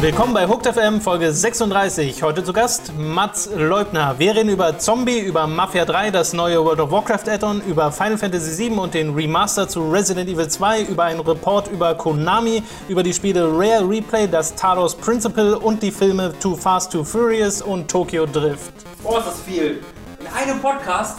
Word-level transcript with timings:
Willkommen 0.00 0.32
bei 0.32 0.48
Hooked 0.48 0.66
FM 0.66 1.02
Folge 1.02 1.30
36. 1.30 2.22
Heute 2.22 2.42
zu 2.42 2.54
Gast 2.54 2.90
Mats 2.96 3.50
Leubner. 3.54 4.14
Wir 4.18 4.34
reden 4.34 4.48
über 4.48 4.78
Zombie, 4.78 5.18
über 5.18 5.46
Mafia 5.46 5.84
3, 5.84 6.10
das 6.10 6.32
neue 6.32 6.64
World 6.64 6.80
of 6.80 6.90
Warcraft 6.90 7.28
Add-on, 7.28 7.60
über 7.60 7.92
Final 7.92 8.16
Fantasy 8.16 8.50
7 8.50 8.78
und 8.78 8.94
den 8.94 9.14
Remaster 9.14 9.68
zu 9.68 9.90
Resident 9.90 10.30
Evil 10.30 10.48
2, 10.48 10.84
über 10.84 11.04
einen 11.04 11.20
Report 11.20 11.68
über 11.68 11.94
Konami, 11.94 12.62
über 12.88 13.02
die 13.02 13.12
Spiele 13.12 13.44
Rare 13.44 13.86
Replay, 13.86 14.26
das 14.26 14.54
Talos 14.54 14.94
Principle 14.94 15.58
und 15.58 15.82
die 15.82 15.90
Filme 15.90 16.32
Too 16.40 16.56
Fast, 16.56 16.92
Too 16.92 17.04
Furious 17.04 17.60
und 17.60 17.90
Tokyo 17.90 18.24
Drift. 18.24 18.72
Boah, 19.02 19.18
ist 19.18 19.26
das 19.26 19.40
viel. 19.42 19.82
In 20.18 20.26
einem 20.28 20.60
Podcast? 20.60 21.18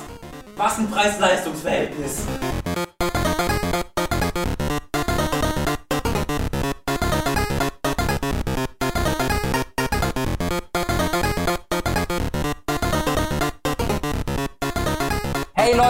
Was 0.58 0.80
ein 0.80 0.90
Preis-Leistungs-Verhältnis. 0.90 2.23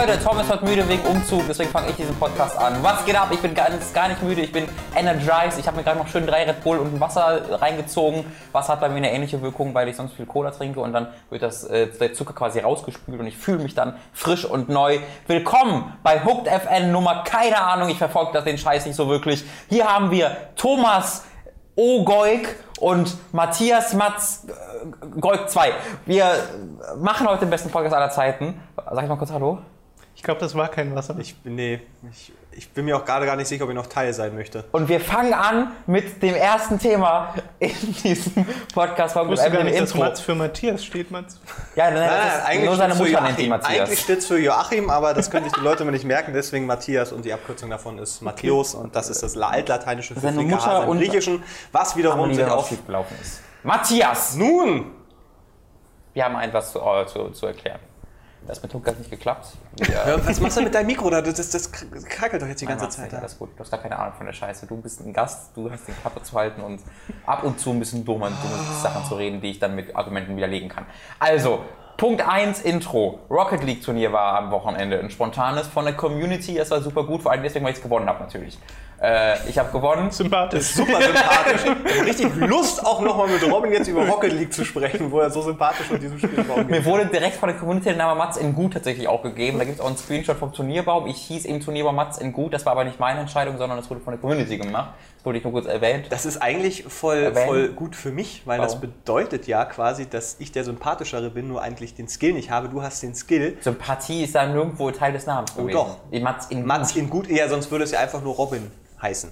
Leute, 0.02 0.14
ist 0.14 0.50
heute 0.50 0.64
müde 0.64 0.88
wegen 0.88 1.02
Umzug, 1.02 1.44
deswegen 1.46 1.70
fange 1.70 1.90
ich 1.90 1.94
diesen 1.94 2.16
Podcast 2.16 2.58
an. 2.58 2.82
Was 2.82 3.04
geht 3.04 3.14
ab? 3.14 3.28
Ich 3.30 3.38
bin 3.38 3.54
ganz, 3.54 3.92
gar 3.92 4.08
nicht 4.08 4.20
müde, 4.20 4.40
ich 4.40 4.50
bin 4.50 4.66
energized. 4.96 5.60
Ich 5.60 5.66
habe 5.68 5.76
mir 5.76 5.84
gerade 5.84 5.96
noch 5.96 6.08
schön 6.08 6.26
drei 6.26 6.42
Red 6.42 6.64
Bull 6.64 6.78
und 6.78 6.92
ein 6.92 7.00
Wasser 7.00 7.40
reingezogen. 7.62 8.24
Wasser 8.50 8.72
hat 8.72 8.80
bei 8.80 8.88
mir 8.88 8.96
eine 8.96 9.12
ähnliche 9.12 9.40
Wirkung, 9.42 9.72
weil 9.74 9.86
ich 9.86 9.94
sonst 9.94 10.14
viel 10.14 10.26
Cola 10.26 10.50
trinke 10.50 10.80
und 10.80 10.92
dann 10.92 11.06
wird 11.30 11.44
das, 11.44 11.62
äh, 11.62 11.86
der 11.86 12.14
Zucker 12.14 12.32
quasi 12.32 12.58
rausgespült 12.58 13.20
und 13.20 13.28
ich 13.28 13.36
fühle 13.36 13.62
mich 13.62 13.76
dann 13.76 13.94
frisch 14.12 14.44
und 14.44 14.68
neu. 14.68 14.98
Willkommen 15.28 15.96
bei 16.02 16.24
Hooked 16.24 16.48
FN 16.48 16.90
Nummer, 16.90 17.22
keine 17.22 17.62
Ahnung, 17.62 17.88
ich 17.88 17.98
verfolge 17.98 18.32
das 18.32 18.42
den 18.42 18.58
Scheiß 18.58 18.86
nicht 18.86 18.96
so 18.96 19.08
wirklich. 19.08 19.44
Hier 19.68 19.86
haben 19.86 20.10
wir 20.10 20.36
Thomas 20.56 21.26
Ogoik 21.76 22.56
und 22.80 23.16
Matthias 23.32 23.94
Matz 23.94 24.48
äh, 24.48 25.20
Goik 25.20 25.48
2. 25.48 25.70
Wir 26.06 26.26
machen 26.98 27.28
heute 27.28 27.46
den 27.46 27.50
besten 27.50 27.70
Podcast 27.70 27.94
aller 27.94 28.10
Zeiten. 28.10 28.60
Sag 28.90 29.04
ich 29.04 29.08
mal 29.08 29.16
kurz 29.16 29.30
Hallo. 29.30 29.60
Ich 30.14 30.22
glaube, 30.22 30.40
das 30.40 30.54
war 30.54 30.68
kein 30.68 30.94
Wasser. 30.94 31.16
Ich, 31.18 31.34
bin- 31.38 31.54
nee, 31.56 31.80
ich, 32.12 32.32
ich 32.52 32.70
bin 32.70 32.84
mir 32.84 32.96
auch 32.96 33.04
gerade 33.04 33.24
gar 33.26 33.34
nicht 33.34 33.48
sicher, 33.48 33.64
ob 33.64 33.70
ich 33.70 33.74
noch 33.76 33.86
Teil 33.86 34.12
sein 34.12 34.34
möchte. 34.34 34.64
Und 34.70 34.88
wir 34.88 35.00
fangen 35.00 35.32
an 35.34 35.72
mit 35.86 36.22
dem 36.22 36.34
ersten 36.34 36.78
Thema 36.78 37.34
in 37.58 37.70
diesem 38.04 38.46
Podcast. 38.74 39.16
ich 39.16 39.26
wusste 39.26 39.50
gar 39.50 39.64
nicht, 39.64 39.80
dass 39.80 39.90
Intro. 39.90 39.98
Mats 40.04 40.20
für 40.20 40.34
Matthias 40.34 40.84
steht, 40.84 41.10
Mats. 41.10 41.40
Ja, 41.74 41.90
nein, 41.90 42.08
das 42.08 42.54
ist 42.56 42.64
nur 42.64 42.76
seine 42.76 42.94
steht's 42.94 43.08
für 43.08 43.12
Mutter 43.14 43.24
nennt 43.26 43.38
ihn 43.38 43.50
Joachim. 43.50 43.52
Eigentlich 43.64 43.68
Matthias. 43.88 44.00
steht 44.00 44.18
es 44.18 44.26
für 44.26 44.38
Joachim, 44.38 44.90
aber 44.90 45.14
das 45.14 45.30
können 45.30 45.44
sich 45.44 45.54
die 45.54 45.60
Leute 45.60 45.82
immer 45.82 45.92
nicht 45.92 46.04
merken. 46.04 46.32
Deswegen 46.34 46.66
Matthias 46.66 47.10
und 47.10 47.24
die 47.24 47.32
Abkürzung 47.32 47.70
davon 47.70 47.98
ist 47.98 48.20
Matthäus 48.20 48.74
und 48.74 48.94
das 48.94 49.08
ist 49.08 49.22
das 49.22 49.36
altlateinische 49.36 50.14
für 50.14 50.20
Seine 50.20 50.42
Mutter 50.42 50.86
und- 50.86 50.98
Griechischen, 50.98 51.42
was 51.72 51.96
wiederum 51.96 52.32
sich 52.34 52.44
auf... 52.44 52.70
ist. 52.70 53.40
Matthias, 53.62 54.36
Nun! 54.36 54.92
wir 56.12 56.24
haben 56.24 56.38
etwas 56.38 56.70
zu, 56.72 56.78
äh, 56.80 57.06
zu, 57.06 57.30
zu 57.30 57.46
erklären. 57.46 57.80
Das 58.46 58.60
mit 58.62 58.74
Huck 58.74 58.86
hat 58.86 58.98
nicht 58.98 59.10
geklappt. 59.10 59.48
Ja, 59.88 60.26
was 60.26 60.40
machst 60.40 60.56
du 60.56 60.62
mit 60.62 60.74
deinem 60.74 60.88
Mikro 60.88 61.08
da? 61.10 61.22
Das, 61.22 61.36
das 61.36 61.70
krackelt 61.70 62.42
doch 62.42 62.48
jetzt 62.48 62.60
die 62.60 62.66
ganze 62.66 62.88
Zeit. 62.88 63.12
Mats, 63.12 63.20
Alles 63.20 63.38
gut, 63.38 63.50
du 63.54 63.60
hast 63.60 63.70
gar 63.70 63.80
keine 63.80 63.98
Ahnung 63.98 64.14
von 64.14 64.26
der 64.26 64.32
Scheiße. 64.32 64.66
Du 64.66 64.76
bist 64.76 65.00
ein 65.00 65.12
Gast, 65.12 65.56
du 65.56 65.70
hast 65.70 65.86
den 65.86 65.94
Klappe 66.00 66.22
zu 66.22 66.36
halten 66.36 66.60
und 66.60 66.80
ab 67.24 67.44
und 67.44 67.60
zu 67.60 67.70
ein 67.70 67.78
bisschen 67.78 68.04
dumme, 68.04 68.26
dumme 68.26 68.80
Sachen 68.82 69.04
zu 69.04 69.14
reden, 69.14 69.40
die 69.40 69.50
ich 69.50 69.58
dann 69.60 69.76
mit 69.76 69.94
Argumenten 69.94 70.36
widerlegen 70.36 70.68
kann. 70.68 70.86
Also, 71.20 71.60
Punkt 71.96 72.26
1 72.26 72.62
Intro. 72.62 73.20
Rocket 73.30 73.62
League 73.62 73.82
Turnier 73.82 74.12
war 74.12 74.36
am 74.38 74.50
Wochenende 74.50 74.98
ein 74.98 75.10
spontanes 75.10 75.68
von 75.68 75.84
der 75.84 75.94
Community. 75.94 76.56
Das 76.56 76.70
war 76.70 76.80
super 76.82 77.04
gut, 77.04 77.22
vor 77.22 77.30
allem 77.30 77.42
deswegen, 77.44 77.64
weil 77.64 77.72
ich 77.72 77.78
es 77.78 77.82
gewonnen 77.82 78.08
habe 78.08 78.24
natürlich. 78.24 78.58
Äh, 79.02 79.48
ich 79.48 79.58
habe 79.58 79.72
gewonnen. 79.72 80.10
Sympathisch. 80.10 80.66
Super 80.68 81.02
sympathisch. 81.02 81.62
Ich 81.84 81.98
habe 81.98 82.06
richtig 82.06 82.34
Lust, 82.36 82.84
auch 82.84 83.00
nochmal 83.00 83.28
mit 83.28 83.42
Robin 83.50 83.72
jetzt 83.72 83.88
über 83.88 84.06
Rocket 84.06 84.32
League 84.32 84.52
zu 84.52 84.64
sprechen, 84.64 85.10
wo 85.10 85.20
er 85.20 85.30
so 85.30 85.42
sympathisch 85.42 85.90
mit 85.90 86.02
diesem 86.02 86.18
Spiel 86.18 86.38
umgeht. 86.38 86.70
Mir 86.70 86.84
wurde 86.84 87.06
direkt 87.06 87.36
von 87.36 87.48
der 87.48 87.58
Community 87.58 87.86
der 87.86 87.96
Name 87.96 88.16
Mats 88.16 88.36
in 88.36 88.54
Gut 88.54 88.74
tatsächlich 88.74 89.08
auch 89.08 89.22
gegeben. 89.22 89.58
Da 89.58 89.64
gibt 89.64 89.76
es 89.76 89.80
auch 89.82 89.88
einen 89.88 89.96
Screenshot 89.96 90.36
vom 90.36 90.52
Turnierbaum. 90.52 91.06
Ich 91.06 91.16
hieß 91.22 91.44
im 91.46 91.60
Turnierbaum 91.60 91.96
Mats 91.96 92.18
in 92.18 92.32
Gut. 92.32 92.54
Das 92.54 92.64
war 92.64 92.72
aber 92.72 92.84
nicht 92.84 93.00
meine 93.00 93.20
Entscheidung, 93.20 93.58
sondern 93.58 93.78
das 93.78 93.90
wurde 93.90 94.00
von 94.00 94.12
der 94.12 94.20
Community 94.20 94.56
gemacht. 94.56 94.92
Das 95.16 95.26
wurde 95.26 95.38
ich 95.38 95.44
nur 95.44 95.52
kurz 95.52 95.66
erwähnt. 95.66 96.06
Das 96.10 96.24
ist 96.24 96.40
eigentlich 96.40 96.84
voll, 96.84 97.34
voll 97.34 97.68
gut 97.70 97.96
für 97.96 98.10
mich, 98.10 98.42
weil 98.44 98.60
das 98.60 98.74
Warum? 98.74 98.92
bedeutet 98.92 99.46
ja 99.46 99.64
quasi, 99.64 100.08
dass 100.08 100.36
ich 100.38 100.52
der 100.52 100.64
Sympathischere 100.64 101.30
bin, 101.30 101.48
nur 101.48 101.60
eigentlich 101.62 101.94
den 101.94 102.08
Skill 102.08 102.34
nicht 102.34 102.50
habe. 102.50 102.68
Du 102.68 102.82
hast 102.82 103.02
den 103.02 103.14
Skill. 103.14 103.56
Sympathie 103.60 104.24
ist 104.24 104.34
da 104.34 104.46
nirgendwo 104.46 104.90
Teil 104.90 105.12
des 105.12 105.26
Namens 105.26 105.54
gewesen. 105.54 105.72
doch. 105.72 105.98
Mats 106.20 106.46
in 106.46 106.64
Mats 106.64 106.92
Gut. 106.94 107.02
in 107.02 107.10
gut, 107.10 107.28
ja, 107.28 107.48
sonst 107.48 107.70
würde 107.70 107.84
es 107.84 107.90
ja 107.90 107.98
einfach 108.00 108.22
nur 108.22 108.34
Robin 108.34 108.70
heißen. 109.02 109.30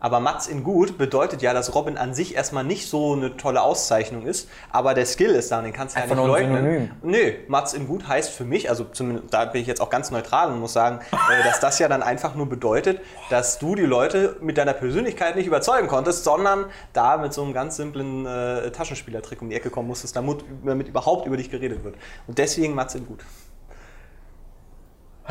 Aber 0.00 0.18
Mats 0.18 0.46
in 0.46 0.64
gut 0.64 0.96
bedeutet 0.96 1.42
ja, 1.42 1.52
dass 1.52 1.74
Robin 1.74 1.98
an 1.98 2.14
sich 2.14 2.34
erstmal 2.34 2.64
nicht 2.64 2.88
so 2.88 3.12
eine 3.12 3.36
tolle 3.36 3.60
Auszeichnung 3.60 4.26
ist, 4.26 4.48
aber 4.70 4.94
der 4.94 5.04
Skill 5.04 5.30
ist 5.32 5.52
da 5.52 5.58
und 5.58 5.64
den 5.64 5.74
kannst 5.74 5.94
du 5.94 6.00
ja 6.00 6.06
nicht 6.06 6.16
leugnen. 6.16 6.56
Synonym. 6.56 6.90
Nö, 7.02 7.32
Mats 7.48 7.74
in 7.74 7.86
gut 7.86 8.08
heißt 8.08 8.30
für 8.30 8.44
mich, 8.44 8.70
also 8.70 8.84
zumindest, 8.84 9.32
da 9.32 9.44
bin 9.44 9.60
ich 9.60 9.66
jetzt 9.66 9.82
auch 9.82 9.90
ganz 9.90 10.10
neutral 10.10 10.50
und 10.50 10.58
muss 10.58 10.72
sagen, 10.72 11.00
äh, 11.12 11.44
dass 11.44 11.60
das 11.60 11.78
ja 11.78 11.88
dann 11.88 12.02
einfach 12.02 12.34
nur 12.34 12.48
bedeutet, 12.48 13.00
dass 13.28 13.58
du 13.58 13.74
die 13.74 13.84
Leute 13.84 14.36
mit 14.40 14.56
deiner 14.56 14.72
Persönlichkeit 14.72 15.36
nicht 15.36 15.46
überzeugen 15.46 15.86
konntest, 15.86 16.24
sondern 16.24 16.64
da 16.94 17.18
mit 17.18 17.34
so 17.34 17.42
einem 17.42 17.52
ganz 17.52 17.76
simplen 17.76 18.24
äh, 18.24 18.70
Taschenspielertrick 18.70 19.42
um 19.42 19.50
die 19.50 19.56
Ecke 19.56 19.68
kommen 19.68 19.88
musstest, 19.88 20.16
damit, 20.16 20.44
damit 20.64 20.88
überhaupt 20.88 21.26
über 21.26 21.36
dich 21.36 21.50
geredet 21.50 21.84
wird. 21.84 21.96
Und 22.26 22.38
deswegen 22.38 22.74
Mats 22.74 22.94
in 22.94 23.06
gut. 23.06 23.20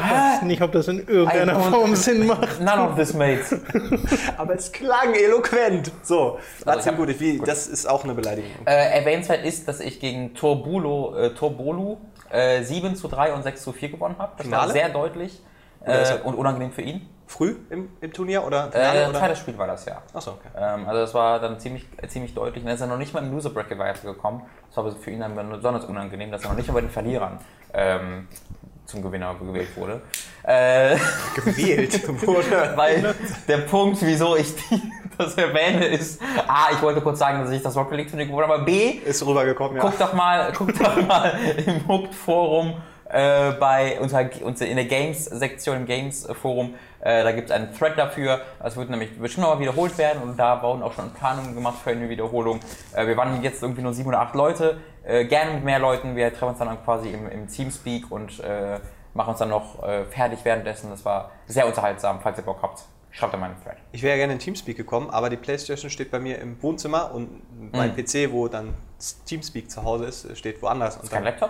Ich 0.06 0.12
weiß 0.12 0.42
nicht, 0.44 0.62
ob 0.62 0.72
das 0.72 0.88
in 0.88 1.08
irgendeiner 1.08 1.60
Form 1.60 1.96
Sinn 1.96 2.26
macht. 2.28 2.60
None 2.62 2.82
of 2.90 2.96
this 2.96 3.14
mates. 3.14 3.56
Aber 4.38 4.56
es 4.56 4.72
klang 4.72 5.14
eloquent. 5.14 5.92
So, 6.04 6.40
ich 6.60 6.66
hab- 6.68 6.98
gut. 6.98 7.20
Wie, 7.20 7.38
gut. 7.38 7.48
Das 7.48 7.68
ist 7.68 7.86
auch 7.88 8.04
eine 8.04 8.14
Beleidigung. 8.14 8.52
äh, 8.66 8.98
erwähnenswert 9.00 9.44
ist, 9.46 9.68
dass 9.68 9.80
ich 9.80 10.00
gegen 10.00 10.34
Torbulo, 10.36 11.16
äh, 11.18 11.34
Torbolu 11.34 11.98
äh, 12.30 12.64
7 12.64 12.96
zu 12.96 13.08
3 13.08 13.34
und 13.34 13.44
6 13.44 13.62
zu 13.64 13.72
4 13.74 13.90
gewonnen 13.90 14.16
habe. 14.18 14.34
Das 14.38 14.50
war 14.50 14.60
Finale? 14.62 14.74
sehr 14.74 14.90
deutlich 14.90 15.42
äh, 15.86 16.16
und 16.24 16.36
unangenehm 16.36 16.72
für 16.72 16.82
ihn. 16.82 17.08
Früh 17.28 17.58
im, 17.70 17.90
im 18.02 18.12
Turnier 18.12 18.44
oder 18.44 18.70
Äh, 18.70 18.72
Finale? 18.72 19.10
oder? 19.10 19.20
zweites 19.20 19.38
Spiel 19.40 19.56
war 19.56 19.68
das 19.68 19.86
ja. 19.86 20.02
Achso, 20.16 20.32
okay. 20.32 20.48
Ähm, 20.58 20.88
also 20.88 21.02
das 21.02 21.14
war 21.14 21.40
dann 21.40 21.60
ziemlich, 21.60 21.86
äh, 22.02 22.08
ziemlich 22.08 22.34
deutlich. 22.34 22.64
Und 22.64 22.70
er 22.70 22.74
ist 22.74 22.80
dann 22.82 22.90
noch 22.90 22.98
nicht 22.98 23.14
mal 23.14 23.24
im 23.24 23.32
Loser 23.32 23.52
Bracket 23.52 23.78
weitergekommen. 23.78 24.42
Das 24.68 24.78
war 24.84 24.92
für 24.92 25.12
ihn 25.12 25.20
dann 25.20 25.36
besonders 25.52 25.86
unangenehm, 25.86 26.32
dass 26.32 26.44
er 26.44 26.50
noch 26.50 26.58
nicht 26.58 26.68
mal 26.70 26.74
bei 26.74 26.82
den 26.82 26.90
Verlierern 26.90 27.38
ähm, 27.74 28.28
zum 28.90 29.02
Gewinner 29.02 29.36
gewählt 29.40 29.70
wurde. 29.76 30.02
Äh, 30.44 30.98
Gewählt 31.36 32.08
wurde. 32.28 32.74
weil 32.76 33.16
der 33.48 33.58
Punkt, 33.60 34.00
wieso 34.02 34.36
ich 34.36 34.56
die, 34.56 34.82
das 35.18 35.36
erwähne, 35.36 35.86
ist, 35.86 36.22
A, 36.48 36.72
ich 36.74 36.82
wollte 36.82 37.02
kurz 37.02 37.20
sagen, 37.20 37.42
dass 37.44 37.52
ich 37.52 37.62
das 37.62 37.76
Rocket 37.76 37.98
League 37.98 38.10
Turnier 38.10 38.26
gewonnen 38.26 38.44
habe, 38.44 38.56
aber 38.56 38.66
B, 38.66 39.00
Ist 39.06 39.26
rübergekommen, 39.26 39.78
ja. 39.78 39.82
guck 39.82 39.98
doch 39.98 40.14
mal, 40.14 40.52
guck 40.58 40.78
doch 40.78 41.08
mal 41.08 41.34
im 41.66 41.88
Hooked 41.88 42.16
Forum 42.16 42.74
äh, 43.10 43.52
bei 43.54 44.00
unter, 44.00 44.30
unter 44.44 44.66
in 44.66 44.76
der 44.76 44.86
Games 44.86 45.26
Sektion 45.26 45.78
im 45.78 45.86
Games 45.86 46.28
Forum. 46.42 46.76
Äh, 47.02 47.24
da 47.24 47.32
gibt 47.32 47.50
es 47.50 47.56
einen 47.56 47.74
Thread 47.74 47.98
dafür. 47.98 48.42
Das 48.62 48.76
wird 48.76 48.90
nämlich 48.90 49.18
bestimmt 49.20 49.48
noch 49.48 49.56
mal 49.56 49.62
wiederholt 49.62 49.98
werden 49.98 50.22
und 50.22 50.38
da 50.38 50.62
wurden 50.62 50.84
auch 50.84 50.94
schon 50.94 51.12
Planungen 51.14 51.56
gemacht 51.56 51.78
für 51.84 51.92
eine 51.92 52.10
Wiederholung. 52.10 52.60
Äh, 52.94 53.08
wir 53.08 53.18
waren 53.18 53.42
jetzt 53.42 53.64
irgendwie 53.64 53.82
nur 53.82 53.94
sieben 53.94 54.10
oder 54.10 54.20
acht 54.22 54.36
Leute. 54.36 54.78
Äh, 55.10 55.26
gerne 55.26 55.54
mit 55.54 55.64
mehr 55.64 55.80
Leuten. 55.80 56.16
Wir 56.16 56.30
treffen 56.32 56.50
uns 56.50 56.60
dann 56.60 56.84
quasi 56.84 57.10
im, 57.10 57.28
im 57.30 57.48
Teamspeak 57.48 58.12
und 58.12 58.40
äh, 58.42 58.80
machen 59.14 59.32
uns 59.32 59.40
dann 59.40 59.50
noch 59.50 59.82
äh, 59.84 60.06
fertig 60.06 60.40
währenddessen. 60.44 60.90
Das 60.92 61.04
war 61.04 61.32
sehr 61.48 61.66
unterhaltsam, 61.66 62.20
falls 62.22 62.38
ihr 62.38 62.44
Bock 62.46 62.60
habt. 62.62 62.84
Schreibt 63.12 63.34
in 63.34 63.40
meinen 63.40 63.56
Thread. 63.64 63.78
Ich 63.92 64.04
wäre 64.04 64.18
gerne 64.18 64.34
in 64.34 64.40
Teamspeak 64.40 64.78
gekommen, 64.78 65.10
aber 65.10 65.32
die 65.32 65.36
Playstation 65.38 65.90
steht 65.90 66.12
bei 66.12 66.20
mir 66.20 66.38
im 66.38 66.62
Wohnzimmer 66.62 67.12
und 67.12 67.42
mein 67.74 67.96
Mhm. 67.96 67.96
PC, 68.06 68.32
wo 68.32 68.48
dann 68.48 68.76
Teamspeak 69.26 69.72
zu 69.72 69.84
Hause 69.84 70.06
ist, 70.06 70.38
steht 70.38 70.62
woanders. 70.62 70.98
Und 70.98 71.10
Kein 71.10 71.24
Laptop? 71.24 71.50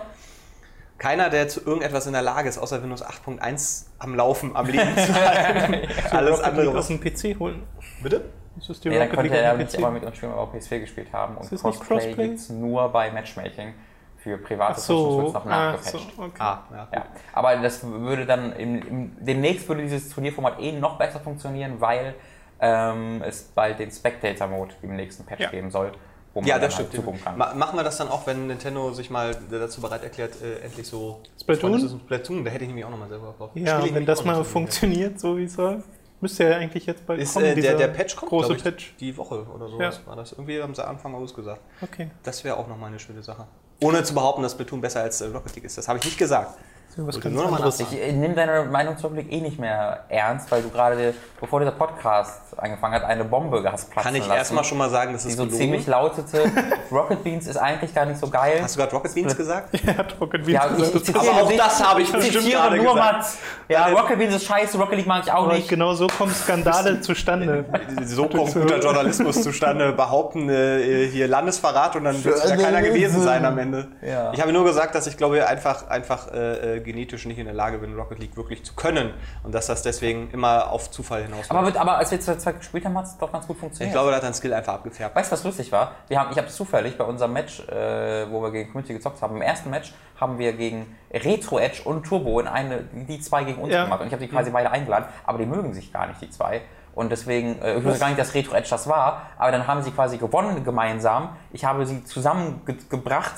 keiner, 0.96 1.28
der 1.28 1.48
zu 1.48 1.60
irgendetwas 1.60 2.06
in 2.06 2.14
der 2.14 2.22
Lage 2.22 2.48
ist, 2.48 2.56
außer 2.56 2.82
Windows 2.82 3.02
8.1 3.04 3.86
am 3.98 4.14
Laufen, 4.14 4.56
am 4.56 4.66
Leben 4.66 4.96
zu 4.96 5.14
halten. 5.14 5.86
Alles 6.10 6.38
Rocket 6.38 6.44
andere 6.46 6.78
aus 6.78 6.88
dem 6.88 6.98
PC 7.00 7.38
holen. 7.38 7.62
Bitte? 8.02 8.24
Ist 8.58 8.68
das 8.68 8.80
die 8.80 8.88
Nee, 8.88 8.98
dann 8.98 9.08
konnte 9.08 9.22
League 9.24 9.32
er 9.32 9.56
nicht 9.56 9.74
immer 9.74 9.90
mit 9.90 10.04
uns 10.04 10.16
spielen, 10.16 10.32
weil 10.32 10.38
wir 10.38 10.42
auf 10.42 10.54
PS4 10.54 10.80
gespielt 10.80 11.12
haben. 11.12 11.36
Und 11.36 11.48
Crossplay, 11.50 12.14
gibt 12.14 12.38
es 12.38 12.48
nur 12.50 12.88
bei 12.88 13.10
Matchmaking. 13.10 13.74
Für 14.18 14.36
private 14.36 14.72
Ach 14.74 14.78
Sessions 14.78 15.16
wird 15.16 15.20
so, 15.20 15.26
es 15.28 15.32
noch 15.32 15.46
ah, 15.46 15.72
nachgepatcht. 15.72 16.14
so, 16.16 16.22
okay. 16.22 16.36
Ah, 16.40 16.58
ja. 16.70 16.88
Ja, 16.92 17.06
aber 17.32 17.56
das 17.56 17.82
würde 17.82 18.26
dann 18.26 18.52
im, 18.52 18.82
im, 18.86 19.16
demnächst 19.18 19.66
würde 19.66 19.80
dieses 19.82 20.10
Turnierformat 20.10 20.60
eh 20.60 20.72
noch 20.72 20.98
besser 20.98 21.20
funktionieren, 21.20 21.80
weil 21.80 22.14
ähm, 22.60 23.22
es 23.26 23.44
bald 23.44 23.78
den 23.78 23.90
Spectator 23.90 24.46
Mode 24.46 24.74
im 24.82 24.94
nächsten 24.94 25.24
Patch 25.24 25.40
Ja. 25.40 25.48
geben 25.48 25.70
soll, 25.70 25.92
wo 26.34 26.40
man 26.40 26.48
Ja, 26.48 26.56
dann 26.58 26.68
das 26.68 26.76
halt 26.76 26.88
stimmt. 26.88 27.24
kann. 27.24 27.38
Ma 27.38 27.54
machen 27.54 27.78
wir 27.78 27.82
das 27.82 27.96
dann 27.96 28.08
auch, 28.08 28.26
wenn 28.26 28.48
Nintendo 28.48 28.92
sich 28.92 29.08
mal 29.08 29.34
dazu 29.50 29.80
bereit 29.80 30.02
erklärt, 30.02 30.34
äh, 30.42 30.66
endlich 30.66 30.86
so. 30.86 31.22
Splatoon? 31.40 32.00
Splatoon, 32.04 32.44
da 32.44 32.50
hätte 32.50 32.64
ich 32.64 32.68
nämlich 32.68 32.84
auch 32.84 32.90
nochmal 32.90 33.08
selber 33.08 33.34
drauf. 33.38 33.52
Ja, 33.54 33.82
wenn 33.94 34.04
das 34.04 34.22
mal 34.22 34.36
so. 34.36 34.44
funktioniert, 34.44 35.18
so 35.18 35.38
wie 35.38 35.44
es 35.44 35.54
soll. 35.54 35.82
Müsste 36.20 36.44
ja 36.44 36.56
eigentlich 36.56 36.86
jetzt 36.86 37.06
bald 37.06 37.20
Ist, 37.20 37.32
kommen, 37.32 37.46
äh, 37.46 37.54
der, 37.54 37.76
der 37.76 37.88
Patch 37.88 38.14
kommt, 38.16 38.30
große 38.30 38.54
ich, 38.54 38.62
Patch. 38.62 38.94
die 39.00 39.16
Woche 39.16 39.46
oder 39.54 39.68
so 39.68 39.80
Ja. 39.80 39.90
war 40.06 40.16
das. 40.16 40.32
Irgendwie 40.32 40.62
haben 40.62 40.74
sie 40.74 40.86
Anfang 40.86 41.14
August 41.14 41.34
gesagt. 41.34 41.60
Okay. 41.80 42.10
Das 42.22 42.44
wäre 42.44 42.56
auch 42.56 42.66
nochmal 42.68 42.88
eine 42.90 42.98
schöne 42.98 43.22
Sache. 43.22 43.46
Ohne 43.82 44.02
zu 44.02 44.12
behaupten, 44.14 44.42
dass 44.42 44.52
Splatoon 44.52 44.80
besser 44.82 45.00
als 45.00 45.20
äh, 45.22 45.26
Rocket 45.28 45.54
League 45.54 45.64
ist. 45.64 45.78
Das 45.78 45.88
habe 45.88 45.98
ich 45.98 46.04
nicht 46.04 46.18
gesagt. 46.18 46.58
Ich 46.96 47.98
äh, 48.02 48.12
nehme 48.12 48.34
deine 48.34 48.64
Meinung 48.64 48.98
zum 48.98 49.14
Glück 49.14 49.30
eh 49.30 49.40
nicht 49.40 49.58
mehr 49.60 50.04
ernst, 50.08 50.50
weil 50.50 50.60
du 50.62 50.70
gerade, 50.70 51.14
bevor 51.40 51.60
dieser 51.60 51.72
Podcast 51.72 52.49
angefangen 52.56 52.94
hat, 52.94 53.04
eine 53.04 53.24
Bombe 53.24 53.62
Gas 53.62 53.86
platzen 53.86 54.12
Kann 54.12 54.20
ich 54.20 54.28
erstmal 54.28 54.64
schon 54.64 54.78
mal 54.78 54.90
sagen, 54.90 55.12
das 55.12 55.24
ist 55.24 55.36
so 55.36 55.44
gelogen. 55.44 55.58
ziemlich 55.58 55.86
lautete, 55.86 56.50
Rocket 56.90 57.22
Beans 57.22 57.46
ist 57.46 57.56
eigentlich 57.56 57.94
gar 57.94 58.06
nicht 58.06 58.20
so 58.20 58.28
geil. 58.28 58.60
Hast 58.62 58.76
du 58.76 58.80
gerade 58.80 58.92
Rocket 58.92 59.14
Beans 59.14 59.36
gesagt? 59.36 59.70
Ja, 59.90 60.04
Rocket 60.20 60.44
Beans 60.44 60.52
ja, 60.52 60.70
ich, 60.76 60.94
ich 60.94 61.04
zitiere, 61.04 61.30
Aber 61.30 61.42
auch 61.42 61.52
das 61.52 61.82
habe 61.82 62.02
ich 62.02 62.12
bestimmt 62.12 62.50
gerade 62.50 62.76
nur 62.76 62.94
gesagt. 62.94 63.22
Mal, 63.22 63.24
ja, 63.68 63.86
Rocket 63.88 64.18
Beans 64.18 64.34
ist 64.34 64.44
scheiße, 64.44 64.78
Rocket 64.78 64.98
League 64.98 65.06
mag 65.06 65.24
ich 65.24 65.32
auch 65.32 65.50
nicht. 65.52 65.68
Genau 65.68 65.94
so 65.94 66.06
kommen 66.06 66.32
Skandale 66.32 67.00
zustande. 67.00 67.64
So 68.04 68.26
kommt 68.26 68.52
guter 68.52 68.78
Journalismus 68.78 69.42
zustande. 69.42 69.92
Behaupten 69.92 70.48
äh, 70.48 71.08
hier 71.08 71.28
Landesverrat 71.28 71.96
und 71.96 72.04
dann 72.04 72.22
wird 72.22 72.36
es 72.36 72.50
ja 72.50 72.56
keiner 72.56 72.82
gewesen 72.82 73.22
sein 73.22 73.44
am 73.44 73.58
Ende. 73.58 73.88
Ja. 74.02 74.32
Ich 74.32 74.40
habe 74.40 74.52
nur 74.52 74.64
gesagt, 74.64 74.94
dass 74.94 75.06
ich 75.06 75.16
glaube 75.16 75.46
einfach, 75.46 75.88
einfach 75.88 76.32
äh, 76.32 76.76
äh 76.76 76.80
genetisch 76.80 77.26
nicht 77.26 77.38
in 77.38 77.46
der 77.46 77.54
Lage 77.54 77.78
bin, 77.78 77.94
Rocket 77.94 78.18
League 78.18 78.36
wirklich 78.36 78.64
zu 78.64 78.74
können 78.74 79.14
und 79.42 79.54
dass 79.54 79.66
das 79.66 79.82
deswegen 79.82 80.30
immer 80.32 80.70
auf 80.70 80.90
Zufall 80.90 81.22
hinaus. 81.22 81.50
Aber, 81.50 81.80
aber 81.80 81.98
als 81.98 82.10
wir 82.10 82.20
2000 82.20 82.49
Zeit 82.52 82.60
gespielt 82.60 82.84
haben, 82.84 82.96
hat 82.96 83.06
es 83.06 83.16
doch 83.18 83.32
ganz 83.32 83.46
gut 83.46 83.58
funktioniert. 83.58 83.90
Ich 83.90 83.94
glaube, 83.94 84.10
da 84.10 84.16
hat 84.16 84.22
dein 84.22 84.34
Skill 84.34 84.52
einfach 84.54 84.74
abgefärbt. 84.74 85.14
Weißt 85.14 85.30
du, 85.30 85.32
was 85.32 85.44
lustig 85.44 85.72
war? 85.72 85.92
Wir 86.08 86.18
haben, 86.18 86.30
ich 86.32 86.38
habe 86.38 86.48
zufällig 86.48 86.96
bei 86.96 87.04
unserem 87.04 87.32
Match, 87.32 87.60
äh, 87.68 88.30
wo 88.30 88.42
wir 88.42 88.50
gegen 88.50 88.70
Community 88.70 88.94
gezockt 88.94 89.22
haben, 89.22 89.36
im 89.36 89.42
ersten 89.42 89.70
Match 89.70 89.92
haben 90.20 90.38
wir 90.38 90.52
gegen 90.52 90.96
Retro 91.12 91.58
Edge 91.58 91.82
und 91.84 92.04
Turbo 92.04 92.40
in 92.40 92.46
eine, 92.46 92.84
die 92.92 93.20
zwei 93.20 93.44
gegen 93.44 93.62
uns 93.62 93.72
ja. 93.72 93.84
gemacht. 93.84 94.00
Und 94.00 94.08
ich 94.08 94.12
habe 94.12 94.24
die 94.24 94.30
quasi 94.30 94.50
beide 94.50 94.70
eingeladen, 94.70 95.06
aber 95.24 95.38
die 95.38 95.46
mögen 95.46 95.72
sich 95.72 95.92
gar 95.92 96.06
nicht, 96.06 96.20
die 96.20 96.30
zwei. 96.30 96.62
Und 96.94 97.10
deswegen, 97.10 97.60
äh, 97.62 97.78
ich 97.78 97.84
wusste 97.84 98.00
gar 98.00 98.08
nicht, 98.08 98.18
dass 98.18 98.34
Retro 98.34 98.54
Edge 98.54 98.68
das 98.70 98.88
war, 98.88 99.30
aber 99.38 99.52
dann 99.52 99.66
haben 99.66 99.82
sie 99.82 99.90
quasi 99.90 100.18
gewonnen 100.18 100.64
gemeinsam. 100.64 101.36
Ich 101.52 101.64
habe 101.64 101.86
sie 101.86 102.04
zusammengebracht 102.04 103.34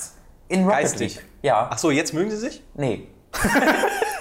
in 0.48 0.64
Rocket 0.64 0.80
Geistig. 0.80 1.16
League. 1.16 1.26
Ja. 1.42 1.68
Ach 1.70 1.78
so, 1.78 1.90
jetzt 1.90 2.12
mögen 2.14 2.30
sie 2.30 2.36
sich? 2.36 2.62
Nee. 2.74 3.08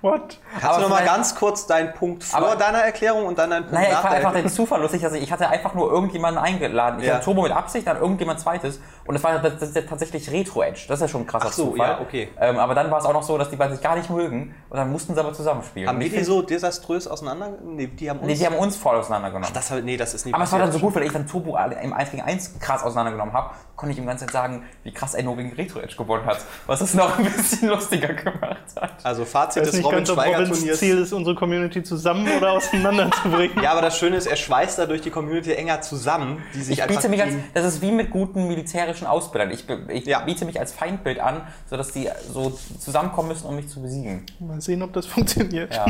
What? 0.02 0.38
Kannst 0.52 0.64
Aber 0.64 0.76
du 0.76 0.82
noch 0.82 0.88
mal 0.88 0.96
vielleicht- 0.96 1.14
ganz 1.14 1.34
kurz 1.34 1.66
deinen 1.66 1.92
Punkt 1.94 2.24
vor 2.24 2.38
Aber- 2.40 2.56
deiner 2.56 2.78
Erklärung 2.78 3.26
und 3.26 3.38
dann 3.38 3.50
deinen 3.50 3.62
Punkt 3.64 3.74
Naja, 3.74 3.88
ich 3.88 3.92
nach 3.94 4.00
fand 4.02 4.12
der 4.14 4.18
einfach 4.20 4.32
den 4.32 4.48
Zufall 4.48 4.80
lustig. 4.80 5.04
Also 5.04 5.16
ich 5.16 5.30
hatte 5.30 5.48
einfach 5.48 5.74
nur 5.74 5.90
irgendjemanden 5.90 6.42
eingeladen. 6.42 7.00
Ich 7.00 7.06
Ja. 7.06 7.14
hatte 7.14 7.24
Turbo 7.24 7.42
mit 7.42 7.52
Absicht, 7.52 7.86
dann 7.86 7.98
irgendjemand 7.98 8.40
zweites. 8.40 8.80
Und 9.04 9.14
das 9.14 9.22
war 9.24 9.38
das, 9.38 9.52
das 9.58 9.68
ist 9.70 9.76
ja 9.76 9.82
tatsächlich 9.82 10.30
Retro 10.30 10.62
Edge. 10.62 10.84
Das 10.88 10.96
ist 10.98 11.02
ja 11.02 11.08
schon 11.08 11.22
ein 11.22 11.26
krasser 11.26 11.46
Ach 11.48 11.52
so, 11.52 11.70
Zufall. 11.72 11.88
ja, 11.88 12.00
okay. 12.00 12.28
Ähm, 12.40 12.58
aber 12.58 12.74
dann 12.74 12.90
war 12.90 12.98
es 12.98 13.04
auch 13.04 13.12
noch 13.12 13.22
so, 13.22 13.36
dass 13.36 13.50
die 13.50 13.56
beiden 13.56 13.74
sich 13.74 13.82
gar 13.82 13.96
nicht 13.96 14.08
mögen. 14.10 14.54
Und 14.70 14.76
dann 14.76 14.90
mussten 14.90 15.14
sie 15.14 15.20
aber 15.20 15.32
zusammenspielen. 15.32 15.88
Haben 15.88 16.00
ich 16.00 16.08
die 16.10 16.14
find- 16.16 16.26
so 16.26 16.42
desaströs 16.42 17.06
auseinander? 17.08 17.50
Nee, 17.62 17.86
die 17.88 18.08
haben 18.08 18.20
uns. 18.20 18.26
Nee, 18.28 18.34
die 18.34 18.46
haben 18.46 18.56
uns 18.56 18.76
voll 18.76 18.96
auseinandergenommen. 18.96 19.52
das, 19.52 19.70
nee, 19.82 19.96
das 19.96 20.14
ist 20.14 20.24
nicht 20.26 20.34
aber 20.34 20.44
es 20.44 20.52
war 20.52 20.58
dann 20.60 20.72
so 20.72 20.78
gut, 20.78 20.94
weil 20.94 21.02
ich 21.02 21.12
dann 21.12 21.26
Turbo 21.26 21.58
im 21.82 21.92
1 21.92 22.10
gegen 22.10 22.22
1 22.22 22.58
krass 22.60 22.82
auseinandergenommen 22.84 23.34
habe, 23.34 23.50
konnte 23.76 23.92
ich 23.92 23.98
ihm 23.98 24.02
die 24.04 24.08
ganze 24.08 24.26
Zeit 24.26 24.32
sagen, 24.32 24.64
wie 24.84 24.92
krass 24.92 25.14
er 25.14 25.22
nur 25.24 25.36
gegen 25.36 25.52
Retro 25.54 25.80
Edge 25.80 25.96
gewonnen 25.96 26.24
hat. 26.26 26.38
Was 26.66 26.80
es 26.80 26.94
noch 26.94 27.18
ein 27.18 27.24
bisschen 27.24 27.68
lustiger 27.70 28.14
gemacht 28.14 28.56
hat. 28.80 28.92
Also 29.02 29.22
Ich 29.22 29.28
Fazit 29.28 29.66
des 29.66 29.80
Schweiger 30.06 30.38
Robins. 30.40 30.78
Ziel 30.78 30.98
ist, 30.98 31.12
unsere 31.12 31.34
Community 31.36 31.82
zusammen 31.82 32.28
oder 32.36 32.52
auseinanderzubringen. 32.52 33.58
Ja, 33.62 33.72
aber 33.72 33.82
das 33.82 33.98
Schöne 33.98 34.16
ist, 34.16 34.26
er 34.26 34.36
schweißt 34.36 34.78
dadurch 34.78 35.00
die 35.02 35.10
Community 35.10 35.52
enger 35.52 35.80
zusammen, 35.80 36.42
die 36.54 36.62
sich 36.62 36.78
Ich 36.78 36.82
einfach 36.82 36.96
biete 36.96 37.08
mich 37.08 37.22
als, 37.22 37.34
das 37.54 37.64
ist 37.64 37.82
wie 37.82 37.92
mit 37.92 38.10
guten 38.10 38.48
militärischen 38.48 39.06
Ausbildern. 39.06 39.50
Ich, 39.50 39.64
ich 39.88 40.06
Ja. 40.06 40.20
biete 40.20 40.44
mich 40.44 40.58
als 40.58 40.72
Feindbild 40.72 41.20
an, 41.20 41.42
sodass 41.68 41.92
die 41.92 42.08
so 42.32 42.58
zusammenkommen 42.78 43.28
müssen, 43.28 43.46
um 43.46 43.56
mich 43.56 43.68
zu 43.68 43.80
besiegen. 43.82 44.24
Mal 44.38 44.60
sehen, 44.60 44.82
ob 44.82 44.92
das 44.92 45.06
funktioniert. 45.06 45.74
Ja. 45.74 45.86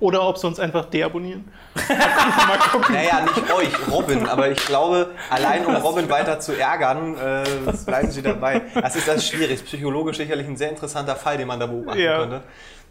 Oder 0.00 0.26
ob 0.26 0.38
sie 0.38 0.46
uns 0.46 0.58
einfach 0.58 0.86
deabonnieren. 0.86 1.44
Mal 1.88 2.58
gucken. 2.72 2.94
Naja, 2.94 3.20
nicht 3.20 3.52
euch, 3.52 3.92
Robin, 3.92 4.26
aber 4.26 4.50
ich 4.50 4.64
glaube, 4.64 5.10
allein 5.28 5.66
um 5.66 5.76
Robin 5.76 6.08
weiter 6.08 6.40
zu 6.40 6.58
ärgern, 6.58 7.14
äh, 7.18 7.44
bleiben 7.84 8.10
sie 8.10 8.22
dabei. 8.22 8.62
Das 8.74 8.96
ist 8.96 9.06
das 9.06 9.28
schwierig. 9.28 9.62
Psychologisch 9.66 10.16
sicherlich 10.16 10.46
ein 10.48 10.56
sehr 10.56 10.70
interessanter 10.70 11.14
Fall, 11.14 11.36
den 11.36 11.46
man 11.46 11.60
da 11.60 11.66
beobachten 11.66 12.00
Ja. 12.00 12.18
könnte. 12.20 12.42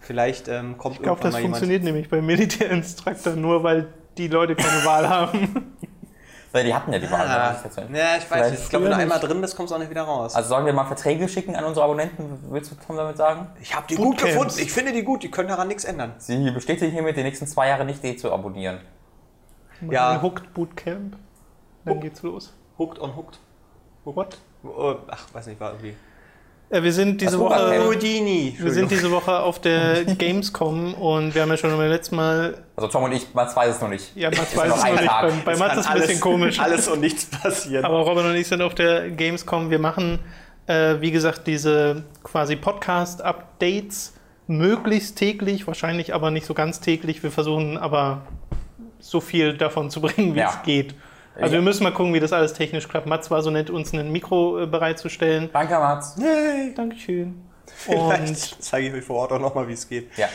Vielleicht 0.06 0.48
ähm, 0.48 0.78
kommt 0.78 0.96
Ich 0.96 1.02
glaube, 1.02 1.19
irgendwann 1.19 1.24
das 1.24 1.34
mal 1.34 1.40
jemand. 1.40 1.56
funktioniert 1.57 1.84
nämlich 1.84 2.10
beim 2.10 2.25
Militärinstruktor 2.25 3.34
nur, 3.34 3.63
weil 3.63 3.88
die 4.18 4.28
Leute 4.28 4.56
keine 4.56 4.86
Wahl 4.86 5.10
haben. 5.10 5.74
Weil 6.52 6.63
die 6.63 6.74
hatten 6.74 6.94
ja 6.94 7.00
die 7.00 7.12
Wahl. 7.12 7.28
Ah, 7.28 7.52
das 7.52 7.66
jetzt 7.66 7.75
so- 7.75 7.81
ja, 7.81 7.88
ich 7.88 8.22
weiß 8.22 8.24
Vielleicht 8.30 8.52
nicht. 8.52 8.63
Ich 8.63 8.69
glaube, 8.69 8.86
wenn 8.86 8.92
du 8.94 8.98
einmal 8.98 9.19
drin 9.19 9.42
bist, 9.42 9.57
kommst 9.57 9.72
du 9.72 9.75
auch 9.75 9.80
nicht 9.80 9.90
wieder 9.90 10.04
raus. 10.04 10.36
Also 10.36 10.48
sollen 10.48 10.66
wir 10.66 10.72
mal 10.72 10.86
Verträge 10.86 11.28
schicken 11.28 11.54
an 11.54 11.66
unsere 11.66 11.84
Abonnenten? 11.84 12.40
Willst 12.50 12.72
du 12.72 12.75
Tom 12.75 12.96
damit 12.96 13.18
sagen? 13.18 13.50
ich 13.60 13.75
habe 13.75 13.86
die 13.90 13.96
gut 13.96 14.12
Bootcamps. 14.12 14.34
gefunden. 14.36 14.54
Ich 14.60 14.72
finde 14.72 14.94
die 14.94 15.04
gut. 15.04 15.22
Die 15.24 15.30
können 15.30 15.50
daran 15.50 15.68
nichts 15.68 15.84
ändern. 15.84 16.13
Sie 16.18 16.50
bestätigen 16.52 16.94
hiermit, 16.94 17.18
die 17.18 17.24
nächsten 17.24 17.46
zwei 17.46 17.68
Jahre 17.68 17.84
nicht 17.84 18.02
D 18.02 18.16
zu 18.16 18.31
abonnieren. 18.31 18.80
Ja. 19.92 20.12
Ein 20.12 20.22
Hooked 20.22 20.54
Bootcamp. 20.54 21.18
Dann 21.84 22.00
geht's 22.00 22.22
los. 22.24 22.54
Hooked 22.78 23.00
on 23.02 23.18
hooked. 23.18 23.38
What? 24.06 24.38
Oh, 24.63 24.96
ach, 25.10 25.25
weiß 25.34 25.48
nicht, 25.48 25.60
war 25.60 25.72
irgendwie. 25.72 25.96
Äh, 26.69 26.81
wir 26.83 26.91
sind 26.94 27.21
diese? 27.21 27.39
Woche. 27.39 27.83
Houdini. 27.85 28.56
Wir 28.59 28.71
sind 28.71 28.89
diese 28.91 29.12
Woche 29.12 29.39
auf 29.39 29.59
der 29.59 30.03
Gamescom 30.17 30.94
und 30.95 31.35
wir 31.35 31.41
haben 31.44 31.50
ja 31.50 31.57
schon 31.57 31.69
beim 31.77 31.89
letzten 31.89 32.15
Mal. 32.15 32.57
Also 32.75 32.88
Tom 32.89 33.03
und 33.03 33.12
ich, 33.12 33.33
Mats 33.33 33.56
weiß 33.56 33.75
es 33.75 33.81
noch 33.81 33.89
nicht. 33.89 34.15
Ja, 34.15 34.29
Mats 34.29 34.51
Ist 34.53 34.57
weiß 34.57 34.69
noch 34.69 34.77
es 34.77 34.83
ein 34.83 34.94
noch 34.95 35.01
nicht. 35.01 35.09
Tag. 35.12 35.21
Bei, 35.29 35.41
bei 35.45 35.51
Es 35.53 35.59
Mats 35.59 35.77
ist 35.77 35.88
ein 35.88 36.00
bisschen 36.00 36.19
komisch. 36.19 36.59
Alles 36.59 36.88
und 36.88 37.01
nichts 37.01 37.25
passieren. 37.25 37.85
Aber 37.85 38.00
Robin 38.00 38.25
und 38.25 38.35
ich 38.35 38.47
sind 38.47 38.62
auf 38.62 38.73
der 38.75 39.12
Gamescom. 39.12 39.69
Wir 39.69 39.79
machen, 39.79 40.19
äh, 40.67 40.95
wie 41.00 41.12
gesagt, 41.12 41.45
diese 41.47 42.03
quasi 42.23 42.56
Podcast-Updates 42.56 44.13
möglichst 44.47 45.18
täglich, 45.18 45.65
wahrscheinlich 45.68 46.13
aber 46.13 46.31
nicht 46.31 46.45
so 46.45 46.53
ganz 46.53 46.79
täglich. 46.79 47.23
Wir 47.23 47.31
versuchen 47.31 47.77
aber 47.77 48.21
so 49.00 49.21
viel 49.21 49.56
davon 49.57 49.89
zu 49.89 50.01
bringen, 50.01 50.35
wie 50.35 50.39
Ja. 50.39 50.50
es 50.50 50.63
geht. 50.63 50.95
Also 51.35 51.47
Ja. 51.47 51.51
wir 51.51 51.61
müssen 51.61 51.83
mal 51.83 51.91
gucken, 51.91 52.13
wie 52.13 52.19
das 52.19 52.33
alles 52.33 52.53
technisch 52.53 52.87
klappt. 52.87 53.07
Mats 53.07 53.29
war 53.29 53.41
so 53.41 53.49
nett, 53.51 53.69
uns 53.69 53.93
ein 53.93 54.11
Mikro 54.11 54.61
äh, 54.63 54.65
bereitzustellen. 54.67 55.49
Danke, 55.51 55.73
Mats. 55.75 56.15
Yay. 56.17 56.73
Dankeschön. 56.73 57.41
Vielleicht 57.65 58.27
Und 58.29 58.63
zeige 58.63 58.87
ich 58.87 58.93
euch 58.93 59.03
vor 59.03 59.17
Ort 59.17 59.31
auch 59.33 59.39
nochmal, 59.39 59.67
wie 59.67 59.73
es 59.73 59.87
geht. 59.87 60.15
Ja. 60.17 60.27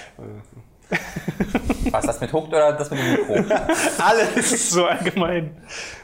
Was, 1.90 2.06
das 2.06 2.20
mit 2.20 2.32
Hooked 2.32 2.48
oder 2.48 2.72
das 2.74 2.90
mit 2.90 3.00
dem 3.00 3.10
Mikro? 3.12 3.34
Alles. 3.98 4.70
so 4.70 4.86
allgemein. 4.86 5.56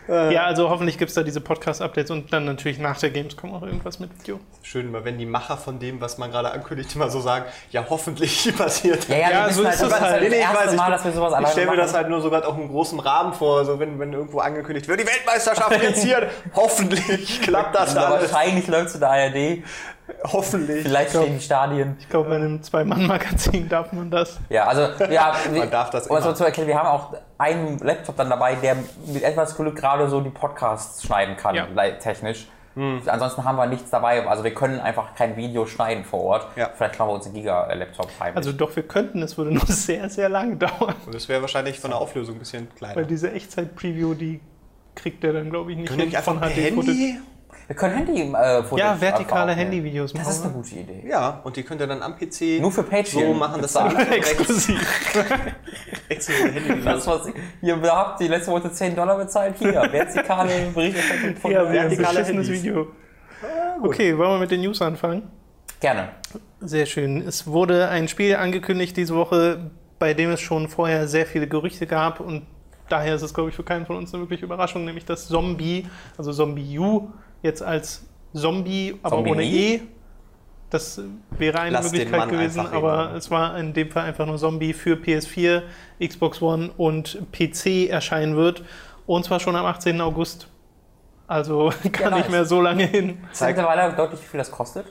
Ja, 0.09 0.45
also 0.45 0.71
hoffentlich 0.71 0.99
gibt 0.99 1.09
es 1.09 1.15
da 1.17 1.25
diese 1.25 1.41
Podcast-Updates 1.41 2.13
und 2.13 2.33
dann 2.33 2.45
natürlich 2.45 2.79
nach 2.79 2.97
der 2.99 3.11
Gamescom 3.11 3.53
auch 3.53 3.63
irgendwas 3.63 3.99
mit 3.99 4.11
Video. 4.21 4.39
Schön, 4.63 4.87
immer 4.87 5.05
wenn 5.05 5.19
die 5.19 5.27
Macher 5.27 5.57
von 5.57 5.81
dem, 5.81 6.01
was 6.01 6.17
man 6.17 6.31
gerade 6.31 6.53
ankündigt, 6.53 6.95
immer 6.95 7.11
so 7.11 7.21
sagen, 7.21 7.45
ja, 7.73 7.85
hoffentlich 7.91 8.55
passiert. 8.59 9.09
Ja, 9.09 9.17
ja, 9.17 9.31
Ja, 9.31 9.47
wir 9.49 9.53
so 9.55 9.65
wissen 9.65 9.67
ist 9.67 9.67
halt, 9.67 9.75
es 9.75 9.81
das 9.81 9.89
ist 9.99 10.01
halt. 10.01 10.15
das 10.15 10.21
Nee, 10.23 10.29
nee, 10.37 10.43
ich 10.43 10.57
weiß, 10.57 10.71
ich- 10.73 10.77
Mal, 10.79 10.91
dass 10.93 11.05
wir 11.05 11.13
sowas 11.13 11.35
Ich 11.43 11.49
stelle 11.49 11.71
mir 11.73 11.77
das 11.77 11.93
halt 11.95 12.09
nur 12.09 12.21
sogar 12.21 12.47
auch 12.47 12.57
im 12.57 12.69
großen 12.69 13.01
Rahmen 13.01 13.33
vor, 13.33 13.65
so 13.65 13.81
wenn, 13.81 13.99
wenn 13.99 14.13
irgendwo 14.13 14.39
angekündigt 14.39 14.87
wird, 14.87 15.01
die 15.01 15.07
Weltmeisterschaft 15.07 15.83
jetzt 15.83 16.05
hier, 16.05 16.31
hoffentlich 16.55 17.43
klappt 17.43 17.75
das 17.75 17.97
Aber 17.97 18.15
alles. 18.17 18.33
wahrscheinlich 18.33 18.67
läuft 18.69 18.87
es 18.89 18.95
in 18.95 19.01
der 19.01 19.11
ARD. 19.11 19.63
Hoffentlich. 20.25 20.83
Vielleicht 20.83 21.11
glaub- 21.11 21.25
stehen 21.25 21.39
die 21.39 21.45
Stadien. 21.45 21.97
Ich 21.99 22.09
glaube, 22.09 22.29
bei 22.31 22.37
einem 22.37 22.63
Zwei-Mann-Magazin 22.63 23.69
darf 23.71 23.93
man 23.93 24.11
das. 24.11 24.39
Ja, 24.49 24.67
also 24.67 24.83
ja, 25.11 25.35
Man 25.55 25.71
darf 25.71 25.91
das 25.91 26.07
um 26.07 26.17
es 26.17 26.23
immer. 26.23 26.31
mal 26.31 26.37
zu 26.37 26.45
erklären, 26.45 26.69
wir 26.69 26.79
haben 26.79 26.89
auch 26.89 27.15
einen 27.39 27.79
Laptop 27.79 28.17
dann 28.17 28.31
dabei, 28.31 28.55
der 28.57 28.77
mit 29.07 29.23
etwas 29.23 29.57
Glück 29.57 29.77
gerade 29.77 30.09
so 30.09 30.21
die 30.21 30.31
Podcasts 30.31 31.03
schneiden 31.05 31.37
kann, 31.37 31.55
Ja. 31.55 31.67
technisch. 32.01 32.49
Hm. 32.75 33.01
Ansonsten 33.07 33.43
haben 33.43 33.57
wir 33.57 33.65
nichts 33.67 33.89
dabei, 33.89 34.27
also 34.27 34.45
wir 34.45 34.53
können 34.53 34.81
einfach 34.81 35.15
kein 35.15 35.35
Video 35.39 35.65
schneiden 35.65 36.05
vor 36.05 36.21
Ort. 36.23 36.47
Ja. 36.57 36.69
Vielleicht 36.75 36.95
klauen 36.95 37.09
wir 37.09 37.15
uns 37.15 37.25
einen 37.25 37.35
Giga-Laptop 37.35 38.11
heimlich. 38.21 38.37
Also 38.37 38.53
doch, 38.53 38.77
wir 38.77 38.83
könnten, 38.83 39.23
es 39.23 39.39
würde 39.39 39.51
nur 39.51 39.65
sehr, 39.65 40.11
sehr 40.11 40.29
lange 40.29 40.57
dauern. 40.57 40.95
Und 41.07 41.15
das 41.15 41.27
wäre 41.29 41.41
wahrscheinlich 41.41 41.81
von 41.81 41.91
der 41.91 41.99
Auflösung 41.99 42.37
ein 42.37 42.39
bisschen 42.41 42.69
Weil 42.81 42.93
kleiner. 42.93 43.07
diese 43.09 43.33
Echtzeit-Preview, 43.33 44.13
die 44.13 44.41
kriegt 44.95 45.23
der 45.23 45.33
dann, 45.33 45.49
glaube 45.49 45.71
ich, 45.73 45.79
nicht 45.79 45.89
Können 45.89 46.01
wir 46.01 46.07
hin 46.09 46.17
einfach 46.17 46.33
von 46.35 46.41
per 46.41 46.51
HD-Footage. 46.51 46.91
Handy? 46.93 47.19
Wir 47.67 47.75
können 47.75 47.97
Handy-Fotos 47.97 48.79
Ja, 48.79 49.01
vertikale 49.01 49.53
Handyvideos 49.53 50.15
machen. 50.15 50.25
Das 50.25 50.37
ist 50.37 50.45
eine 50.45 50.53
gute 50.53 50.75
Idee. 50.77 51.05
Ja, 51.09 51.41
und 51.43 51.57
die 51.57 51.65
könnt 51.65 51.81
ihr 51.81 51.87
dann 51.87 52.03
am 52.03 52.17
PC 52.17 52.61
Nur 52.61 52.71
für 52.71 52.85
Patreon 52.85 53.27
so 53.27 53.35
machen, 53.35 53.61
dass 53.61 53.73
da 53.73 53.89
bezahlen. 53.89 54.13
Exklusiv. 54.13 55.15
exklusive 56.09 56.53
Handy 56.53 56.85
Das, 56.85 57.07
was 57.07 57.29
ihr 57.63 57.83
habt 57.83 58.21
die 58.21 58.29
letzte 58.29 58.53
Woche 58.53 58.71
10 58.71 58.95
Dollar 58.95 59.17
bezahlt, 59.17 59.57
hier, 59.59 59.73
vertikale 59.93 60.71
Berichterstattung 60.73 61.37
von 61.37 61.51
Ja, 61.51 61.73
vertikale 61.73 62.25
Handys. 62.25 62.51
Video. 62.51 62.89
Okay, 63.83 64.17
wollen 64.17 64.31
wir 64.31 64.39
mit 64.39 64.51
den 64.51 64.61
News 64.61 64.81
anfangen? 64.81 65.25
Gerne. 65.81 66.11
Sehr 66.61 66.87
schön. 66.87 67.21
Es 67.27 67.47
wurde 67.47 67.89
ein 67.89 68.09
Spiel 68.09 68.37
angekündigt 68.37 68.97
diese 68.97 69.15
Woche, 69.15 69.71
bei 69.99 70.15
dem 70.15 70.31
es 70.31 70.41
schon 70.41 70.69
vorher 70.69 71.09
sehr 71.09 71.27
viele 71.27 71.49
Gerüchte 71.49 71.87
gab 71.87 72.21
und 72.21 72.47
daher 72.89 73.15
ist 73.17 73.23
es, 73.23 73.35
glaube 73.35 73.51
ich, 73.51 73.57
für 73.57 73.65
keinen 73.65 73.87
von 73.87 73.97
uns 73.97 74.15
eine 74.15 74.23
wirkliche 74.23 74.45
Überraschung, 74.45 74.85
nämlich 74.85 75.05
dass 75.05 75.29
Zombie, 75.29 75.87
also 76.17 76.33
Zombie 76.33 76.79
U, 76.79 77.09
jetzt 77.47 77.63
als 77.63 78.05
Zombie, 78.35 78.99
aber 79.03 79.17
Zombie 79.17 79.31
ohne? 79.31 79.45
E. 79.45 79.81
Das 80.69 81.01
wäre 81.31 81.61
eine 81.61 81.71
Lass 81.71 81.93
Möglichkeit 81.93 82.29
gewesen, 82.29 82.67
aber 82.67 83.07
reden. 83.07 83.17
es 83.17 83.31
war 83.31 83.57
in 83.57 83.73
dem 83.73 83.91
Fall 83.91 84.03
einfach 84.03 84.27
nur 84.27 84.37
Zombie 84.37 84.73
für 84.73 84.97
PS4, 84.97 85.63
Xbox 86.05 86.43
One 86.43 86.71
und 86.77 87.23
PC 87.33 87.89
erscheinen 87.89 88.37
wird. 88.37 88.65
Und 89.07 89.25
zwar 89.25 89.39
schon 89.39 89.55
am 89.55 89.65
18. 89.65 90.01
August. 90.01 90.49
Also 91.29 91.73
gar 91.93 92.11
nice. 92.11 92.19
nicht 92.19 92.31
mehr 92.31 92.45
so 92.45 92.61
lange 92.61 92.85
hin. 92.85 93.19
Zeigt 93.33 93.57
mittlerweile 93.57 93.95
deutlich, 93.95 94.21
wie 94.21 94.27
viel 94.27 94.39
das 94.39 94.51
kostet? 94.51 94.87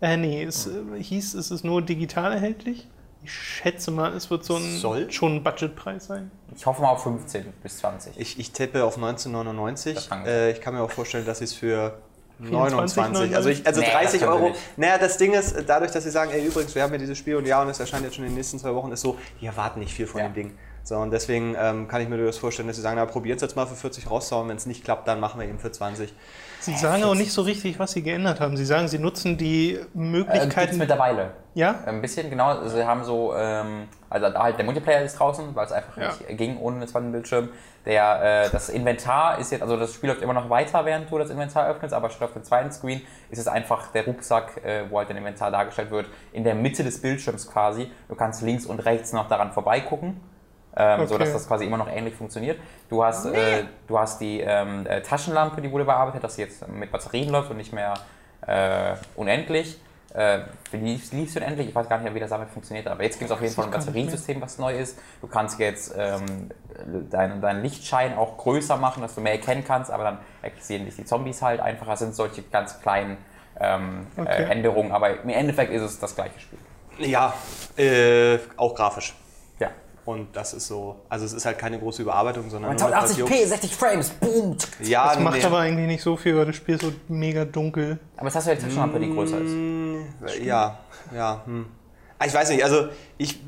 Äh, 0.00 0.18
nee, 0.18 0.42
es 0.42 0.66
äh, 0.66 1.02
hieß, 1.02 1.34
es 1.34 1.50
ist 1.50 1.64
nur 1.64 1.80
digital 1.80 2.32
erhältlich. 2.32 2.86
Ich 3.24 3.32
schätze 3.32 3.90
mal, 3.90 4.12
es 4.14 4.30
wird 4.30 4.44
so 4.44 4.56
ein 4.56 4.78
Soll? 4.78 5.10
schon 5.10 5.36
ein 5.36 5.42
Budgetpreis 5.42 6.06
sein. 6.06 6.30
Ich 6.54 6.64
hoffe 6.66 6.82
mal 6.82 6.90
auf 6.90 7.02
15 7.02 7.52
bis 7.62 7.78
20. 7.78 8.18
Ich, 8.18 8.38
ich 8.38 8.52
tippe 8.52 8.84
auf 8.84 8.94
Das 8.94 9.02
1999. 9.02 10.08
kann 10.08 10.26
Äh, 10.26 10.50
ich 10.52 10.60
kann 10.60 10.74
mir 10.74 10.82
auch 10.82 10.90
vorstellen, 10.90 11.24
dass 11.26 11.38
sie 11.38 11.44
es 11.44 11.54
für 11.54 11.98
29. 12.38 13.34
Also, 13.34 13.48
ich, 13.48 13.66
also 13.66 13.80
Nee, 13.80 13.86
30 13.90 14.20
das 14.20 14.28
können 14.28 14.40
wir 14.42 14.46
Euro. 14.48 14.56
Naja, 14.76 14.98
das 14.98 15.16
Ding 15.18 15.32
ist, 15.32 15.54
dadurch, 15.66 15.92
dass 15.92 16.04
sie 16.04 16.10
sagen, 16.10 16.30
ey, 16.32 16.44
übrigens, 16.44 16.74
wir 16.74 16.82
haben 16.82 16.92
ja 16.92 16.98
dieses 16.98 17.16
Spiel 17.18 17.36
und 17.36 17.46
ja, 17.46 17.62
und 17.62 17.68
es 17.68 17.80
erscheint 17.80 18.04
jetzt 18.04 18.16
schon 18.16 18.24
in 18.24 18.30
den 18.30 18.36
nächsten 18.36 18.58
zwei 18.58 18.74
Wochen, 18.74 18.92
ist 18.92 19.00
so, 19.02 19.16
die 19.40 19.46
erwarten 19.46 19.80
nicht 19.80 19.94
viel 19.94 20.06
von 20.06 20.20
Ja. 20.20 20.28
dem 20.28 20.34
Ding. 20.34 20.58
So, 20.82 20.96
und 20.96 21.10
deswegen 21.12 21.56
ähm, 21.58 21.88
kann 21.88 22.02
ich 22.02 22.08
mir 22.08 22.18
durchaus 22.18 22.36
vorstellen, 22.38 22.68
dass 22.68 22.76
sie 22.76 22.82
sagen, 22.82 22.96
na, 22.96 23.06
probiert 23.06 23.36
es 23.36 23.42
jetzt 23.42 23.56
mal 23.56 23.66
für 23.66 23.74
40 23.74 24.10
rauszuhauen. 24.10 24.48
Wenn 24.48 24.56
es 24.58 24.66
nicht 24.66 24.84
klappt, 24.84 25.08
dann 25.08 25.18
machen 25.18 25.40
wir 25.40 25.48
eben 25.48 25.58
für 25.58 25.72
20. 25.72 26.12
Sie 26.64 26.76
sagen 26.76 27.04
auch 27.04 27.14
nicht 27.14 27.32
so 27.32 27.42
richtig, 27.42 27.78
was 27.78 27.92
sie 27.92 28.02
geändert 28.02 28.40
haben. 28.40 28.56
Sie 28.56 28.64
sagen, 28.64 28.88
sie 28.88 28.98
nutzen 28.98 29.36
die 29.36 29.74
Äh, 29.74 29.84
Möglichkeiten. 29.94 30.78
mittlerweile. 30.78 31.30
ja? 31.54 31.74
Ein 31.86 32.00
bisschen, 32.00 32.30
genau. 32.30 32.66
Sie 32.66 32.84
haben 32.84 33.04
so, 33.04 33.34
ähm, 33.36 33.86
also 34.10 34.30
da 34.30 34.42
halt 34.42 34.56
der 34.58 34.64
Multiplayer 34.64 35.02
ist 35.02 35.18
draußen, 35.18 35.54
weil 35.54 35.66
es 35.66 35.72
einfach 35.72 35.96
Ja. 35.96 36.06
nicht 36.08 36.38
ging 36.38 36.58
ohne 36.58 36.76
einen 36.78 36.88
zweiten 36.88 37.12
Bildschirm. 37.12 37.50
Der, 37.84 38.44
äh, 38.46 38.50
das 38.50 38.70
Inventar 38.70 39.38
ist 39.38 39.52
jetzt, 39.52 39.60
also 39.62 39.76
das 39.76 39.92
Spiel 39.92 40.08
läuft 40.08 40.22
immer 40.22 40.32
noch 40.32 40.48
weiter, 40.48 40.84
während 40.86 41.10
du 41.10 41.18
das 41.18 41.28
Inventar 41.30 41.68
öffnest, 41.68 41.92
aber 41.92 42.08
statt 42.08 42.28
auf 42.28 42.32
dem 42.32 42.42
zweiten 42.42 42.72
Screen 42.72 43.02
ist 43.30 43.38
es 43.38 43.46
einfach 43.46 43.88
der 43.92 44.06
Rucksack, 44.06 44.64
äh, 44.64 44.84
wo 44.90 44.98
halt 44.98 45.10
dein 45.10 45.18
Inventar 45.18 45.50
dargestellt 45.50 45.90
wird, 45.90 46.06
in 46.32 46.44
der 46.44 46.54
Mitte 46.54 46.82
des 46.82 47.00
Bildschirms 47.02 47.46
quasi. 47.50 47.90
Du 48.08 48.14
kannst 48.14 48.40
links 48.42 48.64
und 48.64 48.80
rechts 48.80 49.12
noch 49.12 49.28
daran 49.28 49.52
vorbeigucken. 49.52 50.18
Ähm, 50.76 51.00
Okay. 51.00 51.06
So 51.08 51.18
dass 51.18 51.32
das 51.32 51.46
quasi 51.46 51.64
immer 51.66 51.76
noch 51.78 51.88
ähnlich 51.88 52.14
funktioniert. 52.14 52.58
Du 52.90 53.04
hast, 53.04 53.26
äh, 53.26 53.64
du 53.86 53.98
hast 53.98 54.20
die 54.20 54.40
ähm, 54.40 54.86
äh, 54.86 55.02
Taschenlampe, 55.02 55.60
die 55.60 55.70
wurde 55.70 55.84
bearbeitet, 55.84 56.24
dass 56.24 56.34
sie 56.36 56.42
jetzt 56.42 56.66
mit 56.68 56.90
Batterien 56.90 57.30
läuft 57.30 57.50
und 57.50 57.56
nicht 57.58 57.72
mehr 57.72 57.94
äh, 58.46 58.94
unendlich. 59.14 59.80
Äh, 60.14 60.42
lief, 60.72 61.12
lief 61.12 61.34
unendlich? 61.34 61.68
Ich 61.68 61.74
weiß 61.74 61.88
gar 61.88 61.98
nicht, 61.98 62.14
wie 62.14 62.20
das 62.20 62.30
damit 62.30 62.48
funktioniert, 62.50 62.86
aber 62.86 63.02
jetzt 63.02 63.18
gibt 63.18 63.30
es 63.30 63.36
auf 63.36 63.42
jeden 63.42 63.52
Fall 63.54 63.64
ein. 63.64 63.70
Batteriensystem, 63.72 64.40
was 64.40 64.58
neu 64.58 64.76
ist. 64.76 64.96
Du 65.20 65.26
kannst 65.26 65.58
jetzt 65.58 65.92
ähm, 65.98 66.50
deinen 67.10 67.40
deinen 67.40 67.62
Lichtschein 67.62 68.16
auch 68.16 68.36
größer 68.38 68.76
machen, 68.76 69.02
dass 69.02 69.16
du 69.16 69.20
mehr 69.20 69.32
erkennen 69.32 69.64
kannst, 69.66 69.90
aber 69.90 70.04
dann 70.04 70.18
sehen 70.60 70.84
dich 70.84 70.94
die 70.96 71.04
Zombies 71.04 71.42
halt 71.42 71.60
einfacher. 71.60 71.92
Das 71.92 71.98
sind 72.00 72.14
solche 72.14 72.42
ganz 72.42 72.80
kleinen 72.80 73.16
ähm, 73.58 74.06
Okay. 74.16 74.44
äh, 74.44 74.50
Änderungen, 74.50 74.92
aber 74.92 75.20
im 75.20 75.28
Endeffekt 75.28 75.72
ist 75.72 75.82
es 75.82 75.98
das 75.98 76.14
gleiche 76.14 76.38
Spiel. 76.38 76.58
Ja, 76.98 77.32
äh, 77.76 78.38
auch 78.56 78.74
grafisch. 78.74 79.14
Und 80.04 80.36
das 80.36 80.52
ist 80.52 80.66
so, 80.66 80.96
also 81.08 81.24
es 81.24 81.32
ist 81.32 81.46
halt 81.46 81.58
keine 81.58 81.78
große 81.78 82.02
Überarbeitung, 82.02 82.50
sondern 82.50 82.76
nur 82.76 82.88
etwas 82.88 83.16
1080p, 83.18 83.46
60 83.46 83.74
Frames, 83.74 84.10
boom! 84.10 84.56
Ja, 84.80 85.08
Das 85.14 85.18
macht 85.18 85.38
nee. 85.38 85.44
aber 85.44 85.58
eigentlich 85.60 85.86
nicht 85.86 86.02
so 86.02 86.16
viel, 86.16 86.36
weil 86.36 86.44
das 86.46 86.56
Spiel 86.56 86.74
ist 86.74 86.82
so 86.82 86.92
mega 87.08 87.44
dunkel. 87.46 87.98
Aber 88.16 88.26
jetzt 88.26 88.36
hast 88.36 88.46
du 88.46 88.50
ja 88.50 88.56
die 88.56 88.62
Taschenlampe, 88.62 89.00
die 89.00 89.10
größer 89.10 89.38
ist. 89.40 90.44
Ja, 90.44 90.78
ja. 91.14 91.42
Hm. 91.46 91.66
Ah, 92.18 92.26
Ich 92.26 92.34
weiß 92.34 92.50
nicht, 92.50 92.62
also 92.62 92.88
ich, 93.16 93.40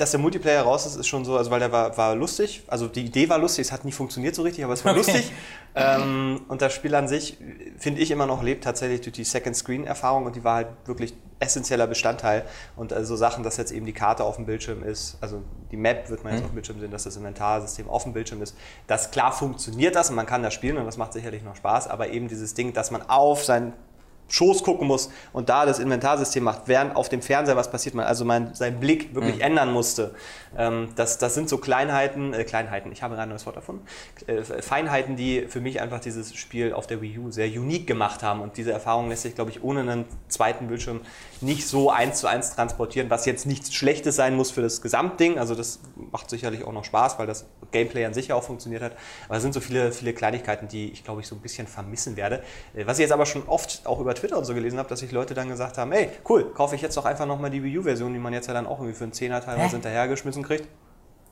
dass 0.00 0.10
der 0.12 0.20
Multiplayer 0.20 0.62
raus 0.62 0.86
ist, 0.86 0.96
ist 0.96 1.06
schon 1.08 1.24
so, 1.24 1.36
also 1.36 1.50
weil 1.50 1.60
der 1.60 1.72
war, 1.72 1.96
war 1.96 2.14
lustig, 2.14 2.62
also 2.68 2.88
die 2.88 3.04
Idee 3.04 3.28
war 3.28 3.38
lustig, 3.38 3.66
es 3.66 3.72
hat 3.72 3.84
nie 3.84 3.92
funktioniert 3.92 4.34
so 4.34 4.42
richtig, 4.42 4.64
aber 4.64 4.72
es 4.74 4.84
war 4.84 4.92
Okay. 4.92 4.98
lustig. 5.00 5.32
Ähm, 5.74 6.40
und 6.48 6.60
das 6.62 6.72
Spiel 6.72 6.94
an 6.94 7.06
sich, 7.08 7.36
finde 7.78 8.00
ich 8.00 8.10
immer 8.10 8.26
noch, 8.26 8.42
lebt 8.42 8.64
tatsächlich 8.64 9.02
durch 9.02 9.14
die 9.14 9.24
Second-Screen-Erfahrung 9.24 10.24
und 10.26 10.34
die 10.34 10.42
war 10.42 10.56
halt 10.56 10.68
wirklich 10.86 11.14
essentieller 11.40 11.86
Bestandteil. 11.86 12.44
Und 12.74 12.92
also 12.92 13.14
Sachen, 13.14 13.44
dass 13.44 13.58
jetzt 13.58 13.70
eben 13.70 13.86
die 13.86 13.92
Karte 13.92 14.24
auf 14.24 14.36
dem 14.36 14.46
Bildschirm 14.46 14.82
ist, 14.82 15.18
also 15.20 15.42
die 15.70 15.76
Map 15.76 16.10
wird 16.10 16.24
man 16.24 16.32
jetzt 16.32 16.42
auf 16.42 16.50
dem 16.50 16.54
Bildschirm 16.54 16.80
sehen, 16.80 16.90
dass 16.90 17.04
das 17.04 17.16
Inventarsystem 17.16 17.88
auf 17.88 18.02
dem 18.02 18.12
Bildschirm 18.12 18.42
ist. 18.42 18.56
Das 18.88 19.10
klar 19.12 19.30
funktioniert 19.32 19.94
das 19.94 20.10
und 20.10 20.16
man 20.16 20.26
kann 20.26 20.42
das 20.42 20.54
spielen 20.54 20.78
und 20.78 20.84
das 20.86 20.96
macht 20.96 21.12
sicherlich 21.12 21.44
noch 21.44 21.54
Spaß, 21.54 21.86
aber 21.88 22.08
eben 22.08 22.26
dieses 22.26 22.54
Ding, 22.54 22.72
dass 22.72 22.90
man 22.90 23.02
auf 23.08 23.44
sein 23.44 23.72
Schoß 24.28 24.62
gucken 24.62 24.86
muss 24.86 25.10
und 25.32 25.48
da 25.48 25.66
das 25.66 25.78
Inventarsystem 25.78 26.44
macht, 26.44 26.62
während 26.66 26.94
auf 26.94 27.08
dem 27.08 27.22
Fernseher 27.22 27.56
was 27.56 27.70
passiert, 27.70 27.94
man 27.94 28.06
also 28.06 28.24
mein, 28.24 28.54
seinen 28.54 28.78
Blick 28.78 29.14
wirklich 29.14 29.40
ändern 29.40 29.72
musste. 29.72 30.14
Ähm, 30.56 30.90
das, 30.96 31.18
das 31.18 31.34
sind 31.34 31.48
so 31.48 31.58
Kleinheiten, 31.58 32.34
äh, 32.34 32.44
Kleinheiten, 32.44 32.92
ich 32.92 33.02
habe 33.02 33.14
gerade 33.14 33.24
ein 33.24 33.30
neues 33.30 33.46
Wort 33.46 33.56
davon, 33.56 33.80
äh, 34.26 34.42
Feinheiten, 34.42 35.16
die 35.16 35.46
für 35.48 35.60
mich 35.60 35.80
einfach 35.80 36.00
dieses 36.00 36.34
Spiel 36.34 36.72
auf 36.72 36.86
der 36.86 37.00
Wii 37.00 37.18
U 37.18 37.30
sehr 37.30 37.46
unique 37.46 37.86
gemacht 37.86 38.22
haben 38.22 38.40
und 38.40 38.56
diese 38.56 38.72
Erfahrung 38.72 39.08
lässt 39.08 39.22
sich, 39.22 39.34
glaube 39.34 39.50
ich, 39.50 39.62
ohne 39.62 39.80
einen 39.80 40.04
zweiten 40.28 40.68
Bildschirm 40.68 41.00
nicht 41.40 41.66
so 41.66 41.90
eins 41.90 42.20
zu 42.20 42.26
eins 42.26 42.54
transportieren, 42.54 43.10
was 43.10 43.24
jetzt 43.24 43.46
nichts 43.46 43.72
Schlechtes 43.74 44.16
sein 44.16 44.36
muss 44.36 44.50
für 44.50 44.62
das 44.62 44.82
Gesamtding, 44.82 45.38
also 45.38 45.54
das 45.54 45.80
macht 46.12 46.28
sicherlich 46.30 46.64
auch 46.64 46.72
noch 46.72 46.84
Spaß, 46.84 47.18
weil 47.18 47.26
das 47.26 47.46
Gameplay 47.72 48.04
an 48.04 48.14
sich 48.14 48.28
ja 48.28 48.34
auch 48.34 48.42
funktioniert 48.42 48.82
hat, 48.82 48.92
aber 49.26 49.36
es 49.36 49.42
sind 49.42 49.54
so 49.54 49.60
viele, 49.60 49.92
viele 49.92 50.12
Kleinigkeiten, 50.12 50.68
die 50.68 50.90
ich, 50.90 51.04
glaube 51.04 51.20
ich, 51.20 51.28
so 51.28 51.34
ein 51.34 51.40
bisschen 51.40 51.66
vermissen 51.66 52.16
werde. 52.16 52.42
Äh, 52.74 52.86
Was 52.86 52.98
ich 52.98 53.02
jetzt 53.02 53.12
aber 53.12 53.26
schon 53.26 53.46
oft 53.46 53.86
auch 53.86 54.00
über 54.00 54.14
Twitter 54.18 54.38
und 54.38 54.44
so 54.44 54.54
gelesen 54.54 54.78
habe, 54.78 54.88
dass 54.88 55.00
sich 55.00 55.12
Leute 55.12 55.34
dann 55.34 55.48
gesagt 55.48 55.78
haben, 55.78 55.92
ey, 55.92 56.10
cool, 56.28 56.52
kaufe 56.52 56.74
ich 56.74 56.82
jetzt 56.82 56.96
doch 56.96 57.04
einfach 57.04 57.26
nochmal 57.26 57.50
die 57.50 57.62
Wii 57.62 57.78
U-Version, 57.78 58.12
die 58.12 58.18
man 58.18 58.32
jetzt 58.32 58.46
ja 58.46 58.54
dann 58.54 58.66
auch 58.66 58.78
irgendwie 58.78 58.94
für 58.94 59.04
einen 59.04 59.12
Zehner 59.12 59.40
teilweise 59.40 59.68
Hä? 59.68 59.72
hinterhergeschmissen 59.76 60.42
kriegt. 60.42 60.68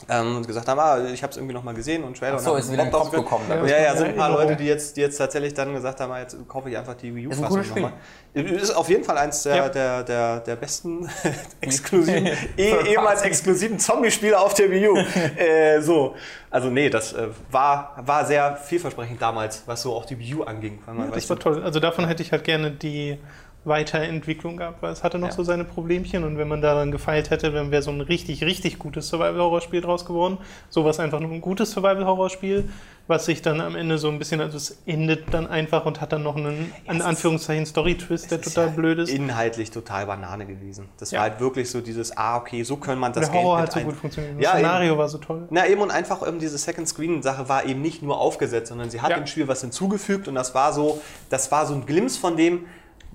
Ähm, 0.08 0.36
und 0.36 0.46
gesagt 0.46 0.68
haben, 0.68 0.78
ah, 0.78 1.04
ich 1.12 1.22
habe 1.22 1.32
es 1.32 1.36
irgendwie 1.36 1.54
nochmal 1.54 1.74
gesehen 1.74 2.04
und 2.04 2.16
Trailer 2.16 2.36
Ach 2.36 2.40
so, 2.40 2.52
und 2.52 2.60
ist 2.60 2.70
wieder 2.70 2.84
ein 2.84 2.92
Kopf. 2.92 3.12
Ja, 3.48 3.66
ja, 3.66 3.82
ja, 3.82 3.96
sind 3.96 4.08
ein 4.08 4.16
paar. 4.16 4.30
Leute, 4.30 4.54
die 4.54 4.66
jetzt, 4.66 4.96
die 4.96 5.00
jetzt 5.00 5.16
tatsächlich 5.16 5.54
dann 5.54 5.72
gesagt 5.72 6.00
haben, 6.00 6.12
ah, 6.12 6.20
jetzt 6.20 6.36
kaufe 6.48 6.70
ich 6.70 6.76
einfach 6.76 6.94
die 6.94 7.14
Wii 7.14 7.28
U-Fassung 7.28 7.66
nochmal. 7.68 7.92
Ist 8.34 8.76
auf 8.76 8.88
jeden 8.88 9.02
Fall 9.02 9.18
eins 9.18 9.42
der, 9.42 9.56
Ja. 9.56 9.68
der, 9.68 10.02
der, 10.04 10.40
der 10.40 10.56
besten 10.56 11.08
exklusiven, 11.60 12.26
eh, 12.56 12.92
ehemals 12.92 13.22
exklusiven 13.22 13.78
Zombie-Spiele 13.78 14.38
auf 14.38 14.54
der 14.54 14.70
Wii 14.70 14.88
U. 14.88 14.96
äh, 15.36 15.80
so. 15.80 16.14
Also 16.50 16.68
nee, 16.68 16.88
das 16.90 17.14
äh, 17.14 17.28
war, 17.50 17.96
war 18.04 18.26
sehr 18.26 18.56
vielversprechend 18.56 19.20
damals, 19.20 19.62
was 19.66 19.82
so 19.82 19.94
auch 19.94 20.04
die 20.04 20.18
Wii 20.18 20.34
U 20.34 20.42
anging. 20.44 20.78
Ja, 20.86 21.06
das 21.06 21.28
war 21.30 21.38
toll. 21.38 21.62
Also 21.64 21.80
davon 21.80 22.06
hätte 22.06 22.22
ich 22.22 22.30
halt 22.30 22.44
gerne 22.44 22.70
die 22.70 23.18
Weiterentwicklung 23.66 24.56
gehabt, 24.56 24.82
weil 24.82 24.92
es 24.92 25.02
hatte 25.04 25.18
noch 25.18 25.28
Ja. 25.28 25.34
so 25.34 25.42
seine 25.42 25.64
Problemchen 25.64 26.24
und 26.24 26.38
wenn 26.38 26.48
man 26.48 26.60
daran 26.62 26.90
gefeilt 26.90 27.30
hätte, 27.30 27.50
dann 27.52 27.70
wäre 27.70 27.82
so 27.82 27.90
ein 27.90 28.00
richtig, 28.00 28.42
richtig 28.44 28.78
gutes 28.78 29.08
Survival-Horror-Spiel 29.08 29.80
draus 29.80 30.04
geworden. 30.04 30.38
Sowas 30.70 31.00
einfach 31.00 31.20
nur 31.20 31.30
ein 31.30 31.40
gutes 31.40 31.72
Survival-Horror-Spiel, 31.72 32.68
was 33.08 33.24
sich 33.26 33.42
dann 33.42 33.60
am 33.60 33.76
Ende 33.76 33.98
so 33.98 34.08
ein 34.08 34.18
bisschen, 34.18 34.40
also 34.40 34.56
es 34.56 34.82
endet 34.86 35.32
dann 35.32 35.46
einfach 35.46 35.84
und 35.86 36.00
hat 36.00 36.12
dann 36.12 36.22
noch 36.24 36.36
einen, 36.36 36.72
in 36.88 37.02
Anführungszeichen, 37.02 37.64
Story-Twist, 37.66 38.30
der 38.30 38.40
total 38.40 38.66
ja 38.66 38.72
blöd 38.72 38.98
ist. 38.98 39.10
Inhaltlich 39.10 39.70
total 39.70 40.06
Banane 40.06 40.46
gewesen. 40.46 40.88
Das 40.98 41.10
Ja. 41.12 41.20
war 41.20 41.30
halt 41.30 41.40
wirklich 41.40 41.70
so 41.70 41.80
dieses, 41.80 42.16
ah, 42.16 42.36
okay, 42.38 42.62
so 42.64 42.76
können 42.76 43.00
man 43.00 43.12
das 43.12 43.30
der 43.30 43.40
Horror 43.42 43.58
hat 43.58 43.72
so 43.72 43.80
gut 43.80 43.94
funktioniert. 43.96 44.36
Das 44.36 44.42
Ja, 44.44 44.50
eben. 44.52 44.58
Szenario 44.60 44.98
war 44.98 45.08
so 45.08 45.18
toll. 45.18 45.46
Na 45.50 45.66
eben 45.68 45.80
und 45.80 45.90
einfach 45.90 46.26
eben 46.26 46.38
diese 46.38 46.58
Second 46.58 46.88
Screen 46.88 47.22
Sache 47.22 47.48
war 47.48 47.64
eben 47.64 47.80
nicht 47.82 48.02
nur 48.02 48.18
aufgesetzt, 48.18 48.68
sondern 48.68 48.90
sie 48.90 49.00
hat 49.00 49.14
dem 49.16 49.26
Spiel 49.26 49.46
was 49.48 49.60
hinzugefügt 49.60 50.26
und 50.28 50.34
das 50.34 50.54
war 50.54 50.72
so, 50.72 51.00
das 51.30 51.50
war 51.52 51.66
so 51.66 51.74
ein 51.74 51.86
Glimpse 51.86 52.18
von 52.20 52.36
dem. 52.36 52.66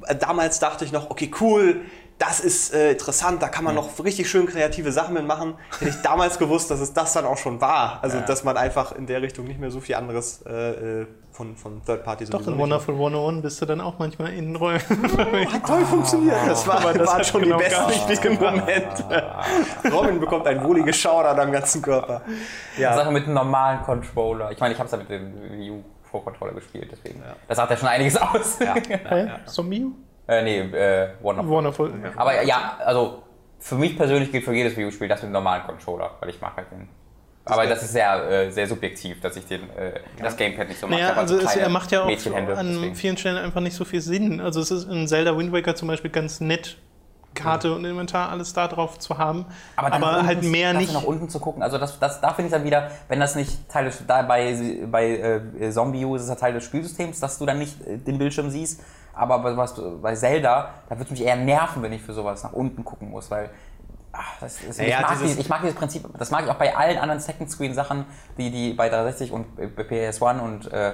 Äh, 0.07 0.15
Damals 0.15 0.59
dachte 0.59 0.85
ich 0.85 0.91
noch, 0.91 1.09
okay, 1.09 1.31
cool, 1.41 1.81
das 2.21 2.39
ist 2.39 2.71
äh, 2.73 2.91
interessant, 2.91 3.41
da 3.41 3.47
kann 3.47 3.63
man 3.63 3.73
noch 3.73 3.89
richtig 4.03 4.29
schön 4.29 4.45
kreative 4.45 4.91
Sachen 4.91 5.15
mitmachen. 5.15 5.55
Hätte 5.79 5.89
ich 5.89 6.01
damals 6.03 6.37
gewusst, 6.37 6.69
dass 6.69 6.79
es 6.79 6.93
das 6.93 7.13
dann 7.13 7.25
auch 7.25 7.37
schon 7.37 7.59
war. 7.61 7.97
Also 8.03 8.17
Ja. 8.17 8.23
dass 8.23 8.43
man 8.43 8.57
einfach 8.57 8.91
in 8.91 9.07
der 9.07 9.23
Richtung 9.23 9.47
nicht 9.47 9.59
mehr 9.59 9.71
so 9.71 9.79
viel 9.79 9.95
anderes 9.95 10.43
äh, 10.45 11.01
äh, 11.01 11.07
von, 11.31 11.55
von 11.55 11.83
Third 11.83 12.03
Party 12.03 12.25
Doch, 12.25 12.45
in 12.45 12.59
Wonderful 12.59 12.93
101 12.93 13.41
bist 13.41 13.61
du 13.61 13.65
dann 13.65 13.81
auch 13.81 13.97
manchmal 13.97 14.33
in 14.33 14.55
Räumen. 14.55 14.81
Hat 15.51 15.65
toll 15.65 15.83
funktioniert. 15.85 16.35
Das, 16.45 16.67
war, 16.67 16.81
Aber 16.81 16.93
das 16.93 17.07
waren 17.07 17.17
hat 17.17 17.25
schon 17.25 17.41
genau 17.41 17.57
die 17.57 18.07
besten 18.07 18.33
Momente. 18.35 19.33
Robin 19.91 20.19
bekommt 20.19 20.45
ein 20.45 20.63
wohliges 20.63 20.97
Schaudern 20.97 21.39
am 21.39 21.51
ganzen 21.51 21.81
Körper. 21.81 22.21
Ja. 22.77 22.93
Sache 22.95 23.11
mit 23.11 23.23
einem 23.23 23.33
normalen 23.33 23.81
Controller. 23.81 24.51
Ich 24.51 24.59
meine, 24.59 24.73
ich 24.75 24.79
habe 24.79 24.85
es 24.85 24.91
ja 24.91 24.97
mit 24.99 25.09
dem 25.09 25.33
Wii 25.57 25.71
U 25.71 25.83
Pro 26.11 26.19
Controller 26.19 26.53
gespielt, 26.53 26.89
deswegen. 26.91 27.23
Das 27.47 27.57
sagt 27.57 27.71
ja 27.71 27.77
schon 27.77 27.87
einiges 27.87 28.17
aus. 28.17 28.59
Hä? 28.59 29.31
Zombie? 29.45 29.87
äh, 30.27 30.43
nee, 30.43 30.59
äh, 30.59 31.09
Wonderful. 31.21 31.51
Wonderful. 31.51 31.93
Ja. 32.03 32.11
Aber 32.15 32.43
ja, 32.43 32.77
also 32.85 33.23
für 33.59 33.75
mich 33.75 33.95
persönlich 33.97 34.31
gilt 34.31 34.43
für 34.43 34.53
jedes 34.53 34.75
Wii 34.75 34.85
U-Spiel 34.85 35.07
das 35.07 35.21
mit 35.21 35.25
einem 35.27 35.33
normalen 35.33 35.63
Controller, 35.63 36.11
weil 36.19 36.29
ich 36.29 36.41
mag 36.41 36.55
halt 36.57 36.71
den. 36.71 36.87
Aber 37.45 37.65
das 37.65 37.81
ist 37.81 37.93
sehr, 37.93 38.29
äh, 38.29 38.51
sehr 38.51 38.67
subjektiv, 38.67 39.19
dass 39.19 39.35
ich 39.35 39.45
den, 39.45 39.63
äh, 39.75 39.99
das 40.19 40.37
Gamepad 40.37 40.67
nicht 40.67 40.79
so 40.79 40.87
mag. 40.87 40.99
Ich 40.99 41.03
Naja, 41.03 41.15
also 41.15 41.39
so 41.39 41.45
es, 41.45 41.55
er 41.55 41.69
macht 41.69 41.91
ja 41.91 42.03
auch 42.03 42.07
an 42.07 42.67
deswegen. 42.67 42.95
vielen 42.95 43.17
Stellen 43.17 43.37
einfach 43.37 43.61
nicht 43.61 43.75
so 43.75 43.83
viel 43.83 44.01
Sinn. 44.01 44.39
Also 44.39 44.59
es 44.61 44.69
ist 44.69 44.89
in 44.89 45.07
Zelda 45.07 45.35
Wind 45.37 45.51
Waker 45.51 45.75
zum 45.75 45.87
Beispiel 45.87 46.11
ganz 46.11 46.39
nett, 46.39 46.77
Karte 47.33 47.73
und 47.73 47.85
Inventar 47.85 48.29
alles 48.29 48.53
da 48.53 48.67
drauf 48.67 48.99
zu 48.99 49.17
haben, 49.17 49.45
aber, 49.75 49.89
dann 49.89 50.01
nach 50.01 50.25
halt 50.25 50.43
mehr 50.43 50.73
nicht. 50.73 50.93
nach 50.93 51.03
unten 51.03 51.29
zu 51.29 51.39
gucken. 51.39 51.63
Also 51.63 51.77
das, 51.77 51.97
das, 51.99 52.19
da 52.21 52.33
finde 52.33 52.47
ich 52.47 52.51
dann 52.53 52.63
wieder, 52.65 52.91
wenn 53.07 53.19
das 53.19 53.35
nicht 53.35 53.69
Teil 53.69 53.85
des, 53.85 54.05
da 54.05 54.21
bei, 54.23 54.55
bei 54.91 55.41
äh, 55.59 55.71
Zombie 55.71 56.03
U 56.05 56.15
ist 56.15 56.23
es 56.23 56.29
ja 56.29 56.35
Teil 56.35 56.53
des 56.53 56.63
Spielsystems, 56.65 57.19
dass 57.19 57.37
du 57.39 57.45
dann 57.45 57.59
nicht 57.59 57.79
äh, 57.87 57.97
den 57.97 58.17
Bildschirm 58.17 58.49
siehst. 58.49 58.81
Aber 59.13 59.39
bei, 59.39 59.55
was, 59.57 59.75
bei 60.01 60.15
Zelda, 60.15 60.69
da 60.89 60.95
würde 60.95 61.05
es 61.05 61.11
mich 61.11 61.23
eher 61.23 61.35
nerven, 61.35 61.81
wenn 61.83 61.93
ich 61.93 62.01
für 62.01 62.13
sowas 62.13 62.43
nach 62.43 62.53
unten 62.53 62.83
gucken 62.85 63.09
muss, 63.11 63.29
weil 63.31 63.49
ach, 64.13 64.39
das, 64.39 64.57
das, 64.65 64.77
Ja, 64.77 64.83
ich, 64.85 64.99
mag 65.01 65.09
dieses- 65.11 65.21
dieses, 65.21 65.37
ich 65.39 65.49
mag 65.49 65.61
dieses 65.61 65.75
Prinzip, 65.75 66.05
das 66.17 66.31
mag 66.31 66.43
ich 66.45 66.49
auch 66.49 66.55
bei 66.55 66.75
allen 66.75 66.97
anderen 66.97 67.19
Second 67.21 67.49
Screen 67.49 67.73
Sachen, 67.73 68.05
die, 68.37 68.51
die 68.51 68.73
bei 68.73 68.89
360 68.89 69.31
und 69.31 69.45
äh, 69.59 69.67
bei 69.67 69.83
PS1 69.83 70.39
und 70.39 70.71
äh, 70.71 70.93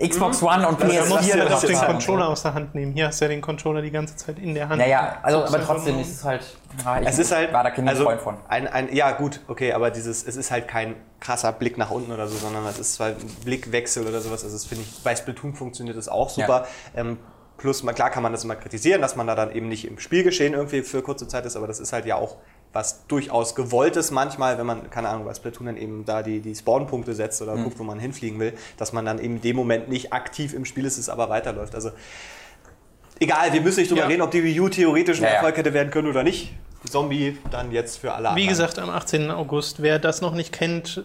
Xbox 0.00 0.42
One 0.42 0.68
und 0.68 0.80
Das- 0.80 0.88
Da 0.88 0.94
das- 0.94 1.06
PS4 1.06 1.08
musst 1.08 1.24
du 1.34 1.38
ja 1.38 1.44
doch 1.44 1.50
das 1.50 1.60
den 1.62 1.70
jetzt 1.70 1.86
Controller 1.86 2.28
aus 2.28 2.42
der 2.42 2.54
Hand 2.54 2.74
nehmen. 2.74 2.92
Hier 2.92 3.06
hast 3.08 3.20
du 3.20 3.24
ja 3.24 3.28
den 3.30 3.40
Controller 3.40 3.82
die 3.82 3.90
ganze 3.90 4.16
Zeit 4.16 4.38
in 4.38 4.54
der 4.54 4.68
Hand. 4.68 4.78
Naja, 4.80 5.18
also, 5.22 5.44
aber 5.44 5.62
trotzdem 5.64 5.98
ist 6.00 6.12
es 6.12 6.24
halt. 6.24 6.44
ah, 6.84 7.00
ich 7.00 7.08
Es 7.08 7.18
ist 7.18 7.32
halt, 7.34 7.52
war 7.52 7.64
da 7.64 7.70
kein 7.70 7.88
also 7.88 8.04
Freund 8.04 8.20
von. 8.20 8.36
Ein, 8.48 8.66
ein, 8.68 8.94
ja 8.94 9.10
gut, 9.12 9.40
okay, 9.48 9.72
aber 9.72 9.90
dieses, 9.90 10.24
es 10.26 10.36
ist 10.36 10.50
halt 10.50 10.68
kein 10.68 10.94
krasser 11.20 11.52
Blick 11.52 11.78
nach 11.78 11.90
unten 11.90 12.12
oder 12.12 12.28
so, 12.28 12.36
sondern 12.36 12.64
es 12.66 12.78
ist 12.78 12.94
zwar 12.94 13.08
ein 13.08 13.16
Blickwechsel 13.44 14.06
oder 14.06 14.20
sowas. 14.20 14.44
Also 14.44 14.54
das 14.56 14.66
finde 14.66 14.84
ich, 14.84 15.02
bei 15.02 15.16
Splatoon 15.16 15.54
funktioniert 15.54 15.96
das 15.96 16.08
auch 16.08 16.30
super. 16.30 16.66
Ähm, 16.96 17.18
plus, 17.56 17.82
mal, 17.82 17.92
klar 17.92 18.10
kann 18.10 18.22
man 18.22 18.30
das 18.32 18.44
immer 18.44 18.54
kritisieren, 18.54 19.02
dass 19.02 19.16
man 19.16 19.26
da 19.26 19.34
dann 19.34 19.50
eben 19.50 19.68
nicht 19.68 19.84
im 19.86 19.98
Spielgeschehen 19.98 20.54
irgendwie 20.54 20.82
für 20.82 21.02
kurze 21.02 21.26
Zeit 21.26 21.44
ist, 21.44 21.56
aber 21.56 21.66
das 21.66 21.80
ist 21.80 21.92
halt 21.92 22.06
ja 22.06 22.14
auch 22.14 22.36
was 22.72 23.06
durchaus 23.06 23.54
gewollt 23.54 23.96
ist 23.96 24.10
manchmal, 24.10 24.58
wenn 24.58 24.66
man, 24.66 24.90
keine 24.90 25.08
Ahnung, 25.08 25.24
bei 25.24 25.34
Splatoon 25.34 25.66
dann 25.66 25.76
eben 25.76 26.04
da 26.04 26.22
die, 26.22 26.40
die 26.40 26.54
Spawnpunkte 26.54 27.14
setzt 27.14 27.40
oder 27.42 27.56
guckt, 27.56 27.78
wo 27.78 27.82
man 27.84 27.98
hinfliegen 27.98 28.38
will, 28.38 28.52
dass 28.76 28.92
man 28.92 29.04
dann 29.06 29.18
eben 29.18 29.36
in 29.36 29.40
dem 29.40 29.56
Moment 29.56 29.88
nicht 29.88 30.12
aktiv 30.12 30.52
im 30.54 30.64
Spiel 30.64 30.84
ist, 30.84 30.98
es 30.98 31.08
aber 31.08 31.28
weiterläuft. 31.30 31.74
Also 31.74 31.90
egal, 33.20 33.52
wir 33.52 33.60
müssen 33.60 33.80
nicht 33.80 33.90
drüber 33.90 34.02
Ja. 34.02 34.06
reden, 34.08 34.22
ob 34.22 34.30
die 34.30 34.42
Wii 34.44 34.60
U 34.60 34.68
theoretisch 34.68 35.18
ein 35.18 35.22
Ja, 35.24 35.28
ja. 35.30 35.34
Erfolg 35.36 35.56
hätte 35.56 35.72
werden 35.72 35.90
können 35.90 36.08
oder 36.08 36.22
nicht. 36.22 36.52
Zombie 36.88 37.36
dann 37.50 37.72
jetzt 37.72 37.98
für 37.98 38.12
alle 38.12 38.24
Wie 38.24 38.28
anderen. 38.28 38.48
gesagt, 38.48 38.78
am 38.78 38.90
18. 38.90 39.30
August. 39.30 39.82
Wer 39.82 39.98
das 39.98 40.20
noch 40.20 40.32
nicht 40.34 40.52
kennt, 40.52 41.04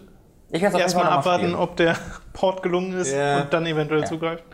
erstmal 0.52 1.06
abwarten, 1.06 1.44
spielen. 1.46 1.54
ob 1.56 1.76
der 1.76 1.96
Port 2.32 2.62
gelungen 2.62 2.92
ist 2.92 3.12
Ja. 3.12 3.42
und 3.42 3.52
dann 3.52 3.66
eventuell 3.66 4.02
Ja. 4.02 4.06
zugreifen. 4.06 4.44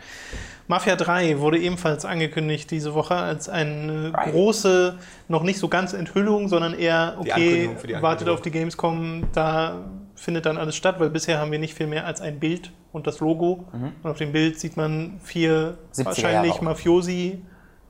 Mafia 0.70 0.94
3 0.94 1.40
wurde 1.40 1.58
ebenfalls 1.58 2.04
angekündigt 2.04 2.70
diese 2.70 2.94
Woche 2.94 3.16
als 3.16 3.48
eine 3.48 4.12
Right. 4.14 4.30
große, 4.30 4.98
noch 5.26 5.42
nicht 5.42 5.58
so 5.58 5.66
ganz 5.66 5.92
Enthüllung, 5.94 6.46
sondern 6.46 6.74
eher, 6.74 7.16
okay, 7.18 7.70
wartet 8.00 8.28
auf 8.28 8.40
die 8.40 8.52
Gamescom, 8.52 9.24
da 9.32 9.78
findet 10.14 10.46
dann 10.46 10.56
alles 10.56 10.76
statt, 10.76 11.00
weil 11.00 11.10
bisher 11.10 11.40
haben 11.40 11.50
wir 11.50 11.58
nicht 11.58 11.74
viel 11.74 11.88
mehr 11.88 12.06
als 12.06 12.20
ein 12.20 12.38
Bild 12.38 12.70
und 12.92 13.08
das 13.08 13.18
Logo. 13.18 13.64
Und 13.72 14.10
auf 14.10 14.18
dem 14.18 14.30
Bild 14.30 14.60
sieht 14.60 14.76
man 14.76 15.18
vier 15.24 15.76
70er 15.92 16.04
wahrscheinlich. 16.04 16.60
Mafiosi, 16.60 17.42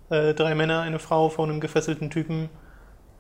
äh, 0.09 0.33
drei 0.33 0.55
Männer, 0.55 0.81
eine 0.81 0.99
Frau 0.99 1.29
vor 1.29 1.45
einem 1.45 1.61
gefesselten 1.61 2.09
Typen 2.09 2.49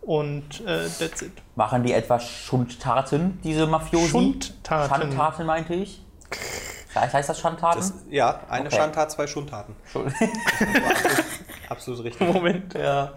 und 0.00 0.62
äh, 0.62 0.88
that's 0.98 1.20
it. 1.20 1.32
Machen 1.54 1.82
die 1.82 1.92
etwas 1.92 2.26
Schundtaten, 2.26 3.38
diese 3.44 3.66
Mafiosi? 3.66 4.08
Schundtaten. 4.08 4.88
Schandtaten 4.88 5.44
meinte 5.44 5.74
ich. 5.74 6.02
Heißt 6.94 7.14
heißt 7.14 7.28
das 7.28 7.38
Schandtaten? 7.38 7.78
Das, 7.78 7.94
ja, 8.10 8.40
eine 8.48 8.66
Okay. 8.66 8.76
Schandtat, 8.76 9.10
zwei 9.12 9.26
Schundtaten. 9.26 9.76
Schuld- 9.92 10.12
Absolut 11.68 12.02
richtig. 12.04 12.32
Moment. 12.34 12.74
ja. 12.74 13.12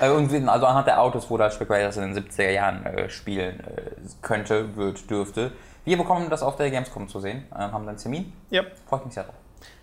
Äh, 0.00 0.08
Und 0.10 0.32
also 0.48 0.66
anhand 0.66 0.86
der 0.86 1.00
Autos, 1.00 1.28
wo 1.28 1.36
da 1.36 1.50
spekuliert, 1.50 1.86
dass 1.88 1.96
es 1.98 2.02
in 2.04 2.14
den 2.14 2.24
70er 2.24 2.50
Jahren 2.50 2.86
äh, 2.86 3.10
spielen 3.10 3.60
äh, 3.60 3.82
könnte, 4.22 4.74
wird, 4.76 5.10
dürfte. 5.10 5.52
Wir 5.84 5.98
bekommen 5.98 6.30
das 6.30 6.42
auf 6.42 6.56
der 6.56 6.70
Gamescom 6.70 7.08
zu 7.08 7.20
sehen, 7.20 7.44
äh, 7.52 7.56
haben 7.58 7.72
dann 7.72 7.90
einen 7.90 7.98
Termin. 7.98 8.32
Ja. 8.48 8.62
Freut 8.88 9.04
mich 9.04 9.14
sehr 9.14 9.24
drauf. 9.24 9.34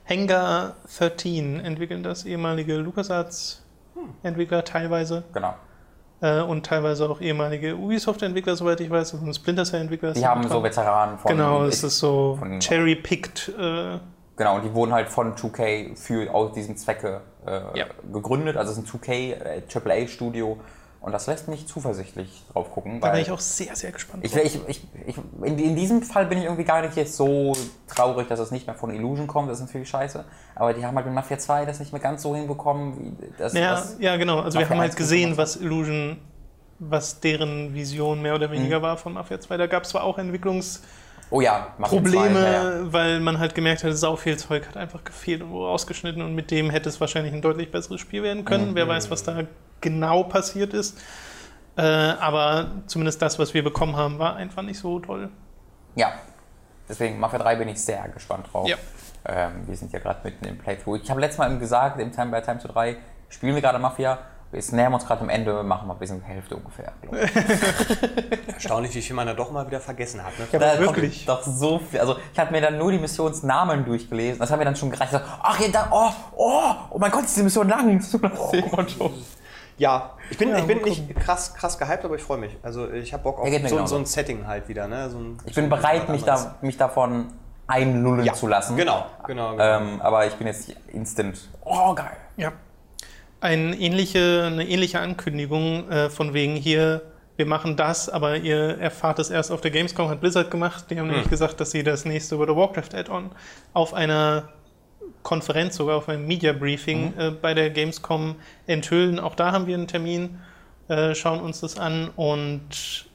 Hangar 0.10 0.76
13 0.98 1.60
entwickeln 1.60 2.02
das 2.02 2.26
ehemalige 2.26 2.76
LucasArts-Entwickler 2.78 4.64
teilweise 4.64 5.24
Genau. 5.34 5.54
Äh, 6.22 6.42
und 6.42 6.66
teilweise 6.66 7.10
auch 7.10 7.22
ehemalige 7.22 7.76
Ubisoft-Entwickler, 7.76 8.56
soweit 8.56 8.80
ich 8.80 8.90
weiß, 8.90 9.14
und 9.14 9.34
Splinter 9.34 9.64
Cell-Entwickler. 9.66 10.14
Die 10.14 10.26
haben 10.26 10.42
dran. 10.42 10.52
so 10.52 10.64
Veteranen 10.64 11.18
von. 11.18 11.32
Genau, 11.32 11.64
es 11.64 11.84
ist 11.84 12.00
so 12.00 12.40
cherry-picked. 12.60 13.54
Äh, 13.60 14.00
Genau, 14.38 14.58
und 14.58 14.64
die 14.64 14.72
wurden 14.72 14.94
halt 14.94 15.10
von 15.10 15.34
2K 15.36 15.96
für 15.98 16.32
aus 16.32 16.54
diesen 16.54 16.78
Zwecke 16.78 17.22
äh, 17.48 17.80
Ja. 17.80 17.86
gegründet. 18.14 18.56
Also 18.56 18.72
es 18.72 18.78
ist 18.78 18.84
ein 18.94 19.00
2K 19.00 19.34
äh, 19.34 19.62
AAA-Studio 19.74 20.60
und 21.08 21.14
das 21.14 21.26
lässt 21.26 21.48
mich 21.48 21.66
zuversichtlich 21.66 22.44
drauf 22.52 22.70
gucken. 22.70 23.00
da 23.00 23.12
bin 23.12 23.22
ich 23.22 23.32
auch 23.32 23.40
sehr, 23.40 23.74
sehr 23.78 23.94
gespannt. 23.94 24.26
Ich, 24.26 24.36
ich, 24.36 24.60
ich, 24.68 24.82
ich, 25.06 25.16
in, 25.42 25.58
in 25.58 25.74
diesem 25.78 26.02
Fall 26.02 26.26
bin 26.26 26.38
ich 26.38 26.44
irgendwie 26.44 26.66
gar 26.66 26.82
nicht 26.82 26.98
jetzt 26.98 27.16
so 27.16 27.54
traurig, 27.88 28.28
dass 28.28 28.42
es 28.42 28.52
nicht 28.52 28.68
mehr 28.68 28.76
von 28.76 28.90
Illusion 28.94 29.26
kommt. 29.26 29.50
Das 29.50 29.62
ist 29.62 29.68
natürlich 29.68 29.88
scheiße. 29.88 30.26
Aber 30.56 30.74
die 30.74 30.86
haben 30.86 30.98
halt 30.98 31.06
mit 31.06 31.16
Mafia 31.16 31.38
2 31.38 31.64
das 31.64 31.80
nicht 31.80 31.94
mehr 31.94 32.02
ganz 32.02 32.24
so 32.24 32.36
hinbekommen, 32.36 32.98
wie 33.00 33.28
das. 33.38 33.54
ja, 33.54 33.72
das 33.72 33.96
ja, 34.00 34.18
genau. 34.18 34.42
Also 34.42 34.60
wir 34.60 34.66
Mafia 34.66 34.76
haben 34.76 34.82
halt 34.82 34.92
1 34.92 34.96
gesehen, 34.98 35.38
was 35.38 35.56
Illusion, 35.56 36.18
was 36.80 37.22
deren 37.22 37.74
Vision 37.74 38.22
mehr 38.22 38.36
oder 38.36 38.50
Mhm. 38.50 38.52
weniger 38.52 38.82
war 38.82 38.98
von 38.98 39.14
Mafia 39.14 39.40
2. 39.40 39.56
Da 39.56 39.68
gab 39.68 39.84
es 39.84 39.90
zwar 39.92 40.04
auch 40.04 40.18
Entwicklungsprobleme, 40.18 40.90
oh 41.30 41.40
ja, 41.40 41.68
Mafia 41.78 42.04
2, 42.04 42.28
ja, 42.28 42.52
ja. 42.52 42.92
weil 42.92 43.22
man 43.22 43.40
halt 43.40 43.56
gemerkt 43.56 43.86
hat, 43.86 43.96
sau 43.96 44.18
viel 44.18 44.36
Zeug 44.36 44.68
hat 44.68 44.76
einfach 44.76 45.06
gefehlt 45.06 45.42
und 45.42 45.52
wurde 45.52 45.68
rausgeschnitten 45.68 46.22
und 46.22 46.36
mit 46.36 46.52
dem 46.52 46.70
hätte 46.70 46.90
es 46.90 47.00
wahrscheinlich 47.00 47.34
ein 47.34 47.42
deutlich 47.42 47.72
besseres 47.72 48.02
Spiel 48.02 48.24
werden 48.24 48.44
können. 48.44 48.72
Mhm. 48.72 48.76
Wer 48.76 48.90
weiß, 48.90 49.10
was 49.10 49.24
da 49.24 49.44
genau 49.82 50.24
passiert 50.24 50.74
ist. 50.74 50.98
Äh, 51.78 51.82
aber 51.82 52.72
zumindest 52.88 53.22
das, 53.22 53.38
was 53.38 53.54
wir 53.54 53.64
bekommen 53.64 53.96
haben, 53.96 54.18
war 54.20 54.36
einfach 54.36 54.64
nicht 54.64 54.80
so 54.80 55.00
toll. 55.00 55.30
ja. 55.96 56.14
Deswegen, 56.90 57.20
Mafia 57.20 57.40
3 57.40 57.58
bin 57.58 57.68
ich 57.68 57.82
sehr 57.82 58.08
gespannt 58.08 58.48
drauf. 58.52 58.66
Ja. 58.66 58.78
Ähm, 59.26 59.68
wir 59.68 59.76
sind 59.76 59.92
ja 59.92 60.00
gerade 60.00 60.20
mitten 60.24 60.46
im 60.46 60.58
Playthrough. 60.58 61.02
Ich 61.04 61.10
habe 61.10 61.20
letztes 61.20 61.38
Mal 61.38 61.58
gesagt, 61.60 62.00
im 62.00 62.14
Time 62.14 62.32
by 62.32 62.42
Time 62.42 62.60
to 62.60 62.70
3 62.70 62.96
spielen 63.28 63.56
wir 63.56 63.62
gerade 63.62 63.78
Mafia. 63.78 64.20
Jetzt 64.54 64.72
nähern 64.72 64.94
wir 64.94 64.96
uns 64.96 65.06
gerade 65.06 65.20
am 65.20 65.30
Ende, 65.30 65.62
machen 65.64 65.90
wir 65.90 65.96
bis 65.96 66.10
in 66.10 66.22
die 66.22 66.26
Hälfte 66.26 66.56
ungefähr. 66.56 66.94
ich. 67.02 68.48
Erstaunlich, 68.54 68.96
wie 68.96 69.02
viel 69.02 69.14
man 69.18 69.28
da 69.28 69.34
doch 69.34 69.52
mal 69.52 69.68
wieder 69.68 69.82
vergessen 69.82 70.24
hat. 70.24 70.40
Ne? 70.40 70.48
Ja, 70.50 70.60
Da 70.60 70.80
wirklich. 70.80 71.26
Doch 71.26 71.44
so 71.44 71.80
viel. 71.80 72.00
Also 72.00 72.16
ich 72.32 72.40
habe 72.40 72.54
mir 72.54 72.62
dann 72.62 72.78
nur 72.78 72.90
die 72.94 73.00
Missionsnamen 73.00 73.84
durchgelesen. 73.84 74.40
Das 74.40 74.50
hat 74.50 74.58
mir 74.58 74.64
dann 74.64 74.78
schon 74.78 74.90
gereicht. 74.90 75.12
Ich 75.14 75.20
Ach 75.42 75.60
ja, 75.60 75.68
da, 75.68 75.90
oh, 75.92 76.12
oh, 76.38 76.76
oh 76.92 76.98
mein 76.98 77.12
Gott, 77.12 77.26
ist 77.26 77.36
diese 77.36 77.44
Mission 77.44 77.68
lang. 77.68 78.00
Dem 78.54 78.72
Motto. 78.72 79.12
Ja, 79.78 80.12
ich 80.32 80.38
bin, 80.38 80.50
Ja, 80.50 80.58
ich 80.58 80.66
bin 80.66 80.82
nicht 80.82 81.16
krass, 81.16 81.54
krass 81.54 81.78
gehypt, 81.78 82.04
aber 82.04 82.16
ich 82.16 82.24
freue 82.24 82.38
mich. 82.40 82.58
Also 82.64 82.90
ich 82.92 83.14
habe 83.14 83.24
Bock 83.24 83.40
auf 83.40 83.48
Ja, 83.48 83.68
so, 83.68 83.86
so 83.86 83.96
ein 83.98 84.06
Setting 84.06 84.48
halt 84.48 84.68
wieder. 84.68 84.88
Ne? 84.88 85.10
So 85.10 85.18
ein, 85.20 85.38
Ich 85.46 85.54
bin 85.54 85.66
so 85.66 85.70
bereit, 85.70 86.10
mich, 86.10 86.24
da, 86.24 86.56
mich 86.62 86.78
davon 86.78 87.28
einlullen 87.68 88.26
ja, 88.26 88.34
zu 88.34 88.48
lassen. 88.48 88.76
Genau, 88.78 89.06
genau. 89.26 89.52
genau. 89.52 89.64
Ähm, 89.64 90.02
aber 90.02 90.26
ich 90.26 90.34
bin 90.36 90.48
jetzt 90.48 90.74
instant. 90.88 91.38
Oh, 91.64 91.94
geil. 91.94 92.18
Ja. 92.38 92.54
Ein 93.40 93.74
ähnliche, 93.74 94.46
eine 94.48 94.68
ähnliche 94.68 95.00
Ankündigung 95.00 95.90
äh, 95.92 96.10
von 96.10 96.34
wegen 96.34 96.56
hier, 96.56 97.02
wir 97.36 97.46
machen 97.46 97.76
das, 97.76 98.10
aber 98.10 98.38
ihr 98.38 98.80
erfahrt 98.80 99.20
es 99.20 99.30
erst 99.30 99.52
auf 99.52 99.62
der 99.62 99.70
Gamescom, 99.70 100.10
hat 100.10 100.22
Blizzard 100.22 100.50
gemacht. 100.50 100.86
Die 100.90 100.98
haben 100.98 101.06
Hm. 101.06 101.12
nämlich 101.12 101.30
gesagt, 101.30 101.60
dass 101.62 101.70
sie 101.70 101.84
das 101.84 102.04
nächste 102.04 102.40
World 102.40 102.50
of 102.50 102.58
Warcraft 102.58 102.96
Add-on 102.98 103.30
auf 103.74 103.94
einer 103.94 104.50
Konferenz, 105.24 105.76
sogar 105.76 105.98
auf 105.98 106.10
einem 106.10 106.26
Media 106.28 106.54
Briefing 106.54 107.14
Mhm. 107.16 107.20
äh, 107.20 107.32
bei 107.32 107.54
der 107.54 107.70
Gamescom 107.70 108.36
enthüllen. 108.66 109.20
Auch 109.20 109.36
da 109.36 109.52
haben 109.52 109.68
wir 109.68 109.76
einen 109.76 109.88
Termin, 109.88 110.38
äh, 110.88 111.16
schauen 111.16 111.42
uns 111.42 111.60
das 111.62 111.78
an 111.78 112.10
und 112.16 113.08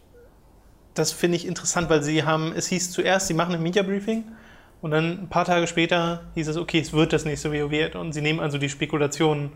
das 0.95 1.13
finde 1.13 1.37
ich 1.37 1.47
interessant, 1.47 1.89
weil 1.89 2.03
sie 2.03 2.25
haben, 2.25 2.53
es 2.55 2.67
hieß 2.69 2.91
zuerst, 2.91 3.27
sie 3.29 3.35
machen 3.35 3.55
ein 3.55 3.63
Media 3.63 3.83
Briefing 3.83 4.25
und 4.83 4.91
dann 4.91 5.23
ein 5.23 5.29
paar 5.29 5.45
Tage 5.47 5.67
später 5.67 6.25
hieß 6.35 6.49
es, 6.49 6.57
okay, 6.57 6.81
es 6.81 6.93
wird 6.93 7.13
das 7.13 7.25
nächste 7.25 7.51
WoW 7.51 7.95
und 7.95 8.13
sie 8.13 8.21
nehmen 8.21 8.41
also 8.41 8.59
die 8.59 8.69
Spekulationen 8.69 9.53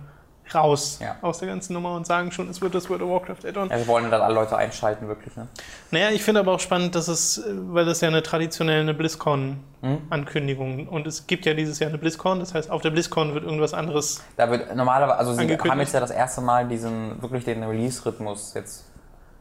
raus 0.55 0.99
Ja. 1.03 1.17
aus 1.23 1.39
der 1.39 1.49
ganzen 1.49 1.73
Nummer 1.73 1.95
und 1.95 2.07
sagen 2.07 2.31
schon, 2.33 2.49
es 2.49 2.61
wird 2.61 2.75
das 2.75 2.89
World 2.89 3.03
of 3.03 3.11
Warcraft 3.11 3.47
Add-on. 3.49 3.71
Ja, 3.71 3.77
wir 3.79 3.87
wollen, 3.87 4.11
dass 4.11 4.21
alle 4.21 4.35
Leute 4.35 4.57
einschalten, 4.57 5.09
wirklich. 5.09 5.37
Ne? 5.37 5.49
Naja, 5.91 6.11
ich 6.11 6.23
finde 6.23 6.41
aber 6.41 6.53
auch 6.53 6.61
spannend, 6.61 6.95
dass 6.95 7.09
es, 7.09 7.39
äh, 7.39 7.43
weil 7.49 7.85
das 7.85 8.01
ja 8.01 8.09
eine 8.09 8.23
traditionelle 8.23 8.81
eine 8.81 8.93
Mhm. 8.93 8.97
BlizzCon-Ankündigung 8.99 10.89
und 10.89 11.07
es 11.07 11.27
gibt 11.27 11.47
ja 11.47 11.55
dieses 11.55 11.79
Jahr 11.79 11.89
eine 11.89 11.99
BlizzCon, 11.99 12.41
das 12.41 12.55
heißt, 12.55 12.71
auf 12.71 12.83
der 12.83 12.91
BlizzCon 12.91 13.35
wird 13.35 13.45
irgendwas 13.45 13.75
anderes. 13.75 14.23
Da 14.37 14.51
wird 14.51 14.75
normalerweise, 14.75 15.19
also 15.19 15.33
sie 15.35 15.57
haben 15.57 15.81
jetzt 15.81 15.95
ja 15.95 16.01
das 16.01 16.11
erste 16.11 16.41
Mal 16.41 16.67
diesen, 16.69 17.21
wirklich 17.23 17.45
den 17.45 17.63
Release-Rhythmus 17.63 18.55
jetzt 18.55 18.85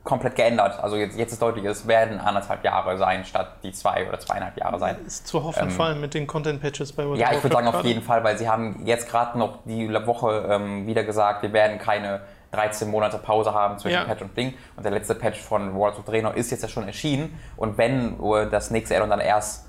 komplett 0.05 0.35
geändert. 0.37 0.81
Also 0.81 0.95
jetzt, 0.95 1.17
jetzt 1.17 1.33
ist 1.33 1.41
deutlich, 1.41 1.65
es 1.65 1.85
werden 1.87 2.19
anderthalb 2.21 2.63
Jahre 2.63 2.97
sein, 2.97 3.25
statt 3.25 3.57
die 3.63 3.73
zwei 3.73 4.07
oder 4.07 4.17
zweieinhalb 4.19 4.57
Jahre 4.57 4.79
sein. 4.79 4.95
Ist 5.05 5.27
zu 5.27 5.43
hoffen, 5.43 5.69
vor 5.71 5.85
allem 5.87 5.99
mit 5.99 6.13
den 6.13 6.25
Content-Patches 6.27 6.93
bei 6.93 7.03
World 7.05 7.19
Ähm, 7.19 7.25
Ja, 7.25 7.33
ich 7.35 7.43
würde 7.43 7.55
sagen 7.55 7.67
auf 7.67 7.83
jeden 7.83 8.01
Fall, 8.03 8.23
weil 8.23 8.37
sie 8.37 8.47
haben 8.47 8.81
jetzt 8.85 9.09
gerade 9.09 9.37
noch 9.37 9.59
die 9.65 9.91
Woche 10.05 10.47
ähm, 10.49 10.87
wieder 10.87 11.03
gesagt, 11.03 11.41
wir 11.43 11.51
werden 11.51 11.77
keine 11.79 12.21
13 12.51 12.89
Monate 12.89 13.17
Pause 13.17 13.53
haben 13.53 13.77
zwischen 13.79 13.95
Ja. 13.95 14.03
Patch 14.05 14.21
und 14.21 14.37
Ding. 14.37 14.53
Und 14.77 14.83
der 14.83 14.91
letzte 14.93 15.13
Patch 15.15 15.41
von 15.41 15.75
World 15.75 15.97
of 15.97 16.05
Draenor 16.05 16.35
ist 16.35 16.51
jetzt 16.51 16.61
ja 16.61 16.69
schon 16.69 16.85
erschienen. 16.87 17.37
Und 17.57 17.77
wenn 17.77 18.17
äh, 18.23 18.49
das 18.49 18.71
nächste 18.71 18.95
Addon 18.95 19.09
dann 19.09 19.19
erst 19.19 19.65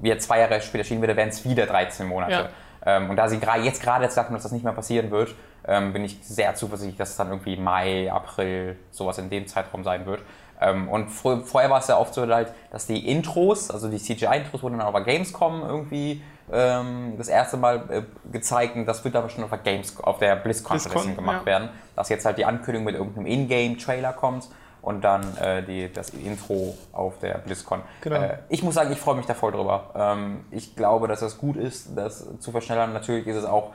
wieder 0.00 0.18
zwei 0.18 0.40
Jahre 0.40 0.60
später 0.60 0.80
erschienen 0.80 1.00
würde, 1.00 1.16
wären 1.16 1.28
es 1.30 1.44
wieder 1.44 1.64
13 1.66 2.06
Monate. 2.06 2.32
Ja. 2.32 2.48
Ähm, 2.96 3.08
und 3.10 3.16
da 3.16 3.28
sie 3.28 3.36
gra- 3.38 3.60
jetzt 3.62 3.82
gerade 3.82 4.04
jetzt 4.04 4.14
sagen, 4.16 4.34
dass 4.34 4.42
das 4.42 4.52
nicht 4.52 4.64
mehr 4.64 4.72
passieren 4.72 5.10
wird, 5.10 5.34
ähm, 5.70 5.92
bin 5.92 6.04
ich 6.04 6.18
sehr 6.22 6.54
zuversichtlich, 6.56 6.98
dass 6.98 7.10
es 7.10 7.16
dann 7.16 7.28
irgendwie 7.28 7.56
Mai, 7.56 8.10
April, 8.12 8.76
sowas 8.90 9.18
in 9.18 9.30
dem 9.30 9.46
Zeitraum 9.46 9.84
sein 9.84 10.04
wird. 10.04 10.20
Ähm, 10.60 10.88
und 10.88 11.08
fr 11.08 11.42
vorher 11.44 11.70
war 11.70 11.78
es 11.78 11.86
ja 11.86 11.96
oft 11.96 12.12
so, 12.12 12.26
halt, 12.26 12.52
dass 12.72 12.86
die 12.86 13.08
Intros, 13.08 13.70
also 13.70 13.88
die 13.88 13.98
CGI-Intros 13.98 14.62
wurden 14.62 14.78
dann 14.78 14.86
auf 14.86 14.92
der 14.92 15.04
Gamescom 15.04 15.62
irgendwie 15.62 16.22
ähm, 16.52 17.14
das 17.16 17.28
erste 17.28 17.56
Mal 17.56 17.84
äh, 17.88 18.02
gezeigt 18.32 18.74
und 18.74 18.84
das 18.84 19.04
wird 19.04 19.14
aber 19.14 19.28
schon 19.30 19.44
auf 19.44 19.50
der, 19.50 19.60
Games 19.60 19.98
auf 20.02 20.18
der 20.18 20.36
BlizzCon 20.36 21.14
gemacht 21.14 21.42
ja. 21.42 21.46
werden. 21.46 21.68
Dass 21.94 22.08
jetzt 22.08 22.26
halt 22.26 22.36
die 22.36 22.44
Ankündigung 22.44 22.84
mit 22.84 22.96
irgendeinem 22.96 23.26
Ingame-Trailer 23.26 24.12
kommt 24.12 24.48
und 24.82 25.04
dann 25.04 25.36
äh, 25.38 25.62
die, 25.62 25.92
das 25.92 26.10
Intro 26.10 26.76
auf 26.92 27.18
der 27.20 27.38
BlizzCon. 27.38 27.82
Genau. 28.00 28.16
Äh, 28.16 28.38
ich 28.48 28.64
muss 28.64 28.74
sagen, 28.74 28.90
ich 28.92 28.98
freue 28.98 29.14
mich 29.14 29.26
da 29.26 29.34
voll 29.34 29.52
drüber. 29.52 29.90
Ähm, 29.94 30.44
ich 30.50 30.74
glaube, 30.74 31.06
dass 31.06 31.20
das 31.20 31.38
gut 31.38 31.56
ist, 31.56 31.96
das 31.96 32.26
zu 32.40 32.50
verschnellern. 32.50 32.92
Natürlich 32.92 33.28
ist 33.28 33.36
es 33.36 33.44
auch 33.44 33.70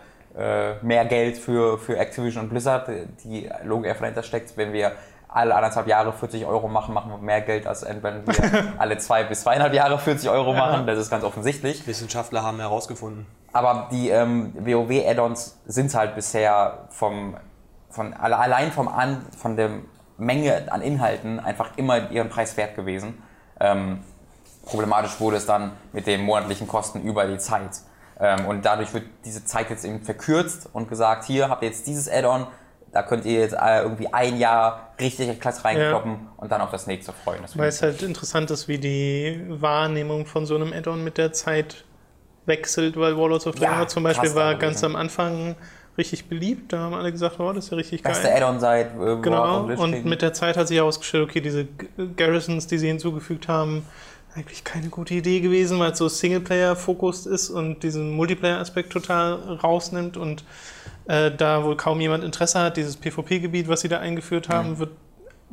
mehr 0.82 1.06
Geld 1.06 1.38
für, 1.38 1.78
für 1.78 1.98
Activision 1.98 2.44
und 2.44 2.50
Blizzard, 2.50 2.90
die 3.24 3.50
Logik 3.64 3.88
einfach 3.90 4.02
dahinter 4.02 4.24
steckt. 4.24 4.58
Wenn 4.58 4.74
wir 4.74 4.92
alle 5.30 5.54
anderthalb 5.56 5.88
Jahre 5.88 6.14
40 6.14 6.46
Euro 6.46 6.68
machen, 6.68 6.94
machen 6.94 7.12
wir 7.12 7.18
mehr 7.18 7.42
Geld, 7.42 7.68
als 7.68 7.86
wenn 7.86 8.02
wir 8.04 8.24
alle 8.78 8.98
zwei 8.98 9.24
bis 9.24 9.42
zweieinhalb 9.42 9.74
Jahre 9.74 9.98
40 9.98 10.30
Euro 10.30 10.54
machen. 10.54 10.88
Das 10.88 10.98
ist 11.00 11.10
ganz 11.10 11.24
offensichtlich. 11.24 11.86
Wissenschaftler 11.88 12.44
haben 12.44 12.60
herausgefunden. 12.60 13.26
Aber 13.54 13.88
die 13.92 14.10
ähm, 14.10 14.54
WoW-Add-ons 14.60 15.58
sind 15.66 15.94
halt 15.96 16.16
bisher 16.16 16.86
vom, 16.90 17.38
von, 17.90 18.14
alle- 18.14 18.38
allein 18.38 18.72
vom 18.72 18.88
an, 18.88 19.26
von 19.38 19.56
der 19.58 19.70
Menge 20.18 20.72
an 20.72 20.82
Inhalten 20.82 21.40
einfach 21.40 21.72
immer 21.78 22.12
ihren 22.12 22.30
Preis 22.30 22.56
wert 22.58 22.76
gewesen. 22.76 23.22
Ähm, 23.60 24.00
problematisch 24.66 25.20
wurde 25.20 25.38
es 25.38 25.46
dann 25.46 25.72
mit 25.94 26.08
den 26.08 26.22
monatlichen 26.24 26.68
Kosten 26.68 27.02
über 27.04 27.26
die 27.26 27.38
Zeit. 27.38 27.72
Ähm, 28.20 28.46
und 28.46 28.66
dadurch 28.66 28.94
wird 28.94 29.06
diese 29.26 29.44
Zeit 29.46 29.70
jetzt 29.70 29.86
eben 29.86 30.02
verkürzt 30.02 30.70
und 30.72 30.90
gesagt, 30.90 31.26
hier 31.26 31.50
habt 31.50 31.64
ihr 31.64 31.70
jetzt 31.70 31.86
dieses 31.88 32.10
Add-on, 32.10 32.48
da 32.92 33.04
könnt 33.04 33.26
ihr 33.26 33.42
jetzt 33.42 33.54
äh, 33.54 33.82
irgendwie 33.82 34.14
ein 34.14 34.38
Jahr 34.38 34.94
richtig 35.00 35.40
klasse 35.42 35.66
reinkloppen 35.66 36.30
und 36.38 36.50
dann 36.50 36.62
auf 36.62 36.72
das 36.72 36.88
nächste 36.88 37.12
freuen. 37.12 37.42
Das 37.42 37.58
Weil 37.58 37.68
es 37.68 37.82
halt 37.82 38.02
interessant 38.02 38.50
ist, 38.52 38.70
wie 38.70 38.78
die 38.78 39.44
Wahrnehmung 39.50 40.26
von 40.26 40.46
so 40.46 40.56
einem 40.56 40.72
Add-on 40.72 41.04
mit 41.04 41.18
der 41.18 41.34
Zeit 41.34 41.84
wechselt, 42.46 42.98
weil 42.98 43.18
Warlords 43.18 43.48
of 43.48 43.58
Ja, 43.60 43.72
Draenor 43.72 43.88
zum 43.90 44.04
Beispiel 44.04 44.30
krass 44.30 44.36
war 44.36 44.56
ganz 44.56 44.82
am 44.84 44.96
Anfang 44.96 45.56
richtig 45.98 46.30
beliebt. 46.30 46.72
Da 46.72 46.80
haben 46.80 46.94
alle 46.94 47.12
gesagt, 47.12 47.40
oh, 47.40 47.52
das 47.52 47.66
ist 47.66 47.72
ja 47.72 47.78
richtig 47.78 48.02
beste 48.02 48.28
geil. 48.28 48.38
Add-on 48.38 48.60
seit 48.62 48.88
äh, 48.96 49.18
Genau, 49.22 49.66
und 49.66 50.06
mit 50.06 50.22
der 50.22 50.34
Zeit 50.34 50.56
hat 50.56 50.70
sich 50.70 50.78
herausgestellt, 50.78 51.30
okay, 51.30 51.42
diese 51.42 51.68
Garrisons, 52.16 52.68
die 52.68 52.78
sie 52.78 52.88
hinzugefügt 52.88 53.50
haben, 53.50 53.86
eigentlich 54.36 54.64
keine 54.64 54.90
gute 54.90 55.14
Idee 55.14 55.40
gewesen, 55.40 55.80
weil 55.80 55.92
es 55.92 55.98
so 55.98 56.08
Singleplayer-fokussiert 56.10 57.34
ist 57.34 57.50
und 57.50 57.84
diesen 57.84 58.12
Multiplayer-Aspekt 58.12 58.92
total 58.92 59.34
rausnimmt 59.64 60.18
und 60.18 60.44
äh, 61.08 61.32
da 61.32 61.64
wohl 61.64 61.78
kaum 61.78 62.02
jemand 62.02 62.24
Interesse 62.24 62.60
hat. 62.60 62.78
Dieses 62.78 62.98
PvP-Gebiet, 62.98 63.68
was 63.68 63.82
sie 63.82 63.88
da 63.90 64.00
eingeführt 64.00 64.50
haben, 64.50 64.72
Mhm. 64.72 64.80
wird 64.80 64.92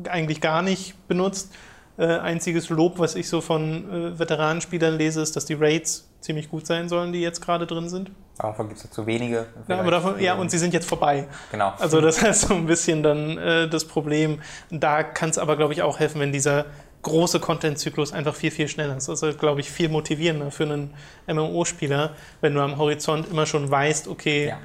eigentlich 0.08 0.40
gar 0.40 0.62
nicht 0.62 0.94
benutzt. 1.08 1.52
Äh, 1.98 2.06
einziges 2.06 2.70
Lob, 2.70 2.98
was 2.98 3.14
ich 3.14 3.28
so 3.28 3.42
von 3.42 3.90
äh, 3.92 4.18
Veteranenspielern 4.18 4.96
lese, 4.96 5.20
ist, 5.20 5.36
dass 5.36 5.44
die 5.44 5.54
Raids 5.54 6.08
ziemlich 6.20 6.48
gut 6.48 6.66
sein 6.66 6.88
sollen, 6.88 7.12
die 7.12 7.20
jetzt 7.20 7.42
gerade 7.42 7.66
drin 7.66 7.88
sind. 7.90 8.10
Davon 8.38 8.68
gibt 8.68 8.78
es 8.78 8.84
ja 8.84 8.90
zu 8.90 9.06
wenige. 9.06 9.46
Ja, 9.68 9.78
aber 9.80 9.90
davon, 9.90 10.18
ja, 10.18 10.34
und 10.34 10.50
sie 10.50 10.56
sind 10.56 10.72
jetzt 10.72 10.88
vorbei. 10.88 11.28
Genau. 11.50 11.74
Also 11.78 12.00
das 12.00 12.22
ist 12.22 12.42
so 12.48 12.54
ein 12.54 12.64
bisschen 12.66 13.02
dann 13.02 13.36
äh, 13.36 13.68
das 13.68 13.84
Problem. 13.84 14.40
Da 14.70 15.02
kann 15.02 15.28
es 15.28 15.36
aber, 15.38 15.56
glaube 15.56 15.74
ich, 15.74 15.82
auch 15.82 15.98
helfen, 15.98 16.20
wenn 16.22 16.32
dieser 16.32 16.64
große 17.02 17.40
Content-Zyklus 17.40 18.12
einfach 18.12 18.34
viel, 18.34 18.50
viel 18.50 18.68
schneller 18.68 18.96
ist. 18.96 19.08
Also, 19.08 19.32
glaube 19.34 19.60
ich, 19.60 19.70
viel 19.70 19.88
motivierender 19.88 20.50
für 20.52 20.62
einen 20.64 20.94
MMO-Spieler, 21.26 22.10
wenn 22.40 22.54
du 22.54 22.60
am 22.60 22.78
Horizont 22.78 23.28
immer 23.30 23.44
schon 23.46 23.70
weißt, 23.70 24.06
okay, 24.08 24.48
Ja. 24.48 24.58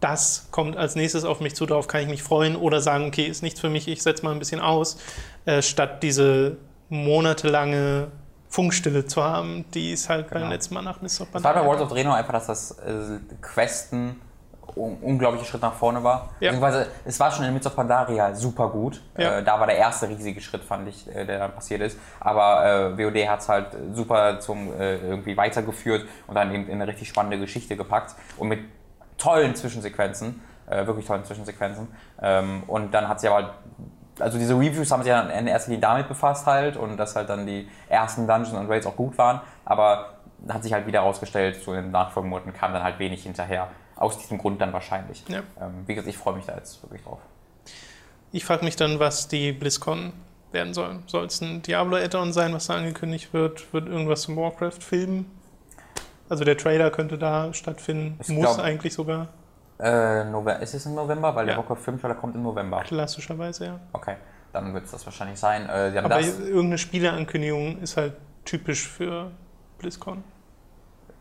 das 0.00 0.48
kommt 0.50 0.76
als 0.76 0.94
nächstes 0.96 1.24
auf 1.24 1.40
mich 1.40 1.54
zu, 1.54 1.64
darauf 1.66 1.88
kann 1.88 2.02
ich 2.02 2.08
mich 2.08 2.22
freuen 2.22 2.56
oder 2.56 2.80
sagen, 2.80 3.06
okay, 3.06 3.24
ist 3.24 3.42
nichts 3.42 3.60
für 3.60 3.70
mich, 3.70 3.88
ich 3.88 4.02
setze 4.02 4.22
mal 4.24 4.32
ein 4.32 4.38
bisschen 4.38 4.60
aus, 4.60 4.98
äh, 5.46 5.62
statt 5.62 6.02
diese 6.02 6.58
monatelange 6.90 8.08
Funkstille 8.50 9.04
zu 9.06 9.22
haben, 9.22 9.64
die 9.74 9.92
ist 9.92 10.08
halt 10.08 10.30
beim 10.30 10.42
Genau. 10.42 10.52
letzten 10.52 10.74
Mal 10.74 10.82
nach 10.82 11.00
of 11.02 11.28
Es 11.34 11.44
war 11.44 11.54
bei 11.54 11.64
World 11.64 11.80
of 11.82 11.88
Draenor 11.90 12.14
einfach, 12.14 12.32
dass 12.32 12.46
das 12.46 12.70
äh, 12.78 13.18
Questen 13.42 14.16
un 14.78 14.98
unglaublicher 15.02 15.44
Schritt 15.44 15.62
nach 15.62 15.74
vorne 15.74 16.02
war. 16.02 16.30
Ja. 16.40 16.50
Beziehungsweise, 16.50 16.86
es 17.04 17.18
war 17.18 17.30
schon 17.30 17.44
in 17.44 17.52
Mists 17.52 17.66
of 17.66 17.76
Pandaria 17.76 18.34
super 18.34 18.68
gut. 18.68 19.02
Ja. 19.16 19.38
Äh, 19.38 19.44
da 19.44 19.58
war 19.58 19.66
der 19.66 19.76
erste 19.76 20.08
riesige 20.08 20.40
Schritt, 20.40 20.62
fand 20.62 20.88
ich, 20.88 21.06
äh, 21.14 21.24
der 21.24 21.38
dann 21.38 21.52
passiert 21.52 21.80
ist. 21.80 21.98
Aber 22.20 22.94
äh, 22.96 22.98
WoD 22.98 23.28
hat 23.28 23.40
es 23.40 23.48
halt 23.48 23.66
super 23.92 24.40
zum 24.40 24.72
äh, 24.78 24.96
irgendwie 24.96 25.36
weitergeführt 25.36 26.06
und 26.26 26.34
dann 26.34 26.52
eben 26.54 26.66
in 26.66 26.74
eine 26.74 26.86
richtig 26.86 27.08
spannende 27.08 27.38
Geschichte 27.38 27.76
gepackt 27.76 28.14
und 28.36 28.48
mit 28.48 28.60
tollen 29.18 29.54
Zwischensequenzen, 29.54 30.40
äh, 30.68 30.86
wirklich 30.86 31.06
tollen 31.06 31.24
Zwischensequenzen. 31.24 31.88
Ähm, 32.22 32.62
und 32.66 32.92
dann 32.94 33.08
hat 33.08 33.20
sie 33.20 33.28
aber 33.28 33.54
also 34.20 34.36
diese 34.36 34.54
Reviews 34.54 34.90
haben 34.90 35.02
sich 35.02 35.10
ja 35.10 35.20
in 35.20 35.46
erster 35.46 35.70
Linie 35.70 35.82
damit 35.82 36.08
befasst 36.08 36.46
halt 36.46 36.76
und 36.76 36.96
dass 36.96 37.14
halt 37.14 37.28
dann 37.28 37.46
die 37.46 37.68
ersten 37.88 38.26
Dungeons 38.26 38.52
und 38.52 38.68
Raids 38.68 38.84
auch 38.84 38.96
gut 38.96 39.16
waren, 39.16 39.40
aber 39.64 40.18
hat 40.48 40.62
sich 40.62 40.72
halt 40.72 40.86
wieder 40.86 41.00
herausgestellt, 41.00 41.62
so 41.62 41.72
in 41.72 41.84
den 41.84 41.90
nachfolgenden 41.90 42.30
Monaten 42.30 42.52
kam 42.52 42.72
dann 42.72 42.82
halt 42.82 42.98
wenig 42.98 43.22
hinterher. 43.22 43.68
Aus 43.98 44.16
diesem 44.18 44.38
Grund 44.38 44.60
dann 44.60 44.72
wahrscheinlich. 44.72 45.24
Ja. 45.28 45.40
Ähm, 45.60 45.82
wie 45.86 45.94
gesagt, 45.94 46.08
ich 46.08 46.16
freue 46.16 46.34
mich 46.36 46.46
da 46.46 46.54
jetzt 46.54 46.82
wirklich 46.82 47.02
drauf. 47.02 47.18
Ich 48.32 48.44
frage 48.44 48.64
mich 48.64 48.76
dann, 48.76 48.98
was 48.98 49.28
die 49.28 49.52
BlizzCon 49.52 50.12
werden 50.52 50.72
soll. 50.72 51.00
Soll 51.06 51.26
es 51.26 51.40
ein 51.40 51.62
Diablo-Add-on 51.62 52.32
sein, 52.32 52.54
was 52.54 52.68
da 52.68 52.76
angekündigt 52.76 53.32
wird? 53.32 53.72
Wird 53.72 53.88
irgendwas 53.88 54.22
zum 54.22 54.36
Warcraft-Film? 54.36 55.26
Also 56.28 56.44
der 56.44 56.56
Trailer 56.56 56.90
könnte 56.90 57.18
da 57.18 57.52
stattfinden. 57.54 58.18
Ich 58.22 58.28
Muss 58.28 58.42
glaub- 58.56 58.58
eigentlich 58.60 58.94
sogar, 58.94 59.28
Äh, 59.80 60.24
November, 60.24 60.58
ist 60.60 60.74
es 60.74 60.86
im 60.86 60.94
November? 60.94 61.34
Weil 61.34 61.46
Ja. 61.48 61.54
der 61.54 61.58
Warcraft 61.62 61.82
5 61.84 62.00
Trailer 62.00 62.14
kommt 62.16 62.34
im 62.34 62.42
November. 62.42 62.80
klassischerweise, 62.82 63.64
ja. 63.66 63.80
Okay, 63.92 64.16
dann 64.52 64.74
wird 64.74 64.84
es 64.86 64.90
das 64.90 65.04
wahrscheinlich 65.06 65.38
sein. 65.38 65.68
Äh, 65.68 65.96
Aber 65.98 66.08
das, 66.08 66.38
irgendeine 66.40 66.78
Spieleankündigung 66.78 67.78
ist 67.80 67.96
halt 67.96 68.14
typisch 68.44 68.86
für 68.88 69.30
BlizzCon. 69.78 70.22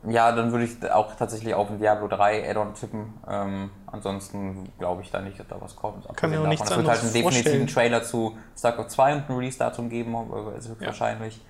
Ja, 0.06 0.32
dann 0.32 0.52
würde 0.52 0.66
ich 0.66 0.92
auch 0.92 1.16
tatsächlich 1.16 1.54
auf 1.54 1.70
ein 1.70 1.80
Diablo 1.80 2.08
3 2.08 2.50
Add-on 2.50 2.74
tippen. 2.76 3.14
Ähm, 3.28 3.72
ansonsten 3.88 4.72
glaube 4.78 5.02
ich 5.02 5.12
da 5.12 5.22
nicht, 5.22 5.40
dass 5.40 5.48
da 5.48 5.58
was 5.60 5.76
kommt. 5.76 6.06
Kann 6.16 6.30
mir 6.30 6.38
Abgesehen 6.38 6.46
auch 6.46 6.50
nichts 6.50 6.70
davon, 6.70 6.86
Es 6.86 6.88
wird 6.88 6.98
halt 6.98 7.04
einen 7.04 7.14
definitiven 7.14 7.68
vorstellen. 7.68 7.68
Trailer 7.68 8.04
zu 8.04 8.38
StarCraft 8.58 8.90
2 8.90 9.16
und 9.16 9.30
ein 9.30 9.36
Release-Datum 9.36 9.90
geben, 9.90 10.16
äh, 10.16 10.58
ist 10.58 10.70
höchstwahrscheinlich. 10.70 11.42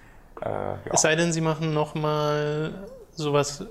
Äh, 0.42 0.50
ja. 0.50 0.78
Es 0.92 1.02
sei 1.02 1.16
denn, 1.16 1.34
sie 1.34 1.42
machen 1.42 1.74
nochmal 1.74 2.74
sowas 3.12 3.66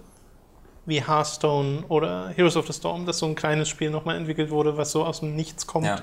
wie 0.84 1.04
Hearthstone 1.04 1.84
oder 1.88 2.28
Heroes 2.28 2.56
of 2.56 2.66
the 2.66 2.72
Storm, 2.72 3.06
dass 3.06 3.18
so 3.18 3.26
ein 3.26 3.34
kleines 3.34 3.68
Spiel 3.68 3.90
nochmal 3.90 4.16
entwickelt 4.16 4.50
wurde, 4.50 4.76
was 4.76 4.92
so 4.92 5.04
aus 5.04 5.20
dem 5.20 5.34
Nichts 5.34 5.66
kommt. 5.66 5.86
Ja. 5.86 5.98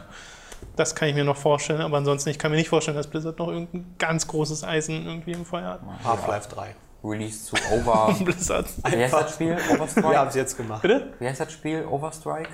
Das 0.75 0.95
kann 0.95 1.09
ich 1.09 1.15
mir 1.15 1.23
noch 1.23 1.37
vorstellen, 1.37 1.81
aber 1.81 1.97
ansonsten, 1.97 2.29
ich 2.29 2.39
kann 2.39 2.51
mir 2.51 2.57
nicht 2.57 2.69
vorstellen, 2.69 2.97
dass 2.97 3.07
Blizzard 3.07 3.37
noch 3.39 3.49
irgendein 3.49 3.95
ganz 3.99 4.27
großes 4.27 4.63
Eisen 4.63 5.05
irgendwie 5.05 5.31
im 5.31 5.45
Feuer 5.45 5.69
hat. 5.69 5.81
Half-Life 6.03 6.49
3. 6.49 6.75
Release 7.03 7.45
zu 7.45 7.55
Over. 7.71 8.15
Blizzard. 8.23 8.65
Wie 8.85 9.03
heißt 9.03 9.13
das 9.13 9.33
Spiel? 9.33 9.57
Overstrike? 9.73 10.09
Wir 10.09 10.19
haben 10.19 10.27
es 10.29 10.35
jetzt 10.35 10.55
gemacht. 10.57 10.81
Bitte? 10.81 11.13
Wie 11.19 11.27
heißt 11.27 11.39
das 11.41 11.51
Spiel? 11.51 11.85
Overstrike? 11.85 12.49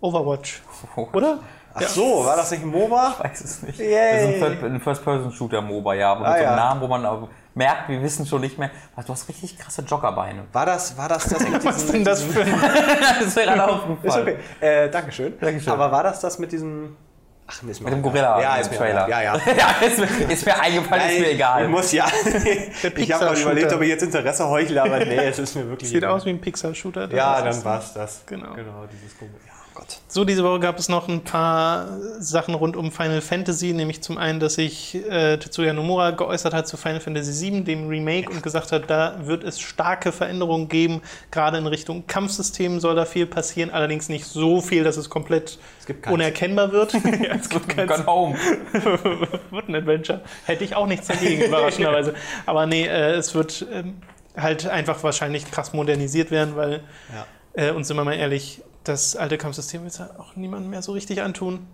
Overwatch, 0.00 0.62
Oh, 0.96 1.08
oder? 1.14 1.38
Ach 1.76 1.82
so, 1.82 2.24
war 2.24 2.36
das 2.36 2.50
nicht 2.52 2.62
ein 2.62 2.68
MOBA? 2.68 3.14
Ich 3.18 3.24
weiß 3.24 3.40
es 3.40 3.62
nicht. 3.62 3.78
Yay. 3.80 4.38
Das 4.38 4.52
ist 4.52 4.62
ein 4.62 4.80
First-Person-Shooter-MOBA, 4.80 5.94
ja. 5.94 6.14
Mit 6.14 6.24
Ah, 6.26 6.30
so 6.30 6.34
einem 6.34 6.42
ja. 6.44 6.56
Namen, 6.56 6.80
wo 6.82 6.86
man 6.86 7.04
auch 7.06 7.28
merkt, 7.54 7.88
wir 7.88 8.00
wissen 8.02 8.26
schon 8.26 8.42
nicht 8.42 8.58
mehr. 8.58 8.70
Was, 8.94 9.06
Du 9.06 9.12
hast 9.12 9.28
richtig 9.28 9.58
krasse 9.58 9.82
Joggerbeine. 9.82 10.44
War 10.52 10.66
das, 10.66 10.96
war 10.96 11.08
das 11.08 11.24
das 11.24 11.42
Was 11.64 11.76
ist 11.78 11.92
denn 11.92 12.04
das 12.04 12.22
für 12.22 12.42
ein... 12.42 12.52
das 13.20 13.34
wäre 13.34 13.54
gerade 13.54 13.72
Ist 13.72 13.78
aufgefallen. 13.80 14.28
okay. 14.28 14.38
Äh, 14.84 14.90
Dankeschön. 14.90 15.34
Dankeschön. 15.40 15.72
Aber 15.72 15.90
war 15.90 16.02
das 16.04 16.20
das 16.20 16.38
mit 16.38 16.52
diesem... 16.52 16.96
Ach, 17.46 17.62
ist 17.62 17.80
mir 17.80 17.84
Mit 17.84 17.92
dem. 17.98 18.02
Gorilla 18.02 18.40
Ja, 18.40 18.54
im 18.56 18.60
ist 18.62 18.70
mir 18.70 18.76
Trailer. 18.78 19.08
Ja, 19.08 19.20
ja. 19.22 19.36
ja, 19.58 19.86
ist, 19.86 19.98
mir- 19.98 20.30
ist 20.32 20.46
mir 20.46 20.58
eingefallen, 20.60 21.10
ist 21.10 21.20
mir 21.20 21.26
Ich 21.28 21.34
egal. 21.34 21.68
muss 21.68 21.92
ja. 21.92 22.06
ich 22.96 23.12
habe 23.12 23.24
mal 23.26 23.38
überlegt, 23.38 23.72
ob 23.72 23.82
ich 23.82 23.88
jetzt 23.88 24.02
Interesse 24.02 24.48
heuchle, 24.48 24.82
aber 24.82 24.98
nee, 25.04 25.16
es 25.26 25.38
ist 25.38 25.54
mir 25.54 25.68
wirklich 25.68 25.88
Sieht 25.90 25.98
egal. 25.98 26.12
aus 26.12 26.24
wie 26.24 26.30
ein 26.30 26.40
Pixar-Shooter. 26.40 27.06
das 27.08 27.16
Ja, 27.16 27.38
dann 27.40 27.48
es. 27.48 27.64
war's 27.64 27.92
das. 27.92 28.22
Genau. 28.26 28.54
Genau, 28.54 28.84
dieses 28.90 29.18
komische. 29.18 29.36
Ja, 29.46 29.53
Gott. 29.74 29.98
So, 30.08 30.24
diese 30.24 30.44
Woche 30.44 30.60
gab 30.60 30.78
es 30.78 30.88
noch 30.88 31.08
ein 31.08 31.22
paar 31.22 31.88
Sachen 32.18 32.54
rund 32.54 32.76
um 32.76 32.92
Final 32.92 33.20
Fantasy, 33.20 33.72
nämlich 33.72 34.02
zum 34.02 34.18
einen, 34.18 34.40
dass 34.40 34.54
sich 34.54 34.94
äh, 34.94 35.36
Tetsuya 35.38 35.72
Nomura 35.72 36.12
geäußert 36.12 36.54
hat 36.54 36.68
zu 36.68 36.76
Final 36.76 37.00
Fantasy 37.00 37.50
VII, 37.50 37.64
dem 37.64 37.88
Remake, 37.88 38.30
und 38.30 38.42
gesagt 38.42 38.72
hat, 38.72 38.88
da 38.88 39.16
wird 39.24 39.42
es 39.44 39.60
starke 39.60 40.12
Veränderungen 40.12 40.68
geben, 40.68 41.02
gerade 41.30 41.58
in 41.58 41.66
Richtung 41.66 42.06
Kampfsystem 42.06 42.80
soll 42.80 42.94
da 42.94 43.04
viel 43.04 43.26
passieren, 43.26 43.70
allerdings 43.70 44.08
nicht 44.08 44.24
so 44.26 44.60
viel, 44.60 44.84
dass 44.84 44.96
es 44.96 45.10
komplett 45.10 45.58
Es 45.86 46.10
unerkennbar 46.10 46.72
wird. 46.72 46.92
ja, 47.22 47.34
es 47.34 47.48
gibt. 47.48 47.76
Gone 47.76 48.06
home. 48.06 48.36
wird 48.72 49.68
ein 49.68 49.74
Adventure. 49.74 50.20
Hätte 50.46 50.64
ich 50.64 50.74
auch 50.76 50.86
nichts 50.86 51.08
dagegen, 51.08 51.42
überraschenderweise. 51.42 52.14
Aber 52.46 52.66
nee, 52.66 52.86
äh, 52.86 53.14
es 53.14 53.34
wird 53.34 53.66
ähm, 53.72 53.94
halt 54.36 54.66
einfach 54.66 55.02
wahrscheinlich 55.02 55.50
krass 55.50 55.72
modernisiert 55.72 56.30
werden, 56.30 56.56
weil, 56.56 56.82
Ja. 57.12 57.26
äh, 57.68 57.70
und 57.72 57.84
sind 57.84 57.96
wir 57.96 58.04
mal 58.04 58.14
ehrlich, 58.14 58.62
das 58.84 59.16
alte 59.16 59.38
Kampfsystem 59.38 59.82
wird 59.84 59.98
ja 59.98 60.10
auch 60.18 60.36
niemandem 60.36 60.70
mehr 60.70 60.82
so 60.82 60.92
richtig 60.92 61.22
antun. 61.22 61.66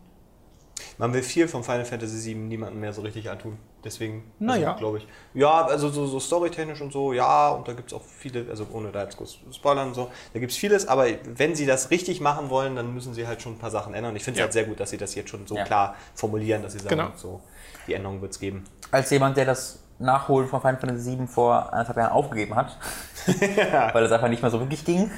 Man 0.97 1.13
will 1.13 1.23
viel 1.23 1.47
vom 1.49 1.63
Final 1.65 1.85
Fantasy 1.85 2.31
VII 2.31 2.35
niemandem 2.37 2.81
mehr 2.81 2.93
so 2.93 3.03
richtig 3.03 3.29
antun. 3.31 3.59
Deswegen, 3.85 4.31
Naja. 4.39 4.69
also, 4.69 4.79
glaube 4.79 4.99
ich. 4.99 5.09
Ja, 5.35 5.65
also 5.67 5.89
so, 5.91 6.07
so 6.07 6.21
storytechnisch 6.21 6.81
und 6.81 6.93
so, 6.93 7.13
ja, 7.13 7.49
und 7.51 7.67
da 7.69 7.73
gibt 7.73 7.91
es 7.91 7.97
auch 7.97 8.03
viele, 8.03 8.47
also 8.51 8.67
ohne 8.73 8.91
da 8.93 9.03
jetzt 9.05 9.17
groß 9.17 9.39
zu 9.45 9.53
spoilern 9.53 9.89
und 9.89 9.95
so, 9.95 10.11
da 10.35 10.39
gibt 10.41 10.53
es 10.53 10.59
vieles, 10.59 10.89
aber 10.89 11.07
wenn 11.25 11.55
sie 11.55 11.65
das 11.67 11.91
richtig 11.91 12.21
machen 12.21 12.51
wollen, 12.51 12.77
dann 12.77 12.93
müssen 12.95 13.15
sie 13.15 13.27
halt 13.27 13.41
schon 13.43 13.55
ein 13.55 13.59
paar 13.59 13.71
Sachen 13.71 13.95
ändern. 13.95 14.15
Ich 14.17 14.25
finde 14.25 14.37
es 14.37 14.39
Ja. 14.41 14.45
halt 14.45 14.53
sehr 14.53 14.65
gut, 14.65 14.81
dass 14.81 14.91
sie 14.91 14.99
das 14.99 15.15
jetzt 15.15 15.31
schon 15.31 15.47
so 15.47 15.57
Ja. 15.57 15.65
klar 15.65 15.95
formulieren, 16.15 16.63
dass 16.63 16.73
sie 16.73 16.79
sagen, 16.79 16.91
Genau. 16.97 17.11
so, 17.17 17.41
die 17.87 17.95
Änderung 17.95 18.21
wird 18.21 18.33
es 18.33 18.39
geben. 18.41 18.65
Als 18.91 19.11
jemand, 19.11 19.37
der 19.39 19.47
das 19.47 19.83
Nachholen 19.99 20.49
von 20.49 20.61
Final 20.61 20.79
Fantasy 20.79 21.19
VII 21.19 21.27
vor 21.27 21.73
anderthalb 21.73 21.97
Jahren 21.99 22.13
aufgegeben 22.13 22.55
hat, 22.57 22.79
weil 23.95 24.05
es 24.05 24.13
einfach 24.13 24.29
nicht 24.29 24.43
mehr 24.43 24.51
so 24.51 24.61
wirklich 24.61 24.85
ging. 24.85 25.11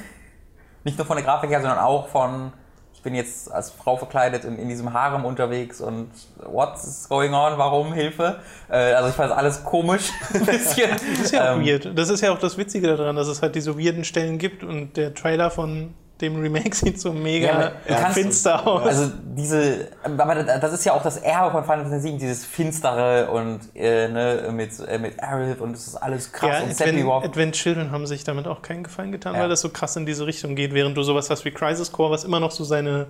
Nicht 0.83 0.97
nur 0.97 1.07
von 1.07 1.15
der 1.17 1.25
Grafik 1.25 1.49
her, 1.49 1.61
sondern 1.61 1.79
auch 1.79 2.07
von, 2.07 2.51
ich 2.93 3.01
bin 3.01 3.15
jetzt 3.15 3.51
als 3.51 3.71
Frau 3.71 3.95
verkleidet 3.97 4.43
in, 4.45 4.57
in 4.57 4.69
diesem 4.69 4.93
Harem 4.93 5.25
unterwegs 5.25 5.81
und 5.81 6.09
what's 6.45 7.07
going 7.09 7.33
on, 7.33 7.57
warum, 7.57 7.93
Hilfe? 7.93 8.39
Äh, 8.69 8.93
also 8.93 9.09
ich 9.09 9.15
fand 9.15 9.31
das 9.31 9.37
alles 9.37 9.63
komisch, 9.63 10.11
ein 10.33 10.45
bisschen. 10.45 10.91
Das 10.91 11.01
ist 11.03 11.31
ja 11.31 11.51
auch 11.51 11.55
Ähm, 11.57 11.65
weird. 11.65 11.97
Das 11.97 12.09
ist 12.09 12.21
ja 12.21 12.31
auch 12.33 12.39
das 12.39 12.57
Witzige 12.57 12.87
daran, 12.95 13.15
dass 13.15 13.27
es 13.27 13.41
halt 13.41 13.55
diese 13.55 13.77
weirden 13.77 14.03
Stellen 14.03 14.37
gibt 14.37 14.63
und 14.63 14.97
der 14.97 15.13
Trailer 15.13 15.51
von 15.51 15.93
dem 16.23 16.39
Remake 16.41 16.75
sieht 16.75 16.99
so 16.99 17.13
mega 17.13 17.73
Ja, 17.87 17.95
kannst- 17.95 18.17
finster 18.17 18.65
aus. 18.65 18.81
Also 18.87 19.11
diese, 19.37 19.89
aber 20.03 20.35
das 20.43 20.73
ist 20.73 20.85
ja 20.85 20.93
auch 20.93 21.03
das 21.03 21.17
Erbe 21.17 21.51
von 21.51 21.63
Final 21.63 21.83
Fantasy 21.83 22.09
VII, 22.09 22.17
dieses 22.17 22.43
Finstere 22.45 23.29
und 23.29 23.59
äh, 23.75 24.07
ne, 24.07 24.49
mit, 24.51 24.71
äh, 24.87 24.97
mit 24.97 25.21
Aerith 25.21 25.59
und 25.61 25.73
es 25.73 25.85
ist 25.87 25.95
alles 25.97 26.31
krass 26.31 26.49
ja, 26.49 26.57
und 26.63 26.71
Advent, 26.71 26.77
Sephiroth. 26.77 27.23
Advent 27.25 27.55
Children 27.55 27.91
haben 27.91 28.07
sich 28.07 28.23
damit 28.23 28.47
auch 28.47 28.63
keinen 28.63 28.83
Gefallen 28.83 29.11
getan, 29.11 29.35
Ja. 29.35 29.41
weil 29.41 29.49
das 29.49 29.61
so 29.61 29.69
krass 29.69 29.95
in 29.95 30.05
diese 30.07 30.25
Richtung 30.25 30.55
geht, 30.55 30.73
während 30.73 30.97
du 30.97 31.03
sowas 31.03 31.29
hast 31.29 31.45
wie 31.45 31.51
Crisis 31.51 31.91
Core, 31.91 32.09
was 32.11 32.23
immer 32.23 32.39
noch 32.39 32.51
so 32.51 32.63
seine, 32.63 33.05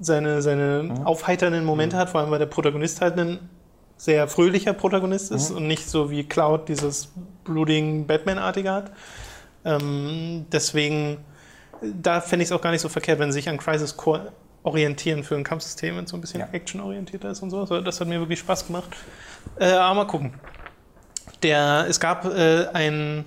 seine, 0.00 0.42
seine 0.42 0.82
Mhm. 0.84 1.06
aufheiternden 1.06 1.64
Momente 1.64 1.96
hat, 1.96 2.10
vor 2.10 2.20
allem 2.20 2.30
weil 2.30 2.38
der 2.38 2.46
Protagonist 2.46 3.00
halt 3.00 3.18
ein 3.18 3.38
sehr 3.96 4.28
fröhlicher 4.28 4.74
Protagonist 4.74 5.32
ist 5.32 5.50
Mhm. 5.50 5.56
und 5.56 5.66
nicht 5.66 5.88
so 5.90 6.10
wie 6.10 6.22
Cloud 6.24 6.68
dieses 6.68 7.12
brooding 7.44 8.06
Batman-artige 8.06 8.70
hat. 8.70 8.92
Ähm, 9.64 10.46
deswegen, 10.52 11.18
da 11.82 12.20
fände 12.20 12.42
ich 12.42 12.48
es 12.50 12.52
auch 12.52 12.60
gar 12.60 12.70
nicht 12.70 12.80
so 12.80 12.88
verkehrt, 12.88 13.18
wenn 13.18 13.30
sie 13.32 13.38
sich 13.40 13.48
an 13.48 13.58
Crisis 13.58 13.96
Core 13.96 14.32
orientieren 14.62 15.22
für 15.24 15.36
ein 15.36 15.44
Kampfsystem, 15.44 15.96
wenn 15.96 16.04
es 16.04 16.10
so 16.10 16.16
ein 16.16 16.20
bisschen 16.20 16.40
Ja. 16.40 16.48
actionorientierter 16.52 17.30
ist 17.30 17.42
und 17.42 17.50
so. 17.50 17.64
Das 17.80 18.00
hat 18.00 18.08
mir 18.08 18.18
wirklich 18.20 18.38
Spaß 18.40 18.66
gemacht. 18.66 18.90
Äh, 19.58 19.70
aber 19.70 19.94
mal 19.94 20.06
gucken. 20.06 20.34
Der, 21.42 21.86
es 21.88 22.00
gab 22.00 22.24
äh, 22.24 22.66
ein 22.72 23.24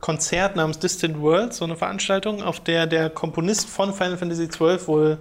Konzert 0.00 0.54
namens 0.56 0.78
Distant 0.78 1.20
Worlds, 1.20 1.56
so 1.56 1.64
eine 1.64 1.74
Veranstaltung, 1.76 2.42
auf 2.42 2.60
der 2.60 2.86
der 2.86 3.10
Komponist 3.10 3.68
von 3.68 3.92
Final 3.94 4.16
Fantasy 4.18 4.46
XII 4.46 4.86
wohl 4.86 5.18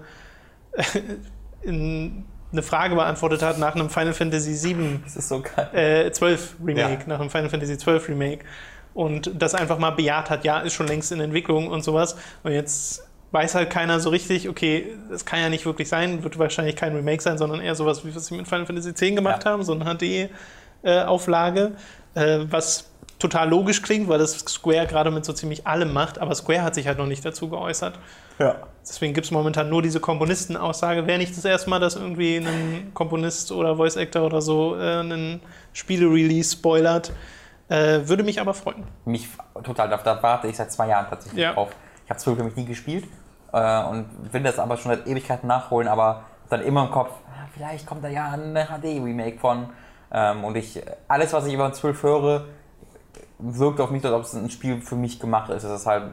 in 1.64 2.26
eine 2.52 2.62
Frage 2.64 2.96
beantwortet 2.96 3.42
hat 3.42 3.58
nach 3.58 3.76
einem 3.76 3.90
Final 3.90 4.14
Fantasy 4.14 4.52
VII 4.76 5.00
Das 5.04 5.16
ist 5.18 5.30
so 5.30 5.42
geil. 5.42 6.06
äh, 6.08 6.12
12 6.12 6.56
Remake, 6.64 7.02
Ja. 7.02 7.08
nach 7.08 7.20
dem 7.20 7.30
Final 7.30 7.50
Fantasy 7.50 7.78
12 7.78 8.08
Remake. 8.10 8.46
Und 8.98 9.30
das 9.40 9.54
einfach 9.54 9.78
mal 9.78 9.92
bejaht 9.92 10.32
hat, 10.32 10.44
ja, 10.44 10.58
ist 10.58 10.74
schon 10.74 10.88
längst 10.88 11.12
in 11.12 11.20
Entwicklung 11.20 11.68
und 11.68 11.84
sowas. 11.84 12.16
Und 12.42 12.52
jetzt 12.52 13.04
weiß 13.30 13.54
halt 13.54 13.70
keiner 13.70 14.00
so 14.00 14.10
richtig, 14.10 14.50
okay, 14.50 14.88
das 15.12 15.24
kann 15.24 15.40
ja 15.40 15.50
nicht 15.50 15.68
wirklich 15.68 15.88
sein, 15.88 16.24
wird 16.24 16.40
wahrscheinlich 16.40 16.76
kein 16.76 16.96
Remake 16.96 17.22
sein, 17.22 17.38
sondern 17.38 17.62
eher 17.62 17.76
sowas, 17.76 18.04
wie 18.04 18.10
wir 18.10 18.18
es 18.18 18.32
mit 18.32 18.48
Final 18.48 18.66
Fantasy 18.66 18.96
10 18.96 19.16
gemacht 19.16 19.44
Ja. 19.46 19.52
haben, 19.52 19.62
so 19.64 19.74
eine 19.74 19.86
HD-Auflage, 20.84 21.74
äh, 22.16 22.40
was 22.50 22.90
total 23.20 23.50
logisch 23.50 23.84
klingt, 23.84 24.10
weil 24.10 24.18
das 24.18 24.32
Square 24.40 24.88
gerade 24.88 25.12
mit 25.12 25.26
so 25.26 25.34
ziemlich 25.34 25.68
allem 25.68 25.94
macht, 25.94 26.18
aber 26.20 26.34
Square 26.34 26.64
hat 26.64 26.74
sich 26.74 26.88
halt 26.88 26.98
noch 26.98 27.06
nicht 27.06 27.24
dazu 27.24 27.50
geäußert. 27.50 28.00
Ja. 28.40 28.56
Deswegen 28.88 29.14
gibt 29.14 29.26
es 29.26 29.32
momentan 29.32 29.70
nur 29.70 29.82
diese 29.84 30.00
Komponistenaussage. 30.00 31.06
Wäre 31.06 31.18
nicht 31.20 31.36
das 31.38 31.44
erste 31.46 31.70
Mal, 31.70 31.80
dass 31.80 31.96
irgendwie 31.96 32.38
ein 32.38 32.92
Komponist 32.94 33.52
oder 33.52 33.76
Voice 33.76 33.98
Actor 33.98 34.24
oder 34.26 34.42
so 34.42 34.76
äh, 34.76 35.00
einen 35.00 35.42
Spiele-Release 35.74 36.54
spoilert. 36.54 37.12
Äh, 37.70 38.08
würde 38.08 38.24
mich 38.24 38.40
aber 38.40 38.54
freuen. 38.54 38.84
Mich 39.06 39.28
total, 39.64 39.90
da, 39.90 39.98
da 39.98 40.22
warte 40.24 40.48
ich 40.48 40.56
seit 40.56 40.72
zwei 40.72 40.88
Jahren 40.88 41.08
tatsächlich 41.10 41.42
Ja. 41.42 41.54
drauf. 41.54 41.70
Ich 42.06 42.10
habe 42.10 42.20
zwölf 42.20 42.38
nämlich 42.38 42.56
nie 42.56 42.66
gespielt 42.66 43.06
äh, 43.52 43.84
und 43.84 44.06
will 44.34 44.44
das 44.44 44.58
aber 44.60 44.78
schon 44.78 44.92
seit 44.96 45.06
Ewigkeiten 45.08 45.48
nachholen, 45.48 45.88
aber 45.90 46.24
dann 46.50 46.62
immer 46.62 46.86
im 46.86 46.92
Kopf, 46.92 47.10
ah, 47.28 47.46
vielleicht 47.54 47.86
kommt 47.86 48.04
da 48.04 48.08
ja 48.08 48.30
ein 48.32 48.54
HD-Remake 48.56 49.40
von. 49.40 49.70
Ähm, 50.14 50.46
und 50.46 50.56
ich, 50.56 50.82
alles, 51.10 51.34
was 51.34 51.46
ich 51.46 51.54
über 51.54 51.74
12 51.74 52.04
höre, 52.04 52.46
wirkt 53.40 53.82
auf 53.82 53.92
mich, 53.92 54.04
als 54.06 54.14
ob 54.14 54.22
es 54.24 54.34
ein 54.34 54.50
Spiel 54.50 54.82
für 54.82 54.96
mich 54.96 55.20
gemacht 55.20 55.50
ist. 55.50 55.64
Dass 55.64 55.72
es 55.82 55.86
halt 55.86 56.04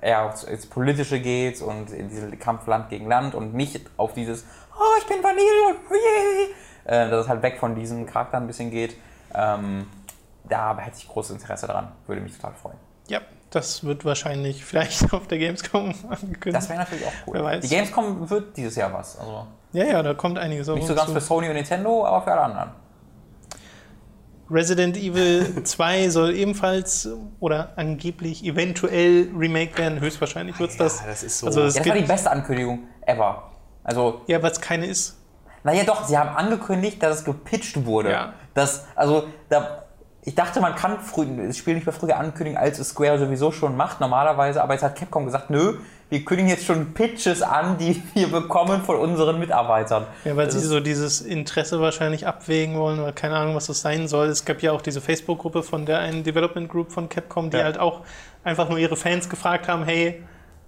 eher 0.00 0.24
aufs- 0.24 0.42
ins 0.42 0.66
Politische 0.66 1.20
geht 1.20 1.62
und 1.62 1.90
in 1.92 2.08
diesen 2.08 2.36
Kampf 2.40 2.66
Land 2.66 2.90
gegen 2.90 3.06
Land 3.08 3.36
und 3.36 3.54
nicht 3.54 3.80
auf 3.96 4.12
dieses, 4.14 4.44
oh, 4.76 4.98
ich 4.98 5.06
bin 5.06 5.22
Vanille 5.22 5.68
und 5.68 5.76
yay. 5.90 6.54
Äh, 6.86 7.08
dass 7.10 7.24
es 7.26 7.28
halt 7.28 7.42
weg 7.42 7.58
von 7.60 7.76
diesem 7.76 8.04
Charakter 8.06 8.38
ein 8.38 8.48
bisschen 8.48 8.70
geht. 8.72 8.96
Ähm, 9.34 9.86
da 10.48 10.76
hätte 10.78 10.98
ich 10.98 11.08
großes 11.08 11.32
Interesse 11.36 11.66
dran. 11.66 11.92
Würde 12.06 12.20
mich 12.20 12.36
total 12.36 12.54
freuen. 12.54 12.76
Ja, 13.08 13.20
das 13.50 13.84
wird 13.84 14.04
wahrscheinlich 14.04 14.64
vielleicht 14.64 15.12
auf 15.12 15.26
der 15.26 15.38
Gamescom 15.38 15.94
angekündigt. 16.08 16.54
Das 16.54 16.68
wäre 16.68 16.78
natürlich 16.80 17.06
auch 17.06 17.12
cool. 17.26 17.60
Die 17.62 17.68
Gamescom 17.68 18.28
wird 18.30 18.56
dieses 18.56 18.76
Jahr 18.76 18.92
was. 18.92 19.18
Also 19.18 19.46
ja, 19.72 19.84
ja, 19.84 20.02
da 20.02 20.14
kommt 20.14 20.38
einiges 20.38 20.68
auf 20.68 20.76
nicht 20.76 20.86
so 20.86 20.94
ganz 20.94 21.08
zu. 21.08 21.14
für 21.14 21.20
Sony 21.20 21.48
und 21.48 21.54
Nintendo, 21.54 22.06
aber 22.06 22.22
für 22.22 22.32
alle 22.32 22.42
anderen. 22.42 22.70
Resident 24.50 24.96
Evil 24.96 25.64
2 25.64 26.08
soll 26.10 26.34
ebenfalls 26.34 27.08
oder 27.40 27.72
angeblich 27.76 28.44
eventuell 28.44 29.30
remake 29.36 29.76
werden. 29.78 30.00
Höchstwahrscheinlich 30.00 30.58
wird 30.58 30.70
es 30.70 30.76
das. 30.76 31.00
Ja, 31.00 31.06
das 31.06 31.22
ist 31.22 31.38
so. 31.38 31.46
Also 31.46 31.60
Ja, 31.60 31.66
das 31.66 31.86
war 31.86 31.94
die 31.96 32.02
beste 32.02 32.30
Ankündigung 32.30 32.80
ever. 33.06 33.50
Also, 33.82 34.22
ja, 34.26 34.42
weil 34.42 34.50
es 34.52 34.60
keine 34.60 34.86
ist. 34.86 35.18
naja 35.62 35.84
doch, 35.84 36.04
sie 36.04 36.16
haben 36.16 36.30
angekündigt, 36.36 37.02
dass 37.02 37.18
es 37.18 37.24
gepitcht 37.24 37.84
wurde. 37.84 38.10
Ja. 38.12 38.32
Das, 38.54 38.86
also, 38.94 39.24
da, 39.48 39.84
ich 40.26 40.34
dachte, 40.34 40.60
man 40.60 40.74
kann 40.74 41.00
früh, 41.00 41.26
das 41.46 41.58
Spiel 41.58 41.74
nicht 41.74 41.84
mehr 41.86 41.92
früher 41.92 42.16
ankündigen, 42.18 42.58
als 42.58 42.78
es 42.78 42.88
Square 42.90 43.18
sowieso 43.18 43.52
schon 43.52 43.76
macht, 43.76 44.00
normalerweise. 44.00 44.62
Aber 44.62 44.72
jetzt 44.72 44.82
hat 44.82 44.96
Capcom 44.96 45.26
gesagt, 45.26 45.50
nö, 45.50 45.74
wir 46.08 46.24
kündigen 46.24 46.48
jetzt 46.50 46.64
schon 46.64 46.94
Pitches 46.94 47.42
an, 47.42 47.76
die 47.76 48.02
wir 48.14 48.28
bekommen 48.30 48.82
von 48.82 48.96
unseren 48.96 49.38
Mitarbeitern. 49.38 50.06
Ja, 50.24 50.34
weil 50.36 50.46
Das 50.46 50.54
sie 50.54 50.60
so 50.66 50.80
dieses 50.80 51.20
Interesse 51.20 51.80
wahrscheinlich 51.80 52.26
abwägen 52.26 52.78
wollen 52.78 53.00
oder 53.00 53.12
keine 53.12 53.36
Ahnung, 53.36 53.54
was 53.54 53.66
das 53.66 53.80
sein 53.82 54.08
soll. 54.08 54.28
Es 54.28 54.44
gab 54.44 54.62
ja 54.62 54.72
auch 54.72 54.80
diese 54.82 55.00
Facebook-Gruppe 55.02 55.62
von 55.62 55.84
der 55.84 55.98
einen 55.98 56.24
Development 56.24 56.68
Group 56.70 56.90
von 56.92 57.08
Capcom, 57.08 57.50
die 57.50 57.58
Ja. 57.58 57.64
halt 57.64 57.78
auch 57.78 58.00
einfach 58.44 58.68
nur 58.68 58.78
ihre 58.78 58.96
Fans 58.96 59.28
gefragt 59.28 59.68
haben, 59.68 59.84
hey, 59.84 60.22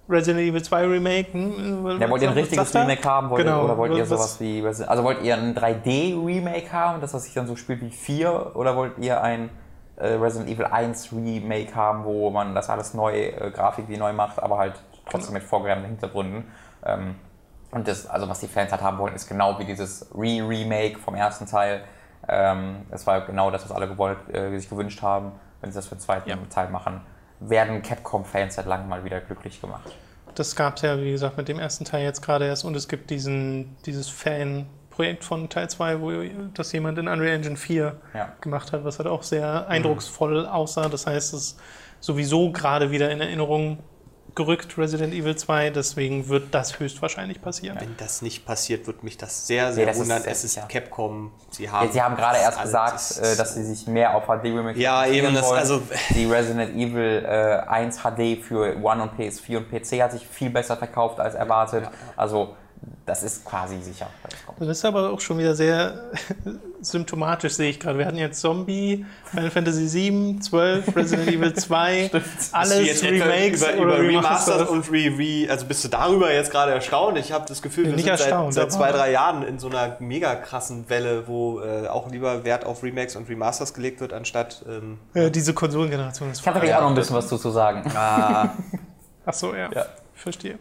Resident 0.09 0.39
Evil 0.47 0.61
2 0.63 0.85
Remake, 0.87 1.33
hm, 1.33 1.99
Ja, 1.99 2.09
wollt 2.09 2.21
ihr 2.21 2.29
ein 2.29 2.33
richtiges? 2.33 2.73
Remake 2.73 3.03
haben? 3.03 3.29
Wollt 3.29 3.43
Genau. 3.43 3.59
ihr, 3.59 3.65
oder 3.65 3.77
wollt 3.77 3.93
ihr 3.93 4.01
Was- 4.01 4.09
sowas 4.09 4.39
wie, 4.39 4.65
also 4.65 5.03
wollt 5.03 5.21
ihr 5.21 5.35
ein 5.35 5.53
3D-Remake 5.53 6.71
haben, 6.71 7.01
das 7.01 7.13
was 7.13 7.23
sich 7.25 7.33
dann 7.33 7.45
so 7.47 7.55
spielt 7.55 7.81
wie 7.81 7.91
4, 7.91 8.55
oder 8.55 8.75
wollt 8.75 8.97
ihr 8.99 9.21
ein 9.21 9.49
äh, 9.97 10.13
Resident 10.13 10.49
Evil 10.49 10.65
1 10.65 11.11
Remake 11.11 11.75
haben, 11.75 12.05
wo 12.05 12.29
man 12.29 12.53
das 12.55 12.69
alles 12.69 12.93
neu, 12.93 13.13
äh, 13.17 13.51
Grafik 13.51 13.89
wie 13.89 13.97
neu 13.97 14.13
macht, 14.13 14.41
aber 14.41 14.59
halt 14.59 14.75
trotzdem 15.09 15.33
mit 15.33 15.43
vorgerahmten 15.43 15.87
Hintergründen? 15.89 16.45
Ähm, 16.85 17.15
und 17.71 17.87
das, 17.87 18.07
also 18.07 18.29
was 18.29 18.39
die 18.39 18.47
Fans 18.47 18.71
halt 18.71 18.81
haben 18.83 18.97
wollen, 18.99 19.15
ist 19.15 19.27
genau 19.27 19.57
wie 19.59 19.65
dieses 19.65 20.07
Re-Remake 20.15 20.99
vom 20.99 21.15
ersten 21.15 21.47
Teil. 21.47 21.81
Ähm, 22.29 22.85
das 22.91 23.05
war 23.07 23.21
genau 23.21 23.49
das, 23.51 23.63
was 23.65 23.71
alle 23.71 23.87
gewollt, 23.87 24.17
äh, 24.31 24.57
sich 24.57 24.69
gewünscht 24.69 25.01
haben, 25.01 25.31
wenn 25.61 25.71
sie 25.71 25.75
das 25.77 25.87
für 25.87 25.95
den 25.95 25.99
zweiten 26.01 26.29
Ja. 26.29 26.37
Teil 26.49 26.69
machen. 26.69 27.01
Werden 27.39 27.81
Capcom-Fans 27.81 28.55
seit 28.55 28.65
langem 28.65 28.89
mal 28.89 29.03
wieder 29.03 29.19
glücklich 29.21 29.61
gemacht. 29.61 29.91
Das 30.35 30.55
gab 30.55 30.75
es 30.77 30.81
ja, 30.83 30.99
wie 30.99 31.11
gesagt, 31.11 31.37
mit 31.37 31.47
dem 31.47 31.59
ersten 31.59 31.85
Teil 31.85 32.03
jetzt 32.03 32.21
gerade 32.21 32.45
erst 32.45 32.63
und 32.65 32.75
es 32.75 32.87
gibt 32.87 33.09
diesen, 33.09 33.75
dieses 33.85 34.07
Fan-Projekt 34.09 35.23
von 35.23 35.49
Teil 35.49 35.69
2, 35.69 36.01
wo 36.01 36.11
das 36.53 36.71
jemand 36.73 36.97
in 36.99 37.07
Unreal 37.07 37.35
Engine 37.35 37.57
4 37.57 37.95
Ja. 38.13 38.33
gemacht 38.41 38.71
hat, 38.71 38.83
was 38.83 38.99
halt 38.99 39.07
auch 39.07 39.23
sehr 39.23 39.67
eindrucksvoll 39.67 40.45
aussah. 40.45 40.89
Das 40.89 41.07
heißt, 41.07 41.33
es 41.33 41.39
ist 41.53 41.59
sowieso 41.99 42.51
gerade 42.51 42.91
wieder 42.91 43.09
in 43.09 43.19
Erinnerung 43.21 43.79
gerückt, 44.37 44.77
Resident 44.77 45.13
Evil 45.13 45.35
2, 45.35 45.71
deswegen 45.71 46.29
wird 46.29 46.53
das 46.55 46.79
höchstwahrscheinlich 46.79 47.41
passieren. 47.41 47.77
Wenn 47.81 47.97
das 47.97 48.21
nicht 48.21 48.45
passiert, 48.45 48.87
wird 48.87 49.03
mich 49.03 49.17
das 49.17 49.45
sehr, 49.47 49.73
sehr 49.73 49.85
das 49.87 49.97
ist 49.97 50.01
wundern. 50.03 50.21
sehr 50.21 50.31
es 50.31 50.43
ist 50.45 50.53
sicher. 50.53 50.67
Capcom. 50.69 51.31
Sie 51.49 51.69
haben, 51.69 51.87
Ja, 51.87 51.91
sie 51.91 52.01
haben 52.01 52.15
gerade 52.15 52.37
erst 52.37 52.61
gesagt, 52.61 52.95
ist 53.01 53.17
äh, 53.19 53.35
dass 53.35 53.55
sie 53.55 53.63
sich 53.65 53.85
mehr 53.87 54.15
auf 54.15 54.23
HD-Remake 54.27 54.79
Ja, 54.79 55.05
eben, 55.05 55.33
das- 55.35 55.51
also- 55.51 55.81
Die 56.11 56.25
Resident 56.25 56.73
Evil 56.75 57.25
äh, 57.25 57.67
1 57.67 57.97
HD 58.03 58.37
für 58.41 58.77
One 58.81 59.03
und 59.03 59.19
PS4 59.19 59.57
und 59.57 59.69
PC 59.69 60.01
hat 60.01 60.13
sich 60.13 60.25
viel 60.25 60.49
besser 60.49 60.77
verkauft 60.77 61.19
als 61.19 61.35
erwartet. 61.35 61.89
Also 62.15 62.55
das 63.05 63.23
ist 63.23 63.43
quasi 63.43 63.81
sicher. 63.81 64.07
dass 64.23 64.33
es 64.39 64.45
kommt. 64.45 64.61
Das 64.61 64.67
ist 64.69 64.85
aber 64.85 65.09
auch 65.11 65.19
schon 65.19 65.37
wieder 65.39 65.55
sehr 65.55 66.11
symptomatisch, 66.81 67.53
sehe 67.53 67.69
ich 67.69 67.79
gerade. 67.79 67.97
Wir 67.99 68.05
hatten 68.05 68.17
jetzt 68.17 68.39
Zombie, 68.39 69.05
Final 69.25 69.49
Fantasy 69.51 69.87
7, 69.87 70.41
12, 70.41 70.95
Resident 70.95 71.29
Evil 71.29 71.53
2, 71.53 72.09
Bist 72.11 72.53
du 72.53 72.57
alles 72.57 73.03
Remakes 73.03 73.61
über, 73.61 73.81
oder 73.81 73.97
über 73.97 74.07
Remasters 74.09 74.69
und 74.69 74.91
Re, 74.91 75.11
Re, 75.17 75.49
also 75.49 75.65
bist 75.65 75.83
du 75.83 75.87
darüber 75.87 76.33
jetzt 76.33 76.51
gerade 76.51 76.71
erstaunt? 76.73 77.17
Ich 77.17 77.31
habe 77.31 77.45
das 77.47 77.61
Gefühl, 77.61 77.85
wir 77.85 77.97
sind 77.97 78.17
seit, 78.17 78.53
seit 78.53 78.71
zwei, 78.71 78.91
drei 78.91 79.11
Jahren 79.11 79.43
in 79.43 79.59
so 79.59 79.69
einer 79.69 79.97
mega 79.99 80.35
krassen 80.35 80.89
Welle, 80.89 81.27
wo 81.27 81.61
äh, 81.61 81.87
auch 81.87 82.09
lieber 82.11 82.43
Wert 82.43 82.65
auf 82.65 82.83
Remakes 82.83 83.15
und 83.15 83.29
Remasters 83.29 83.73
gelegt 83.73 83.99
wird, 83.99 84.13
anstatt 84.13 84.63
ähm, 84.67 84.99
Ja, 85.13 85.29
diese 85.29 85.53
Konsolengeneration 85.53 86.31
ist 86.31 86.41
Ich 86.41 86.47
habe 86.47 86.55
natürlich 86.57 86.75
auch 86.75 86.81
noch 86.81 86.89
ein 86.89 86.95
bisschen 86.95 87.15
was 87.15 87.27
zu, 87.27 87.37
zu 87.37 87.51
sagen. 87.51 87.83
ah, 87.95 88.53
Ach 89.25 89.33
so, 89.33 89.53
ja. 89.53 89.69
Ja. 89.73 89.85
Verstehe. 90.13 90.57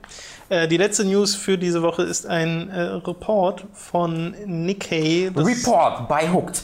Äh, 0.48 0.68
die 0.68 0.76
letzte 0.76 1.04
News 1.04 1.34
für 1.34 1.58
diese 1.58 1.82
Woche 1.82 2.02
ist 2.02 2.26
ein 2.26 2.70
äh, 2.70 2.80
Report 2.80 3.64
von 3.72 4.34
Nikkei. 4.46 5.30
Das- 5.34 5.44
Report 5.46 6.08
by 6.08 6.28
Hooked. 6.32 6.62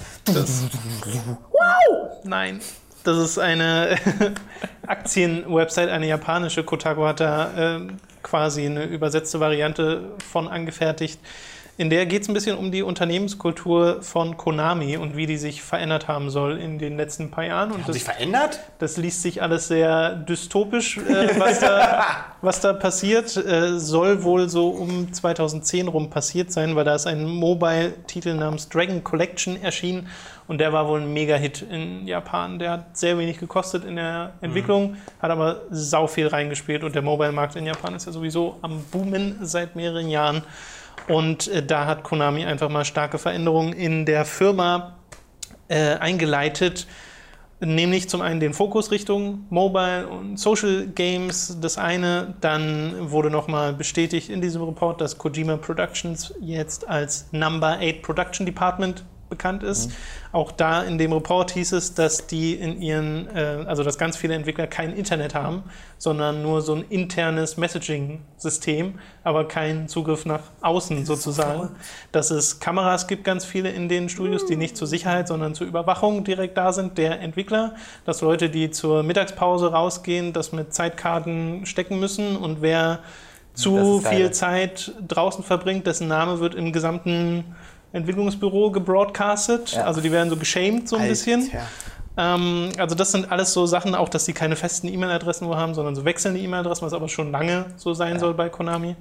Nein. 2.24 2.60
Das 3.04 3.16
ist 3.18 3.38
eine 3.38 3.96
Aktienwebsite, 4.86 5.90
eine 5.90 6.06
japanische. 6.06 6.62
Kotaku 6.62 7.04
hat 7.04 7.18
da 7.20 7.76
äh, 7.76 7.80
quasi 8.22 8.64
eine 8.66 8.84
übersetzte 8.84 9.40
Variante 9.40 10.12
von 10.30 10.46
angefertigt. 10.46 11.18
In 11.78 11.88
der 11.88 12.04
geht 12.04 12.22
es 12.22 12.28
ein 12.28 12.34
bisschen 12.34 12.58
um 12.58 12.70
die 12.70 12.82
Unternehmenskultur 12.82 14.02
von 14.02 14.36
Konami 14.36 14.98
und 14.98 15.16
wie 15.16 15.24
die 15.24 15.38
sich 15.38 15.62
verändert 15.62 16.06
haben 16.06 16.28
soll 16.28 16.58
in 16.58 16.78
den 16.78 16.98
letzten 16.98 17.30
paar 17.30 17.44
Jahren. 17.44 17.70
Und 17.70 17.78
haben 17.78 17.86
das, 17.86 17.94
sich 17.94 18.04
verändert? 18.04 18.60
das 18.78 18.98
liest 18.98 19.22
sich 19.22 19.40
alles 19.40 19.68
sehr 19.68 20.14
dystopisch, 20.14 20.98
äh, 20.98 21.30
was, 21.38 21.60
da, 21.60 22.04
was 22.42 22.60
da 22.60 22.74
passiert. 22.74 23.34
Äh, 23.38 23.78
soll 23.78 24.22
wohl 24.22 24.50
so 24.50 24.68
um 24.68 25.14
2010 25.14 25.88
rum 25.88 26.10
passiert 26.10 26.52
sein, 26.52 26.76
weil 26.76 26.84
da 26.84 26.94
ist 26.94 27.06
ein 27.06 27.24
Mobile-Titel 27.24 28.34
namens 28.34 28.68
Dragon 28.68 29.02
Collection 29.02 29.60
erschienen 29.62 30.08
und 30.48 30.58
der 30.58 30.74
war 30.74 30.86
wohl 30.88 31.00
ein 31.00 31.10
Mega-Hit 31.10 31.62
in 31.62 32.06
Japan. 32.06 32.58
Der 32.58 32.72
hat 32.72 32.98
sehr 32.98 33.16
wenig 33.16 33.38
gekostet 33.38 33.86
in 33.86 33.96
der 33.96 34.34
Entwicklung, 34.42 34.96
hat 35.22 35.30
aber 35.30 35.62
sau 35.70 36.06
viel 36.06 36.26
reingespielt 36.26 36.84
und 36.84 36.94
der 36.94 37.02
Mobile-Markt 37.02 37.56
in 37.56 37.64
Japan 37.64 37.94
ist 37.94 38.04
ja 38.04 38.12
sowieso 38.12 38.58
am 38.60 38.84
Boomen 38.90 39.38
seit 39.40 39.74
mehreren 39.74 40.10
Jahren. 40.10 40.42
Und 41.08 41.48
äh, 41.48 41.64
da 41.64 41.86
hat 41.86 42.02
Konami 42.02 42.44
einfach 42.44 42.68
mal 42.68 42.84
starke 42.84 43.18
Veränderungen 43.18 43.72
in 43.72 44.06
der 44.06 44.24
Firma 44.24 44.96
äh, 45.68 45.94
eingeleitet. 45.96 46.86
Nämlich 47.60 48.08
zum 48.08 48.22
einen 48.22 48.40
den 48.40 48.54
Fokus 48.54 48.90
Richtung 48.90 49.46
Mobile 49.48 50.08
und 50.08 50.36
Social 50.36 50.88
Games, 50.88 51.58
das 51.60 51.78
eine. 51.78 52.34
Dann 52.40 53.10
wurde 53.12 53.30
nochmal 53.30 53.72
bestätigt 53.72 54.30
in 54.30 54.40
diesem 54.40 54.62
Report, 54.64 55.00
dass 55.00 55.16
Kojima 55.16 55.56
Productions 55.58 56.34
jetzt 56.40 56.88
als 56.88 57.28
Number 57.30 57.78
8 57.80 58.02
Production 58.02 58.46
Department 58.46 59.04
bekannt 59.32 59.62
ist. 59.62 59.90
Auch 60.30 60.52
da 60.52 60.82
in 60.82 60.98
dem 60.98 61.12
Report 61.12 61.50
hieß 61.50 61.72
es, 61.72 61.94
dass 61.94 62.26
die 62.26 62.52
in 62.52 62.82
ihren, 62.82 63.34
äh, 63.34 63.64
also 63.66 63.82
dass 63.82 63.96
ganz 63.96 64.18
viele 64.18 64.34
Entwickler 64.34 64.66
kein 64.66 64.94
Internet 64.94 65.34
haben, 65.34 65.62
sondern 65.96 66.42
nur 66.42 66.60
so 66.60 66.74
ein 66.74 66.84
internes 66.90 67.56
Messaging-System, 67.56 68.98
aber 69.24 69.48
keinen 69.48 69.88
Zugriff 69.88 70.26
nach 70.26 70.42
außen 70.60 71.06
sozusagen. 71.06 71.70
Dass 72.12 72.30
es 72.30 72.60
Kameras 72.60 73.06
gibt, 73.06 73.24
ganz 73.24 73.46
viele 73.46 73.70
in 73.70 73.88
den 73.88 74.10
Studios, 74.10 74.44
die 74.44 74.56
nicht 74.56 74.76
zur 74.76 74.86
Sicherheit, 74.86 75.28
sondern 75.28 75.54
zur 75.54 75.66
Überwachung 75.66 76.24
direkt 76.24 76.58
da 76.58 76.72
sind, 76.72 76.98
der 76.98 77.20
Entwickler. 77.20 77.74
Dass 78.04 78.20
Leute, 78.20 78.50
die 78.50 78.70
zur 78.70 79.02
Mittagspause 79.02 79.72
rausgehen, 79.72 80.34
das 80.34 80.52
mit 80.52 80.74
Zeitkarten 80.74 81.64
stecken 81.64 81.98
müssen 81.98 82.36
und 82.36 82.60
wer 82.60 83.00
zu 83.54 84.00
viel 84.00 84.30
Zeit 84.30 84.92
draußen 85.06 85.44
verbringt, 85.44 85.86
dessen 85.86 86.08
Name 86.08 86.40
wird 86.40 86.54
im 86.54 86.72
gesamten 86.72 87.44
Entwicklungsbüro 87.92 88.70
gebroadcastet. 88.70 89.72
Ja. 89.72 89.84
Also 89.84 90.00
die 90.00 90.10
werden 90.12 90.30
so 90.30 90.36
geschämt 90.36 90.88
so 90.88 90.96
ein 90.96 91.08
bisschen. 91.08 91.42
Alter. 91.42 91.66
Ähm, 92.16 92.70
also 92.78 92.94
das 92.94 93.12
sind 93.12 93.30
alles 93.32 93.52
so 93.52 93.66
Sachen, 93.66 93.94
auch 93.94 94.08
dass 94.08 94.24
sie 94.24 94.32
keine 94.32 94.56
festen 94.56 94.88
E-Mail-Adressen 94.88 95.48
wo 95.48 95.56
haben, 95.56 95.74
sondern 95.74 95.94
so 95.94 96.04
wechselnde 96.04 96.40
E-Mail-Adressen, 96.40 96.84
was 96.84 96.92
aber 96.92 97.08
schon 97.08 97.32
lange 97.32 97.66
so 97.76 97.94
sein 97.94 98.18
soll 98.18 98.34
bei 98.34 98.48
Konami. 98.48 98.96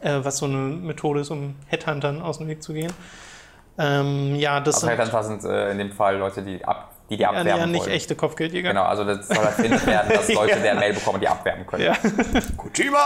Äh, 0.00 0.20
was 0.22 0.38
so 0.38 0.46
eine 0.46 0.56
Methode 0.56 1.20
ist, 1.20 1.30
um 1.30 1.54
Headhuntern 1.66 2.22
aus 2.22 2.38
dem 2.38 2.48
Weg 2.48 2.62
zu 2.62 2.72
gehen. 2.72 2.92
Ähm, 3.78 4.34
ja, 4.36 4.60
das 4.60 4.76
Also 4.76 4.86
sind 4.86 4.98
Headhunter 4.98 5.22
sind 5.24 5.44
äh, 5.44 5.70
in 5.70 5.78
dem 5.78 5.92
Fall 5.92 6.16
Leute, 6.16 6.42
die 6.42 6.64
ab, 6.64 6.92
die, 7.10 7.16
die 7.16 7.22
ja, 7.22 7.28
abwerben 7.30 7.48
ja, 7.60 7.66
nicht 7.66 7.82
wollen. 7.82 7.92
echte 7.92 8.14
Kopfgeldjäger. 8.14 8.70
Genau, 8.70 8.84
also 8.84 9.04
das 9.04 9.28
soll 9.28 9.36
erfindet 9.44 9.86
werden, 9.86 10.12
dass 10.14 10.32
Leute 10.32 10.60
der 10.60 10.74
Mail 10.76 10.94
bekommen, 10.94 11.20
die 11.20 11.28
abwerben 11.28 11.66
können. 11.66 11.84
Ja. 11.84 11.94
Kojima! 12.56 12.98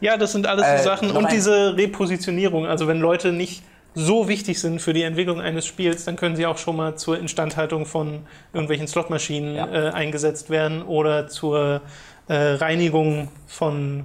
Ja, 0.00 0.16
das 0.16 0.32
sind 0.32 0.46
alles 0.46 0.66
Äh, 0.66 0.78
so 0.78 0.84
Sachen. 0.84 1.08
noch 1.08 1.16
Und 1.16 1.30
diese 1.32 1.76
Repositionierung. 1.76 2.66
Also 2.66 2.88
wenn 2.88 2.98
Leute 2.98 3.32
nicht 3.32 3.62
so 3.94 4.28
wichtig 4.28 4.60
sind 4.60 4.80
für 4.80 4.92
die 4.92 5.02
Entwicklung 5.02 5.40
eines 5.40 5.66
Spiels, 5.66 6.04
dann 6.04 6.16
können 6.16 6.34
sie 6.36 6.46
auch 6.46 6.58
schon 6.58 6.76
mal 6.76 6.96
zur 6.96 7.18
Instandhaltung 7.18 7.86
von 7.86 8.26
irgendwelchen 8.52 8.88
Slotmaschinen 8.88 9.54
Ja. 9.54 9.66
äh, 9.68 9.90
eingesetzt 9.90 10.50
werden 10.50 10.82
oder 10.82 11.28
zur 11.28 11.80
äh, 12.28 12.34
Reinigung 12.34 13.28
von, 13.46 14.04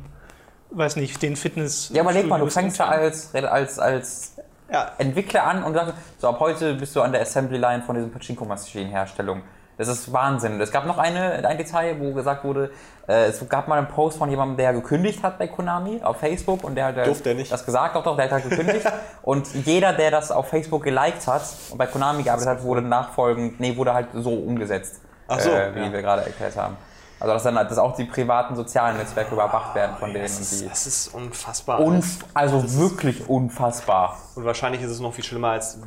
weiß 0.72 0.96
nicht, 0.98 1.22
den 1.22 1.36
Fitness. 1.36 1.90
Ja, 1.94 2.04
überleg 2.04 2.28
mal, 2.28 2.40
du 2.40 2.48
fängst 2.50 2.78
ja 2.78 2.88
als, 2.88 3.34
als, 3.34 3.80
als 3.80 4.34
Ja, 4.72 4.92
Entwickler 5.00 5.46
an 5.46 5.64
und 5.64 5.74
sagst, 5.74 5.96
so 6.20 6.28
ab 6.28 6.40
heute 6.40 6.76
bist 6.76 6.96
du 6.96 7.02
an 7.02 7.12
der 7.12 7.22
Assembly 7.22 7.58
Line 7.58 7.82
von 7.82 7.96
diesen 7.96 8.12
Pachinko-Maschinenherstellung. 8.12 9.42
Das 9.80 9.88
ist 9.88 10.12
Wahnsinn. 10.12 10.60
Es 10.60 10.74
gab 10.74 10.86
noch 10.86 10.98
eine, 10.98 11.48
ein 11.48 11.58
Detail, 11.58 12.02
wo 12.02 12.14
gesagt 12.14 12.44
wurde, 12.44 12.70
äh, 13.08 13.28
es 13.28 13.48
gab 13.48 13.70
mal 13.70 13.78
einen 13.78 13.88
Post 13.88 14.18
von 14.18 14.30
jemandem, 14.30 14.58
der 14.58 14.74
gekündigt 14.74 15.24
hat 15.24 15.38
bei 15.40 15.48
Konami 15.48 16.02
auf 16.04 16.18
Facebook 16.18 16.66
und 16.66 16.76
der 16.76 16.88
hat 16.88 16.98
Durfte 16.98 17.34
nicht. 17.34 17.50
das 17.50 17.66
gesagt, 17.66 17.96
doch, 17.96 18.04
doch, 18.04 18.18
der 18.18 18.26
hat 18.26 18.32
halt 18.34 18.50
gekündigt. 18.50 18.86
und 19.22 19.48
jeder, 19.66 19.94
der 19.94 20.12
das 20.12 20.32
auf 20.32 20.50
Facebook 20.50 20.84
geliked 20.84 21.26
hat 21.28 21.44
und 21.72 21.78
bei 21.78 21.86
Konami 21.86 22.24
gearbeitet 22.24 22.50
hat, 22.50 22.64
wurde 22.64 22.82
nachfolgend, 22.82 23.62
nee, 23.62 23.78
wurde 23.78 23.94
halt 23.94 24.08
so 24.16 24.34
umgesetzt, 24.34 25.00
Ach 25.30 25.40
so, 25.40 25.50
äh, 25.50 25.74
wie 25.74 25.80
ja. 25.80 25.94
wir 25.94 26.02
gerade 26.02 26.26
erklärt 26.26 26.58
haben. 26.58 26.76
Also 27.22 27.34
dass 27.34 27.44
dann 27.44 27.56
dass 27.56 27.78
auch 27.78 27.96
die 27.96 28.04
privaten 28.04 28.58
sozialen 28.58 28.98
Netzwerke 28.98 29.34
überwacht 29.34 29.76
werden 29.76 29.96
von 29.96 30.12
denen. 30.12 30.24
das 30.24 30.42
ist, 30.42 30.62
die 30.62 30.68
das 30.68 30.88
ist 30.88 31.08
unfassbar. 31.14 31.80
Unf 31.80 32.26
also 32.34 32.78
wirklich 32.78 33.30
unfassbar. 33.30 34.18
Und 34.36 34.44
wahrscheinlich 34.44 34.82
ist 34.82 34.92
es 34.92 35.00
noch 35.00 35.14
viel 35.14 35.24
schlimmer, 35.24 35.52
als 35.52 35.80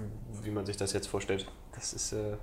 wie 0.42 0.50
man 0.50 0.64
sich 0.64 0.78
das 0.78 0.94
jetzt 0.94 1.08
vorstellt. 1.08 1.46
Das 1.74 1.92
ist. 1.92 2.14
Äh, 2.14 2.38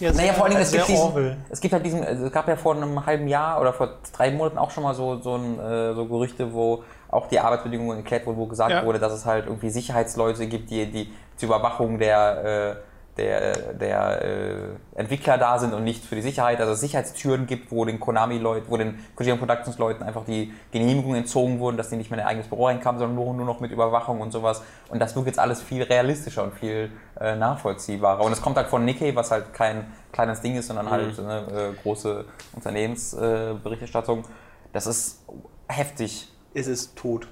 Ja, 0.00 0.12
Naja, 0.12 0.32
vor 0.32 0.44
allen 0.44 0.52
Dingen, 0.52 0.62
es 0.62 0.72
gibt, 0.72 0.88
diesen, 0.88 1.36
es 1.50 1.60
gibt 1.60 1.74
halt 1.74 1.84
diesen, 1.84 2.02
es 2.02 2.32
gab 2.32 2.48
ja 2.48 2.56
vor 2.56 2.74
einem 2.74 3.04
halben 3.04 3.28
Jahr 3.28 3.60
oder 3.60 3.72
vor 3.72 3.98
drei 4.16 4.30
Monaten 4.30 4.58
auch 4.58 4.70
schon 4.70 4.82
mal 4.82 4.94
so, 4.94 5.20
so, 5.20 5.36
ein, 5.36 5.58
äh, 5.60 5.94
so 5.94 6.06
Gerüchte, 6.06 6.52
wo 6.54 6.84
auch 7.10 7.28
die 7.28 7.38
Arbeitsbedingungen 7.38 7.98
geklärt 7.98 8.26
wurden, 8.26 8.38
wo 8.38 8.46
gesagt 8.46 8.70
Ja. 8.70 8.84
wurde, 8.84 8.98
dass 8.98 9.12
es 9.12 9.26
halt 9.26 9.46
irgendwie 9.46 9.70
Sicherheitsleute 9.70 10.46
gibt, 10.46 10.70
die, 10.70 10.90
die 10.90 11.12
zur 11.36 11.48
Überwachung 11.50 11.98
der, 11.98 12.44
äh, 12.76 12.89
der, 13.16 13.72
der 13.74 14.24
äh, 14.24 14.54
Entwickler 14.94 15.36
da 15.36 15.58
sind 15.58 15.74
und 15.74 15.84
nicht 15.84 16.04
für 16.04 16.14
die 16.14 16.22
Sicherheit, 16.22 16.60
also 16.60 16.72
es 16.72 16.80
Sicherheitstüren 16.80 17.46
gibt, 17.46 17.70
wo 17.70 17.84
den 17.84 18.00
Konami-Leuten, 18.00 18.70
wo 18.70 18.76
den 18.76 18.98
Kojima 19.14 19.36
Productions 19.36 19.78
Leuten 19.78 20.02
einfach 20.02 20.24
die 20.24 20.52
Genehmigungen 20.70 21.18
entzogen 21.18 21.58
wurden, 21.58 21.76
dass 21.76 21.90
die 21.90 21.96
nicht 21.96 22.10
mehr 22.10 22.18
in 22.18 22.24
ein 22.24 22.30
eigenes 22.30 22.48
Büro 22.48 22.66
reinkamen, 22.66 22.98
sondern 22.98 23.16
nur, 23.16 23.34
nur 23.34 23.46
noch 23.46 23.60
mit 23.60 23.72
Überwachung 23.72 24.20
und 24.20 24.32
sowas. 24.32 24.62
Und 24.88 25.00
das 25.00 25.14
wirkt 25.16 25.26
jetzt 25.26 25.38
alles 25.38 25.60
viel 25.60 25.82
realistischer 25.82 26.44
und 26.44 26.54
viel 26.54 26.92
äh, 27.20 27.36
nachvollziehbarer. 27.36 28.24
Und 28.24 28.32
es 28.32 28.40
kommt 28.40 28.56
halt 28.56 28.68
von 28.68 28.84
Nikkei, 28.84 29.14
was 29.14 29.30
halt 29.30 29.52
kein 29.52 29.86
kleines 30.12 30.40
Ding 30.40 30.56
ist, 30.56 30.68
sondern 30.68 30.90
halt 30.90 31.18
eine 31.18 31.40
äh, 31.40 31.82
große 31.82 32.24
Unternehmensberichterstattung. 32.54 33.60
Berichterstattung. 33.62 34.24
das 34.72 34.86
ist 34.86 35.24
heftig. 35.68 36.28
ist 36.54 36.66
es 36.68 36.94
tot. 36.94 37.28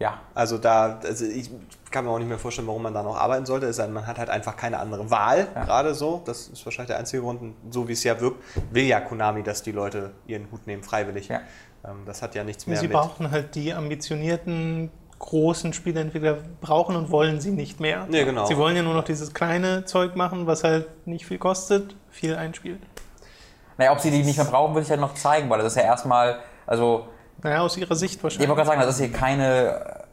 Ja. 0.00 0.18
Also 0.34 0.56
da, 0.58 0.98
also 1.04 1.26
ich 1.26 1.50
kann 1.90 2.06
mir 2.06 2.10
auch 2.10 2.18
nicht 2.18 2.28
mehr 2.28 2.38
vorstellen, 2.38 2.66
warum 2.66 2.82
man 2.82 2.94
da 2.94 3.02
noch 3.02 3.16
arbeiten 3.16 3.44
sollte. 3.44 3.66
Es 3.66 3.76
sei 3.76 3.84
denn, 3.84 3.92
man 3.92 4.06
hat 4.06 4.18
halt 4.18 4.30
einfach 4.30 4.56
keine 4.56 4.78
andere 4.78 5.10
Wahl, 5.10 5.46
gerade 5.54 5.94
so. 5.94 6.22
Das 6.24 6.48
ist 6.48 6.64
wahrscheinlich 6.64 6.88
der 6.88 6.98
einzige 6.98 7.22
Grund. 7.22 7.42
Und 7.42 7.54
So 7.70 7.86
wie 7.86 7.92
es 7.92 8.02
ja 8.02 8.18
wirkt, 8.18 8.42
will 8.70 8.84
ja 8.84 9.00
Konami, 9.00 9.42
dass 9.42 9.62
die 9.62 9.72
Leute 9.72 10.12
ihren 10.26 10.50
Hut 10.50 10.66
nehmen, 10.66 10.82
freiwillig. 10.82 11.28
Ja. 11.28 11.40
Ähm, 11.84 11.98
das 12.06 12.22
hat 12.22 12.34
ja 12.34 12.44
nichts 12.44 12.66
mehr 12.66 12.78
Sie 12.78 12.88
mit. 12.88 12.96
brauchen 12.96 13.30
halt 13.30 13.54
die 13.54 13.74
ambitionierten 13.74 14.90
großen 15.18 15.74
Spieleentwickler 15.74 16.38
brauchen 16.62 16.96
und 16.96 17.10
wollen 17.10 17.42
sie 17.42 17.50
nicht 17.50 17.78
mehr. 17.78 18.06
Nee, 18.08 18.24
genau. 18.24 18.46
Sie 18.46 18.56
wollen 18.56 18.74
ja 18.74 18.82
nur 18.82 18.94
noch 18.94 19.04
dieses 19.04 19.34
kleine 19.34 19.84
Zeug 19.84 20.16
machen, 20.16 20.46
was 20.46 20.64
halt 20.64 21.06
nicht 21.06 21.26
viel 21.26 21.36
kostet, 21.36 21.94
viel 22.08 22.36
einspielt. 22.36 22.80
Naja, 23.76 23.92
ob 23.92 24.00
sie 24.00 24.10
die 24.10 24.22
nicht 24.22 24.38
mehr 24.38 24.46
brauchen, 24.46 24.74
würde 24.74 24.84
ich 24.84 24.90
halt 24.90 25.00
noch 25.00 25.12
zeigen, 25.14 25.50
weil 25.50 25.58
das 25.58 25.74
ist 25.74 25.76
ja 25.76 25.82
erstmal, 25.82 26.38
also 26.66 27.06
Naja, 27.42 27.60
aus 27.60 27.76
ihrer 27.76 27.94
Sicht 27.94 28.16
Ich 28.16 28.22
wahrscheinlich. 28.22 28.48
wollte 28.48 28.62
gerade 28.62 28.68
sagen, 28.68 28.80
das 28.80 28.98
ist 28.98 29.04
hier 29.04 29.12
keine 29.12 30.06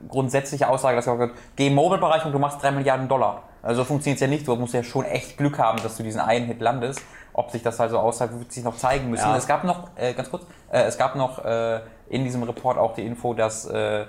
äh, 0.00 0.06
grundsätzliche 0.08 0.68
Aussage, 0.68 0.96
dass 0.96 1.04
gesagt 1.04 1.20
wird, 1.20 1.32
geh 1.56 1.68
im 1.68 1.74
Mobile-Bereich 1.74 2.24
und 2.24 2.32
du 2.32 2.38
machst 2.38 2.62
3 2.62 2.72
Milliarden 2.72 3.08
Dollar. 3.08 3.42
Also 3.62 3.82
so 3.82 3.84
funktioniert 3.86 4.16
es 4.16 4.20
ja 4.20 4.26
nicht. 4.26 4.46
Du 4.46 4.54
musst 4.56 4.74
ja 4.74 4.82
schon 4.82 5.04
echt 5.06 5.38
Glück 5.38 5.58
haben, 5.58 5.82
dass 5.82 5.96
du 5.96 6.02
diesen 6.02 6.20
einen 6.20 6.46
Hit 6.46 6.60
landest. 6.60 7.00
Ob 7.32 7.50
sich 7.50 7.62
das 7.62 7.80
also 7.80 7.98
auszahlt, 7.98 8.38
wird 8.38 8.52
sich 8.52 8.62
noch 8.62 8.76
zeigen 8.76 9.10
müssen. 9.10 9.26
Ja. 9.26 9.36
Es 9.36 9.46
gab 9.46 9.64
noch, 9.64 9.88
äh, 9.96 10.12
ganz 10.12 10.30
kurz, 10.30 10.44
äh, 10.70 10.82
es 10.82 10.98
gab 10.98 11.16
noch 11.16 11.44
äh, 11.44 11.80
in 12.08 12.24
diesem 12.24 12.42
Report 12.42 12.78
auch 12.78 12.94
die 12.94 13.04
Info, 13.04 13.34
dass 13.34 13.66
äh, 13.66 14.04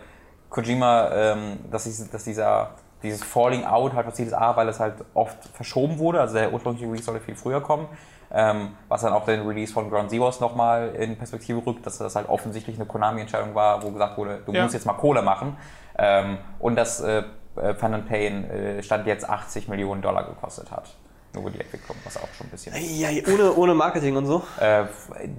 Kojima, 0.49 1.09
ähm, 1.11 1.59
dass, 1.71 1.85
dies, 1.85 2.09
dass 2.09 2.23
dieser, 2.25 2.71
dieses 3.01 3.23
Falling 3.23 3.63
Out 3.63 3.93
halt 3.93 4.05
passiert 4.05 4.27
ist, 4.27 4.33
A, 4.33 4.55
weil 4.55 4.67
es 4.67 4.79
halt 4.79 4.95
oft 5.13 5.37
verschoben 5.53 5.97
wurde. 5.99 6.19
Also 6.21 6.35
der 6.35 6.51
ursprüngliche 6.53 6.85
Release 6.85 7.03
sollte 7.05 7.21
viel 7.21 7.35
früher 7.35 7.61
kommen. 7.61 7.87
Ähm, 8.31 8.75
was 8.89 9.01
dann 9.01 9.13
auch 9.13 9.25
den 9.25 9.47
Release 9.47 9.71
von 9.71 9.89
Ground 9.89 10.09
Zeroes 10.09 10.39
nochmal 10.39 10.95
in 10.95 11.17
Perspektive 11.17 11.65
rückt, 11.65 11.85
dass 11.85 11.97
das 11.99 12.15
halt 12.15 12.27
offensichtlich 12.27 12.75
eine 12.75 12.85
Konami-Entscheidung 12.85 13.53
war, 13.55 13.83
wo 13.83 13.91
gesagt 13.91 14.17
wurde, 14.17 14.41
du 14.45 14.51
Ja. 14.51 14.63
musst 14.63 14.73
jetzt 14.73 14.85
mal 14.85 14.93
Kohle 14.93 15.21
machen. 15.21 15.55
Ähm, 15.97 16.37
und 16.59 16.75
dass 16.75 16.99
äh, 17.01 17.23
äh, 17.55 17.73
Fun 17.75 17.93
and 17.93 18.07
Pain 18.09 18.49
äh, 18.49 18.83
Stand 18.83 19.07
jetzt 19.07 19.29
80 19.29 19.67
Millionen 19.69 20.01
Dollar 20.01 20.23
gekostet 20.25 20.71
hat. 20.71 20.95
Nur 21.33 21.51
die 21.51 21.59
Entwicklung, 21.59 21.97
was 22.03 22.17
auch 22.17 22.27
schon 22.37 22.47
ein 22.47 22.49
bisschen 22.49 22.73
Ja, 22.75 23.09
ohne, 23.33 23.53
ohne 23.53 23.73
Marketing 23.75 24.15
und 24.15 24.25
so. 24.25 24.43
äh, 24.59 24.85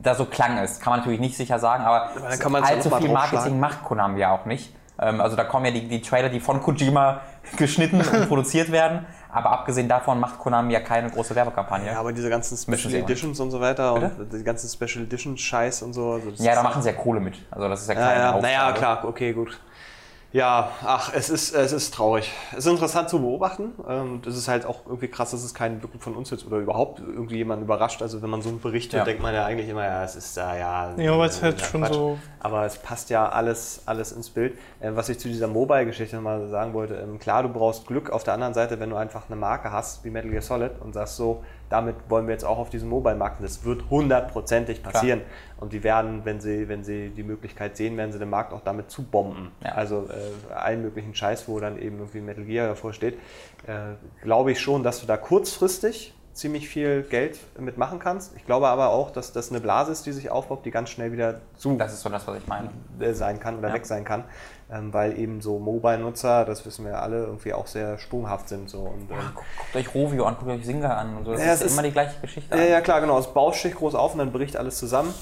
da 0.02 0.14
so 0.14 0.26
klang 0.26 0.58
es. 0.58 0.78
Kann 0.78 0.92
man 0.92 1.00
natürlich 1.00 1.20
nicht 1.20 1.36
sicher 1.36 1.58
sagen, 1.58 1.84
aber, 1.84 2.10
dann 2.20 2.38
kann 2.38 2.52
man 2.52 2.62
allzu 2.64 2.90
viel. 2.90 3.10
Marketing 3.10 3.58
macht 3.58 3.82
Konami 3.84 4.20
ja 4.20 4.30
auch 4.34 4.44
nicht. 4.44 4.74
Ähm, 5.00 5.20
also 5.20 5.36
da 5.36 5.44
kommen 5.44 5.66
ja 5.66 5.72
die, 5.72 5.88
die 5.88 6.00
Trailer, 6.02 6.28
die 6.28 6.40
von 6.40 6.62
Kojima 6.62 7.20
geschnitten 7.56 8.00
und 8.00 8.28
produziert 8.28 8.72
werden. 8.72 9.06
Aber 9.36 9.50
abgesehen 9.50 9.86
davon 9.86 10.18
macht 10.18 10.38
Konami 10.38 10.72
ja 10.72 10.80
keine 10.80 11.10
große 11.10 11.34
Werbekampagne. 11.34 11.88
Ja, 11.92 12.00
aber 12.00 12.14
diese 12.14 12.30
ganzen 12.30 12.56
Special 12.56 12.94
Editions 12.94 13.38
und 13.38 13.50
so 13.50 13.60
weiter 13.60 13.92
Bitte? 13.92 14.10
und 14.22 14.32
die 14.32 14.42
ganzen 14.42 14.66
Special 14.70 15.04
Edition 15.04 15.36
Scheiß 15.36 15.82
und 15.82 15.92
so. 15.92 16.12
Also 16.12 16.30
Ja, 16.42 16.54
da 16.54 16.62
machen 16.62 16.80
sie 16.80 16.88
ja 16.88 16.94
Kohle 16.94 17.20
mit. 17.20 17.34
Also 17.50 17.68
das 17.68 17.82
ist 17.82 17.88
ja 17.88 17.94
Ja, 17.94 18.00
keine 18.00 18.20
ja, 18.20 18.26
Aufgabe. 18.32 18.42
naja, 18.46 18.72
klar, 18.72 19.04
okay, 19.04 19.34
gut. 19.34 19.60
Ja, 20.32 20.70
ach, 20.84 21.12
es 21.14 21.30
ist, 21.30 21.54
es 21.54 21.72
ist 21.72 21.94
traurig. 21.94 22.30
Es 22.52 22.66
ist 22.66 22.66
interessant 22.66 23.08
zu 23.08 23.20
beobachten. 23.20 23.72
Ähm, 23.88 24.20
Es 24.26 24.36
ist 24.36 24.48
halt 24.48 24.66
auch 24.66 24.80
irgendwie 24.84 25.08
krass, 25.08 25.30
dass 25.30 25.42
es 25.42 25.54
keinen 25.54 25.78
Blick 25.78 25.92
von 26.02 26.14
uns 26.14 26.28
jetzt 26.30 26.46
oder 26.46 26.58
überhaupt 26.58 26.98
irgendwie 27.00 27.36
jemanden 27.36 27.64
überrascht. 27.64 28.02
Also 28.02 28.20
wenn 28.20 28.28
man 28.28 28.42
so 28.42 28.50
einen 28.50 28.60
Bericht 28.60 28.92
hört, 28.92 29.02
Ja. 29.02 29.04
denkt 29.04 29.22
man 29.22 29.32
ja 29.34 29.46
eigentlich 29.46 29.68
immer, 29.68 29.84
ja, 29.84 30.04
es 30.04 30.14
ist 30.14 30.36
da 30.36 30.54
ja. 30.56 30.94
Ja, 30.98 31.12
aber 31.14 31.24
es 31.26 31.36
ist 31.36 31.40
äh, 31.40 31.44
halt 31.44 31.60
schon 31.62 31.80
Quatsch. 31.80 31.94
so- 31.94 32.18
Aber 32.40 32.66
es 32.66 32.76
passt 32.76 33.08
ja 33.08 33.28
alles, 33.28 33.82
alles 33.86 34.12
ins 34.12 34.28
Bild. 34.28 34.58
Äh, 34.80 34.90
Was 34.94 35.08
ich 35.08 35.18
zu 35.18 35.28
dieser 35.28 35.46
Mobile-Geschichte 35.48 36.20
mal 36.20 36.48
sagen 36.48 36.74
wollte, 36.74 36.96
ähm, 36.96 37.18
klar, 37.18 37.42
du 37.42 37.48
brauchst 37.48 37.86
Glück. 37.86 38.10
Auf 38.10 38.24
der 38.24 38.34
anderen 38.34 38.52
Seite, 38.52 38.78
wenn 38.78 38.90
du 38.90 38.96
einfach 38.96 39.26
eine 39.28 39.36
Marke 39.36 39.72
hast 39.72 40.04
wie 40.04 40.10
Metal 40.10 40.30
Gear 40.30 40.42
Solid 40.42 40.72
und 40.80 40.92
sagst 40.92 41.16
so, 41.16 41.44
damit 41.68 41.96
wollen 42.08 42.26
wir 42.26 42.32
jetzt 42.32 42.44
auch 42.44 42.58
auf 42.58 42.70
diesen 42.70 42.88
Mobile-Markt, 42.88 43.42
das 43.42 43.64
wird 43.64 43.90
hundertprozentig 43.90 44.82
passieren. 44.82 45.22
Und 45.58 45.72
die 45.72 45.82
werden, 45.82 46.20
wenn 46.24 46.40
sie, 46.40 46.68
wenn 46.68 46.84
sie 46.84 47.10
die 47.10 47.22
Möglichkeit 47.22 47.76
sehen, 47.76 47.96
werden 47.96 48.12
sie 48.12 48.18
den 48.18 48.30
Markt 48.30 48.52
auch 48.52 48.60
damit 48.60 48.90
zubomben. 48.90 49.50
Ja. 49.64 49.72
Also 49.72 50.06
äh, 50.08 50.52
allen 50.52 50.82
möglichen 50.82 51.14
Scheiß, 51.14 51.48
wo 51.48 51.58
dann 51.60 51.78
eben 51.78 51.98
irgendwie 51.98 52.20
Metal 52.20 52.44
Gear 52.44 52.68
davor 52.68 52.92
steht. 52.92 53.14
Äh, 53.66 53.94
glaube 54.22 54.52
ich 54.52 54.60
schon, 54.60 54.82
dass 54.82 55.00
du 55.00 55.06
da 55.06 55.16
kurzfristig 55.16 56.12
ziemlich 56.34 56.68
viel 56.68 57.02
Geld 57.02 57.38
mitmachen 57.58 57.98
kannst. 57.98 58.36
Ich 58.36 58.44
glaube 58.44 58.68
aber 58.68 58.90
auch, 58.90 59.10
dass 59.10 59.32
das 59.32 59.50
eine 59.50 59.58
Blase 59.60 59.90
ist, 59.90 60.04
die 60.04 60.12
sich 60.12 60.28
aufbaut, 60.30 60.66
die 60.66 60.70
ganz 60.70 60.90
schnell 60.90 61.10
wieder 61.10 61.40
zu 61.56 61.74
Das 61.76 61.94
ist 61.94 62.02
so 62.02 62.10
das, 62.10 62.26
was 62.26 62.36
ich 62.36 62.46
meine. 62.46 62.68
sein 63.14 63.40
kann 63.40 63.58
oder 63.58 63.68
Ja. 63.68 63.74
weg 63.74 63.86
sein 63.86 64.04
kann, 64.04 64.24
ähm, 64.70 64.92
weil 64.92 65.18
eben 65.18 65.40
so 65.40 65.58
Mobile-Nutzer, 65.58 66.44
das 66.44 66.66
wissen 66.66 66.84
wir 66.84 66.92
ja 66.92 66.98
alle, 67.00 67.24
irgendwie 67.24 67.52
auch 67.52 67.66
sehr 67.66 67.98
sprunghaft 67.98 68.48
sind. 68.48 68.68
So. 68.68 68.80
Und, 68.80 69.10
ähm, 69.10 69.16
Guckt, 69.34 69.46
guckt 69.58 69.76
euch 69.76 69.94
Rovio 69.94 70.24
an, 70.24 70.36
guckt 70.38 70.50
euch 70.50 70.64
Singer 70.66 70.96
an 70.96 71.16
und 71.18 71.24
so. 71.24 71.32
Das 71.32 71.44
Ja, 71.44 71.52
ist, 71.52 71.62
ist- 71.62 71.72
immer 71.72 71.82
die 71.82 71.92
gleiche 71.92 72.20
Geschichte. 72.20 72.56
ja, 72.56 72.64
ja, 72.64 72.80
klar, 72.80 73.00
genau. 73.00 73.18
Es 73.18 73.26
bauscht 73.32 73.62
sich 73.62 73.74
groß 73.74 73.94
auf 73.94 74.12
und 74.12 74.18
dann 74.18 74.32
bricht 74.32 74.56
alles 74.56 74.78
zusammen. 74.78 75.14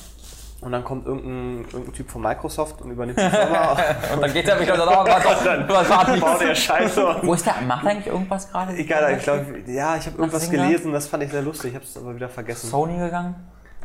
Und 0.61 0.73
dann 0.73 0.83
kommt 0.83 1.05
irgendein, 1.05 1.67
irgendein 1.71 1.93
Typ 1.93 2.11
von 2.11 2.23
Microsoft 2.23 2.81
und 2.81 2.91
übernimmt 2.91 3.19
die 3.19 3.29
Firma. 3.29 3.77
Und 4.15 4.23
dann 4.23 4.33
geht 4.33 4.49
er 4.49 4.59
wieder 4.59 4.73
und 4.73 4.79
sagt, 4.89 5.11
oh 5.11 5.29
Gott, 5.29 5.37
dann 5.45 5.69
was 5.69 5.91
war 5.91 6.17
baut 6.17 6.41
der. 6.41 6.55
Scheiße. 6.55 7.17
Wo 7.23 7.35
ist 7.35 7.45
der? 7.45 7.57
Macht 7.67 7.85
er 7.85 7.91
eigentlich 7.91 8.07
irgendwas 8.07 8.51
gerade? 8.51 8.73
Egal, 8.75 9.15
ich 9.15 9.23
glaube, 9.25 9.45
ja, 9.67 9.97
ich 9.97 10.07
habe 10.07 10.17
irgendwas 10.17 10.47
Singer? 10.47 10.65
gelesen, 10.67 10.93
das 10.93 11.07
fand 11.07 11.23
ich 11.25 11.31
sehr 11.33 11.43
lustig, 11.43 11.71
ich 11.73 11.75
habe 11.75 11.85
es 11.85 11.95
aber 11.99 12.15
wieder 12.17 12.31
vergessen. 12.31 12.71
Sony 12.71 12.97
gegangen? 12.97 13.35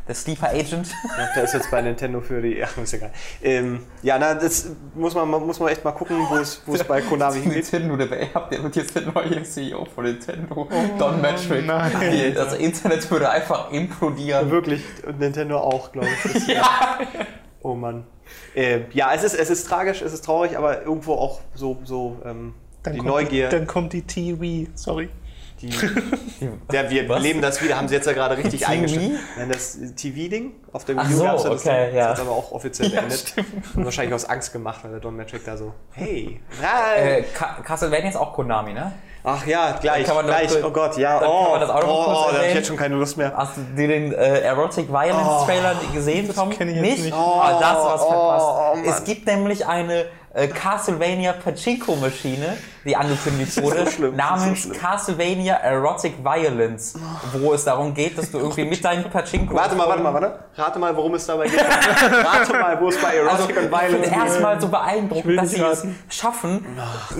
Der 0.08 0.14
Sleeper 0.14 0.48
Agent? 0.48 0.88
Glaub, 1.16 1.28
der 1.36 1.44
ist 1.44 1.54
jetzt 1.54 1.70
bei 1.70 1.80
Nintendo 1.82 2.20
für 2.20 2.42
die. 2.42 2.62
Ach, 2.64 2.76
ist 2.78 2.94
egal. 2.94 3.10
Ähm, 3.42 3.80
ja, 4.02 4.18
na, 4.18 4.34
das 4.34 4.70
muss 4.94 5.14
man, 5.14 5.28
muss 5.28 5.60
man 5.60 5.68
echt 5.68 5.84
mal 5.84 5.92
gucken, 5.92 6.16
wo 6.28 6.36
es, 6.36 6.62
wo 6.66 6.74
es 6.74 6.82
bei 6.84 7.00
Konami 7.02 7.40
hingeht. 7.40 7.72
Nintendo, 7.72 7.96
der 7.96 8.34
habt 8.34 8.52
ihr 8.52 8.62
wird 8.62 8.76
jetzt 8.76 8.94
der 8.96 9.02
neue 9.02 9.42
CEO 9.44 9.84
von 9.84 10.04
Nintendo, 10.04 10.68
Don 10.98 11.20
Metric. 11.20 11.64
nein. 11.66 11.92
Die- 12.12 12.32
Das 12.34 12.54
Internet 12.54 13.08
würde 13.10 13.30
einfach 13.30 13.70
implodieren. 13.72 14.50
Wirklich, 14.50 14.82
und 15.06 15.20
Nintendo 15.20 15.58
auch, 15.58 15.92
glaube 15.92 16.08
ich. 16.24 16.32
Das- 16.32 16.46
Ja. 16.48 16.98
Oh 17.62 17.74
Mann. 17.74 18.04
Äh, 18.54 18.80
ja, 18.92 19.12
es 19.14 19.22
ist, 19.22 19.34
es 19.34 19.50
ist 19.50 19.66
tragisch, 19.68 20.02
es 20.02 20.12
ist 20.12 20.24
traurig, 20.24 20.56
aber 20.56 20.82
irgendwo 20.82 21.14
auch 21.14 21.40
so, 21.54 21.78
so 21.84 22.16
ähm, 22.24 22.54
Dann 22.82 22.94
die 22.94 22.98
kommt 23.00 23.10
Neugier. 23.10 23.48
Dann 23.48 23.66
kommt 23.66 23.92
die 23.92 24.02
TV, 24.02 24.70
sorry. 24.74 25.08
Die, 25.62 25.68
ja, 26.72 26.88
wir 26.88 27.08
Was? 27.08 27.22
leben 27.22 27.42
das 27.42 27.62
wieder, 27.62 27.76
haben 27.76 27.86
sie 27.86 27.94
jetzt 27.94 28.06
ja 28.06 28.14
gerade 28.14 28.36
richtig. 28.36 28.62
Nein, 28.66 29.48
das 29.48 29.78
TV-Ding 29.94 30.52
auf 30.72 30.86
der 30.86 30.96
Wii 30.96 31.14
U 31.14 31.16
so, 31.18 31.24
gab's 31.24 31.44
ja 31.44 31.50
das, 31.50 31.66
okay, 31.66 31.86
das 31.86 31.94
ja. 31.94 32.08
hat 32.08 32.20
aber 32.20 32.30
auch 32.30 32.52
offiziell 32.52 32.88
beendet. 32.90 33.34
Und 33.74 33.84
wahrscheinlich 33.84 34.14
aus 34.14 34.24
Angst 34.24 34.52
gemacht, 34.52 34.80
weil 34.82 34.92
der 34.92 35.00
Don 35.00 35.16
Matrick 35.16 35.44
da 35.44 35.56
so, 35.58 35.74
hey, 35.92 36.40
nein. 36.62 37.24
Äh, 37.24 37.24
Castlevania 37.62 38.08
ist 38.08 38.16
auch 38.16 38.32
Konami, 38.32 38.72
ne? 38.72 38.92
Ach 39.22 39.46
ja, 39.46 39.72
gleich, 39.78 40.06
kann 40.06 40.16
man 40.16 40.26
gleich. 40.26 40.48
kurz- 40.48 40.64
oh 40.64 40.70
Gott, 40.70 40.96
ja, 40.96 41.20
oh, 41.22 41.42
kann 41.42 41.50
man 41.50 41.60
das 41.60 41.70
auch 41.70 41.82
noch 41.82 41.88
oh, 41.88 42.04
kurz 42.04 42.18
oh, 42.18 42.30
da 42.30 42.38
habe 42.38 42.46
ich 42.46 42.54
jetzt 42.54 42.68
schon 42.68 42.76
keine 42.78 42.94
Lust 42.94 43.18
mehr. 43.18 43.34
Hast 43.36 43.58
du 43.58 43.60
dir 43.76 43.88
den 43.88 44.14
äh, 44.14 44.40
Erotic 44.40 44.88
Violence 44.88 45.44
Trailer 45.44 45.74
gesehen, 45.92 46.34
Tom? 46.34 46.48
kenn 46.48 46.70
ich 46.70 46.76
jetzt 46.76 46.84
nicht? 46.84 47.04
nicht. 47.04 47.14
Oh, 47.14 47.42
das 47.60 47.76
was 47.76 48.00
oh, 48.00 48.08
verpasst. 48.08 48.46
oh, 48.48 48.76
Mann. 48.76 48.84
es 48.86 49.04
gibt 49.04 49.26
nämlich 49.26 49.66
eine 49.66 50.06
äh, 50.32 50.46
Castlevania 50.46 51.32
Pachinko-Maschine, 51.32 52.56
die 52.84 52.96
angekündigt 52.96 53.60
wurde, 53.62 53.84
so 53.84 53.90
schlimm, 53.90 54.16
namens 54.16 54.64
so. 54.64 54.72
Castlevania 54.72 55.56
Erotic 55.56 56.14
Violence, 56.22 56.94
wo 57.32 57.52
es 57.52 57.64
darum 57.64 57.92
geht, 57.92 58.16
dass 58.16 58.30
du 58.30 58.38
irgendwie 58.38 58.64
mit 58.64 58.84
deinen 58.84 59.04
Pachinko... 59.10 59.54
Warte 59.54 59.74
mal, 59.74 59.88
warte 59.88 60.02
mal, 60.02 60.14
warte. 60.14 60.38
Rate 60.56 60.78
mal, 60.78 60.96
worum 60.96 61.14
es 61.14 61.26
dabei 61.26 61.48
geht. 61.48 61.60
Rate 61.60 62.52
mal, 62.52 62.80
wo 62.80 62.88
es 62.88 62.98
bei 62.98 63.08
Also, 63.08 63.44
Erotic 63.44 63.56
ich 63.56 63.62
und 63.62 63.70
Violence 63.70 64.08
finde 64.08 64.24
erstmal 64.24 64.60
so 64.60 64.68
beeindruckend, 64.68 65.38
dass 65.38 65.50
sie 65.50 65.60
es 65.60 65.86
schaffen, 66.08 66.64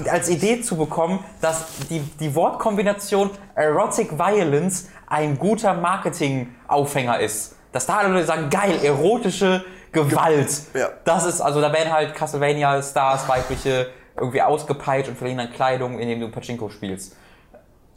als 0.09 0.29
Idee 0.29 0.61
zu 0.61 0.77
bekommen, 0.77 1.25
dass 1.41 1.67
die, 1.89 2.01
die 2.21 2.35
Wortkombination 2.35 3.31
Erotic 3.55 4.19
Violence 4.19 4.89
ein 5.09 5.37
guter 5.39 5.75
Marketing-Aufhänger 5.75 7.19
ist. 7.19 7.57
Dass 7.73 7.87
da 7.87 7.99
alle 7.99 8.09
Leute 8.09 8.27
sagen, 8.27 8.51
geil, 8.51 8.79
erotische 8.83 9.65
Gewalt. 9.93 10.49
Ja. 10.75 10.91
Das 11.05 11.25
ist, 11.27 11.41
also 11.41 11.61
da 11.61 11.73
werden 11.73 11.93
halt 11.93 12.15
Castlevania-Stars, 12.15 13.29
weibliche, 13.29 13.89
irgendwie 14.17 14.43
ausgepeitscht 14.43 15.09
und 15.09 15.17
verlieren 15.17 15.39
dann 15.39 15.53
Kleidung, 15.53 15.99
indem 15.99 16.21
du 16.21 16.29
Pachinko 16.29 16.69
spielst. 16.71 17.17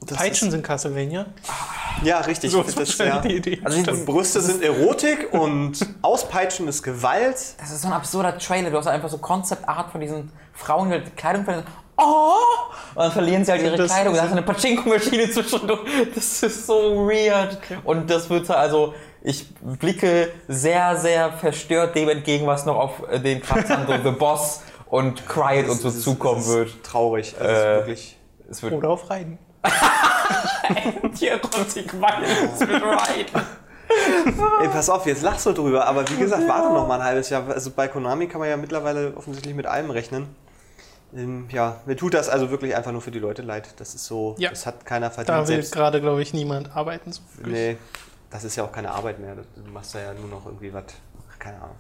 Das 0.06 0.18
Peitschen 0.18 0.52
sind 0.52 0.64
Castlevania. 0.64 1.28
Ja, 2.04 2.20
richtig. 2.20 2.52
So 2.52 2.62
das, 2.62 2.76
ist 2.76 3.00
ja. 3.00 3.20
die 3.20 3.36
Idee. 3.38 3.62
Also 3.64 4.06
Brüste 4.06 4.42
sind 4.42 4.62
Erotik 4.62 5.30
und 5.34 5.78
Auspeitschen 6.02 6.68
ist 6.68 6.84
Gewalt. 6.84 7.38
Das 7.58 7.72
ist 7.72 7.82
so 7.82 7.88
ein 7.88 7.94
absurder 7.94 8.38
Trailer. 8.38 8.70
Du 8.70 8.78
hast 8.78 8.88
einfach 8.88 9.10
so 9.10 9.18
Concept 9.20 9.68
Art 9.68 9.92
von 9.92 10.02
diesen 10.02 10.32
Frauen, 10.54 10.90
die 10.90 10.96
halt 10.96 11.16
Kleidung 11.16 11.46
verlieren. 11.46 11.66
Oh! 11.96 12.34
Und 12.96 13.02
dann 13.04 13.12
verlieren 13.12 13.46
sie 13.46 13.52
halt 13.52 13.62
ihre 13.62 13.78
Das- 13.78 13.92
Kleidung. 13.92 14.16
Da 14.16 14.24
hast 14.24 14.32
du 14.32 14.38
eine 14.38 14.46
Pachinko-Maschine 14.46 15.30
zwischendurch. 15.32 15.82
Das 16.14 16.44
ist 16.44 16.66
so 16.68 17.08
weird. 17.08 17.58
Und 17.86 18.10
das 18.10 18.30
wird 18.30 18.46
so, 18.48 18.54
also, 18.56 18.94
ich 19.26 19.48
blicke 19.62 20.30
sehr, 20.48 20.98
sehr 20.98 21.32
verstört 21.34 21.96
dem 21.96 22.10
entgegen, 22.10 22.46
was 22.46 22.66
noch 22.66 22.76
auf 22.78 23.10
äh, 23.10 23.20
den 23.20 23.42
so 23.42 24.04
The 24.04 24.12
Boss 24.12 24.62
und 24.90 25.26
Quiet 25.28 25.70
und 25.70 25.80
so 25.82 25.88
ist- 25.88 26.02
zukommen 26.04 26.42
ist 26.42 26.50
wird. 26.50 26.84
Traurig. 26.84 27.34
Also 27.40 27.50
es 27.52 27.58
Äh, 27.58 27.72
ist 27.72 27.78
wirklich. 27.88 28.18
Es 28.50 28.64
wird 28.64 28.74
Oder 28.74 28.90
auf 28.90 29.10
Reiten. 29.10 29.40
die 31.20 31.30
Violence 31.94 32.60
mit 32.60 32.70
Ride. 32.70 33.46
Ey, 34.62 34.68
pass 34.70 34.90
auf, 34.90 35.06
jetzt 35.06 35.22
lachst 35.22 35.46
du 35.46 35.52
drüber, 35.54 35.86
aber 35.86 36.10
wie 36.10 36.16
gesagt, 36.16 36.48
warte 36.48 36.74
noch 36.74 36.88
mal 36.88 37.00
ein 37.00 37.06
halbes 37.06 37.30
Jahr. 37.30 37.48
Also 37.50 37.72
bei 37.72 37.88
Konami 37.88 38.28
kann 38.28 38.40
man 38.40 38.50
ja 38.50 38.58
mittlerweile 38.58 39.14
offensichtlich 39.16 39.56
mit 39.56 39.66
allem 39.66 39.90
rechnen. 39.92 40.36
Ähm, 41.16 41.48
ja, 41.52 41.78
mir 41.86 41.96
tut 41.96 42.14
das 42.16 42.28
also 42.28 42.50
wirklich 42.50 42.76
einfach 42.76 42.92
nur 42.92 43.02
für 43.02 43.12
die 43.12 43.20
Leute 43.20 43.42
leid. 43.44 43.70
Das 43.78 43.94
ist 43.94 44.06
so, 44.06 44.36
Ja. 44.40 44.50
das 44.50 44.66
hat 44.66 44.86
keiner 44.86 45.10
Da 45.10 45.14
verdient. 45.16 45.38
will 45.40 45.46
Selbst, 45.56 45.74
gerade, 45.74 46.02
glaube 46.02 46.22
ich, 46.22 46.34
niemand 46.34 46.76
arbeiten. 46.76 47.12
So 47.12 47.22
wirklich. 47.38 47.54
nee, 47.56 47.78
das 48.34 48.44
ist 48.44 48.56
ja 48.58 48.64
auch 48.64 48.72
keine 48.72 48.92
Arbeit 48.92 49.20
mehr. 49.20 49.36
Du 49.36 49.72
machst 49.72 49.96
da 49.96 50.00
ja 50.00 50.14
nur 50.14 50.28
noch 50.30 50.46
irgendwie 50.46 50.74
was, 50.74 50.84
keine 51.40 51.58
Ahnung. 51.62 51.76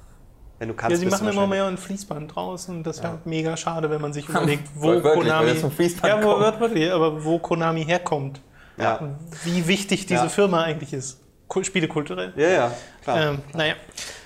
Wenn 0.59 0.67
du 0.69 0.75
kannst, 0.75 0.91
Ja, 0.91 0.97
sie 0.97 1.05
machen 1.07 1.27
immer 1.27 1.47
mehr 1.47 1.65
ein 1.65 1.77
Fließband 1.77 2.33
draus 2.35 2.69
und 2.69 2.83
das 2.83 3.01
wäre 3.03 3.17
mega 3.25 3.57
schade, 3.57 3.89
wenn 3.89 3.99
man 3.99 4.13
sich 4.13 4.29
überlegt, 4.29 4.69
wo 4.75 4.87
Wörtlich, 4.89 5.13
Konami. 5.13 5.49
ja, 5.49 6.23
wo, 6.23 6.33
kommt. 6.35 6.59
wirklich, 6.61 6.91
aber 6.91 7.23
wo 7.25 7.39
Konami 7.39 7.83
herkommt. 7.83 8.39
Ja, 8.77 9.15
Wie 9.43 9.67
wichtig 9.67 10.05
diese 10.05 10.23
Ja. 10.23 10.29
Firma 10.29 10.63
eigentlich 10.63 10.93
ist. 10.93 11.19
Kul- 11.47 11.63
Spielekulturell. 11.65 12.33
ja, 12.35 12.47
ja 12.47 12.71
klar. 13.03 13.21
Ähm, 13.21 13.39
naja. 13.53 13.73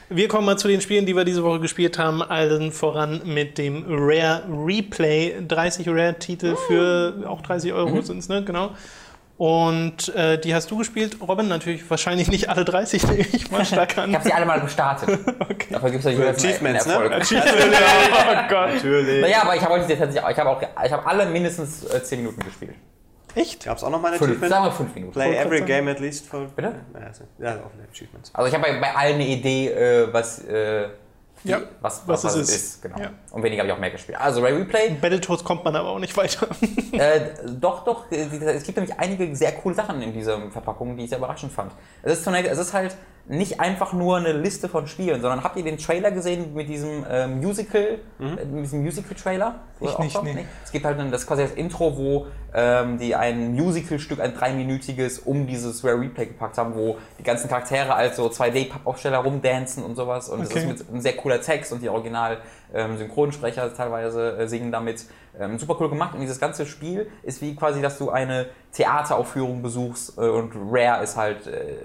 Wir 0.09 0.30
kommen 0.30 0.45
mal 0.45 0.57
zu 0.57 0.69
den 0.69 0.80
Spielen, 0.80 1.05
die 1.05 1.13
wir 1.13 1.25
diese 1.25 1.43
Woche 1.43 1.59
gespielt 1.59 1.97
haben. 1.99 2.21
Allen 2.21 2.71
voran 2.71 3.21
mit 3.25 3.57
dem 3.57 3.84
Rare 3.89 4.43
Replay. 4.49 5.36
30 5.45 5.89
Rare-Titel 5.89 6.55
für 6.55 7.25
auch 7.28 7.41
30 7.41 7.73
Euro 7.73 7.95
Mhm. 7.95 8.01
sind 8.03 8.19
es, 8.19 8.30
ne? 8.30 8.41
Genau. 8.45 8.71
Und 9.38 10.10
äh, 10.16 10.40
die 10.40 10.56
hast 10.56 10.72
du 10.72 10.78
gespielt, 10.78 11.18
Robin. 11.22 11.48
Natürlich 11.48 11.88
wahrscheinlich 11.90 12.30
nicht 12.30 12.50
alle 12.50 12.66
30, 12.66 13.06
nehme 13.08 13.20
ich 13.20 13.52
mal 13.52 13.64
stark 13.66 13.96
an. 13.98 14.10
Ich 14.10 14.16
habe 14.16 14.26
sie 14.26 14.34
alle 14.34 14.46
mal 14.46 14.60
gestartet. 14.60 15.20
Okay. 15.40 15.68
Dafür 15.72 15.92
gibt 15.92 16.06
es 16.06 16.18
ja 16.18 16.30
Achievements, 16.30 16.86
ne? 16.86 16.94
Erfolg. 16.94 17.12
oh 17.32 18.50
Gott. 18.50 18.74
Natürlich. 18.76 19.22
Naja, 19.22 19.42
aber 19.44 19.56
ich 19.56 19.62
habe 19.62 19.74
heute 19.76 19.88
tatsächlich 19.88 20.22
auch, 20.22 20.30
ich 20.30 20.38
habe 20.38 20.50
auch, 20.50 20.62
ich 20.62 20.92
habe 20.92 21.06
alle 21.06 21.26
mindestens 21.26 21.84
äh, 21.86 22.04
10 22.04 22.20
Minuten 22.20 22.44
gespielt. 22.44 22.76
Echt? 23.36 23.66
Gab 23.66 23.78
es 23.78 23.84
auch 23.84 23.90
noch 23.90 24.02
mal 24.02 24.12
ein 24.12 24.18
Fünf, 24.18 24.32
Achievement? 24.32 24.52
sagen 24.52 24.66
wir 24.66 24.72
5 24.72 24.96
Minuten. 24.96 25.14
Play 25.14 25.36
every 25.38 25.62
game 25.62 25.88
at 25.88 26.00
least 26.00 26.28
for... 26.28 26.48
Bitte? 26.56 26.74
Ja, 26.94 27.00
also- 27.06 27.24
ja 27.40 27.52
auch 27.56 27.92
Achievements. 27.92 28.32
Also 28.34 28.48
ich 28.50 28.54
habe 28.54 28.64
bei, 28.74 28.80
bei 28.80 28.96
allen 28.96 29.16
eine 29.16 29.28
Idee, 29.28 29.70
äh, 29.70 30.12
was, 30.12 30.44
äh, 30.44 30.88
die, 31.44 31.50
Ja, 31.50 31.62
was, 31.82 32.08
was 32.08 32.24
was, 32.24 32.36
es 32.36 32.50
ist. 32.50 32.56
ist. 32.56 32.82
Genau. 32.82 33.00
Ja. 33.00 33.10
Und 33.32 33.44
weniger 33.44 33.62
habe 33.62 33.70
ich 33.70 33.74
auch 33.76 33.80
mehr 33.80 33.92
gespielt. 33.92 34.20
Also 34.20 34.42
Ray 34.42 34.54
Replay, 34.54 34.90
Battletoads 35.02 35.44
kommt 35.44 35.64
man 35.64 35.76
aber 35.76 35.90
auch 35.90 36.00
nicht 36.00 36.16
weiter. 36.18 36.48
äh, 36.94 37.22
doch, 37.60 37.84
doch, 37.86 38.12
äh, 38.12 38.26
es 38.56 38.64
gibt 38.64 38.78
nämlich 38.78 38.98
einige 39.00 39.36
sehr 39.36 39.52
coole 39.54 39.76
Sachen 39.76 40.02
in 40.02 40.14
dieser 40.14 40.50
Verpackung, 40.52 40.98
die 40.98 41.04
ich 41.04 41.10
sehr 41.10 41.20
überraschend 41.20 41.52
fand. 41.52 41.72
Es 42.04 42.14
ist, 42.14 42.24
zunächst, 42.24 42.52
es 42.52 42.58
ist 42.58 42.74
halt 42.74 42.96
nicht 43.30 43.60
einfach 43.60 43.92
nur 43.92 44.18
eine 44.18 44.32
Liste 44.32 44.70
von 44.70 44.88
Spielen, 44.88 45.22
sondern 45.22 45.44
habt 45.44 45.58
ihr 45.58 45.64
den 45.64 45.78
Trailer 45.78 46.12
gesehen 46.12 46.54
mit 46.54 46.70
diesem 46.70 47.04
äh, 47.04 47.28
Musical, 47.28 48.00
äh, 48.20 48.46
mit 48.46 48.64
diesem 48.64 48.82
Musical-Trailer? 48.84 49.56
Ich 49.82 49.90
Auch 49.90 50.00
nicht, 50.00 50.14
schon? 50.14 50.24
nee. 50.24 50.46
Es 50.64 50.72
gibt 50.72 50.86
halt 50.86 50.98
ein, 50.98 51.12
das 51.12 51.28
quasi 51.28 51.44
das 51.44 51.52
Intro, 51.52 51.98
wo 51.98 52.28
ähm, 52.60 52.97
die 52.97 53.14
ein 53.16 53.53
Musical-Stück, 53.53 54.20
ein 54.20 54.34
dreiminütiges, 54.34 55.20
um 55.20 55.45
dieses 55.45 55.84
Rare 55.84 55.99
Replay 56.01 56.26
gepackt 56.26 56.58
haben, 56.58 56.74
wo 56.74 56.97
die 57.20 57.24
ganzen 57.24 57.47
Charaktere 57.49 57.93
als 57.93 58.16
so 58.18 58.26
2D-Pappaufsteller 58.30 59.18
rumdancen 59.20 59.84
und 59.84 59.95
sowas. 59.95 60.28
Und 60.30 60.39
Okay. 60.41 60.53
das 60.53 60.64
ist 60.64 60.68
mit 60.89 60.95
ein 60.97 61.01
sehr 61.01 61.16
cooler 61.18 61.39
Text 61.39 61.72
und 61.72 61.84
die 61.84 61.89
original 61.89 62.39
ähm, 62.74 62.97
teilweise 63.78 64.38
äh, 64.39 64.47
singen 64.47 64.72
damit. 64.72 65.05
Ähm, 65.39 65.60
super 65.60 65.78
cool 65.80 65.89
gemacht. 65.89 66.16
Und 66.16 66.22
dieses 66.22 66.39
ganze 66.39 66.66
Spiel 66.66 67.08
ist 67.22 67.43
wie 67.43 67.55
quasi, 67.55 67.80
dass 67.80 67.99
du 67.99 68.10
eine 68.10 68.47
Theateraufführung 68.74 69.62
besuchst 69.62 70.18
äh, 70.18 70.22
und 70.22 70.51
Rare 70.72 71.03
ist 71.03 71.16
halt 71.16 71.45
äh, 71.45 71.76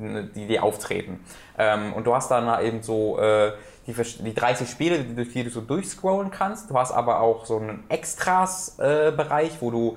ne- 0.00 0.30
die, 0.32 0.46
die 0.46 0.60
auftreten. 0.60 1.18
Ähm, 1.58 1.92
und 1.94 2.06
du 2.06 2.14
hast 2.14 2.30
dann 2.30 2.64
eben 2.64 2.80
so 2.82 3.18
äh, 3.18 3.52
die, 3.88 3.92
die 4.22 4.34
30 4.34 4.70
Spiele, 4.70 5.00
die- 5.00 5.16
durch 5.16 5.32
die 5.32 5.42
du 5.42 5.50
so 5.50 5.60
durchscrollen 5.60 6.30
kannst. 6.30 6.70
Du 6.70 6.78
hast 6.78 6.92
aber 6.92 7.18
auch 7.20 7.44
so 7.44 7.58
einen 7.58 7.82
Extras-Bereich, 7.88 9.52
wo 9.60 9.70
du 9.72 9.96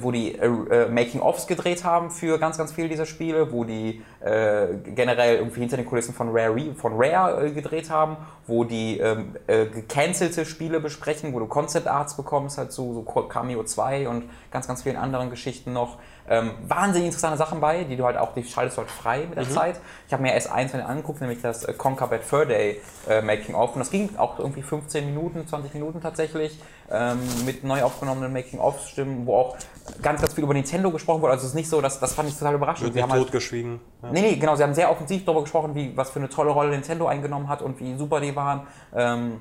wo 0.00 0.12
die 0.12 0.34
äh, 0.34 0.46
äh, 0.46 0.88
Making-ofs 0.88 1.46
gedreht 1.46 1.84
haben 1.84 2.10
für 2.10 2.38
ganz, 2.38 2.58
ganz 2.58 2.72
viele 2.72 2.88
dieser 2.88 3.06
Spiele, 3.06 3.52
wo 3.52 3.64
die 3.64 4.02
äh, 4.20 4.66
generell 4.94 5.36
irgendwie 5.36 5.60
hinter 5.60 5.76
den 5.76 5.86
Kulissen 5.86 6.14
von 6.14 6.28
Rare, 6.30 6.54
Re- 6.54 6.74
von 6.74 6.92
Rare 6.96 7.46
äh, 7.46 7.50
gedreht 7.52 7.88
haben, 7.90 8.16
wo 8.46 8.64
die 8.64 8.98
ähm, 8.98 9.36
äh, 9.46 9.66
gecancelte 9.66 10.44
Spiele 10.44 10.80
besprechen, 10.80 11.32
wo 11.32 11.38
du 11.38 11.46
Concept 11.46 11.86
Arts 11.86 12.16
bekommst, 12.16 12.58
halt 12.58 12.72
so, 12.72 12.92
so 12.92 13.02
Cameo 13.02 13.64
2 13.64 14.08
und 14.08 14.24
ganz, 14.50 14.66
ganz 14.68 14.82
vielen 14.82 14.96
anderen 14.96 15.30
Geschichten 15.30 15.72
noch. 15.72 15.98
Ähm, 16.30 16.52
wahnsinnig 16.66 17.06
interessante 17.06 17.38
Sachen 17.38 17.60
bei, 17.60 17.84
die 17.84 17.96
du 17.96 18.04
halt 18.04 18.16
auch, 18.16 18.34
die 18.34 18.44
schaltest 18.44 18.76
du 18.76 18.82
halt 18.82 18.90
frei 18.90 19.26
mit 19.28 19.38
der 19.38 19.48
Zeit. 19.48 19.80
Ich 20.06 20.12
habe 20.12 20.22
mir 20.22 20.34
erst 20.34 20.50
eins 20.50 20.70
von 20.70 20.80
denen 20.80 20.90
angeguckt, 20.90 21.20
nämlich 21.20 21.40
das 21.40 21.64
äh, 21.64 21.72
Conquer 21.72 22.08
Bad 22.08 22.22
Fur 22.22 22.44
Day 22.44 22.80
äh, 23.08 23.22
Making 23.22 23.54
of 23.54 23.74
und 23.74 23.80
das 23.80 23.90
ging 23.90 24.10
auch 24.16 24.38
irgendwie 24.38 24.62
15 24.62 25.06
Minuten, 25.06 25.46
20 25.46 25.74
Minuten 25.74 26.00
tatsächlich 26.00 26.58
ähm, 26.90 27.18
mit 27.44 27.64
neu 27.64 27.82
aufgenommenen 27.82 28.32
Making 28.32 28.60
of 28.60 28.86
Stimmen, 28.86 29.26
wo 29.26 29.36
auch 29.36 29.56
ganz, 30.02 30.20
ganz 30.20 30.34
viel 30.34 30.44
über 30.44 30.54
Nintendo 30.54 30.90
gesprochen 30.90 31.22
wurde. 31.22 31.32
Also 31.32 31.44
es 31.44 31.50
ist 31.50 31.54
nicht 31.54 31.68
so, 31.68 31.80
dass, 31.80 32.00
das 32.00 32.14
fand 32.14 32.28
ich 32.28 32.38
total 32.38 32.54
überraschend. 32.54 32.86
Wird 32.86 32.94
Sie 32.94 33.02
haben 33.02 33.12
halt, 33.12 33.22
totgeschwiegen. 33.22 33.80
Ja. 34.02 34.10
Nee, 34.10 34.20
nee, 34.20 34.36
genau. 34.36 34.56
Sie 34.56 34.62
haben 34.62 34.74
sehr 34.74 34.90
offensiv 34.90 35.24
darüber 35.24 35.42
gesprochen, 35.42 35.74
wie, 35.74 35.96
was 35.96 36.10
für 36.10 36.18
eine 36.18 36.28
tolle 36.28 36.50
Rolle 36.50 36.70
Nintendo 36.70 37.06
eingenommen 37.06 37.48
hat 37.48 37.62
und 37.62 37.80
wie 37.80 37.96
super 37.96 38.20
die 38.20 38.34
waren. 38.36 38.66
Ähm, 38.94 39.40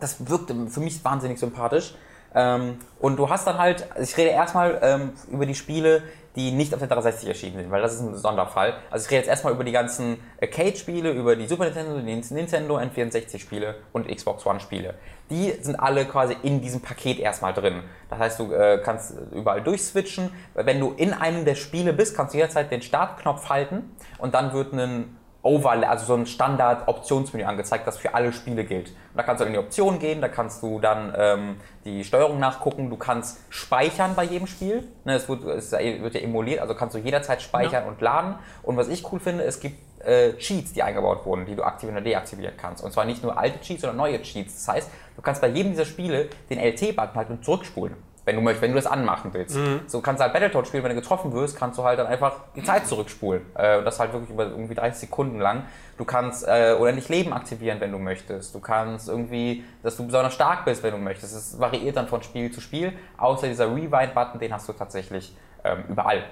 das 0.00 0.28
wirkte 0.28 0.54
für 0.68 0.80
mich 0.80 1.04
wahnsinnig 1.04 1.38
sympathisch. 1.38 1.94
Ähm, 2.34 2.78
und 3.00 3.16
du 3.16 3.28
hast 3.28 3.46
dann 3.46 3.58
halt, 3.58 3.86
ich 4.00 4.16
rede 4.16 4.30
erstmal 4.30 4.78
ähm, 4.82 5.12
über 5.30 5.46
die 5.46 5.54
Spiele, 5.54 6.02
die 6.36 6.50
nicht 6.50 6.72
auf 6.74 6.80
der 6.80 6.88
360 6.88 7.28
erschienen 7.28 7.56
sind, 7.58 7.70
weil 7.70 7.80
das 7.80 7.94
ist 7.94 8.00
ein 8.00 8.16
Sonderfall. 8.16 8.74
Also 8.90 9.04
ich 9.04 9.10
rede 9.10 9.20
jetzt 9.20 9.28
erstmal 9.28 9.52
über 9.52 9.62
die 9.62 9.70
ganzen 9.70 10.18
Arcade-Spiele, 10.42 11.12
über 11.12 11.36
die 11.36 11.46
Super 11.46 11.64
Nintendo, 11.64 12.00
die 12.00 12.34
Nintendo 12.34 12.78
N64-Spiele 12.78 13.76
und 13.92 14.08
Xbox 14.08 14.44
One-Spiele. 14.44 14.94
Die 15.30 15.52
sind 15.60 15.76
alle 15.76 16.04
quasi 16.06 16.36
in 16.42 16.60
diesem 16.60 16.80
Paket 16.80 17.20
erstmal 17.20 17.54
drin. 17.54 17.82
Das 18.10 18.18
heißt, 18.18 18.40
du 18.40 18.52
äh, 18.52 18.80
kannst 18.84 19.14
überall 19.32 19.62
durchswitchen. 19.62 20.30
Wenn 20.54 20.80
du 20.80 20.92
in 20.96 21.12
einem 21.12 21.44
der 21.44 21.54
Spiele 21.54 21.92
bist, 21.92 22.16
kannst 22.16 22.34
du 22.34 22.38
jederzeit 22.38 22.70
den 22.70 22.82
Startknopf 22.82 23.48
halten 23.48 23.94
und 24.18 24.34
dann 24.34 24.52
wird 24.52 24.72
ein 24.72 25.16
Overlay, 25.44 25.86
also 25.86 26.06
so 26.06 26.14
ein 26.14 26.26
Standard-Optionsmenü 26.26 27.44
angezeigt, 27.44 27.86
das 27.86 27.98
für 27.98 28.14
alle 28.14 28.32
Spiele 28.32 28.64
gilt. 28.64 28.88
Und 28.88 29.16
da 29.16 29.22
kannst 29.22 29.42
du 29.42 29.46
in 29.46 29.52
die 29.52 29.58
Optionen 29.58 30.00
gehen, 30.00 30.22
da 30.22 30.28
kannst 30.28 30.62
du 30.62 30.80
dann 30.80 31.14
ähm, 31.16 31.56
die 31.84 32.02
Steuerung 32.02 32.40
nachgucken, 32.40 32.88
du 32.88 32.96
kannst 32.96 33.38
speichern 33.50 34.14
bei 34.14 34.24
jedem 34.24 34.46
Spiel. 34.46 34.88
Ne, 35.04 35.14
es, 35.14 35.28
wird, 35.28 35.44
es 35.44 35.70
wird 35.70 36.14
ja 36.14 36.20
emuliert, 36.20 36.60
also 36.60 36.74
kannst 36.74 36.94
du 36.94 36.98
jederzeit 36.98 37.42
speichern 37.42 37.84
ja. 37.84 37.88
und 37.88 38.00
laden. 38.00 38.36
Und 38.62 38.78
was 38.78 38.88
ich 38.88 39.12
cool 39.12 39.20
finde, 39.20 39.44
es 39.44 39.60
gibt 39.60 39.76
äh, 40.04 40.32
Cheats, 40.38 40.72
die 40.72 40.82
eingebaut 40.82 41.26
wurden, 41.26 41.44
die 41.44 41.54
du 41.54 41.62
aktivieren 41.62 41.96
oder 41.96 42.04
deaktivieren 42.04 42.56
kannst. 42.56 42.82
Und 42.82 42.92
zwar 42.92 43.04
nicht 43.04 43.22
nur 43.22 43.38
alte 43.38 43.60
Cheats, 43.60 43.82
sondern 43.82 43.98
neue 43.98 44.22
Cheats. 44.22 44.54
Das 44.54 44.74
heißt, 44.74 44.90
du 45.14 45.22
kannst 45.22 45.42
bei 45.42 45.48
jedem 45.48 45.72
dieser 45.72 45.84
Spiele 45.84 46.30
den 46.48 46.58
LT-Button 46.58 47.16
halt 47.16 47.28
und 47.28 47.44
zurückspulen 47.44 47.96
wenn 48.24 48.36
du 48.36 48.42
möchtest, 48.42 48.62
wenn 48.62 48.70
du 48.70 48.76
das 48.76 48.86
anmachen 48.86 49.34
willst. 49.34 49.56
Mhm. 49.56 49.82
So 49.86 50.00
kannst 50.00 50.20
du 50.20 50.24
halt 50.24 50.32
Battletoads 50.32 50.68
spielen, 50.68 50.82
wenn 50.82 50.94
du 50.94 51.00
getroffen 51.00 51.32
wirst, 51.32 51.58
kannst 51.58 51.78
du 51.78 51.84
halt 51.84 51.98
dann 51.98 52.06
einfach 52.06 52.36
die 52.56 52.62
Zeit 52.62 52.86
zurückspulen. 52.86 53.42
Äh, 53.54 53.78
und 53.78 53.84
das 53.84 54.00
halt 54.00 54.12
wirklich 54.12 54.30
über 54.30 54.44
irgendwie 54.44 54.74
30 54.74 55.00
Sekunden 55.00 55.40
lang. 55.40 55.64
Du 55.98 56.04
kannst 56.04 56.46
äh, 56.46 56.74
unendlich 56.78 57.08
Leben 57.08 57.32
aktivieren, 57.32 57.80
wenn 57.80 57.92
du 57.92 57.98
möchtest. 57.98 58.54
Du 58.54 58.60
kannst 58.60 59.08
irgendwie, 59.08 59.64
dass 59.82 59.96
du 59.96 60.06
besonders 60.06 60.34
stark 60.34 60.64
bist, 60.64 60.82
wenn 60.82 60.92
du 60.92 60.98
möchtest. 60.98 61.34
Es 61.36 61.58
variiert 61.58 61.96
dann 61.96 62.08
von 62.08 62.22
Spiel 62.22 62.50
zu 62.50 62.60
Spiel. 62.60 62.92
Außer 63.18 63.46
dieser 63.46 63.66
Rewind-Button, 63.66 64.40
den 64.40 64.52
hast 64.52 64.68
du 64.68 64.72
tatsächlich 64.72 65.36
ähm, 65.62 65.84
überall. 65.88 66.24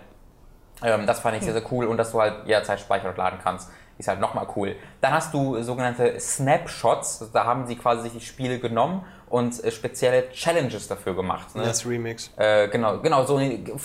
Ähm, 0.82 1.06
das 1.06 1.20
fand 1.20 1.36
ich 1.36 1.42
sehr, 1.42 1.52
sehr 1.52 1.70
cool 1.70 1.86
und 1.86 1.98
dass 1.98 2.12
du 2.12 2.20
halt 2.20 2.46
jederzeit 2.46 2.80
speichern 2.80 3.10
und 3.10 3.18
laden 3.18 3.38
kannst 3.42 3.70
ist 3.98 4.08
halt 4.08 4.20
nochmal 4.20 4.46
cool. 4.56 4.76
Dann 5.00 5.12
hast 5.12 5.32
du 5.32 5.62
sogenannte 5.62 6.18
Snapshots, 6.18 7.30
da 7.32 7.44
haben 7.44 7.66
sie 7.66 7.76
quasi 7.76 8.02
sich 8.02 8.12
die 8.12 8.24
Spiele 8.24 8.58
genommen 8.58 9.04
und 9.32 9.64
äh, 9.64 9.70
spezielle 9.70 10.30
Challenges 10.30 10.88
dafür 10.88 11.16
gemacht. 11.16 11.56
Ne? 11.56 11.62
NES 11.62 11.88
Remix. 11.88 12.30
Äh, 12.36 12.68
genau, 12.68 12.98
genau, 12.98 13.24
so, 13.24 13.40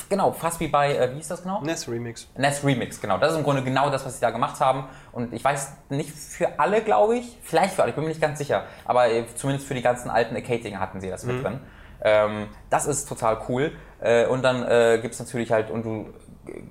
genau, 0.10 0.34
fast 0.34 0.60
wie 0.60 0.68
bei, 0.68 0.94
äh, 0.94 1.10
wie 1.12 1.16
hieß 1.16 1.30
das 1.30 1.42
genau? 1.42 1.62
NES 1.62 1.88
Remix. 1.88 2.28
NES 2.36 2.66
Remix, 2.66 3.00
genau. 3.00 3.18
Das 3.18 3.32
ist 3.32 3.38
im 3.38 3.46
Grunde 3.46 3.64
genau 3.64 3.90
das, 3.90 4.06
was 4.06 4.16
sie 4.16 4.20
da 4.22 4.32
gemacht 4.32 4.60
haben. 4.60 4.90
Und 5.14 5.34
ich 5.34 5.42
weiß 5.42 5.72
nicht 5.88 6.10
für 6.10 6.60
alle, 6.60 6.82
glaube 6.82 7.16
ich, 7.16 7.40
vielleicht 7.44 7.76
für 7.76 7.84
alle, 7.84 7.92
ich 7.92 7.96
bin 7.96 8.04
mir 8.04 8.10
nicht 8.10 8.20
ganz 8.20 8.40
sicher, 8.40 8.66
aber 8.84 9.10
äh, 9.10 9.24
zumindest 9.36 9.66
für 9.66 9.74
die 9.74 9.82
ganzen 9.82 10.10
alten 10.10 10.36
Arcade-Dinger 10.36 10.82
hatten 10.82 11.00
sie 11.00 11.10
das 11.10 11.24
mhm. 11.24 11.36
mit 11.36 11.46
drin. 11.46 11.60
Ähm, 12.02 12.48
das 12.70 12.86
ist 12.86 13.08
total 13.08 13.40
cool. 13.48 13.72
Äh, 14.02 14.26
und 14.26 14.44
dann 14.44 14.68
äh, 14.68 15.00
gibt 15.02 15.14
es 15.14 15.20
natürlich 15.22 15.54
halt, 15.54 15.72
und 15.72 15.86
du 15.86 16.14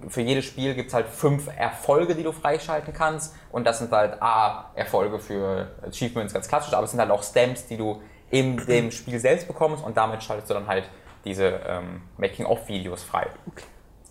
für 0.08 0.20
jedes 0.20 0.44
Spiel 0.44 0.74
gibt 0.74 0.88
es 0.88 0.94
halt 0.94 1.06
fünf 1.08 1.48
Erfolge, 1.56 2.14
die 2.14 2.22
du 2.22 2.32
freischalten 2.32 2.92
kannst. 2.92 3.34
Und 3.52 3.66
das 3.66 3.78
sind 3.78 3.90
halt 3.90 4.20
A, 4.20 4.70
Erfolge 4.74 5.18
für 5.18 5.68
Achievements, 5.86 6.34
ganz 6.34 6.46
klassisch, 6.46 6.74
aber 6.74 6.84
es 6.84 6.90
sind 6.90 7.00
halt 7.00 7.10
auch 7.10 7.22
Stamps, 7.22 7.66
die 7.66 7.78
du 7.78 8.02
in 8.30 8.56
dem 8.66 8.90
Spiel 8.90 9.18
selbst 9.18 9.46
bekommst 9.46 9.84
und 9.84 9.96
damit 9.96 10.22
schaltest 10.22 10.50
du 10.50 10.54
dann 10.54 10.66
halt 10.66 10.88
diese 11.24 11.60
ähm, 11.66 12.02
Making-of-Videos 12.18 13.02
frei. 13.02 13.26
Okay. 13.46 13.64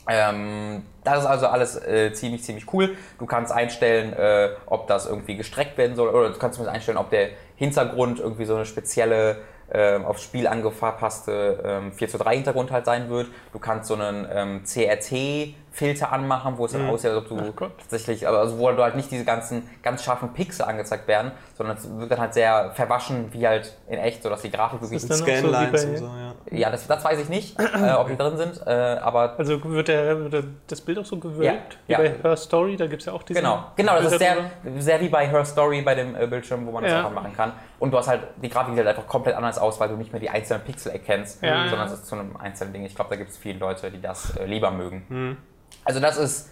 Ähm, 0.08 0.84
das 1.04 1.20
ist 1.20 1.26
also 1.26 1.48
alles 1.48 1.76
äh, 1.84 2.14
ziemlich, 2.14 2.44
ziemlich 2.44 2.72
cool. 2.74 2.96
Du 3.18 3.26
kannst 3.26 3.52
einstellen, 3.52 4.14
äh, 4.14 4.50
ob 4.68 4.88
das 4.88 5.08
irgendwie 5.08 5.36
gestreckt 5.36 5.78
werden 5.78 5.96
soll, 5.96 6.10
oder 6.10 6.30
du 6.30 6.38
kannst 6.38 6.56
zumindest 6.58 6.76
einstellen, 6.76 6.98
ob 6.98 7.10
der 7.10 7.30
Hintergrund 7.56 8.20
irgendwie 8.20 8.46
so 8.46 8.56
eine 8.56 8.66
spezielle 8.66 9.38
ähm, 9.72 10.06
aufs 10.06 10.22
Spiel 10.22 10.46
angepasste 10.46 11.60
ähm, 11.66 11.92
4 11.92 12.08
zu 12.08 12.18
3 12.20 12.36
Hintergrund 12.36 12.72
halt 12.72 12.86
sein 12.86 13.10
wird. 13.10 13.28
Du 13.52 13.58
kannst 13.58 13.88
so 13.88 13.96
einen 13.96 14.28
ähm, 14.32 14.64
CRT 14.64 15.56
Filter 15.76 16.14
anmachen, 16.14 16.58
wo 16.58 16.66
es 16.66 16.72
dann 16.72 16.84
mhm. 16.84 16.92
aussieht, 16.92 17.12
als 17.12 17.20
ob 17.20 17.28
du 17.28 17.52
tatsächlich, 17.52 18.26
also 18.26 18.58
wo 18.58 18.72
du 18.72 18.82
halt 18.82 18.96
nicht 18.96 19.12
diese 19.12 19.26
ganzen 19.26 19.70
ganz 19.84 20.06
scharfen 20.06 20.32
Pixel 20.32 20.64
angezeigt 20.64 21.06
werden, 21.06 21.34
sondern 21.54 21.76
es 21.76 22.00
wird 22.00 22.10
dann 22.10 22.20
halt 22.22 22.34
sehr 22.34 22.72
verwaschen, 22.74 23.34
wie 23.34 23.46
halt 23.46 23.76
in 23.90 24.00
echt, 24.00 24.24
sodass 24.24 24.42
die 24.42 24.52
Grafik 24.52 24.82
wirklich 24.82 25.02
Scanlines 25.02 25.82
so 25.82 25.88
und 25.90 25.98
so, 25.98 26.06
ja. 26.06 26.34
Ja, 26.58 26.70
das, 26.70 26.88
das 26.88 27.04
weiß 27.04 27.20
ich 27.20 27.28
nicht, 27.28 27.60
äh, 27.60 27.92
ob 27.92 28.08
die 28.08 28.16
drin 28.16 28.38
sind, 28.38 28.66
äh, 28.66 28.72
aber. 28.72 29.38
Also 29.38 29.62
wird, 29.66 29.90
der, 29.90 30.18
wird 30.18 30.34
der, 30.34 30.44
das 30.68 30.80
Bild 30.80 30.98
auch 30.98 31.06
so 31.06 31.18
gewölbt, 31.18 31.78
ja, 31.88 32.00
wie 32.00 32.04
ja. 32.04 32.10
bei 32.10 32.16
Her 32.24 32.38
Story, 32.38 32.78
da 32.78 32.88
gibt 32.88 33.02
es 33.02 33.08
ja 33.08 33.14
auch 33.14 33.24
diese. 33.24 33.42
Genau, 33.42 33.66
genau, 33.76 33.98
das 33.98 34.14
ist 34.14 34.20
sehr, 34.20 34.38
sehr 34.78 35.02
wie 35.02 35.10
bei 35.10 35.28
Her 35.28 35.44
Story 35.44 35.82
bei 35.82 35.96
dem 35.96 36.16
äh, 36.16 36.26
Bildschirm, 36.26 36.66
wo 36.66 36.72
man 36.72 36.84
das 36.84 36.94
ja. 36.94 37.06
auch 37.06 37.12
machen 37.12 37.34
kann. 37.36 37.52
Und 37.80 37.92
du 37.92 37.98
hast 37.98 38.08
halt, 38.08 38.22
die 38.42 38.48
Grafik 38.48 38.76
sieht 38.76 38.86
halt 38.86 38.96
einfach 38.96 39.10
komplett 39.10 39.36
anders 39.36 39.58
aus, 39.58 39.78
weil 39.82 39.90
du 39.90 39.98
nicht 39.98 40.14
mehr 40.14 40.22
die 40.22 40.30
einzelnen 40.30 40.64
Pixel 40.64 40.94
erkennst, 40.94 41.44
ja, 41.44 41.68
sondern 41.68 41.88
es 41.88 41.96
ist 41.96 42.06
zu 42.06 42.16
einem 42.16 42.38
einzelnen 42.38 42.72
Ding. 42.72 42.86
Ich 42.86 42.96
glaube, 42.96 43.10
da 43.10 43.18
gibt 43.18 43.32
es 43.32 43.38
viele 43.38 43.60
Leute, 43.60 43.92
die 43.92 44.02
das 44.02 44.38
äh, 44.38 44.46
lieber 44.46 44.72
mögen. 44.72 45.06
Mhm. 45.10 45.38
Also 45.86 46.02
das 46.02 46.18
ist 46.18 46.50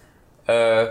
äh, 0.47 0.87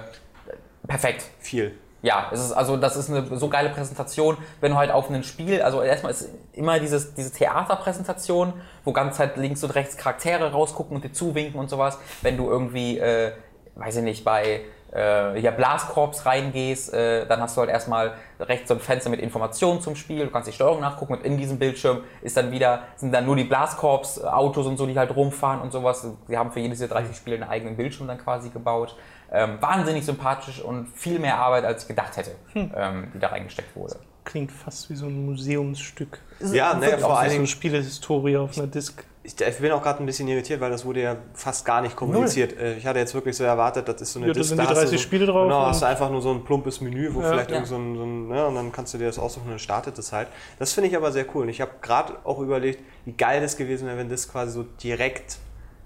perfekt. 0.86 1.24
Viel. 1.40 1.78
Ja, 2.02 2.28
es 2.32 2.40
ist, 2.40 2.52
also 2.52 2.76
das 2.76 2.96
ist 2.96 3.10
eine 3.10 3.38
so 3.38 3.48
geile 3.48 3.70
Präsentation, 3.70 4.36
wenn 4.60 4.72
du 4.72 4.76
halt 4.78 4.90
auf 4.90 5.08
ein 5.08 5.22
Spiel, 5.22 5.62
also 5.62 5.82
erstmal 5.82 6.10
ist 6.10 6.30
immer 6.52 6.80
dieses, 6.80 7.14
diese 7.14 7.32
Theaterpräsentation, 7.32 8.52
wo 8.84 8.92
ganz 8.92 9.20
halt 9.20 9.36
links 9.36 9.62
und 9.62 9.70
rechts 9.70 9.96
Charaktere 9.96 10.50
rausgucken 10.50 10.96
und 10.96 11.04
dir 11.04 11.12
zuwinken 11.12 11.60
und 11.60 11.70
sowas. 11.70 11.98
Wenn 12.22 12.36
du 12.36 12.50
irgendwie, 12.50 12.98
äh, 12.98 13.32
weiß 13.76 13.96
ich 13.96 14.02
nicht, 14.02 14.24
bei 14.24 14.62
äh, 14.94 15.40
ja, 15.40 15.50
Blaskorps 15.50 16.26
reingehst, 16.26 16.92
äh, 16.92 17.26
dann 17.26 17.40
hast 17.40 17.56
du 17.56 17.60
halt 17.60 17.70
erstmal 17.70 18.12
rechts 18.38 18.68
so 18.68 18.74
ein 18.74 18.80
Fenster 18.80 19.08
mit 19.08 19.20
Informationen 19.20 19.80
zum 19.80 19.96
Spiel, 19.96 20.24
du 20.24 20.30
kannst 20.30 20.48
die 20.48 20.52
Steuerung 20.52 20.80
nachgucken 20.80 21.14
und 21.14 21.24
in 21.24 21.38
diesem 21.38 21.58
Bildschirm 21.58 22.02
ist 22.20 22.36
dann 22.36 22.50
wieder, 22.50 22.82
sind 22.96 23.12
dann 23.12 23.24
nur 23.24 23.36
die 23.36 23.44
Blaskorps-Autos 23.44 24.66
und 24.66 24.76
so, 24.76 24.86
die 24.86 24.98
halt 24.98 25.14
rumfahren 25.14 25.60
und 25.60 25.72
sowas. 25.72 26.06
Sie 26.26 26.36
haben 26.36 26.52
für 26.52 26.60
jedes 26.60 26.78
dieser 26.82 26.92
30 26.94 27.16
Spiele 27.16 27.36
einen 27.36 27.44
eigenen 27.44 27.76
Bildschirm 27.76 28.08
dann 28.08 28.18
quasi 28.18 28.50
gebaut. 28.50 28.96
Ähm, 29.34 29.56
wahnsinnig 29.60 30.04
sympathisch 30.04 30.60
und 30.60 30.88
viel 30.88 31.18
mehr 31.18 31.38
Arbeit, 31.38 31.64
als 31.64 31.82
ich 31.82 31.88
gedacht 31.88 32.16
hätte, 32.18 32.32
hm. 32.52 32.70
ähm, 32.76 33.12
die 33.14 33.18
da 33.18 33.28
reingesteckt 33.28 33.74
wurde. 33.74 33.96
Klingt 34.24 34.52
fast 34.52 34.90
wie 34.90 34.94
so 34.94 35.06
ein 35.06 35.24
Museumsstück. 35.24 36.18
Ja, 36.52 36.74
ne, 36.74 36.98
vor 36.98 37.18
allem 37.18 37.30
so 37.30 37.36
eine 37.38 37.46
Spielehistorie 37.46 38.36
auf 38.36 38.58
einer 38.58 38.66
Disk 38.66 39.04
ich, 39.24 39.40
ich, 39.40 39.58
bin 39.58 39.70
auch 39.70 39.82
gerade 39.82 40.02
ein 40.02 40.06
bisschen 40.06 40.26
irritiert, 40.26 40.60
weil 40.60 40.70
das 40.70 40.84
wurde 40.84 41.02
ja 41.02 41.16
fast 41.34 41.64
gar 41.64 41.80
nicht 41.80 41.94
kommuniziert. 41.94 42.56
Null. 42.56 42.64
Äh, 42.64 42.76
ich 42.78 42.86
hatte 42.86 42.98
jetzt 42.98 43.14
wirklich 43.14 43.36
so 43.36 43.44
erwartet, 43.44 43.88
das 43.88 44.00
ist 44.00 44.12
so 44.12 44.18
eine 44.18 44.28
ja, 44.28 44.34
da 44.34 44.42
sind 44.42 44.60
die 44.60 44.66
30 44.66 44.90
so, 44.90 44.98
Spiele 44.98 45.26
drauf. 45.26 45.44
Genau, 45.44 45.66
hast 45.66 45.82
du 45.82 45.86
einfach 45.86 46.10
nur 46.10 46.20
so 46.20 46.32
ein 46.32 46.42
plumpes 46.42 46.80
Menü, 46.80 47.14
wo 47.14 47.20
ja, 47.20 47.30
vielleicht 47.30 47.50
ja. 47.50 47.56
irgend 47.56 47.68
so 47.68 47.76
ein, 47.76 47.96
so 47.96 48.02
ein 48.02 48.28
ne, 48.28 48.46
und 48.46 48.54
dann 48.56 48.72
kannst 48.72 48.94
du 48.94 48.98
dir 48.98 49.06
das 49.06 49.18
aussuchen 49.20 49.44
und 49.44 49.50
dann 49.50 49.58
startet 49.60 49.96
es 49.98 50.12
halt. 50.12 50.28
Das 50.58 50.72
finde 50.72 50.88
ich 50.88 50.96
aber 50.96 51.12
sehr 51.12 51.24
cool. 51.34 51.42
Und 51.42 51.50
ich 51.50 51.60
habe 51.60 51.70
gerade 51.80 52.16
auch 52.24 52.40
überlegt, 52.40 52.82
wie 53.04 53.12
geil 53.12 53.40
das 53.40 53.56
gewesen 53.56 53.86
wäre, 53.86 53.96
wenn 53.96 54.08
das 54.08 54.28
quasi 54.28 54.52
so 54.52 54.64
direkt 54.82 55.38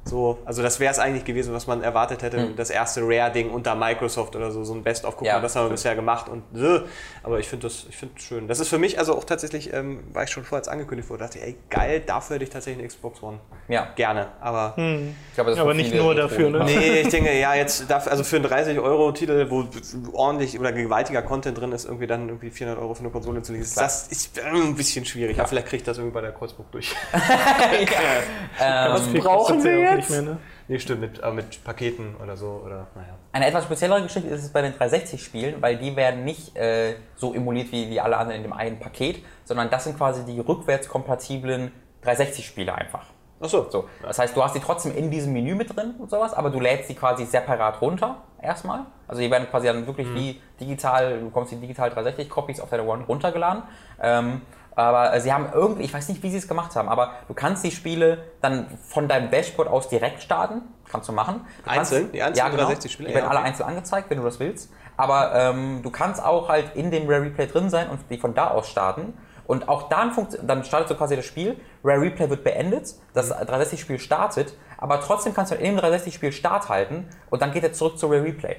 so, 0.06 0.38
also 0.44 0.62
das 0.62 0.78
wäre 0.78 0.92
es 0.92 1.00
eigentlich 1.00 1.24
gewesen, 1.24 1.52
was 1.52 1.66
man 1.66 1.82
erwartet 1.82 2.22
hätte, 2.22 2.38
mhm. 2.38 2.56
das 2.56 2.70
erste 2.70 3.02
Rare-Ding 3.02 3.50
unter 3.50 3.74
Microsoft 3.74 4.36
oder 4.36 4.52
so, 4.52 4.62
so 4.62 4.72
ein 4.72 4.84
Best-of, 4.84 5.16
guck 5.16 5.26
ja, 5.26 5.34
mal, 5.34 5.42
das 5.42 5.56
haben 5.56 5.66
wir 5.66 5.70
bisher 5.70 5.96
gemacht 5.96 6.28
und 6.28 6.42
äh, 6.56 6.82
aber 7.24 7.40
ich 7.40 7.48
finde 7.48 7.66
das, 7.66 7.86
ich 7.88 7.96
finde 7.96 8.20
schön. 8.20 8.46
Das 8.46 8.60
ist 8.60 8.68
für 8.68 8.78
mich 8.78 9.00
also 9.00 9.16
auch 9.16 9.24
tatsächlich, 9.24 9.72
ähm, 9.72 10.04
war 10.12 10.22
ich 10.22 10.30
schon 10.30 10.44
vorher 10.44 10.60
als 10.60 10.68
angekündigt 10.68 11.10
wurde, 11.10 11.24
dachte 11.24 11.38
ich, 11.38 11.44
ey, 11.44 11.56
geil, 11.70 12.02
dafür 12.06 12.34
hätte 12.34 12.44
ich 12.44 12.50
tatsächlich 12.50 12.78
eine 12.78 12.88
Xbox 12.88 13.20
One. 13.22 13.40
Ja. 13.68 13.88
Gerne, 13.96 14.28
aber. 14.40 14.76
Hm. 14.76 15.16
Das 15.34 15.58
aber 15.58 15.74
nicht 15.74 15.92
nur 15.92 16.14
dafür, 16.14 16.50
ne? 16.50 16.64
Nee, 16.64 17.00
ich 17.00 17.08
denke, 17.08 17.36
ja, 17.36 17.54
jetzt, 17.54 17.90
dafür, 17.90 18.12
also 18.12 18.22
für 18.22 18.36
einen 18.36 18.46
30-Euro-Titel, 18.46 19.50
wo 19.50 19.66
ordentlich 20.12 20.58
oder 20.58 20.72
gewaltiger 20.72 21.22
Content 21.22 21.58
drin 21.58 21.72
ist, 21.72 21.84
irgendwie 21.84 22.06
dann 22.06 22.28
irgendwie 22.28 22.50
400 22.50 22.80
Euro 22.80 22.94
für 22.94 23.00
eine 23.00 23.10
Konsole 23.10 23.42
zu 23.42 23.52
lesen, 23.52 23.74
das 23.76 24.06
ist 24.06 24.38
äh, 24.38 24.42
ein 24.42 24.76
bisschen 24.76 25.04
schwierig. 25.04 25.36
Ja. 25.36 25.42
Aber 25.42 25.48
vielleicht 25.48 25.66
kriege 25.66 25.78
ich 25.78 25.84
das 25.84 25.98
irgendwie 25.98 26.14
bei 26.14 26.20
der 26.20 26.32
Kreuzburg 26.32 26.70
durch. 26.70 26.94
ja. 27.12 28.86
ähm, 28.86 28.92
was 28.92 29.08
brauchen 29.12 29.64
wir 29.64 29.78
jetzt? 29.78 29.95
Nicht 29.96 30.10
mehr, 30.10 30.22
ne? 30.22 30.38
Nee, 30.68 30.78
stimmt, 30.78 31.00
mit, 31.00 31.22
aber 31.22 31.34
mit 31.34 31.62
Paketen 31.64 32.16
oder 32.22 32.36
so. 32.36 32.62
Oder, 32.64 32.88
naja. 32.94 33.14
Eine 33.32 33.46
etwas 33.46 33.64
speziellere 33.64 34.02
Geschichte 34.02 34.28
ist 34.28 34.42
es 34.42 34.50
bei 34.50 34.62
den 34.62 34.72
360-Spielen, 34.74 35.60
weil 35.60 35.76
die 35.76 35.94
werden 35.96 36.24
nicht 36.24 36.56
äh, 36.56 36.94
so 37.16 37.34
emuliert 37.34 37.70
wie, 37.72 37.90
wie 37.90 38.00
alle 38.00 38.16
anderen 38.16 38.36
in 38.36 38.42
dem 38.42 38.52
einen 38.52 38.78
Paket, 38.78 39.24
sondern 39.44 39.70
das 39.70 39.84
sind 39.84 39.96
quasi 39.96 40.24
die 40.24 40.40
rückwärtskompatiblen 40.40 41.72
360-Spiele 42.04 42.74
einfach. 42.74 43.06
Ach 43.40 43.48
so. 43.48 43.68
so. 43.70 43.88
Das 44.02 44.18
heißt, 44.18 44.36
du 44.36 44.42
hast 44.42 44.54
die 44.54 44.60
trotzdem 44.60 44.96
in 44.96 45.10
diesem 45.10 45.32
Menü 45.32 45.54
mit 45.54 45.76
drin 45.76 45.94
und 45.98 46.10
sowas, 46.10 46.32
aber 46.32 46.50
du 46.50 46.58
lädst 46.58 46.88
die 46.88 46.94
quasi 46.94 47.26
separat 47.26 47.80
runter 47.80 48.22
erstmal. 48.40 48.86
Also 49.06 49.20
die 49.20 49.30
werden 49.30 49.48
quasi 49.50 49.66
dann 49.66 49.86
wirklich 49.86 50.06
mhm. 50.06 50.14
wie 50.14 50.40
digital, 50.60 51.20
du 51.20 51.26
bekommst 51.26 51.52
die 51.52 51.56
digital 51.56 51.90
360-Copies 51.90 52.60
auf 52.60 52.70
deine 52.70 52.84
One 52.84 53.04
runtergeladen. 53.04 53.62
Ähm, 54.00 54.42
aber 54.76 55.14
äh, 55.14 55.20
sie 55.20 55.32
haben 55.32 55.48
irgendwie, 55.52 55.82
ich 55.82 55.92
weiß 55.92 56.08
nicht, 56.10 56.22
wie 56.22 56.30
sie 56.30 56.36
es 56.36 56.46
gemacht 56.46 56.76
haben, 56.76 56.88
aber 56.88 57.12
du 57.26 57.34
kannst 57.34 57.64
die 57.64 57.70
Spiele 57.70 58.18
dann 58.42 58.66
von 58.86 59.08
deinem 59.08 59.30
Dashboard 59.30 59.68
aus 59.68 59.88
direkt 59.88 60.22
starten. 60.22 60.62
Kannst 60.88 61.08
du 61.08 61.12
machen. 61.12 61.40
Du 61.64 61.70
einzeln? 61.70 62.02
Kannst, 62.02 62.14
die 62.14 62.22
einzelnen 62.22 62.36
ja, 62.36 62.44
genau, 62.44 62.62
360 62.64 62.92
Spiele? 62.92 63.08
Die 63.08 63.14
werden 63.14 63.24
ja, 63.24 63.30
okay. 63.30 63.38
alle 63.38 63.46
einzeln 63.46 63.66
angezeigt, 63.68 64.10
wenn 64.10 64.18
du 64.18 64.24
das 64.24 64.38
willst. 64.38 64.70
Aber 64.96 65.34
ähm, 65.34 65.80
du 65.82 65.90
kannst 65.90 66.22
auch 66.22 66.48
halt 66.48 66.76
in 66.76 66.90
dem 66.90 67.08
Rare 67.08 67.22
Replay 67.22 67.46
drin 67.46 67.70
sein 67.70 67.88
und 67.88 68.00
die 68.10 68.18
von 68.18 68.34
da 68.34 68.48
aus 68.48 68.68
starten. 68.68 69.14
Und 69.46 69.68
auch 69.68 69.88
dann, 69.88 70.12
dann 70.42 70.64
startet 70.64 70.88
so 70.88 70.94
quasi 70.94 71.16
das 71.16 71.24
Spiel, 71.24 71.56
Rare 71.82 72.00
Replay 72.00 72.28
wird 72.28 72.44
beendet, 72.44 72.94
das 73.14 73.32
360-Spiel 73.32 73.98
startet, 73.98 74.54
aber 74.76 75.00
trotzdem 75.00 75.34
kannst 75.34 75.52
du 75.52 75.56
in 75.56 75.76
dem 75.76 75.84
360-Spiel 75.84 76.32
Start 76.32 76.68
halten 76.68 77.08
und 77.30 77.42
dann 77.42 77.52
geht 77.52 77.62
er 77.62 77.72
zurück 77.72 77.96
zu 77.96 78.08
Rare 78.08 78.24
Replay. 78.24 78.56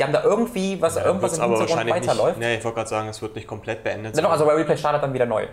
Sie 0.00 0.04
haben 0.04 0.14
da 0.14 0.22
irgendwie 0.24 0.80
was, 0.80 0.94
ja, 0.94 1.04
irgendwas 1.04 1.36
im 1.36 1.44
Hintergrund 1.44 1.90
weiterläuft. 1.90 2.38
Nicht, 2.38 2.48
nee, 2.48 2.54
ich 2.56 2.64
wollte 2.64 2.76
gerade 2.76 2.88
sagen, 2.88 3.08
es 3.10 3.20
wird 3.20 3.36
nicht 3.36 3.46
komplett 3.46 3.84
beendet. 3.84 4.14
Nein, 4.14 4.24
doch, 4.24 4.30
also 4.30 4.46
Rare 4.46 4.56
Replay 4.56 4.78
startet 4.78 5.02
dann 5.02 5.12
wieder 5.12 5.26
neu. 5.26 5.46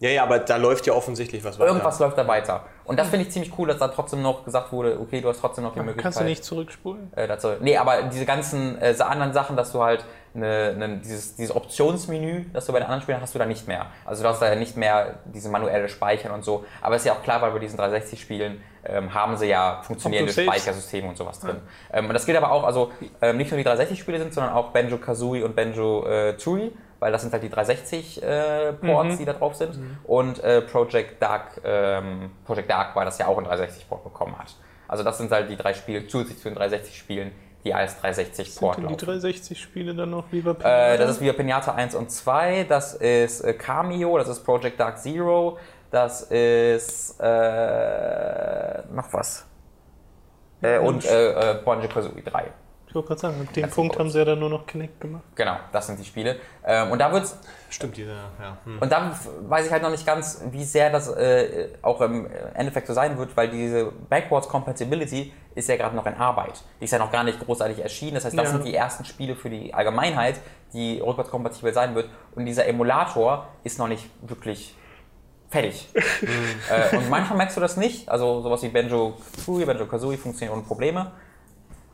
Ja, 0.00 0.10
ja, 0.10 0.24
aber 0.24 0.40
da 0.40 0.56
läuft 0.56 0.84
ja 0.88 0.94
offensichtlich 0.94 1.44
was 1.44 1.60
weiter. 1.60 1.68
Irgendwas 1.68 2.00
läuft 2.00 2.18
da 2.18 2.26
weiter. 2.26 2.64
Und 2.84 2.98
das 2.98 3.06
finde 3.06 3.24
ich 3.24 3.32
ziemlich 3.32 3.56
cool, 3.56 3.68
dass 3.68 3.78
da 3.78 3.86
trotzdem 3.86 4.20
noch 4.20 4.44
gesagt 4.44 4.72
wurde, 4.72 4.98
okay, 5.00 5.20
du 5.20 5.28
hast 5.28 5.38
trotzdem 5.38 5.62
noch 5.62 5.74
die 5.74 5.78
Möglichkeit. 5.78 6.02
Kannst 6.02 6.18
du 6.18 6.24
nicht 6.24 6.42
zurückspulen? 6.42 7.12
Äh, 7.14 7.28
dazu. 7.28 7.50
Nee, 7.60 7.76
aber 7.76 8.02
diese 8.02 8.26
ganzen 8.26 8.82
äh, 8.82 8.96
anderen 8.98 9.32
Sachen, 9.32 9.56
dass 9.56 9.70
du 9.70 9.80
halt 9.80 10.04
eine, 10.34 10.72
eine, 10.74 10.96
dieses, 10.96 11.36
dieses 11.36 11.54
Optionsmenü, 11.54 12.46
das 12.52 12.66
du 12.66 12.72
bei 12.72 12.80
den 12.80 12.86
anderen 12.86 13.02
Spielen 13.02 13.20
hast 13.20 13.36
du 13.36 13.38
da 13.38 13.46
nicht 13.46 13.68
mehr. 13.68 13.86
Also 14.04 14.24
du 14.24 14.28
hast 14.28 14.42
da 14.42 14.48
ja 14.48 14.56
nicht 14.56 14.76
mehr 14.76 15.20
diese 15.26 15.48
manuelle 15.50 15.88
Speichern 15.88 16.32
und 16.32 16.44
so. 16.44 16.64
Aber 16.82 16.96
ist 16.96 17.06
ja 17.06 17.12
auch 17.12 17.22
klar, 17.22 17.40
weil 17.42 17.52
bei 17.52 17.60
diesen 17.60 17.78
360-Spielen 17.78 18.60
ähm, 18.86 19.12
haben 19.14 19.36
sie 19.36 19.46
ja 19.46 19.80
funktionierende. 19.82 20.32
Speichersysteme 20.32 21.08
und 21.08 21.16
sowas 21.16 21.40
drin. 21.40 21.56
Ähm, 21.92 22.06
und 22.06 22.14
das 22.14 22.26
gilt 22.26 22.36
aber 22.38 22.50
auch, 22.52 22.64
also 22.64 22.90
ähm, 23.22 23.36
nicht 23.36 23.50
nur 23.50 23.58
die 23.62 23.66
360-Spiele 23.68 24.18
sind, 24.18 24.34
sondern 24.34 24.52
auch 24.54 24.70
Banjo 24.70 24.98
Kazooie 24.98 25.42
und 25.44 25.54
Banjo 25.56 26.06
äh, 26.06 26.36
Tooie, 26.36 26.72
weil 27.00 27.12
das 27.12 27.22
sind 27.22 27.32
halt 27.32 27.42
die 27.42 27.48
360 27.50 28.22
äh, 28.22 28.72
Ports, 28.74 29.18
die 29.18 29.24
da 29.24 29.32
drauf 29.34 29.54
sind. 29.54 29.78
Und 30.04 30.42
äh, 30.42 30.62
Project 30.62 31.22
Dark, 31.22 31.60
ähm, 31.64 32.30
Project 32.46 32.70
Dark, 32.70 32.96
weil 32.96 33.04
das 33.04 33.18
ja 33.18 33.26
auch 33.26 33.38
ein 33.38 33.46
360-Port 33.46 34.04
bekommen 34.04 34.38
hat. 34.38 34.54
Also 34.88 35.02
das 35.04 35.18
sind 35.18 35.30
halt 35.30 35.48
die 35.50 35.56
drei 35.56 35.74
Spiele 35.74 36.06
zusätzlich 36.06 36.38
zu 36.40 36.48
den 36.50 36.58
360-Spielen, 36.58 37.30
die 37.64 37.72
als 37.72 38.02
360-Port 38.02 38.76
Sind 38.76 39.00
die 39.00 39.06
laufen. 39.06 39.20
360-Spiele 39.26 39.94
dann 39.94 40.10
noch 40.10 40.30
Viva 40.30 40.50
Äh, 40.50 40.54
Pinata? 40.54 40.96
das 40.98 41.10
ist 41.12 41.20
wieder 41.22 41.32
Pinata 41.32 41.72
1 41.74 41.94
und 41.94 42.10
2, 42.10 42.64
das 42.68 42.94
ist 42.94 43.40
äh, 43.40 43.54
Cameo, 43.54 44.18
das 44.18 44.28
ist 44.28 44.44
Project 44.44 44.78
Dark 44.78 44.98
Zero, 44.98 45.58
das 45.94 46.22
ist 46.22 47.20
äh, 47.20 48.82
noch 48.92 49.12
was. 49.12 49.46
Äh, 50.60 50.78
und 50.78 51.04
äh, 51.04 51.52
äh, 51.52 51.54
Banjo 51.64 51.88
Kazooie 51.88 52.22
3. 52.22 52.50
Ich 52.88 52.94
wollte 52.94 53.08
gerade 53.08 53.20
sagen, 53.20 53.46
ab 53.46 53.52
dem 53.52 53.70
Punkt 53.70 53.98
haben 53.98 54.10
sie 54.10 54.18
ja 54.18 54.24
dann 54.24 54.38
nur 54.38 54.50
noch 54.50 54.66
Kinect 54.66 55.00
gemacht. 55.00 55.24
Genau, 55.34 55.56
das 55.72 55.86
sind 55.86 55.98
die 55.98 56.04
Spiele. 56.04 56.36
Ähm, 56.64 56.92
und 56.92 57.00
da 57.00 57.12
wird's 57.12 57.36
Stimmt, 57.70 57.96
diese, 57.96 58.12
ja. 58.12 58.56
Hm. 58.64 58.78
Und 58.80 58.92
dann 58.92 59.12
weiß 59.48 59.66
ich 59.66 59.72
halt 59.72 59.82
noch 59.82 59.90
nicht 59.90 60.06
ganz, 60.06 60.42
wie 60.50 60.62
sehr 60.64 60.90
das 60.90 61.08
äh, 61.08 61.70
auch 61.82 62.00
im 62.00 62.28
Endeffekt 62.54 62.86
so 62.86 62.92
sein 62.92 63.18
wird, 63.18 63.36
weil 63.36 63.48
diese 63.50 63.86
Backwards 64.08 64.48
Compatibility 64.48 65.32
ist 65.56 65.68
ja 65.68 65.76
gerade 65.76 65.96
noch 65.96 66.06
in 66.06 66.14
Arbeit. 66.14 66.62
Die 66.80 66.84
ist 66.84 66.92
ja 66.92 66.98
noch 66.98 67.10
gar 67.10 67.24
nicht 67.24 67.40
großartig 67.40 67.80
erschienen. 67.80 68.14
Das 68.14 68.24
heißt, 68.24 68.38
das 68.38 68.44
Ja. 68.44 68.50
sind 68.50 68.64
die 68.64 68.74
ersten 68.74 69.04
Spiele 69.04 69.34
für 69.34 69.50
die 69.50 69.74
Allgemeinheit, 69.74 70.36
die 70.72 71.00
rückwärtskompatibel 71.00 71.72
sein 71.72 71.96
wird. 71.96 72.08
Und 72.36 72.46
dieser 72.46 72.66
Emulator 72.66 73.48
ist 73.64 73.78
noch 73.78 73.88
nicht 73.88 74.08
wirklich 74.22 74.76
fertig. 75.54 75.88
äh, 75.94 76.96
und 76.96 77.08
manchmal 77.08 77.38
merkst 77.38 77.56
du 77.56 77.60
das 77.60 77.76
nicht. 77.76 78.08
Also 78.08 78.40
sowas 78.42 78.62
wie 78.62 78.68
Banjo 78.68 79.14
Kazooie, 79.36 79.64
Banjo 79.66 79.86
Kazooie 79.86 80.16
funktioniert 80.18 80.52
ohne 80.56 80.64
Probleme. 80.66 81.12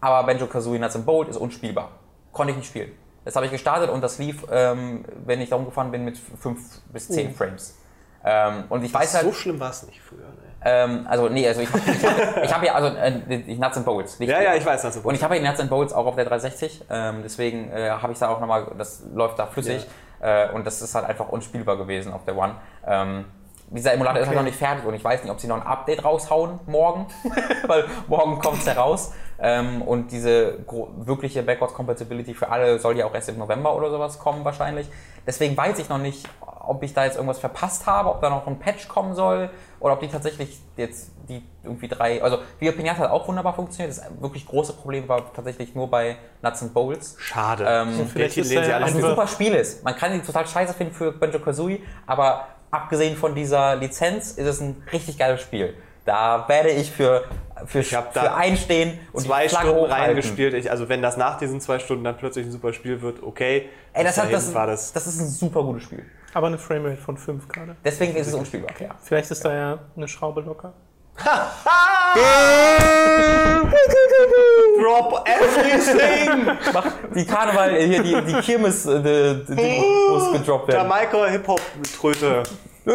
Aber 0.00 0.26
Banjo 0.26 0.46
Kazooie 0.46 0.78
Nuts 0.78 0.96
and 0.96 1.04
Bolt 1.06 1.28
ist 1.28 1.36
unspielbar. 1.36 1.90
Konnte 2.32 2.52
ich 2.52 2.56
nicht 2.56 2.68
spielen. 2.68 2.92
Das 3.24 3.36
habe 3.36 3.44
ich 3.46 3.52
gestartet 3.52 3.90
und 3.90 4.00
das 4.00 4.18
lief, 4.18 4.46
ähm, 4.50 5.04
wenn 5.26 5.40
ich 5.42 5.50
da 5.50 5.56
rumgefahren 5.56 5.90
bin, 5.90 6.04
mit 6.06 6.16
5 6.18 6.58
bis 6.90 7.08
10 7.08 7.34
Frames. 7.34 7.76
Ähm, 8.24 8.64
und 8.70 8.82
ich 8.82 8.92
weiß 8.92 9.14
halt, 9.14 9.24
so 9.26 9.32
schlimm 9.32 9.60
war 9.60 9.70
es 9.70 9.86
nicht 9.86 10.00
früher. 10.00 10.20
Ne? 10.20 10.50
ähm, 10.62 11.06
also 11.08 11.28
nee, 11.28 11.46
also 11.46 11.60
ich 11.62 11.68
habe 11.70 11.82
ich 11.86 12.44
ich 12.44 12.54
hab 12.54 12.62
ja, 12.62 12.74
also 12.74 12.88
äh, 12.96 13.54
Nuts 13.56 13.76
and 13.76 13.84
Bolts. 13.86 14.18
nicht- 14.18 14.28
Ja, 14.30 14.40
ja, 14.42 14.54
ich 14.54 14.64
weiß, 14.64 14.84
Nuts 14.84 14.96
and 14.96 15.02
Bolts. 15.04 15.06
Und 15.06 15.14
ich 15.14 15.22
habe 15.22 15.36
ja 15.36 15.42
Nuts 15.48 15.60
and 15.60 15.70
Bolts 15.70 15.92
auch 15.92 16.06
auf 16.06 16.16
der 16.16 16.24
360, 16.24 16.84
ähm, 16.90 17.20
deswegen 17.22 17.70
äh, 17.70 17.90
habe 17.90 18.12
ich 18.12 18.18
da 18.18 18.28
auch 18.28 18.40
nochmal, 18.40 18.72
das 18.78 19.02
läuft 19.14 19.38
da 19.38 19.46
flüssig 19.46 19.86
äh, 20.20 20.50
und 20.50 20.66
das 20.66 20.80
ist 20.82 20.94
halt 20.94 21.06
einfach 21.06 21.28
unspielbar 21.30 21.76
gewesen 21.78 22.12
auf 22.12 22.24
der 22.24 22.36
One. 22.36 22.56
Ähm, 22.86 23.24
dieser 23.70 23.92
Emulator 23.92 24.20
ist 24.20 24.28
halt 24.28 24.36
noch 24.36 24.44
nicht 24.44 24.58
fertig 24.58 24.84
und 24.84 24.94
ich 24.94 25.04
weiß 25.04 25.22
nicht, 25.22 25.30
ob 25.30 25.40
sie 25.40 25.46
noch 25.46 25.56
ein 25.56 25.66
Update 25.66 26.04
raushauen 26.04 26.58
morgen, 26.66 27.06
weil 27.66 27.84
morgen 28.08 28.38
kommt 28.40 28.58
es 28.58 28.66
heraus. 28.66 29.12
Ähm, 29.42 29.80
und 29.82 30.12
diese 30.12 30.58
wirkliche 30.98 31.42
Backwards 31.42 31.72
Compatibility 31.72 32.34
für 32.34 32.50
alle 32.50 32.78
soll 32.78 32.98
ja 32.98 33.06
auch 33.06 33.14
erst 33.14 33.30
im 33.30 33.38
November 33.38 33.74
oder 33.74 33.90
sowas 33.90 34.18
kommen 34.18 34.44
wahrscheinlich. 34.44 34.88
Deswegen 35.26 35.56
weiß 35.56 35.78
ich 35.78 35.88
noch 35.88 35.98
nicht, 35.98 36.28
ob 36.40 36.82
ich 36.82 36.92
da 36.92 37.04
jetzt 37.04 37.14
irgendwas 37.14 37.38
verpasst 37.38 37.86
habe, 37.86 38.10
ob 38.10 38.20
da 38.20 38.28
noch 38.28 38.46
ein 38.46 38.58
Patch 38.58 38.88
kommen 38.88 39.14
soll 39.14 39.50
oder 39.78 39.94
ob 39.94 40.00
die 40.00 40.08
tatsächlich 40.08 40.60
jetzt 40.76 41.12
die 41.28 41.42
irgendwie 41.62 41.88
drei, 41.88 42.22
also 42.22 42.38
Via 42.58 42.72
Pinata 42.72 42.98
hat 42.98 43.10
auch 43.10 43.28
wunderbar 43.28 43.54
funktioniert. 43.54 43.96
Das 43.96 44.04
wirklich 44.20 44.46
große 44.46 44.72
Problem 44.74 45.08
war 45.08 45.32
tatsächlich 45.32 45.74
nur 45.74 45.88
bei 45.88 46.16
Nuts 46.42 46.62
and 46.62 46.74
Bolts. 46.74 47.16
Schade. 47.18 47.64
Ähm, 47.66 48.00
ist 48.00 48.14
lehnen 48.14 48.44
sie 48.44 48.72
alles 48.72 48.88
was 48.88 48.94
ein 48.96 49.10
super 49.10 49.26
Spiel 49.26 49.54
ist. 49.54 49.84
Man 49.84 49.96
kann 49.96 50.12
die 50.12 50.20
total 50.20 50.46
scheiße 50.46 50.74
finden 50.74 50.92
für 50.92 51.12
Banjo 51.12 51.38
Kazooie, 51.38 51.80
aber 52.06 52.46
abgesehen 52.70 53.16
von 53.16 53.34
dieser 53.34 53.76
Lizenz 53.76 54.32
ist 54.32 54.46
es 54.46 54.60
ein 54.60 54.82
richtig 54.92 55.18
geiles 55.18 55.40
Spiel. 55.40 55.74
Da 56.04 56.48
werde 56.48 56.70
ich 56.70 56.90
für, 56.90 57.24
für, 57.66 57.82
da 57.82 58.02
für 58.02 58.34
einstehen 58.34 58.98
und 59.12 59.22
zwei 59.22 59.44
die 59.44 59.50
Flagge 59.50 59.68
Stunden 59.68 59.86
hochhalten. 59.86 60.06
reingespielt. 60.06 60.54
Ich, 60.54 60.70
also 60.70 60.88
wenn 60.88 61.02
das 61.02 61.16
nach 61.16 61.38
diesen 61.38 61.60
zwei 61.60 61.78
Stunden 61.78 62.04
dann 62.04 62.16
plötzlich 62.16 62.46
ein 62.46 62.52
super 62.52 62.72
Spiel 62.72 63.02
wird, 63.02 63.22
okay. 63.22 63.68
Ey, 63.92 64.04
das, 64.04 64.18
hat, 64.18 64.32
das, 64.32 64.52
war 64.54 64.66
das. 64.66 64.92
das 64.92 65.06
ist 65.06 65.20
ein 65.20 65.28
super 65.28 65.62
gutes 65.62 65.84
Spiel. 65.84 66.04
Aber 66.32 66.46
eine 66.46 66.58
Framerate 66.58 67.00
von 67.00 67.16
5 67.16 67.48
gerade. 67.48 67.76
Deswegen 67.84 68.14
ist 68.16 68.28
es 68.28 68.34
unspielbar. 68.34 68.70
Ja. 68.80 68.94
Vielleicht 69.02 69.30
ist 69.30 69.44
da 69.44 69.52
ja 69.52 69.78
eine 69.96 70.08
Schraube 70.08 70.40
locker. 70.40 70.72
Drop 74.80 75.28
everything! 75.28 76.46
Mach 76.72 76.86
die 77.14 77.26
Karneval, 77.26 77.76
äh, 77.76 77.86
hier 77.86 78.02
die, 78.02 78.20
die 78.22 78.40
Kirmes, 78.40 78.86
äh, 78.86 79.02
die, 79.02 79.44
die 79.56 79.82
muss 80.10 80.32
gedroppt 80.32 80.68
werden. 80.68 80.82
Jamaika 80.88 81.26
Hip-Hop-Tröte. 81.26 82.42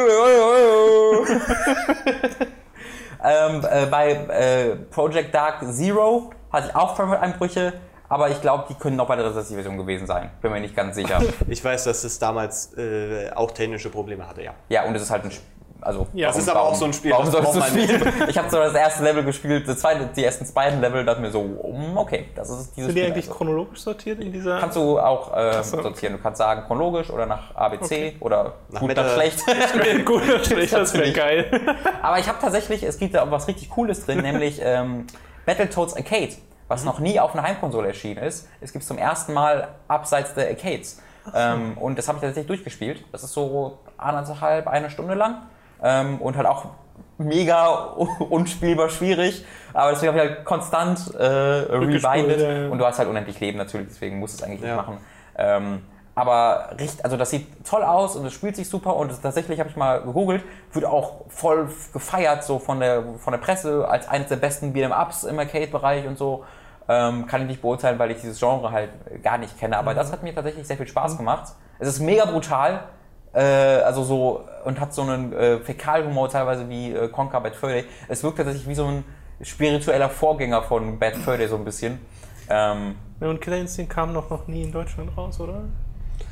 ähm, 3.24 3.66
äh, 3.70 3.86
bei 3.86 4.12
äh, 4.12 4.76
Project 4.90 5.34
Dark 5.34 5.64
Zero 5.72 6.32
hatte 6.52 6.70
ich 6.70 6.76
auch 6.76 6.96
Framerate-Einbrüche, 6.96 7.74
aber 8.10 8.30
ich 8.30 8.42
glaube, 8.42 8.66
die 8.70 8.76
können 8.76 9.00
auch 9.00 9.08
bei 9.08 9.16
der 9.16 9.26
360-Version 9.28 9.78
gewesen 9.78 10.08
sein. 10.08 10.32
Bin 10.42 10.52
mir 10.52 10.60
nicht 10.60 10.76
ganz 10.76 10.96
sicher. 10.96 11.22
Ich 11.48 11.64
weiß, 11.64 11.84
dass 11.84 12.04
es 12.04 12.18
damals 12.20 12.74
äh, 12.78 13.30
auch 13.36 13.52
technische 13.52 13.90
Probleme 13.90 14.28
hatte, 14.28 14.42
ja. 14.42 14.54
ja, 14.70 14.84
und 14.86 14.96
es 14.96 15.04
ist 15.04 15.12
halt 15.12 15.24
ein 15.26 15.32
Sp- 15.32 15.46
also 15.86 16.08
Ja, 16.14 16.28
das 16.28 16.38
ist 16.38 16.50
aber 16.50 16.62
auch 16.62 16.76
so 16.76 16.86
ein 16.86 16.94
Spiel, 16.94 17.12
Warum 17.12 17.32
das 17.32 17.34
sollst 17.34 17.56
du 17.56 17.62
spielen? 17.62 18.14
Ich 18.28 18.38
habe 18.38 18.50
so 18.50 18.58
das 18.58 18.74
erste 18.74 19.04
Level 19.04 19.24
gespielt, 19.24 19.68
das 19.68 19.80
zweite, 19.80 20.10
die 20.16 20.24
ersten 20.24 20.52
beiden 20.54 20.82
Level, 20.82 21.06
dachte 21.06 21.22
mir 21.22 21.32
so, 21.32 21.44
mm, 21.44 21.98
okay, 21.98 22.26
das 22.36 22.50
ist 22.50 22.76
dieses 22.76 22.76
Sind 22.76 22.86
die 22.88 22.92
Spiel. 22.92 23.06
eigentlich 23.06 23.26
also. 23.28 23.38
chronologisch 23.38 23.80
sortiert 23.82 24.20
in 24.20 24.32
dieser. 24.32 24.60
Kannst 24.60 24.76
du 24.78 25.00
auch 25.00 25.36
äh, 25.36 25.64
so. 25.64 25.82
sortieren. 25.82 26.14
Du 26.14 26.20
kannst 26.22 26.40
sagen 26.40 26.64
chronologisch 26.66 27.10
oder 27.10 27.26
nach 27.26 27.56
ABC 27.56 27.86
Okay. 27.86 28.16
oder 28.20 28.54
Nach 28.70 28.80
gut 28.80 28.96
nach 28.96 29.14
schlecht. 29.14 29.40
gut 30.06 30.24
oder 30.28 30.44
schlecht, 30.44 30.74
das 30.74 30.94
wäre 30.94 31.12
geil. 31.14 31.62
Aber 32.02 32.20
ich 32.20 32.28
habe 32.28 32.40
tatsächlich, 32.42 32.84
es 32.84 32.98
gibt 32.98 33.14
da 33.16 33.24
auch 33.24 33.32
was 33.32 33.48
richtig 33.48 33.70
Cooles 33.70 34.06
drin, 34.06 34.20
nämlich 34.22 34.60
ähm, 34.64 35.06
Battletoads 35.46 35.96
Arcade, 35.96 36.34
was 36.68 36.84
noch 36.84 37.00
nie 37.00 37.20
auf 37.20 37.34
einer 37.34 37.44
Heimkonsole 37.44 37.88
erschienen 37.88 38.24
ist. 38.24 38.50
Es 38.62 38.74
gibt 38.74 38.84
zum 38.84 38.98
ersten 38.98 39.34
Mal 39.34 39.68
abseits 39.88 40.34
der 40.34 40.50
Arcades. 40.50 41.02
Ähm, 41.34 41.78
und 41.78 41.98
das 41.98 42.08
habe 42.08 42.18
ich 42.18 42.22
tatsächlich 42.22 42.48
durchgespielt. 42.48 43.04
Das 43.12 43.24
ist 43.24 43.34
so 43.34 43.80
anderthalb, 43.98 44.68
eine 44.68 44.90
Stunde 44.90 45.16
lang. 45.16 45.38
Ähm, 45.86 46.20
und 46.20 46.36
halt 46.36 46.48
auch 46.48 46.66
mega 47.20 47.68
unspielbar 48.30 48.90
schwierig. 48.90 49.46
Aber 49.74 49.92
deswegen 49.92 50.14
habe 50.14 50.24
ich 50.24 50.30
halt 50.30 50.46
konstant 50.46 51.14
äh, 51.16 51.24
rewindet. 51.24 52.42
ja, 52.42 52.52
ja. 52.64 52.70
Und 52.70 52.80
du 52.80 52.86
hast 52.86 52.98
halt 53.00 53.08
unendlich 53.08 53.40
Leben 53.40 53.58
natürlich, 53.58 53.88
deswegen 53.90 54.20
musst 54.20 54.40
du 54.40 54.44
es 54.44 54.50
eigentlich 54.50 54.62
Ja. 54.62 54.68
nicht 54.76 54.78
machen. 54.78 54.98
Ähm, 55.38 55.82
aber 56.16 56.70
richtig, 56.80 57.04
also 57.04 57.18
das 57.18 57.30
sieht 57.30 57.48
toll 57.70 57.84
aus 57.84 58.16
und 58.16 58.26
es 58.26 58.32
spielt 58.34 58.56
sich 58.56 58.70
super 58.70 58.96
und 58.96 59.22
tatsächlich 59.22 59.60
habe 59.60 59.70
ich 59.70 59.76
mal 59.76 60.02
gegoogelt, 60.02 60.44
wird 60.72 60.86
auch 60.86 61.26
voll 61.28 61.68
gefeiert 61.92 62.44
so 62.46 62.58
von 62.58 62.80
der, 62.80 63.04
von 63.18 63.32
der 63.34 63.40
Presse 63.40 63.86
als 63.88 64.08
eines 64.08 64.30
der 64.30 64.38
besten 64.38 64.74
Beat'em 64.74 64.98
Ups 64.98 65.26
im 65.26 65.38
Arcade-Bereich 65.38 66.08
und 66.08 66.18
so. 66.18 66.46
Ähm, 66.88 67.26
kann 67.28 67.42
ich 67.42 67.48
nicht 67.48 67.62
beurteilen, 67.62 68.00
weil 68.00 68.12
ich 68.12 68.22
dieses 68.22 68.40
Genre 68.40 68.72
halt 68.72 68.92
gar 69.24 69.38
nicht 69.38 69.60
kenne, 69.60 69.78
aber 69.78 69.94
das 69.94 70.12
hat 70.12 70.24
mir 70.24 70.34
tatsächlich 70.34 70.66
sehr 70.68 70.78
viel 70.78 70.88
Spaß 70.88 71.18
gemacht. 71.18 71.52
Es 71.80 71.88
ist 71.90 72.00
mega 72.00 72.26
brutal, 72.26 72.86
äh, 73.36 73.42
also 73.84 74.04
so 74.04 74.42
und 74.64 74.80
hat 74.80 74.94
so 74.94 75.02
einen 75.04 75.34
äh, 75.34 75.60
Fäkalhumor 75.60 76.30
teilweise 76.30 76.68
wie 76.70 76.92
äh, 76.94 77.08
Conquer 77.10 77.42
Bad 77.42 77.56
Fur 77.56 77.70
Day. 77.70 77.86
Es 78.08 78.24
wirkt 78.24 78.38
tatsächlich 78.38 78.68
wie 78.68 78.76
so 78.76 78.86
ein 78.86 79.04
spiritueller 79.42 80.10
Vorgänger 80.10 80.64
von 80.64 80.98
Bad 80.98 81.16
Fur 81.18 81.38
Day 81.38 81.48
so 81.48 81.56
ein 81.58 81.66
bisschen. 81.66 82.00
Ähm, 82.50 82.96
Ja, 83.20 83.28
und 83.30 83.42
Killer 83.42 83.58
Instinct 83.58 83.92
kam 83.94 84.14
noch, 84.14 84.30
noch 84.30 84.48
nie 84.48 84.64
in 84.64 84.72
Deutschland 84.72 85.16
raus, 85.18 85.40
oder? 85.40 85.64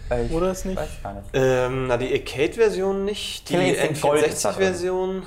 äh, 0.09 0.25
ich 0.25 0.31
Oder 0.31 0.51
ist 0.51 0.65
nicht? 0.65 0.77
weiß 0.77 0.89
gar 1.03 1.13
nicht. 1.13 1.29
Ähm, 1.33 1.87
na, 1.87 1.97
die 1.97 2.13
Arcade-Version 2.13 3.03
nicht. 3.05 3.49
Die 3.49 3.53
Killer 3.55 3.67
Instinct 3.67 4.01
Gold 4.01 4.25
ist 4.27 4.45
da 4.45 4.51
drin. 4.51 4.63
N64-Version. 4.63 5.23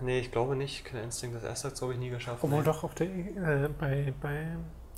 Nee, 0.00 0.18
ich 0.20 0.30
glaube 0.30 0.56
nicht. 0.56 0.84
Killer 0.84 1.02
Instinct, 1.02 1.36
das 1.36 1.44
erste 1.44 1.68
hat 1.68 1.74
es, 1.74 1.80
glaube 1.80 1.94
ich, 1.94 1.98
nie 1.98 2.10
geschafft. 2.10 2.38
Obwohl 2.42 2.60
Nee. 2.60 2.64
doch 2.66 2.84
auf 2.84 2.94
der, 2.94 3.06
äh, 3.08 3.68
bei, 3.78 4.12
bei 4.22 4.46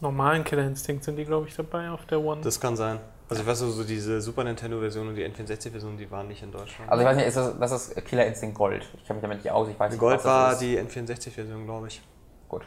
normalen 0.01 0.45
Killer 0.45 0.65
Instinct 0.67 1.05
sind 1.05 1.17
die, 1.17 1.25
glaube 1.25 1.49
ich, 1.49 1.57
dabei 1.57 1.91
auf 1.91 2.05
der 2.07 2.21
One. 2.21 2.41
Das 2.43 2.61
kann 2.61 2.77
sein. 2.77 2.99
Also 3.29 3.43
ich 3.43 3.49
weiß 3.49 3.59
so, 3.59 3.71
so 3.71 3.85
diese 3.85 4.21
Super 4.21 4.45
Nintendo-Version 4.45 5.09
und 5.09 5.15
die 5.15 5.25
N64-Version, 5.27 5.97
die 5.99 6.11
waren 6.11 6.29
nicht 6.29 6.43
in 6.43 6.51
Deutschland. 6.51 6.91
Also 6.91 7.03
ich 7.03 7.09
weiß 7.09 7.17
nicht, 7.17 7.27
ist 7.27 7.37
das, 7.37 7.59
das 7.59 7.73
ist 7.73 8.05
Killer 8.07 8.25
Instinct 8.27 8.57
Gold. 8.57 8.89
Ich 8.97 9.05
kenne 9.05 9.15
mich 9.19 9.23
damit 9.23 9.39
nicht 9.45 9.51
aus, 9.53 9.69
ich 9.69 9.79
weiß 9.79 9.91
nicht, 9.93 10.01
Gold 10.01 10.17
was 10.17 10.23
das 10.23 10.33
war 10.33 10.53
ist. 10.53 10.61
die 10.63 10.79
N64-Version, 10.79 11.65
glaube 11.65 11.89
ich. 11.89 12.01
Gut, 12.49 12.63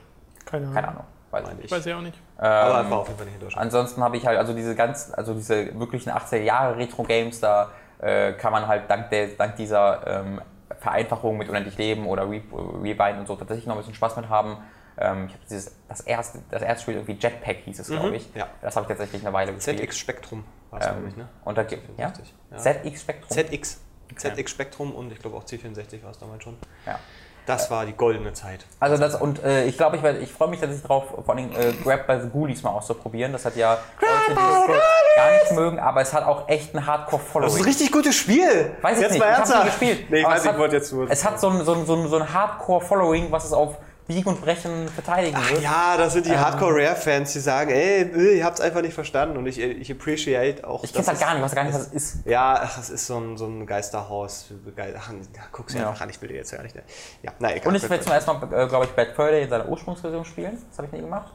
Keine 0.46 0.64
Ahnung. 0.66 0.76
keine 0.76 0.88
Ahnung. 0.90 1.04
Weiß 1.32 1.48
nicht. 1.54 1.66
ich. 1.66 1.72
Weiß 1.72 1.86
ich 1.86 1.94
auch 1.94 2.02
nicht. 2.02 2.20
Aber 2.38 2.82
Ähm, 2.82 2.92
war 2.92 3.00
auf 3.00 3.08
jeden 3.08 3.18
Fall 3.18 3.26
nicht 3.26 3.36
in 3.36 3.42
Deutschland. 3.42 3.66
ansonsten 3.66 4.04
habe 4.04 4.18
ich 4.18 4.26
halt, 4.28 4.38
also 4.38 4.54
diese 4.54 4.76
ganz, 4.76 5.12
also 5.16 5.34
diese 5.34 5.80
wirklichen 5.80 6.12
80er 6.12 6.38
Jahre 6.42 6.78
Retro-Games, 6.78 7.40
da 7.40 7.72
äh, 8.00 8.34
kann 8.34 8.52
man 8.52 8.68
halt 8.68 8.90
dank, 8.90 9.10
der, 9.12 9.30
dank 9.30 9.56
dieser 9.56 10.06
ähm, 10.06 10.42
Vereinfachung 10.80 11.38
mit 11.38 11.48
Unendlich 11.50 11.78
Leben 11.78 12.06
oder 12.06 12.24
Re 12.30 12.42
Rewind 12.54 13.20
und 13.20 13.28
so 13.28 13.36
tatsächlich 13.36 13.66
noch 13.66 13.76
ein 13.76 13.80
bisschen 13.80 13.94
Spaß 13.96 14.16
mit 14.18 14.30
haben. 14.30 14.58
Ähm, 15.02 15.26
ich 15.28 15.34
habe 15.34 15.44
dieses, 15.50 15.72
das 15.90 16.02
erste, 16.02 16.40
das 16.50 16.62
erste 16.62 16.84
Spiel 16.84 16.94
irgendwie 16.96 17.18
Jetpack 17.20 17.58
hieß 17.66 17.80
es, 17.80 17.88
glaube 17.88 18.16
ich. 18.16 18.30
ja. 18.36 18.48
Das 18.62 18.76
habe 18.76 18.86
ich 18.86 18.88
tatsächlich 18.90 19.22
eine 19.26 19.34
Weile 19.34 19.54
gespielt. 19.54 19.80
ZX 19.80 19.98
Spektrum 19.98 20.44
war 20.70 20.80
es, 20.80 20.86
glaube 20.86 21.02
Ähm, 21.02 21.08
ich, 21.08 21.16
ne? 21.18 21.28
und 21.46 21.58
da 21.58 21.64
gibt 21.64 21.88
ja? 22.00 22.14
Ja. 22.52 22.58
ZX 22.58 23.02
Spectrum. 23.02 23.30
ZX. 23.30 23.80
ZX 24.16 24.52
Spectrum 24.52 24.94
und 24.94 25.12
ich 25.12 25.20
glaube 25.20 25.38
auch 25.38 25.44
C64 25.46 26.04
war 26.04 26.12
es 26.12 26.20
damals 26.20 26.44
schon. 26.44 26.58
Ja. 26.86 27.00
Das 27.48 27.72
war 27.72 27.88
die 27.88 27.94
goldene 27.94 28.34
Zeit. 28.34 28.66
Also 28.80 28.98
das 28.98 29.16
und 29.20 29.44
äh, 29.44 29.66
ich 29.66 29.76
glaube, 29.76 29.96
ich, 29.98 30.04
werd- 30.04 30.22
ich 30.22 30.32
freue 30.32 30.48
mich 30.50 30.60
tatsächlich 30.60 30.86
drauf, 30.86 31.06
vor 31.26 31.30
allem 31.36 31.52
äh, 31.54 31.74
Grab 31.84 32.06
by 32.06 32.20
the 32.22 32.30
Ghoulies 32.30 32.62
mal 32.62 32.70
auszuprobieren. 32.70 33.32
Das 33.32 33.46
hat 33.46 33.56
ja 33.56 33.80
Leute, 34.00 34.30
die 34.30 34.36
das 34.36 35.16
gar 35.16 35.32
nicht 35.32 35.52
mögen, 35.54 35.80
aber 35.80 36.02
es 36.02 36.14
hat 36.14 36.24
auch 36.24 36.48
echt 36.48 36.76
ein 36.76 36.86
Hardcore-Following. 36.86 37.48
Das 37.50 37.56
ist 37.56 37.62
ein 37.62 37.66
richtig 37.68 37.92
gutes 37.92 38.16
Spiel. 38.16 38.76
Weiß 38.84 38.98
ich 38.98 39.02
jetzt 39.04 39.12
nicht, 39.14 39.20
mal 39.22 39.42
ich 39.44 39.50
nie 39.56 39.64
gespielt. 39.66 40.10
Nee, 40.12 40.20
ich 40.20 40.26
weiß, 40.26 40.38
es 40.38 40.44
ich 40.46 40.52
hat- 40.52 40.60
wollte 40.60 40.76
jetzt 40.76 40.94
nur. 40.94 41.10
Es 41.10 41.26
hat 41.26 41.40
so 41.40 41.50
ein, 41.50 41.66
so 41.66 41.74
ein, 41.74 41.86
so 41.88 41.96
ein, 41.96 42.08
so 42.10 42.18
ein 42.18 42.32
Hardcore-Following, 42.32 43.32
was 43.32 43.46
es 43.46 43.54
auf 43.54 43.78
Biegen 44.08 44.28
und 44.30 44.42
Brechen 44.42 44.88
verteidigen 44.90 45.38
wird. 45.50 45.62
ja, 45.62 45.96
das 45.98 46.14
sind 46.14 46.26
die 46.26 46.32
Ähm. 46.32 46.40
Hardcore-Rare-Fans, 46.40 47.32
die 47.34 47.40
sagen, 47.40 47.70
ey, 47.72 48.38
ihr 48.38 48.44
habt 48.44 48.60
es 48.60 48.66
einfach 48.66 48.82
nicht 48.82 48.94
verstanden 48.94 49.38
und 49.38 49.46
ich, 49.46 49.60
ich 49.60 49.92
appreciate 49.92 50.68
auch. 50.68 50.84
Ich 50.84 50.92
kenn's 50.94 51.08
halt 51.08 51.20
gar 51.20 51.30
es- 51.30 51.34
nicht, 51.36 51.44
weiß 51.46 51.56
gar 51.56 51.64
nicht, 51.64 51.74
was 51.74 51.88
es 51.88 51.94
ist. 51.94 52.26
Ja, 52.26 52.60
ach, 52.64 52.76
das 52.76 52.90
ist 52.90 53.08
so 53.08 53.18
ein, 53.20 53.38
so 53.38 53.46
ein 53.46 53.66
Geisterhaus. 53.66 54.48
Ge- 54.76 54.94
Ach, 54.98 55.12
guck's 55.52 55.74
dir 55.74 55.80
Ja. 55.82 55.90
einfach 55.90 56.02
an, 56.02 56.10
ich 56.10 56.22
will 56.22 56.30
dir 56.30 56.36
jetzt 56.38 56.52
gar 56.52 56.64
nicht. 56.64 56.76
Ja, 57.24 57.32
na, 57.40 57.56
egal. 57.56 57.68
Und 57.70 57.76
ich 57.76 57.90
werde 57.90 58.04
zum 58.04 58.12
ersten 58.14 58.32
Mal, 58.32 58.44
äh, 58.64 58.68
glaube 58.68 58.86
ich, 58.86 58.92
Bad 58.92 59.10
Fur 59.16 59.28
Day 59.30 59.44
in 59.44 59.50
seiner 59.50 59.68
Ursprungsversion 59.70 60.26
spielen. 60.26 60.58
Das 60.70 60.78
habe 60.78 60.88
ich 60.88 60.94
nie 60.94 61.02
gemacht. 61.02 61.32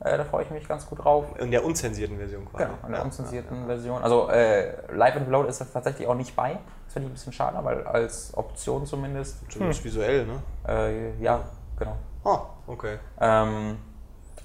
Äh, 0.00 0.18
da 0.18 0.24
freue 0.24 0.44
ich 0.44 0.50
mich 0.50 0.66
ganz 0.68 0.86
gut 0.86 1.02
drauf. 1.04 1.24
In 1.38 1.50
der 1.50 1.64
unzensierten 1.64 2.18
Version 2.18 2.44
quasi. 2.50 2.64
Genau, 2.64 2.76
in 2.84 2.90
der 2.90 2.98
Ja. 2.98 3.04
unzensierten 3.04 3.66
Version. 3.66 4.02
Also 4.02 4.28
äh, 4.28 4.72
Live 4.92 5.16
and 5.16 5.26
Reload 5.28 5.48
ist 5.48 5.60
das 5.60 5.72
tatsächlich 5.72 6.06
auch 6.06 6.14
nicht 6.14 6.34
bei. 6.36 6.58
Das 6.84 6.92
finde 6.92 7.06
ich 7.06 7.10
ein 7.12 7.14
bisschen 7.14 7.32
schade, 7.32 7.56
weil 7.62 7.84
als 7.86 8.32
Option 8.36 8.84
zumindest. 8.86 9.38
Zumindest 9.50 9.84
visuell, 9.84 10.26
ne? 10.26 10.42
Äh, 10.68 11.22
ja, 11.22 11.44
genau. 11.78 11.96
Ah, 12.24 12.40
okay. 12.66 12.98
Ähm, 13.20 13.78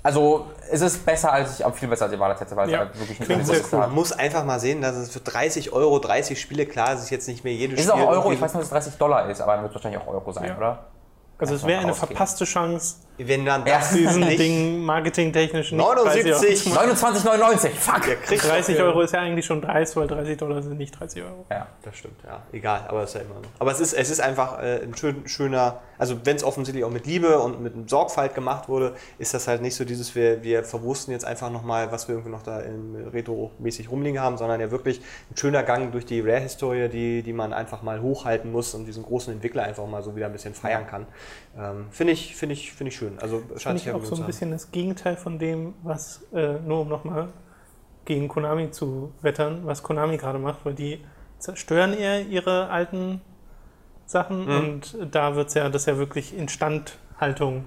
also 0.01 0.47
es 0.71 0.81
ist 0.81 1.05
besser 1.05 1.31
als 1.33 1.59
ich, 1.59 1.65
viel 1.75 1.87
besser 1.89 2.05
als 2.05 2.13
ich 2.13 2.19
erwartet 2.19 2.41
hätte, 2.41 2.55
weil 2.55 2.67
es 2.67 2.71
Ja, 2.73 2.79
halt 2.79 2.99
wirklich 2.99 3.19
klingt 3.19 3.45
sehr 3.45 3.61
cool. 3.71 3.79
Man 3.79 3.93
muss 3.93 4.11
einfach 4.11 4.45
mal 4.45 4.59
sehen, 4.59 4.81
dass 4.81 4.95
es 4.95 5.11
für 5.11 5.19
30 5.19 5.73
Euro 5.73 5.99
30 5.99 6.39
Spiele, 6.39 6.65
klar, 6.65 6.93
es 6.93 7.01
ist 7.01 7.09
jetzt 7.09 7.27
nicht 7.27 7.43
mehr 7.43 7.53
jedes 7.53 7.79
Ist 7.79 7.85
es 7.87 7.91
Spiel. 7.91 8.03
auch 8.03 8.09
Euro? 8.09 8.31
Ich 8.31 8.39
weiß 8.41 8.53
nicht, 8.53 8.59
ob 8.59 8.63
es 8.63 8.69
30 8.69 8.95
Dollar 8.97 9.29
ist, 9.29 9.41
aber 9.41 9.53
dann 9.53 9.63
wird 9.63 9.71
es 9.71 9.75
wahrscheinlich 9.75 10.01
auch 10.01 10.07
Euro 10.07 10.31
sein, 10.31 10.45
Ja. 10.47 10.57
oder? 10.57 10.85
Also 11.37 11.55
es 11.55 11.65
wäre 11.65 11.81
eine 11.81 11.93
verpasste 11.93 12.45
Chance, 12.45 12.97
Wenn 13.21 13.45
dann 13.45 13.65
Ja. 13.67 13.79
das 13.79 13.91
diesen 13.93 14.21
nicht 14.25 14.39
Ding 14.39 14.83
marketingtechnisch 14.83 15.71
nicht 15.73 15.79
79. 15.81 16.73
29,99. 16.73 17.69
Fuck! 17.71 18.05
Der 18.05 18.15
kriegt 18.15 18.43
30 18.43 18.75
dafür- 18.77 18.89
Euro 18.89 19.01
ist 19.01 19.13
ja 19.13 19.19
eigentlich 19.19 19.45
schon 19.45 19.61
dreist, 19.61 19.95
weil 19.95 20.07
30 20.07 20.37
Dollar 20.37 20.61
sind 20.63 20.77
nicht 20.77 20.97
30 20.99 21.21
Euro. 21.23 21.45
Ja. 21.49 21.67
Das 21.83 21.97
stimmt, 21.97 22.15
ja. 22.25 22.41
Egal, 22.51 22.85
aber 22.87 23.03
es 23.03 23.09
ist 23.09 23.15
ja 23.15 23.21
immer 23.21 23.35
noch. 23.35 23.49
Aber 23.59 23.71
es 23.71 23.79
ist, 23.79 23.93
es 23.93 24.09
ist 24.09 24.19
einfach 24.21 24.61
äh, 24.63 24.81
ein 24.83 24.95
schön, 24.95 25.27
schöner, 25.27 25.81
also 25.97 26.15
wenn 26.23 26.35
es 26.37 26.43
offensichtlich 26.43 26.83
auch 26.85 26.89
mit 26.91 27.05
Liebe 27.05 27.39
und 27.39 27.61
mit 27.61 27.89
Sorgfalt 27.89 28.33
gemacht 28.35 28.69
wurde, 28.69 28.95
ist 29.17 29.33
das 29.33 29.47
halt 29.47 29.61
nicht 29.61 29.75
so 29.75 29.83
dieses, 29.85 30.15
wir, 30.15 30.41
wir 30.43 30.63
verwursten 30.63 31.11
jetzt 31.13 31.25
einfach 31.25 31.49
nochmal, 31.51 31.91
was 31.91 32.07
wir 32.07 32.15
irgendwie 32.15 32.31
noch 32.31 32.43
da 32.43 32.59
in 32.61 32.95
Retro-mäßig 33.11 33.91
rumliegen 33.91 34.19
haben, 34.21 34.37
sondern 34.37 34.59
ja 34.61 34.71
wirklich 34.71 35.01
ein 35.31 35.37
schöner 35.37 35.63
Gang 35.63 35.91
durch 35.91 36.05
die 36.05 36.21
Rare-Historie, 36.21 36.87
die, 36.89 37.21
die 37.23 37.33
man 37.33 37.53
einfach 37.53 37.81
mal 37.81 38.01
hochhalten 38.01 38.51
muss 38.51 38.73
und 38.73 38.85
diesen 38.85 39.03
großen 39.03 39.33
Entwickler 39.33 39.63
einfach 39.63 39.85
mal 39.87 40.03
so 40.03 40.15
wieder 40.15 40.27
ein 40.27 40.31
bisschen 40.31 40.53
feiern 40.53 40.87
kann. 40.87 41.05
Ähm, 41.57 41.87
Finde 41.91 42.13
ich, 42.13 42.35
finde 42.35 42.53
ich, 42.53 42.71
finde 42.71 42.89
ich 42.91 42.97
schön. 42.97 43.08
Also 43.19 43.41
scheint 43.57 43.79
Finde 43.79 43.79
sich 43.79 43.91
auch 43.91 44.03
so 44.15 44.21
ein 44.21 44.25
bisschen 44.27 44.51
das 44.51 44.71
Gegenteil 44.71 45.15
von 45.17 45.39
dem, 45.39 45.73
was, 45.83 46.23
äh, 46.33 46.59
nur 46.65 46.81
um 46.81 46.89
nochmal 46.89 47.29
gegen 48.05 48.27
Konami 48.27 48.71
zu 48.71 49.11
wettern, 49.21 49.61
was 49.63 49.83
Konami 49.83 50.17
gerade 50.17 50.39
macht, 50.39 50.59
weil 50.65 50.73
die 50.73 51.03
zerstören 51.39 51.93
eher 51.93 52.21
ihre 52.25 52.69
alten 52.69 53.21
Sachen 54.05 54.45
Mhm. 54.45 54.57
und 54.57 54.97
da 55.11 55.35
wird 55.35 55.49
es 55.49 55.53
ja, 55.53 55.69
das 55.69 55.83
ist 55.83 55.85
ja 55.87 55.97
wirklich 55.97 56.35
Instandhaltung. 56.37 57.65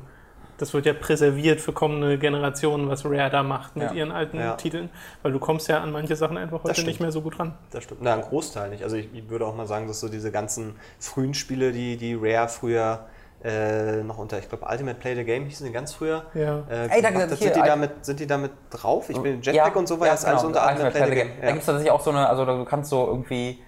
Das 0.59 0.75
wird 0.75 0.87
ja 0.87 0.93
präserviert 0.93 1.61
für 1.61 1.73
kommende 1.73 2.19
Generationen, 2.19 2.89
was 2.89 3.05
Rare 3.05 3.31
da 3.31 3.43
macht 3.43 3.75
mit 3.75 3.87
Ja. 3.91 3.93
ihren 3.95 4.13
alten 4.13 4.39
Ja. 4.39 4.55
Titeln, 4.55 4.91
weil 5.23 5.33
du 5.33 5.39
kommst 5.41 5.69
ja 5.69 5.81
an 5.81 5.91
manche 5.91 6.15
Sachen 6.15 6.37
einfach 6.37 6.63
heute 6.63 6.85
nicht 6.85 7.01
mehr 7.01 7.11
so 7.11 7.21
gut 7.23 7.39
ran. 7.41 7.55
Das 7.71 7.83
stimmt. 7.85 8.01
Na, 8.03 8.15
ein 8.15 8.21
Großteil 8.21 8.71
nicht. 8.71 8.85
Also 8.85 8.97
ich, 8.97 9.09
ich 9.13 9.29
würde 9.29 9.47
auch 9.47 9.57
mal 9.57 9.67
sagen, 9.67 9.89
dass 9.89 9.99
so 10.01 10.09
diese 10.09 10.31
ganzen 10.31 10.75
frühen 11.01 11.35
Spiele, 11.35 11.73
die, 11.73 11.97
die 11.97 12.15
Rare 12.15 12.49
früher 12.49 13.07
äh, 13.45 14.03
noch 14.03 14.19
unter, 14.19 14.39
ich 14.39 14.49
glaube, 14.49 14.67
Ultimate 14.71 14.99
Play 15.01 15.15
the 15.17 15.25
Game 15.25 15.47
hießen 15.47 15.67
die 15.67 15.73
ganz 15.73 15.93
früher. 15.93 16.25
Ja. 16.35 16.61
Äh, 16.71 16.89
Ey, 16.89 17.03
da- 17.03 17.11
gemacht 17.11 17.31
hat. 17.31 17.39
hier, 17.39 17.53
sind, 17.53 17.57
die 17.57 17.63
damit, 17.69 18.05
sind 18.05 18.21
die 18.21 18.27
damit 18.27 18.53
drauf? 18.71 19.11
Ich 19.11 19.19
bin 19.21 19.43
Jetpack 19.43 19.77
und 19.77 19.89
so 19.89 19.99
war 19.99 20.09
jetzt 20.09 20.25
alles 20.25 20.43
genau, 20.43 20.49
unter 20.49 20.67
Ultimate 20.69 20.91
Play 20.97 21.09
the 21.09 21.15
Game. 21.15 21.31
Da 21.41 21.47
gibt 21.49 21.61
es 21.61 21.67
tatsächlich 21.67 21.91
auch 21.91 22.01
so 22.01 22.11
eine, 22.11 22.29
also 22.29 22.45
du 22.45 22.65
kannst 22.65 22.91
so 22.91 23.07
irgendwie, 23.07 23.59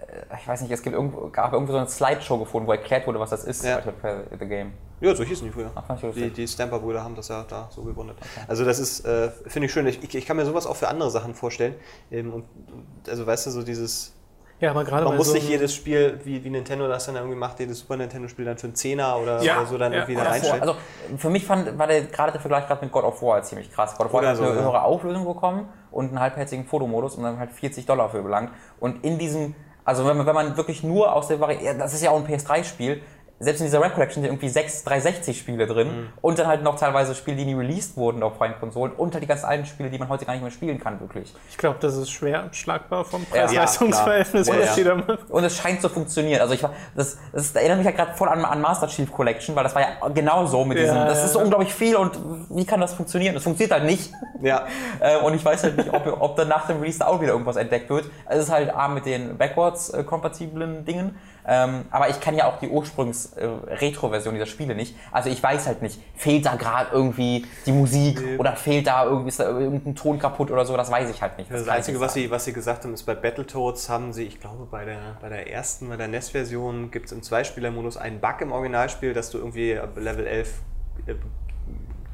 äh, 0.00 0.36
ich 0.38 0.46
weiß 0.46 0.60
nicht, 0.62 0.70
es 0.70 0.82
gibt 0.82 0.94
irgendwo, 0.94 1.28
gab 1.30 1.52
irgendwo 1.52 1.72
so 1.72 1.78
eine 1.78 1.88
Slideshow 1.88 2.38
gefunden, 2.38 2.68
wo 2.68 2.72
erklärt 2.72 3.06
wurde, 3.06 3.18
was 3.20 3.30
das 3.30 3.44
ist, 3.44 3.64
Ja. 3.64 3.76
Ultimate 3.76 3.98
Play 4.00 4.38
the 4.38 4.46
Game. 4.46 4.72
Ja, 5.00 5.14
so 5.14 5.24
hießen 5.24 5.46
die 5.46 5.52
früher. 5.52 5.70
Ach, 5.74 5.84
Die, 6.14 6.30
die 6.30 6.48
Stamper-Brüder 6.48 7.04
haben 7.04 7.14
das 7.14 7.28
ja 7.28 7.44
da 7.46 7.68
so 7.70 7.82
gegründet. 7.82 8.16
Also 8.48 8.64
das 8.64 8.78
ist, 8.78 9.04
äh, 9.04 9.30
finde 9.46 9.66
ich 9.66 9.72
schön. 9.72 9.86
Ich, 9.86 10.02
ich, 10.02 10.14
ich 10.14 10.24
kann 10.24 10.38
mir 10.38 10.46
sowas 10.46 10.66
auch 10.66 10.76
für 10.76 10.88
andere 10.88 11.10
Sachen 11.10 11.34
vorstellen. 11.34 11.74
Ähm, 12.10 12.32
und, 12.32 12.44
also 13.06 13.26
weißt 13.26 13.46
du, 13.46 13.50
so 13.50 13.62
dieses, 13.62 14.14
Ja, 14.58 14.70
aber 14.70 14.84
gerade 14.84 15.04
man 15.04 15.16
muss 15.16 15.28
so 15.28 15.34
nicht 15.34 15.48
jedes 15.48 15.74
Spiel, 15.74 16.18
wie, 16.24 16.42
wie 16.42 16.48
Nintendo 16.48 16.88
das 16.88 17.04
dann 17.06 17.16
irgendwie 17.16 17.36
macht, 17.36 17.60
jedes 17.60 17.80
Super 17.80 17.96
Nintendo-Spiel 17.98 18.46
dann 18.46 18.56
für 18.56 18.68
einen 18.68 18.74
Zehner 18.74 19.18
oder, 19.18 19.42
Ja, 19.42 19.58
oder 19.58 19.66
so 19.66 19.76
dann 19.76 19.92
ja. 19.92 19.98
irgendwie 19.98 20.14
da 20.14 20.22
reinstellen. 20.22 20.62
Also 20.62 20.76
für 21.18 21.28
mich 21.28 21.44
fand, 21.44 21.78
war 21.78 21.86
der, 21.86 22.04
gerade 22.04 22.32
der 22.32 22.40
Vergleich 22.40 22.66
gerade 22.66 22.82
mit 22.82 22.90
God 22.90 23.04
of 23.04 23.20
War 23.22 23.42
ziemlich 23.42 23.70
krass. 23.70 23.96
God 23.96 24.06
of 24.06 24.12
War 24.14 24.20
Oder 24.20 24.30
hat 24.30 24.36
so, 24.36 24.44
eine 24.44 24.54
ja. 24.54 24.62
höhere 24.62 24.82
Auflösung 24.82 25.26
bekommen 25.26 25.68
und 25.90 26.08
einen 26.08 26.20
halbherzigen 26.20 26.64
Fotomodus 26.64 27.16
und 27.16 27.24
dann 27.24 27.38
halt 27.38 27.52
40 27.52 27.84
Dollar 27.84 28.08
für 28.08 28.22
belangt. 28.22 28.50
Und 28.80 29.04
in 29.04 29.18
diesem, 29.18 29.54
also 29.84 30.06
wenn 30.06 30.16
man, 30.16 30.26
wenn 30.26 30.34
man 30.34 30.56
wirklich 30.56 30.82
nur 30.82 31.12
aus 31.12 31.28
der 31.28 31.38
Variante, 31.38 31.66
ja, 31.66 31.74
das 31.74 31.92
ist 31.92 32.02
ja 32.02 32.10
auch 32.10 32.16
ein 32.16 32.26
PS3-Spiel, 32.26 33.02
selbst 33.38 33.60
in 33.60 33.66
dieser 33.66 33.82
Red 33.82 33.92
Collection 33.94 34.22
sind 34.22 34.30
irgendwie 34.32 34.48
sechs 34.48 34.82
360-Spiele 34.86 35.66
drin 35.66 35.88
Mhm. 35.88 36.08
und 36.22 36.38
dann 36.38 36.46
halt 36.46 36.62
noch 36.62 36.78
teilweise 36.78 37.14
Spiele, 37.14 37.36
die 37.36 37.44
nie 37.44 37.54
released 37.54 37.96
wurden 37.96 38.22
auf 38.22 38.36
freien 38.36 38.54
Konsolen 38.58 38.92
und 38.92 39.12
halt 39.12 39.22
die 39.22 39.28
ganzen 39.28 39.44
alten 39.44 39.66
Spiele, 39.66 39.90
die 39.90 39.98
man 39.98 40.08
heute 40.08 40.24
gar 40.24 40.32
nicht 40.32 40.42
mehr 40.42 40.50
spielen 40.50 40.80
kann, 40.80 40.98
wirklich. 41.00 41.34
Ich 41.50 41.58
glaube, 41.58 41.76
das 41.80 41.96
ist 41.96 42.10
schwer 42.10 42.48
schlagbar 42.52 43.04
vom 43.04 43.26
Ja, 43.34 43.42
Preis-Leistungs-Verhältnis, 43.42 44.46
klar. 44.48 44.58
was 44.60 44.66
Ja, 44.68 44.74
die 44.74 44.80
ja. 44.80 44.88
da 44.88 44.94
machen. 44.96 45.18
Und 45.28 45.44
es 45.44 45.56
scheint 45.56 45.82
zu 45.82 45.88
funktionieren. 45.88 46.40
Also 46.40 46.54
ich 46.54 46.62
war, 46.62 46.70
das, 46.94 47.18
das 47.32 47.54
erinnert 47.54 47.78
mich 47.78 47.86
ja 47.86 47.92
gerade 47.92 48.14
voll 48.14 48.28
an, 48.28 48.44
an 48.44 48.60
Master 48.60 48.88
Chief 48.88 49.12
Collection, 49.12 49.54
weil 49.54 49.64
das 49.64 49.74
war 49.74 49.82
ja 49.82 50.08
genau 50.14 50.46
so 50.46 50.64
mit 50.64 50.78
Ja, 50.78 50.84
diesem, 50.84 50.96
das 51.06 51.18
ja. 51.18 51.24
ist 51.26 51.32
so 51.34 51.40
unglaublich 51.40 51.74
viel 51.74 51.96
und 51.96 52.18
wie 52.50 52.64
kann 52.64 52.80
das 52.80 52.94
funktionieren? 52.94 53.34
Das 53.34 53.42
funktioniert 53.42 53.72
halt 53.72 53.84
nicht. 53.84 54.12
Ja. 54.40 54.66
Äh, 55.00 55.18
und 55.18 55.34
ich 55.34 55.44
weiß 55.44 55.62
halt 55.62 55.76
nicht, 55.76 55.92
ob, 55.92 56.06
ob 56.22 56.36
dann 56.36 56.48
nach 56.48 56.66
dem 56.68 56.78
Release 56.78 56.98
da 57.00 57.06
auch 57.08 57.20
wieder 57.20 57.32
irgendwas 57.32 57.56
entdeckt 57.56 57.90
wird. 57.90 58.06
Es 58.28 58.38
ist 58.44 58.50
halt 58.50 58.74
A 58.74 58.88
mit 58.88 59.04
den 59.04 59.36
backwards-kompatiblen 59.36 60.84
Dingen. 60.84 61.16
Ähm, 61.46 61.84
aber 61.90 62.08
ich 62.08 62.20
kann 62.20 62.34
ja 62.34 62.46
auch 62.46 62.58
die 62.58 62.68
Ursprungs-Retro-Version 62.68 64.34
dieser 64.34 64.46
Spiele 64.46 64.74
nicht. 64.74 64.96
Also 65.12 65.30
ich 65.30 65.42
weiß 65.42 65.66
halt 65.66 65.82
nicht, 65.82 66.00
fehlt 66.14 66.44
da 66.46 66.56
gerade 66.56 66.90
irgendwie 66.92 67.46
die 67.64 67.72
Musik 67.72 68.22
oder 68.38 68.56
fehlt 68.56 68.86
da 68.86 69.04
irgendwie 69.04 69.28
ist 69.28 69.40
da 69.40 69.48
irgendein 69.48 69.94
Ton 69.94 70.18
kaputt 70.18 70.50
oder 70.50 70.64
so, 70.64 70.76
das 70.76 70.90
weiß 70.90 71.08
ich 71.10 71.22
halt 71.22 71.38
nicht. 71.38 71.50
Das, 71.50 71.62
ich 71.62 71.70
Einzige, 71.70 72.00
was 72.00 72.14
sie, 72.14 72.30
was 72.30 72.44
sie 72.44 72.52
gesagt 72.52 72.84
haben, 72.84 72.94
ist 72.94 73.04
bei 73.04 73.14
Battletoads 73.14 73.88
haben 73.88 74.12
sie, 74.12 74.24
ich 74.24 74.40
glaube, 74.40 74.66
bei 74.70 74.84
der, 74.84 75.16
bei 75.20 75.28
der 75.28 75.50
ersten, 75.50 75.88
bei 75.88 75.96
der 75.96 76.08
NES-Version 76.08 76.90
gibt 76.90 77.06
es 77.06 77.12
im 77.12 77.22
Zweispieler-Modus 77.22 77.96
einen 77.96 78.20
Bug 78.20 78.40
im 78.40 78.52
Originalspiel, 78.52 79.12
dass 79.12 79.30
du 79.30 79.38
irgendwie 79.38 79.78
ab 79.78 79.90
Level 79.96 80.26
11 80.26 80.52
äh, 81.06 81.14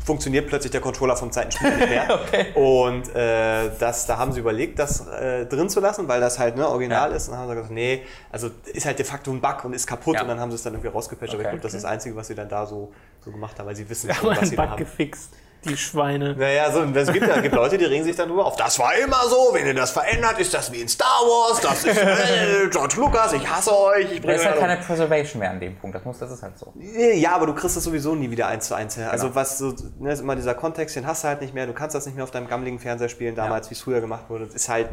funktioniert 0.05 0.49
plötzlich 0.49 0.71
der 0.73 0.81
Controller 0.81 1.17
vom 1.17 1.31
zweiten 1.31 1.53
Spiel 1.53 1.77
nicht 1.77 1.89
mehr. 1.89 2.21
Und 2.57 3.15
äh, 3.15 3.71
das, 3.79 4.07
da 4.07 4.19
haben 4.19 4.33
sie 4.33 4.41
überlegt, 4.41 4.79
das 4.79 5.07
äh, 5.07 5.47
drin 5.47 5.69
zu 5.69 5.81
lassen, 5.81 6.09
weil 6.09 6.21
das 6.21 6.39
halt 6.39 6.57
ne, 6.57 6.67
original 6.69 7.11
Ja. 7.11 7.17
ist. 7.17 7.29
Und 7.29 7.33
dann 7.35 7.41
haben 7.43 7.49
sie 7.51 7.55
gesagt, 7.55 7.73
nee, 7.73 8.03
also 8.31 8.51
ist 8.73 8.85
halt 8.87 8.99
de 8.99 9.05
facto 9.07 9.31
ein 9.31 9.41
Bug 9.41 9.65
und 9.65 9.73
ist 9.75 9.87
kaputt. 9.87 10.17
Ja. 10.17 10.23
Und 10.23 10.29
dann 10.29 10.41
haben 10.41 10.51
sie 10.51 10.57
es 10.57 10.63
dann 10.63 10.73
irgendwie 10.75 10.89
rausgepatcht. 10.89 11.33
Aber 11.35 11.41
ich 11.43 11.47
Okay. 11.47 11.51
glaube, 11.57 11.63
das 11.63 11.75
ist 11.75 11.85
das 11.85 11.91
Einzige, 11.91 12.17
was 12.17 12.27
sie 12.27 12.35
dann 12.35 12.49
da 12.49 12.67
so, 12.67 12.93
so 13.25 13.31
gemacht 13.31 13.59
haben, 13.59 13.67
weil 13.67 13.77
sie 13.77 13.89
wissen 13.89 14.09
Wir 14.09 14.15
schon, 14.15 14.37
was 14.37 14.49
sie 14.49 14.57
da 14.57 14.63
Bug 14.63 14.71
haben. 14.73 14.79
gefixt. 14.79 15.31
Die 15.65 15.77
Schweine. 15.77 16.35
Naja, 16.35 16.71
so, 16.73 16.83
es 16.83 17.13
gibt, 17.13 17.27
ja, 17.27 17.41
gibt 17.41 17.55
Leute, 17.55 17.79
die 17.79 17.85
regen 17.85 18.05
sich 18.05 18.17
dann 18.17 18.29
nur 18.29 18.45
auf. 18.45 18.57
Das 18.57 18.79
war 18.79 18.95
immer 18.97 19.23
so, 19.29 19.51
wenn 19.53 19.67
ihr 19.67 19.75
das 19.75 19.93
verändert, 19.93 20.39
ist 20.39 20.53
das 20.53 20.73
wie 20.73 20.81
in 20.81 20.89
Star 20.89 21.07
Wars, 21.07 21.61
das 21.61 21.85
ist 21.85 21.97
äh, 22.03 22.69
George 22.71 22.97
Lucas, 22.97 23.33
ich 23.33 23.49
hasse 23.49 23.77
euch, 23.79 24.07
ich 24.13 24.21
Da 24.21 24.27
bringe 24.27 24.35
ist 24.35 24.45
halt 24.45 24.59
keine 24.59 24.77
Preservation 24.79 25.41
mehr 25.41 25.51
an 25.51 25.61
dem 25.61 25.77
Punkt. 25.77 25.95
Das, 25.95 26.05
muss, 26.05 26.19
das 26.19 26.33
ist 26.33 26.43
halt 26.43 26.59
so. 26.59 26.67
um. 26.67 26.81
Ja, 26.81 27.35
aber 27.37 27.47
du 27.47 27.55
kriegst 27.55 27.77
es 27.77 27.85
sowieso 27.85 28.15
nie 28.15 28.31
wieder 28.31 28.49
eins 28.49 28.67
zu 28.67 28.75
eins 28.75 28.97
her. 28.97 29.11
Also 29.11 29.27
Genau. 29.27 29.37
was 29.37 29.59
so, 29.59 29.73
ne, 30.01 30.13
ist 30.13 30.21
immer 30.21 30.35
dieser 30.37 30.55
Kontext, 30.55 30.97
den 30.97 31.07
hast 31.07 31.23
du 31.23 31.29
halt 31.29 31.41
nicht 31.41 31.55
mehr, 31.55 31.67
du 31.67 31.73
kannst 31.73 31.95
das 31.95 32.07
nicht 32.07 32.15
mehr 32.17 32.25
auf 32.25 32.31
deinem 32.33 32.49
gammeligen 32.49 32.79
Fernseher 32.81 33.09
spielen, 33.09 33.35
damals, 33.37 33.71
wie 33.71 33.75
es 33.75 33.81
früher 33.81 34.01
gemacht 34.01 34.25
wurde. 34.29 34.47
Das 34.47 34.55
ist 34.55 34.69
halt 34.69 34.89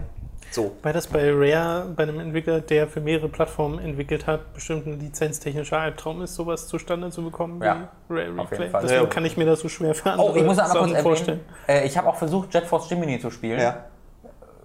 so. 0.52 0.76
Weil 0.84 0.94
das 0.94 1.08
bei 1.08 1.30
Rare, 1.32 1.86
bei 1.96 2.04
einem 2.04 2.20
Entwickler, 2.20 2.62
der 2.62 2.88
für 2.88 3.02
mehrere 3.02 3.30
Plattformen 3.30 3.80
entwickelt 3.80 4.28
hat, 4.28 4.54
bestimmt 4.54 4.86
ein 4.88 5.00
lizenztechnischer 5.00 5.78
Albtraum 5.80 6.22
ist, 6.22 6.36
sowas 6.36 6.68
zustande 6.68 7.10
zu 7.12 7.24
bekommen 7.24 7.62
Ja, 7.64 7.90
wie 8.10 8.14
Rare 8.20 8.32
auf 8.42 8.52
Replay. 8.52 8.60
jeden 8.66 8.72
Fall. 8.72 8.82
Deswegen 8.84 9.04
Ja. 9.04 9.08
kann 9.10 9.26
ich 9.26 9.38
mir 9.38 9.46
das 9.46 9.60
so 9.60 9.70
schwer 9.70 9.94
für 9.96 10.12
andere 10.12 10.32
Oh, 10.32 10.36
ich 10.36 10.44
muss 10.44 10.58
einmal 10.60 10.78
kurz 10.78 10.90
erwähnen, 10.90 11.04
vorstellen. 11.04 11.40
äh, 11.68 11.86
ich 11.86 11.98
habe 11.98 12.08
auch 12.08 12.16
versucht, 12.16 12.54
Jet 12.54 12.66
Force 12.66 12.90
Gemini 12.90 13.20
zu 13.20 13.30
spielen. 13.32 13.60
Ja. 13.60 13.86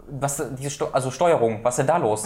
Was, 0.06 0.42
diese 0.58 0.70
Steu 0.70 0.86
also 0.92 1.10
Steuerung, 1.10 1.60
was 1.62 1.74
ist 1.74 1.78
denn 1.78 1.86
da 1.86 1.96
los? 1.96 2.24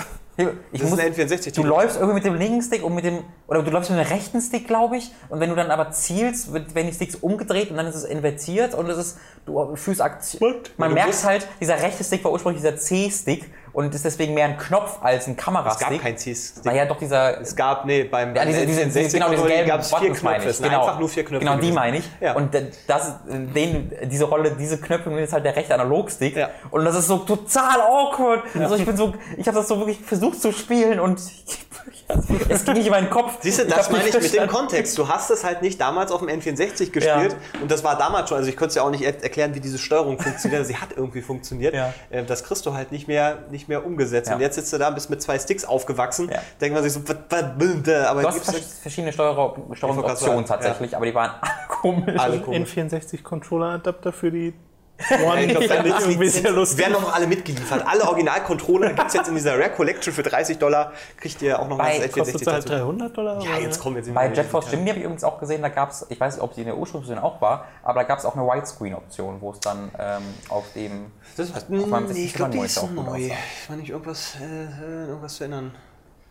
Ich 0.70 0.81
Das 0.81 0.93
ist 0.93 0.99
ein 1.01 1.12
N64 1.12 1.55
Du 1.55 1.64
läufst 1.64 1.97
irgendwie 1.97 2.14
mit 2.14 2.24
dem 2.24 2.35
linken 2.35 2.62
Stick 2.62 2.85
und 2.85 2.95
mit 2.95 3.05
dem, 3.05 3.24
oder 3.49 3.62
du 3.62 3.70
läufst 3.70 3.91
mit 3.91 3.99
dem 3.99 4.07
rechten 4.07 4.41
Stick, 4.41 4.68
glaube 4.68 4.97
ich, 4.97 5.11
und 5.29 5.41
wenn 5.41 5.51
du 5.51 5.57
dann 5.57 5.70
aber 5.70 5.91
zielst, 5.91 6.53
wird, 6.53 6.74
werden 6.76 6.87
die 6.87 6.95
Sticks 6.95 7.16
umgedreht 7.16 7.70
und 7.70 7.76
dann 7.76 7.87
ist 7.87 7.97
es 7.97 8.05
invertiert 8.05 8.74
und 8.74 8.89
es 8.89 8.99
ist, 8.99 9.18
du 9.47 9.74
fühlst 9.74 10.01
Aktion. 10.01 10.57
Man 10.76 10.95
merkt 10.95 11.24
halt, 11.24 11.49
dieser 11.61 11.81
rechte 11.81 12.05
Stick 12.05 12.22
war 12.22 12.31
ursprünglich 12.31 12.62
dieser 12.62 12.76
C-Stick 12.76 13.51
und 13.79 13.95
ist 13.95 14.05
deswegen 14.05 14.35
mehr 14.35 14.47
ein 14.47 14.59
Knopf 14.59 14.99
als 15.03 15.29
ein 15.29 15.37
Es 15.39 15.45
Kamerastick. 15.45 15.89
gab 15.89 16.01
kein 16.03 16.18
C-Stick. 16.18 16.64
Naja, 16.64 16.85
doch 16.85 16.99
dieser, 16.99 17.41
Es 17.41 17.55
gab, 17.55 17.85
nee, 17.85 18.03
beim, 18.03 18.35
ja, 18.35 18.45
diese, 18.45 18.66
diese, 18.66 18.87
diese, 18.87 19.09
genau, 19.16 19.31
diese 19.31 19.47
gelben 19.47 19.68
gab 19.68 19.81
es 19.83 19.95
vier 19.95 20.12
Knöpfe. 20.12 20.37
ich. 20.41 20.47
Es 20.47 20.61
Genau. 20.61 20.81
einfach 20.81 20.99
nur 20.99 21.09
vier 21.09 21.24
Knöpfe. 21.24 21.45
Genau, 21.47 21.59
die 21.61 21.70
meine 21.70 21.99
ich. 21.99 22.11
Ja. 22.20 22.35
Und 22.35 22.53
das, 22.89 23.12
den, 23.29 23.93
diese 24.07 24.24
Rolle, 24.24 24.51
diese 24.59 24.81
Knöpfe 24.81 25.11
ist 25.20 25.33
halt 25.33 25.45
der 25.45 25.55
rechte 25.55 25.74
Analogstick. 25.74 26.37
Ja. 26.37 26.51
Und 26.72 26.85
das 26.85 26.97
ist 26.97 27.07
so 27.07 27.18
total 27.18 27.81
awkward. 27.81 28.43
Also 28.59 28.74
ich 28.74 28.85
bin 28.85 28.97
so, 28.97 29.14
ich 29.37 29.47
habe 29.47 29.59
das 29.59 29.68
so 29.68 29.79
wirklich 29.79 30.01
versucht 30.01 30.41
zu 30.43 30.51
spielen 30.53 30.99
und 30.99 31.20
Es 32.49 32.64
ging 32.64 32.74
nicht 32.74 32.87
in 32.87 32.91
meinen 32.93 33.11
Kopf. 33.11 33.39
Siehst 33.43 33.59
du, 33.59 33.62
Ich 33.64 33.68
das 33.72 33.91
meine 33.91 34.09
ich 34.09 34.14
mit 34.14 34.33
dem. 34.35 34.49
Kontext. 34.49 34.97
Du 34.99 35.09
hast 35.09 35.31
es 35.31 35.45
halt 35.45 35.62
nicht 35.62 35.81
damals 35.81 36.11
auf 36.11 36.20
dem 36.20 36.29
N64 36.29 36.91
gespielt 36.91 37.37
und 37.61 37.70
das 37.70 37.85
war 37.85 37.97
damals 37.99 38.29
schon, 38.29 38.39
also 38.39 38.49
ich 38.49 38.57
könnte 38.57 38.70
es 38.70 38.74
ja 38.76 38.83
auch 38.83 38.91
nicht 38.91 39.03
er 39.03 39.22
erklären, 39.22 39.55
wie 39.55 39.61
diese 39.61 39.79
Steuerung 39.79 40.18
funktioniert, 40.18 40.66
sie 40.66 40.76
hat 40.76 40.89
irgendwie 40.97 41.20
funktioniert. 41.22 41.74
Ja. 41.74 41.93
Äh, 42.11 42.24
Das 42.24 42.45
kriegst 42.45 42.64
du 42.66 42.74
halt 42.74 42.93
nicht 42.93 43.09
mehr, 43.09 43.39
nicht 43.51 43.68
mehr 43.69 43.85
umgesetzt. 43.87 44.29
Ja. 44.29 44.35
Und 44.37 44.41
jetzt 44.41 44.55
sitzt 44.57 44.73
du 44.73 44.79
da, 44.79 44.91
bist 44.91 45.11
mit 45.11 45.21
zwei 45.23 45.39
Sticks 45.39 45.64
aufgewachsen, 45.64 46.29
Ja. 46.31 46.41
denkt 46.61 46.75
man 46.75 46.83
sich 46.83 46.93
so, 46.93 47.01
aber 48.11 48.23
Du 48.23 48.29
hast 48.29 48.35
gibt's 48.35 48.51
vers- 48.51 48.79
verschiedene 48.81 49.12
Steuer 49.12 49.55
Steuerungsoptionen 49.73 50.47
sagen, 50.47 50.62
tatsächlich, 50.62 50.97
aber 50.97 51.07
die 51.07 51.14
waren 51.14 51.31
alle 51.41 51.51
komisch. 51.69 52.19
alle 52.19 52.41
komisch. 52.41 52.77
N64-Controller-Adapter 52.77 54.12
für 54.12 54.31
die 54.31 54.55
One. 55.24 55.46
das 55.46 56.05
irgendwie 56.05 56.28
sehr 56.28 56.51
lustig. 56.51 56.78
werden 56.78 56.92
noch 56.92 57.14
alle 57.14 57.26
mitgeliefert. 57.26 57.86
Alle 57.86 58.05
Original-Controller 58.05 58.92
gibt 58.94 59.09
es 59.09 59.14
jetzt 59.14 59.28
in 59.28 59.34
dieser 59.34 59.59
Rare 59.59 59.70
Collection 59.70 60.12
für 60.12 60.22
30 60.22 60.59
Dollar. 60.59 60.92
Kriegt 61.16 61.40
ihr 61.42 61.61
auch 61.61 61.68
noch 61.68 61.78
mal 61.78 62.01
das 62.01 62.12
Kostet 62.12 62.36
N64 62.36 62.46
halt 62.46 62.64
dazu. 62.64 62.68
300 62.68 63.16
Dollar? 63.16 63.42
Ja, 63.42 63.59
jetzt 63.59 63.80
kommen 63.80 63.96
jetzt 63.96 64.12
Bei 64.12 64.32
Jet 64.32 64.46
Force 64.46 64.70
Gemini 64.70 64.90
habe 64.90 64.99
ich 64.99 65.05
übrigens 65.05 65.24
auch 65.24 65.38
gesehen, 65.38 65.62
da 65.62 65.68
gab 65.68 65.90
es, 65.90 66.07
ich 66.09 66.18
weiß 66.18 66.34
nicht, 66.34 66.42
ob 66.42 66.55
sie 66.55 66.62
in 66.62 66.66
der 66.66 66.76
Ursprungsversion 66.76 67.22
auch 67.22 67.40
war, 67.40 67.66
aber 67.82 68.01
da 68.01 68.09
gab 68.09 68.18
es 68.18 68.24
auch 68.24 68.34
eine 68.34 68.44
Widescreen-Option, 68.44 69.40
wo 69.40 69.53
es 69.53 69.61
dann 69.61 69.90
ähm, 69.99 70.22
auf 70.49 70.64
dem. 70.74 71.12
Das 71.36 71.55
war, 71.55 71.62
meinem 71.68 72.12
nee, 72.12 72.24
ich 72.24 72.34
glaube, 72.34 72.53
die 72.53 72.61
60 72.61 72.82
ist 72.82 72.92
neu. 72.92 73.03
aussah. 73.03 73.16
Ich 73.16 73.68
meine 73.68 73.80
nicht 73.82 73.90
irgendwas, 73.90 74.36
äh, 74.40 75.07
irgendwas 75.07 75.36
zu 75.36 75.44
ändern. 75.44 75.72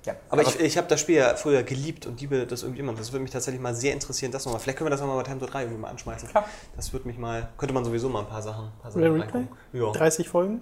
Ja, 0.08 0.16
Aber 0.30 0.40
also, 0.46 0.58
ich, 0.58 0.66
ich 0.66 0.78
habe 0.78 0.88
das 0.88 1.02
Spiel 1.02 1.18
ja 1.18 1.36
früher 1.36 1.64
geliebt 1.64 2.06
und 2.06 2.22
liebe 2.22 2.48
das 2.48 2.64
irgendwie 2.64 2.80
immer. 2.80 2.94
Das 2.94 3.12
würde 3.12 3.24
mich 3.24 3.32
tatsächlich 3.32 3.62
mal 3.62 3.76
sehr 3.76 3.92
interessieren. 3.94 4.32
Das 4.32 4.46
nochmal. 4.46 4.62
Vielleicht 4.62 4.78
können 4.78 4.88
wir 4.88 4.92
das 4.92 5.02
nochmal 5.02 5.18
bei 5.18 5.24
Time 5.24 5.40
to 5.40 5.46
3 5.46 5.64
irgendwie 5.64 5.82
mal 5.82 5.90
anschmeißen. 5.90 6.30
Klar. 6.30 6.46
Das 6.78 6.94
würde 6.94 7.08
mich 7.08 7.18
mal, 7.18 7.50
könnte 7.58 7.74
man 7.74 7.84
sowieso 7.84 8.08
mal 8.08 8.22
ein 8.22 8.28
paar 8.28 8.42
Sachen, 8.42 8.72
paar 8.82 8.90
Sachen 8.90 9.22
reingucken. 9.22 9.50
Ja. 9.74 9.92
30 9.92 10.30
Folgen 10.30 10.62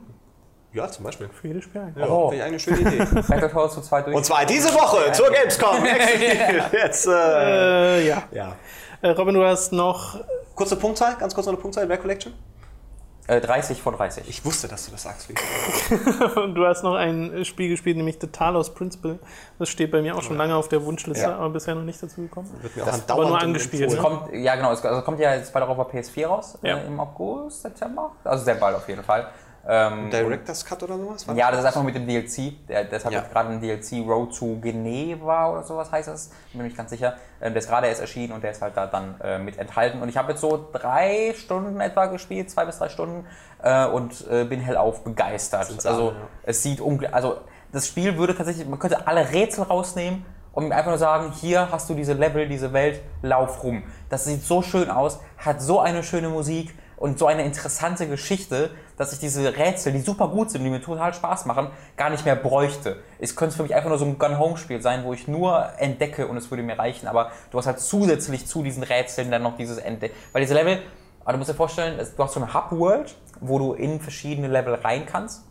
ja, 0.75 0.89
zum 0.89 1.05
Beispiel. 1.05 1.29
für 1.29 1.47
jedes 1.47 1.63
Spiel. 1.63 1.93
Ja, 1.95 2.07
Oh. 2.07 2.29
Finde 2.29 2.43
ich 2.43 2.43
eine 2.43 2.59
schöne 2.59 2.79
Idee. 2.79 3.05
Zu 3.69 3.81
zweit 3.81 4.07
durch. 4.07 4.15
Und 4.15 4.25
zwar 4.25 4.45
diese 4.45 4.73
Woche 4.73 5.11
zur 5.13 5.31
Gamescom. 5.31 5.85
Jetzt, 6.73 7.07
äh, 7.07 7.99
Äh, 8.01 8.07
ja. 8.07 8.23
ja. 8.31 8.55
Äh, 9.01 9.09
Robin, 9.11 9.35
du 9.35 9.43
hast 9.45 9.71
noch. 9.71 10.19
Kurze 10.53 10.75
Punktzahl, 10.75 11.15
ganz 11.17 11.33
kurz 11.33 11.45
noch 11.47 11.53
eine 11.53 11.61
Punktzahl, 11.61 11.85
Rare 11.85 11.99
Collection. 11.99 12.33
Äh, 13.27 13.41
30 13.41 13.81
von 13.81 13.95
30. 13.95 14.29
Ich 14.29 14.45
wusste, 14.45 14.67
dass 14.67 14.85
du 14.85 14.91
das 14.91 15.01
sagst. 15.03 15.25
Felix. 15.25 15.43
Du 16.53 16.65
hast 16.65 16.83
noch 16.83 16.93
ein 16.95 17.43
Spiel 17.43 17.69
gespielt, 17.69 17.97
nämlich 17.97 18.17
The 18.21 18.27
Talos 18.27 18.73
Principle. 18.73 19.17
Das 19.57 19.67
steht 19.69 19.89
bei 19.91 20.01
mir 20.01 20.15
auch 20.15 20.21
schon 20.21 20.37
lange 20.37 20.55
auf 20.55 20.67
der 20.69 20.85
Wunschliste, 20.85 21.23
Ja. 21.25 21.35
aber 21.37 21.49
bisher 21.49 21.73
noch 21.73 21.83
nicht 21.83 22.01
dazu 22.01 22.21
gekommen. 22.21 22.49
Wird 22.61 22.75
mir 22.75 22.83
auch 22.83 22.87
Das 22.87 23.01
andauernd 23.01 23.21
aber 23.21 23.29
nur 23.29 23.41
angespielt, 23.41 23.89
ne? 23.91 23.97
Kommt, 23.97 24.31
ja, 24.33 24.55
genau, 24.55 24.71
es 24.71 24.83
also 24.85 25.01
kommt 25.01 25.19
ja 25.19 25.33
jetzt 25.33 25.51
bald 25.53 25.65
auch 25.65 25.75
auf 25.77 25.89
der 25.89 26.03
PS4 26.03 26.27
raus, 26.27 26.57
Ja. 26.61 26.77
äh, 26.77 26.85
im 26.85 26.99
August, 26.99 27.63
September. 27.63 28.11
Also 28.23 28.43
sehr 28.45 28.55
bald 28.55 28.75
auf 28.75 28.87
jeden 28.87 29.03
Fall. 29.03 29.27
Ähm, 29.67 30.11
Director's 30.11 30.63
Cut 30.63 30.83
oder 30.83 30.97
sowas? 30.97 31.25
Ja, 31.35 31.49
das 31.49 31.61
ist 31.61 31.65
einfach 31.65 31.83
mit 31.83 31.95
dem 31.95 32.05
DLC. 32.07 32.65
Der, 32.67 32.83
deshalb 32.83 33.13
Ja. 33.13 33.21
jetzt 33.21 33.31
gerade 33.31 33.49
ein 33.49 33.59
DLC 33.61 34.07
Road 34.07 34.37
to 34.37 34.57
Geneva 34.61 35.49
oder 35.49 35.63
sowas 35.63 35.91
heißt 35.91 36.07
das. 36.07 36.29
Bin 36.51 36.59
mir 36.59 36.63
nicht 36.65 36.77
ganz 36.77 36.91
sicher. 36.91 37.15
Ähm, 37.41 37.53
Der 37.53 37.61
ist 37.61 37.69
gerade 37.69 37.87
erst 37.87 38.01
erschienen 38.01 38.33
und 38.33 38.43
der 38.43 38.51
ist 38.51 38.61
halt 38.61 38.77
da 38.77 38.85
dann 38.87 39.15
äh, 39.21 39.39
mit 39.39 39.57
enthalten. 39.57 40.01
Und 40.01 40.09
ich 40.09 40.17
habe 40.17 40.31
jetzt 40.33 40.41
so 40.41 40.67
drei 40.71 41.33
Stunden 41.35 41.79
etwa 41.79 42.05
gespielt, 42.05 42.49
zwei 42.51 42.65
bis 42.65 42.77
drei 42.77 42.89
Stunden 42.89 43.25
äh, 43.63 43.85
und 43.87 44.25
äh, 44.29 44.43
bin 44.45 44.59
hellauf 44.59 45.03
begeistert. 45.03 45.69
Also 45.85 45.89
alle, 45.89 46.05
ja. 46.11 46.27
es 46.43 46.61
sieht 46.61 46.79
unglaublich. 46.79 47.15
Also 47.15 47.37
das 47.71 47.87
Spiel 47.87 48.17
würde 48.17 48.35
tatsächlich, 48.35 48.67
man 48.67 48.79
könnte 48.79 49.07
alle 49.07 49.31
Rätsel 49.31 49.63
rausnehmen 49.63 50.25
und 50.53 50.71
einfach 50.71 50.89
nur 50.91 50.97
sagen, 50.97 51.31
hier 51.33 51.69
hast 51.71 51.89
du 51.89 51.95
diese 51.95 52.13
Level, 52.13 52.47
diese 52.47 52.71
Welt, 52.71 53.01
lauf 53.21 53.63
rum. 53.63 53.83
Das 54.09 54.25
sieht 54.25 54.43
so 54.43 54.61
schön 54.61 54.89
aus, 54.89 55.19
hat 55.37 55.61
so 55.61 55.79
eine 55.81 56.03
schöne 56.03 56.29
Musik 56.29 56.73
und 56.97 57.19
so 57.19 57.27
eine 57.27 57.43
interessante 57.43 58.07
Geschichte, 58.07 58.69
dass 58.97 59.13
ich 59.13 59.19
diese 59.19 59.55
Rätsel, 59.55 59.93
die 59.93 59.99
super 59.99 60.27
gut 60.29 60.51
sind, 60.51 60.63
die 60.63 60.69
mir 60.69 60.81
total 60.81 61.13
Spaß 61.13 61.45
machen, 61.45 61.69
gar 61.97 62.09
nicht 62.09 62.25
mehr 62.25 62.35
bräuchte. 62.35 62.97
Es 63.19 63.35
könnte 63.35 63.55
für 63.55 63.63
mich 63.63 63.75
einfach 63.75 63.89
nur 63.89 63.97
so 63.97 64.05
ein 64.05 64.17
Gun-Home-Spiel 64.17 64.81
sein, 64.81 65.03
wo 65.03 65.13
ich 65.13 65.27
nur 65.27 65.69
entdecke 65.77 66.27
und 66.27 66.37
es 66.37 66.49
würde 66.49 66.63
mir 66.63 66.79
reichen, 66.79 67.07
aber 67.07 67.31
du 67.51 67.57
hast 67.57 67.67
halt 67.67 67.79
zusätzlich 67.79 68.47
zu 68.47 68.63
diesen 68.63 68.83
Rätseln 68.83 69.31
dann 69.31 69.43
noch 69.43 69.57
dieses 69.57 69.77
Entdecken. 69.77 70.15
Weil 70.31 70.41
diese 70.41 70.53
Level, 70.53 70.81
aber 71.23 71.33
du 71.33 71.37
musst 71.39 71.49
dir 71.49 71.55
vorstellen, 71.55 71.97
du 71.97 72.23
hast 72.23 72.33
so 72.33 72.41
eine 72.41 72.53
Hub-World, 72.53 73.15
wo 73.41 73.59
du 73.59 73.73
in 73.73 73.99
verschiedene 73.99 74.47
Level 74.47 74.75
rein 74.75 75.05
kannst. 75.05 75.43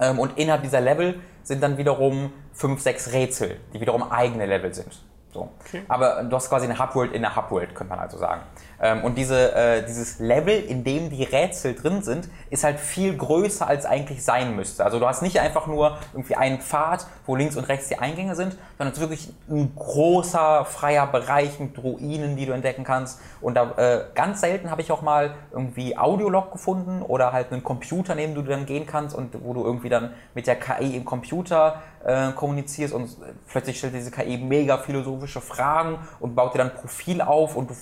Ähm, 0.00 0.18
und 0.18 0.36
innerhalb 0.38 0.62
dieser 0.62 0.80
Level 0.80 1.20
sind 1.42 1.62
dann 1.62 1.76
wiederum 1.76 2.32
fünf, 2.52 2.80
sechs 2.80 3.12
Rätsel, 3.12 3.60
die 3.72 3.80
wiederum 3.80 4.10
eigene 4.10 4.46
Level 4.46 4.72
sind. 4.74 5.04
So. 5.32 5.50
Aber 5.88 6.22
du 6.22 6.36
hast 6.36 6.48
quasi 6.48 6.66
eine 6.66 6.78
Hubworld 6.78 7.12
in 7.12 7.22
der 7.22 7.34
Hubworld, 7.34 7.74
könnte 7.74 7.90
man 7.90 7.98
also 7.98 8.16
sagen. 8.16 8.42
Ähm, 8.80 9.04
und 9.04 9.16
diese, 9.16 9.54
äh, 9.54 9.84
dieses 9.86 10.18
Level, 10.18 10.54
in 10.54 10.84
dem 10.84 11.10
die 11.10 11.24
Rätsel 11.24 11.74
drin 11.74 12.02
sind, 12.02 12.28
ist 12.50 12.64
halt 12.64 12.80
viel 12.80 13.16
größer, 13.16 13.66
als 13.66 13.86
eigentlich 13.86 14.24
sein 14.24 14.56
müsste. 14.56 14.84
Also 14.84 14.98
du 14.98 15.06
hast 15.06 15.22
nicht 15.22 15.40
einfach 15.40 15.66
nur 15.66 15.98
irgendwie 16.12 16.36
einen 16.36 16.60
Pfad, 16.60 17.06
wo 17.26 17.36
links 17.36 17.56
und 17.56 17.64
rechts 17.64 17.88
die 17.88 17.98
Eingänge 17.98 18.34
sind, 18.34 18.56
sondern 18.78 18.92
es 18.92 18.98
ist 18.98 19.00
wirklich 19.00 19.32
ein 19.48 19.74
großer, 19.74 20.64
freier 20.64 21.06
Bereich 21.06 21.58
mit 21.60 21.82
Ruinen, 21.82 22.36
die 22.36 22.46
du 22.46 22.52
entdecken 22.52 22.84
kannst. 22.84 23.20
Und 23.40 23.54
da 23.54 23.72
äh, 23.76 24.04
ganz 24.14 24.40
selten 24.40 24.70
habe 24.70 24.82
ich 24.82 24.90
auch 24.92 25.02
mal 25.02 25.34
irgendwie 25.52 25.96
Audiolog 25.96 26.52
gefunden 26.52 27.02
oder 27.02 27.32
halt 27.32 27.52
einen 27.52 27.62
Computer, 27.62 28.14
neben 28.14 28.34
dem 28.34 28.44
du 28.44 28.50
dann 28.50 28.66
gehen 28.66 28.86
kannst 28.86 29.14
und 29.14 29.36
wo 29.44 29.52
du 29.52 29.64
irgendwie 29.64 29.88
dann 29.88 30.12
mit 30.34 30.46
der 30.46 30.56
KI 30.56 30.96
im 30.96 31.04
Computer 31.04 31.82
äh, 32.04 32.32
kommunizierst 32.32 32.94
und 32.94 33.16
plötzlich 33.48 33.78
stellt 33.78 33.94
diese 33.94 34.10
KI 34.10 34.38
mega 34.38 34.78
philosophische 34.78 35.40
Fragen 35.40 35.98
und 36.20 36.34
baut 36.34 36.54
dir 36.54 36.58
dann 36.58 36.70
ein 36.70 36.76
Profil 36.76 37.20
auf 37.20 37.56
und 37.56 37.70
du, 37.70 37.74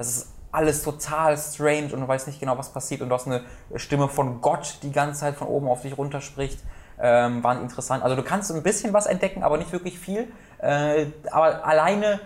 das 0.00 0.08
ist 0.08 0.32
alles 0.50 0.82
total 0.82 1.36
strange 1.36 1.92
und 1.92 2.00
du 2.00 2.08
weißt 2.08 2.26
nicht 2.26 2.40
genau, 2.40 2.56
was 2.56 2.70
passiert 2.72 3.02
und 3.02 3.10
du 3.10 3.14
hast 3.14 3.26
eine 3.26 3.42
Stimme 3.76 4.08
von 4.08 4.40
Gott, 4.40 4.78
die 4.82 4.92
ganze 4.92 5.20
Zeit 5.20 5.36
von 5.36 5.46
oben 5.46 5.68
auf 5.68 5.82
dich 5.82 5.98
runterspricht. 5.98 6.58
Ähm, 6.98 7.44
waren 7.44 7.60
interessant. 7.60 8.02
Also 8.02 8.16
du 8.16 8.22
kannst 8.22 8.50
ein 8.50 8.62
bisschen 8.62 8.94
was 8.94 9.04
entdecken, 9.04 9.42
aber 9.42 9.58
nicht 9.58 9.72
wirklich 9.72 9.98
viel. 9.98 10.32
Äh, 10.58 11.08
aber 11.30 11.66
alleine 11.66 12.18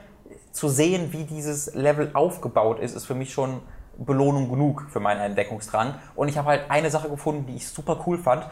zu 0.53 0.69
sehen, 0.69 1.13
wie 1.13 1.25
dieses 1.25 1.75
Level 1.75 2.13
aufgebaut 2.15 2.79
ist, 2.79 2.95
ist 2.95 3.07
für 3.07 3.17
mich 3.17 3.33
schon 3.33 3.61
Belohnung 3.99 4.49
genug 4.49 4.87
für 4.89 5.01
meinen 5.01 5.21
Entdeckungsdrang. 5.21 5.97
Und 6.15 6.29
ich 6.29 6.39
habe 6.39 6.51
halt 6.51 6.71
eine 6.71 6.91
Sache 6.91 7.09
gefunden, 7.09 7.47
die 7.47 7.57
ich 7.57 7.69
super 7.69 8.05
cool 8.07 8.19
fand. 8.19 8.47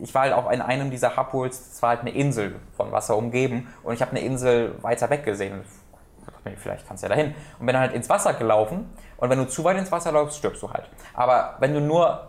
Ich 0.00 0.14
war 0.14 0.22
halt 0.22 0.32
auch 0.32 0.48
in 0.48 0.60
einem 0.60 0.92
dieser 0.92 1.16
Hubworlds, 1.16 1.70
das 1.70 1.82
war 1.82 1.90
halt 1.90 2.00
eine 2.02 2.10
Insel 2.10 2.54
von 2.76 2.92
Wasser 2.92 3.16
umgeben 3.16 3.66
und 3.82 3.94
ich 3.94 4.00
habe 4.00 4.12
eine 4.12 4.20
Insel 4.20 4.80
weiter 4.82 5.10
weg 5.10 5.24
gesehen. 5.24 5.64
Dachte 6.40 6.50
mir, 6.50 6.56
Vielleicht 6.56 6.86
kannst 6.86 7.02
du 7.02 7.08
ja 7.08 7.14
dahin. 7.14 7.34
Und 7.58 7.66
bin 7.66 7.74
dann 7.74 7.82
halt 7.82 7.92
ins 7.92 8.08
Wasser 8.08 8.34
gelaufen 8.34 8.90
und 9.16 9.30
wenn 9.30 9.38
du 9.38 9.46
zu 9.46 9.62
weit 9.64 9.76
ins 9.76 9.92
Wasser 9.92 10.12
läufst, 10.12 10.38
stirbst 10.38 10.62
du 10.62 10.70
halt. 10.70 10.88
Aber 11.14 11.56
wenn 11.60 11.74
du 11.74 11.80
nur 11.80 12.28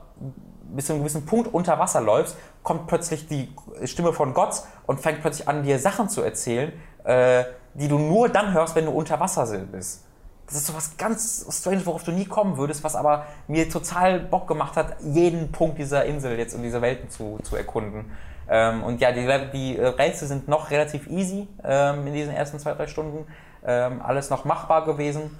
bis 0.64 0.86
zu 0.86 0.94
einem 0.94 1.02
gewissen 1.02 1.26
Punkt 1.26 1.54
unter 1.54 1.80
Wasser 1.80 2.02
läufst, 2.02 2.38
kommt 2.64 2.88
plötzlich 2.88 3.28
die 3.28 3.54
Stimme 3.86 4.14
von 4.14 4.34
Gott 4.34 4.64
und 4.88 5.00
fängt 5.00 5.22
plötzlich 5.22 5.48
an, 5.48 5.64
dir 5.64 5.80
Sachen 5.80 6.10
zu 6.10 6.22
erzählen, 6.22 6.72
äh, 7.04 7.44
die 7.74 7.88
du 7.88 7.98
nur 7.98 8.30
dann 8.30 8.54
hörst, 8.54 8.76
wenn 8.76 8.86
du 8.86 8.92
unter 8.92 9.20
Wasser 9.20 9.46
bist. 9.72 10.06
Das 10.46 10.56
ist 10.56 10.68
so 10.68 10.76
was 10.76 10.98
ganz 10.98 11.46
strange, 11.50 11.86
worauf 11.86 12.04
du 12.04 12.12
nie 12.12 12.26
kommen 12.26 12.58
würdest, 12.58 12.84
was 12.84 12.96
aber 12.96 13.26
mir 13.48 13.70
total 13.70 14.20
Bock 14.20 14.48
gemacht 14.48 14.76
hat, 14.76 14.98
jeden 15.02 15.52
Punkt 15.54 15.78
dieser 15.78 16.04
Insel 16.06 16.38
jetzt 16.38 16.54
und 16.54 16.64
dieser 16.64 16.82
Welten 16.82 17.10
zu, 17.10 17.40
zu 17.44 17.56
erkunden. 17.56 18.12
Ähm, 18.50 18.84
und 18.84 19.00
ja, 19.00 19.14
die, 19.14 19.26
die 19.54 19.78
äh, 19.78 19.88
Rätsel 19.88 20.28
sind 20.28 20.50
noch 20.50 20.72
relativ 20.72 21.08
easy 21.08 21.48
ähm, 21.64 22.06
in 22.06 22.14
diesen 22.14 22.34
ersten 22.34 22.60
zwei, 22.60 22.74
drei 22.74 22.88
Stunden. 22.88 23.26
Ähm, 23.66 24.02
alles 24.02 24.30
noch 24.30 24.46
machbar 24.46 24.86
gewesen. 24.86 25.38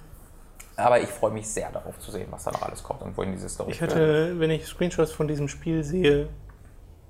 Aber 0.76 1.00
ich 1.00 1.08
freue 1.08 1.32
mich 1.32 1.48
sehr 1.48 1.70
darauf 1.70 1.98
zu 1.98 2.10
sehen, 2.10 2.28
was 2.30 2.44
da 2.44 2.50
noch 2.52 2.62
alles 2.62 2.82
kommt 2.82 3.02
und 3.02 3.16
wohin 3.16 3.32
diese 3.32 3.48
Story 3.48 3.72
Ich 3.72 3.82
hatte, 3.82 4.38
wenn 4.38 4.50
ich 4.50 4.64
Screenshots 4.66 5.12
von 5.12 5.28
diesem 5.28 5.48
Spiel 5.48 5.84
sehe, 5.84 6.28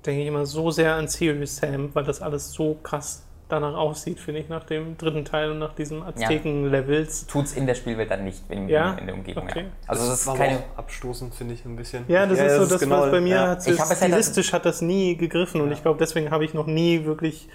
denke 0.05 0.21
ich 0.21 0.27
immer 0.27 0.45
so 0.45 0.69
sehr 0.69 0.95
an 0.95 1.07
Serious 1.07 1.55
Sam, 1.57 1.89
weil 1.93 2.03
das 2.03 2.21
alles 2.21 2.51
so 2.51 2.75
krass 2.83 3.23
danach 3.47 3.75
aussieht, 3.75 4.19
finde 4.19 4.41
ich, 4.41 4.49
nach 4.49 4.63
dem 4.65 4.97
dritten 4.97 5.23
Teil 5.25 5.51
und 5.51 5.59
nach 5.59 5.73
diesen 5.75 6.01
Azteken-Levels. 6.03 7.27
Tut 7.27 7.45
es 7.45 7.53
in 7.53 7.67
der 7.67 7.75
Spielwelt 7.75 8.09
dann 8.11 8.23
nicht 8.23 8.41
in, 8.49 8.67
Ja? 8.67 8.93
in 8.95 9.05
der 9.05 9.15
Umgebung. 9.15 9.43
Okay. 9.43 9.61
Ja. 9.61 9.65
Also 9.87 10.07
das 10.09 10.21
ist 10.21 10.27
war 10.27 10.35
keine. 10.35 10.63
abstoßend, 10.75 11.33
finde 11.35 11.53
ich 11.53 11.63
ein 11.65 11.75
bisschen. 11.75 12.03
Ja, 12.07 12.25
das 12.25 12.39
ist 12.39 12.55
so 12.57 12.65
das, 12.65 12.79
genau- 12.81 13.01
was 13.01 13.11
bei 13.11 13.21
mir 13.21 13.35
ja. 13.35 13.47
hat. 13.49 13.67
Das- 13.67 13.97
stilistisch 13.97 14.51
hat 14.53 14.65
das 14.65 14.81
nie 14.81 15.15
gegriffen 15.15 15.61
und 15.61 15.71
ich 15.71 15.81
glaube, 15.81 15.99
deswegen 15.99 16.31
habe 16.31 16.43
ich 16.45 16.53
noch 16.53 16.65
nie 16.67 17.05
wirklich. 17.05 17.47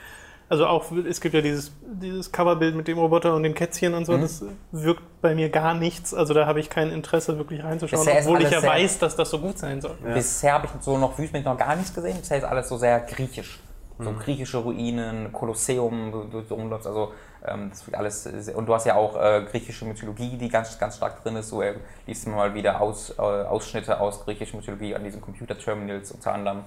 Also 0.51 0.67
auch, 0.67 0.91
es 1.07 1.21
gibt 1.21 1.35
ja 1.35 1.43
dieses, 1.43 1.73
dieses 1.83 2.33
Coverbild 2.33 2.75
mit 2.75 2.89
dem 2.89 2.99
Roboter 2.99 3.35
und 3.35 3.43
dem 3.43 3.55
Kätzchen 3.55 3.93
und 3.93 4.07
so, 4.07 4.13
Mhm. 4.15 4.23
das 4.23 4.45
wirkt 4.73 5.03
bei 5.21 5.35
mir 5.35 5.51
gar 5.51 5.75
nichts. 5.75 6.15
Also 6.15 6.33
da 6.33 6.47
habe 6.47 6.59
ich 6.61 6.71
kein 6.71 6.91
Interesse, 6.91 7.37
wirklich 7.37 7.63
reinzuschauen, 7.63 8.05
Bisher 8.07 8.23
obwohl 8.23 8.43
ich 8.43 8.51
ja 8.51 8.63
weiß, 8.63 8.99
dass 8.99 9.15
das 9.15 9.29
so 9.29 9.41
gut 9.41 9.59
sein 9.59 9.81
soll. 9.83 9.97
Bisher 10.15 10.55
habe 10.55 10.67
ich 10.67 10.83
so 10.83 10.97
noch 10.97 11.19
Wüstenblick 11.19 11.45
noch 11.45 11.59
gar 11.59 11.77
nichts 11.77 11.95
gesehen. 11.95 12.17
Bisher 12.19 12.39
ist 12.39 12.45
alles 12.45 12.69
so 12.69 12.79
sehr 12.79 13.01
griechisch. 13.01 13.61
So 14.01 14.13
griechische 14.13 14.59
Ruinen, 14.59 15.33
Kolosseum, 15.33 16.13
du, 16.13 16.23
du, 16.23 16.43
du 16.43 16.55
rumläufst, 16.55 16.87
also 16.87 17.11
ähm, 17.45 17.71
das 17.71 17.85
wird 17.85 17.97
alles 17.97 18.23
sehr, 18.23 18.57
und 18.57 18.67
du 18.67 18.73
hast 18.73 18.87
ja 18.87 18.95
auch 18.95 19.17
äh, 19.21 19.43
griechische 19.51 19.85
Mythologie, 19.87 20.37
die 20.37 20.49
ganz, 20.49 20.79
ganz 20.79 20.99
stark 20.99 21.25
drin 21.25 21.35
ist. 21.35 21.49
So 21.49 21.63
äh, 21.63 21.75
liest 22.07 22.25
immer 22.29 22.37
mal 22.37 22.55
wieder 22.55 22.81
aus, 22.81 23.11
äh, 23.19 23.21
Ausschnitte 23.23 24.01
aus 24.01 24.25
griechischer 24.25 24.57
Mythologie 24.57 24.95
an 24.95 25.03
diesen 25.03 25.21
Computerterminals 25.21 26.13
unter 26.13 26.33
anderem. 26.33 26.61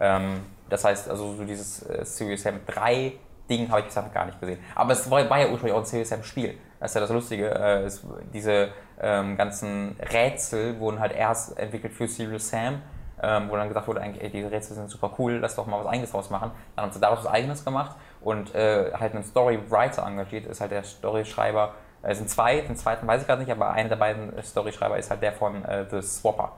Ähm, 0.00 0.40
das 0.70 0.82
heißt, 0.82 1.10
also 1.10 1.34
so 1.34 1.44
dieses 1.44 1.82
äh, 1.82 2.06
Serious 2.06 2.42
Sam 2.44 2.60
3 2.66 3.12
Ding 3.48 3.68
habe 3.70 3.80
ich 3.80 3.86
bisher 3.86 4.02
gar 4.12 4.26
nicht 4.26 4.40
gesehen. 4.40 4.58
Aber 4.74 4.92
es 4.92 5.10
war, 5.10 5.28
war 5.28 5.38
ja 5.38 5.48
ursprünglich 5.48 5.74
auch 5.74 5.80
ein 5.80 5.86
Serious 5.86 6.08
Sam 6.08 6.22
Spiel. 6.22 6.58
Das 6.80 6.90
ist 6.90 6.94
ja 6.94 7.00
das 7.00 7.10
Lustige. 7.10 7.50
Äh, 7.50 7.84
es, 7.84 8.06
diese 8.32 8.68
ähm, 9.00 9.36
ganzen 9.36 9.96
Rätsel 10.12 10.78
wurden 10.80 11.00
halt 11.00 11.12
erst 11.12 11.58
entwickelt 11.58 11.92
für 11.92 12.06
Serious 12.06 12.48
Sam 12.50 12.82
ähm, 13.22 13.48
wo 13.50 13.56
dann 13.56 13.68
gesagt 13.68 13.86
wurde, 13.88 14.00
eigentlich, 14.00 14.22
ey, 14.22 14.30
die 14.30 14.42
Rätsel 14.42 14.76
sind 14.76 14.90
super 14.90 15.10
cool, 15.18 15.34
lass 15.34 15.56
doch 15.56 15.66
mal 15.66 15.80
was 15.80 15.86
eigenes 15.86 16.12
draus 16.12 16.30
machen. 16.30 16.52
Dann 16.76 16.84
haben 16.84 16.92
sie 16.92 17.00
daraus 17.00 17.20
was 17.20 17.26
eigenes 17.26 17.64
gemacht 17.64 17.96
und 18.20 18.54
äh, 18.54 18.92
halt 18.94 19.14
einen 19.14 19.24
Storywriter 19.24 20.06
engagiert, 20.06 20.46
ist 20.46 20.60
halt 20.60 20.70
der 20.70 20.84
Storyschreiber, 20.84 21.74
äh, 22.02 22.12
es 22.12 22.18
sind 22.18 22.30
zwei, 22.30 22.60
den 22.60 22.76
zweiten 22.76 23.06
weiß 23.06 23.22
ich 23.22 23.26
gerade 23.26 23.42
nicht, 23.42 23.50
aber 23.50 23.70
einer 23.70 23.88
der 23.88 23.96
beiden 23.96 24.40
Storyschreiber 24.42 24.98
ist 24.98 25.10
halt 25.10 25.22
der 25.22 25.32
von 25.32 25.64
äh, 25.64 25.86
The 25.90 26.02
Swapper. 26.02 26.52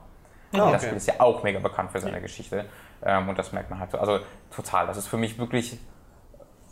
Das 0.51 0.61
okay. 0.61 0.79
Spiel 0.79 0.97
ist 0.97 1.07
ja 1.07 1.13
auch 1.19 1.43
mega 1.43 1.59
bekannt 1.59 1.91
für 1.91 1.99
seine 1.99 2.19
Geschichte 2.19 2.65
ähm, 3.03 3.29
und 3.29 3.39
das 3.39 3.53
merkt 3.53 3.69
man 3.69 3.79
halt 3.79 3.91
so. 3.91 3.97
Also 3.97 4.19
total, 4.53 4.85
das 4.85 4.97
ist 4.97 5.07
für 5.07 5.17
mich 5.17 5.39
wirklich 5.39 5.79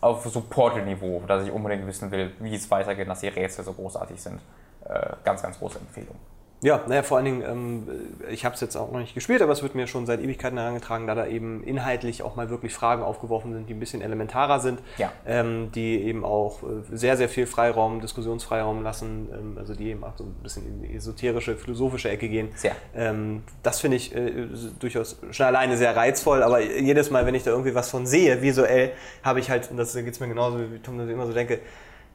auf 0.02 0.26
so 0.26 0.42
Portal-Niveau, 0.42 1.24
dass 1.28 1.46
ich 1.46 1.52
unbedingt 1.52 1.86
wissen 1.86 2.12
will, 2.12 2.32
wie 2.40 2.56
es 2.56 2.70
weitergeht, 2.72 3.08
dass 3.08 3.22
die 3.22 3.28
Rätsel 3.28 3.66
so 3.66 3.74
großartig 3.74 4.22
sind. 4.22 4.40
Äh, 4.86 5.12
ganz, 5.24 5.42
ganz 5.42 5.60
große 5.60 5.80
Empfehlung. 5.80 6.16
Ja, 6.62 6.82
naja, 6.88 7.04
vor 7.04 7.16
allen 7.18 7.26
Dingen, 7.26 7.42
ähm, 7.42 7.88
ich 8.30 8.44
habe 8.44 8.54
es 8.54 8.60
jetzt 8.60 8.76
auch 8.76 8.92
noch 8.92 9.00
nicht 9.00 9.14
gespielt, 9.14 9.42
aber 9.42 9.54
es 9.54 9.64
wird 9.64 9.76
mir 9.76 9.88
schon 9.88 10.06
seit 10.06 10.20
Ewigkeiten 10.20 10.58
herangetragen, 10.58 11.08
da 11.08 11.16
da 11.16 11.26
eben 11.26 11.64
inhaltlich 11.64 12.22
auch 12.22 12.36
mal 12.36 12.50
wirklich 12.50 12.74
Fragen 12.74 13.02
aufgeworfen 13.02 13.54
sind, 13.54 13.70
die 13.70 13.74
ein 13.74 13.80
bisschen 13.80 14.02
elementarer 14.02 14.60
sind, 14.60 14.80
Ja. 14.98 15.10
ähm, 15.26 15.72
die 15.74 16.04
eben 16.04 16.26
auch 16.26 16.62
äh, 16.64 16.66
sehr, 16.92 17.16
sehr 17.16 17.30
viel 17.30 17.46
Freiraum, 17.46 18.02
Diskussionsfreiraum 18.02 18.84
lassen, 18.84 19.30
ähm, 19.32 19.58
also 19.58 19.74
die 19.74 19.90
eben 19.92 20.04
auch 20.04 20.18
so 20.18 20.26
ein 20.26 20.36
bisschen 20.44 20.66
in 20.66 20.82
die 20.82 20.96
esoterische, 20.96 21.56
philosophische 21.56 22.10
Ecke 22.10 22.28
gehen. 22.28 22.50
Sehr. 22.56 22.76
Ähm, 22.94 23.44
das 23.64 23.80
finde 23.80 23.96
ich 23.96 24.14
äh, 24.14 24.48
durchaus 24.80 25.18
schon 25.32 25.46
alleine 25.46 25.78
sehr 25.78 25.96
reizvoll, 25.96 26.44
aber 26.44 26.60
jedes 26.60 27.10
Mal, 27.10 27.26
wenn 27.26 27.36
ich 27.36 27.44
da 27.44 27.52
irgendwie 27.52 27.74
was 27.74 27.90
von 27.90 28.06
sehe, 28.06 28.42
visuell, 28.42 28.92
habe 29.24 29.40
ich 29.40 29.50
halt, 29.50 29.72
und 29.72 29.78
das 29.78 29.94
geht 29.94 30.08
es 30.08 30.20
mir 30.20 30.28
genauso, 30.28 30.60
wie 30.60 30.80
Tom 30.80 30.98
das 30.98 31.08
immer 31.08 31.26
so 31.26 31.32
denke, 31.32 31.60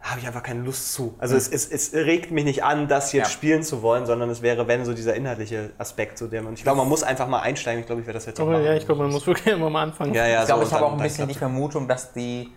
habe 0.04 0.20
ich 0.20 0.26
einfach 0.26 0.42
keine 0.42 0.60
Lust 0.60 0.92
zu. 0.92 1.14
Also 1.18 1.34
es, 1.34 1.48
es, 1.48 1.66
es 1.66 1.94
regt 1.94 2.30
mich 2.30 2.44
nicht 2.44 2.62
an, 2.62 2.88
das 2.88 3.12
jetzt 3.14 3.28
Ja. 3.28 3.32
spielen 3.32 3.62
zu 3.62 3.80
wollen, 3.80 4.04
sondern 4.04 4.28
es 4.28 4.42
wäre, 4.42 4.68
wenn 4.68 4.84
so 4.84 4.92
dieser 4.92 5.14
inhaltliche 5.14 5.70
Aspekt, 5.78 6.18
so 6.18 6.26
der 6.26 6.42
man. 6.42 6.52
Ich 6.54 6.62
glaube, 6.62 6.76
man 6.78 6.88
muss 6.88 7.02
einfach 7.02 7.26
mal 7.26 7.40
einsteigen. 7.40 7.80
Ich 7.80 7.86
glaube, 7.86 8.02
ich 8.02 8.06
werde 8.06 8.18
das 8.18 8.26
jetzt 8.26 8.38
auch 8.38 8.44
Aber 8.44 8.52
machen. 8.52 8.64
ja, 8.66 8.74
ich 8.74 8.84
glaube, 8.84 9.02
man 9.02 9.10
muss 9.12 9.26
wirklich 9.26 9.54
immer 9.54 9.70
mal 9.70 9.82
anfangen. 9.82 10.12
Ja, 10.12 10.26
ja, 10.26 10.40
Ich 10.40 10.46
glaube, 10.46 10.60
so, 10.62 10.68
ich 10.68 10.74
habe 10.74 10.84
auch 10.86 10.92
ein 10.92 10.98
bisschen 11.02 11.26
die. 11.26 11.34
Vermutung, 11.34 11.88
dass 11.88 12.12
die 12.12 12.52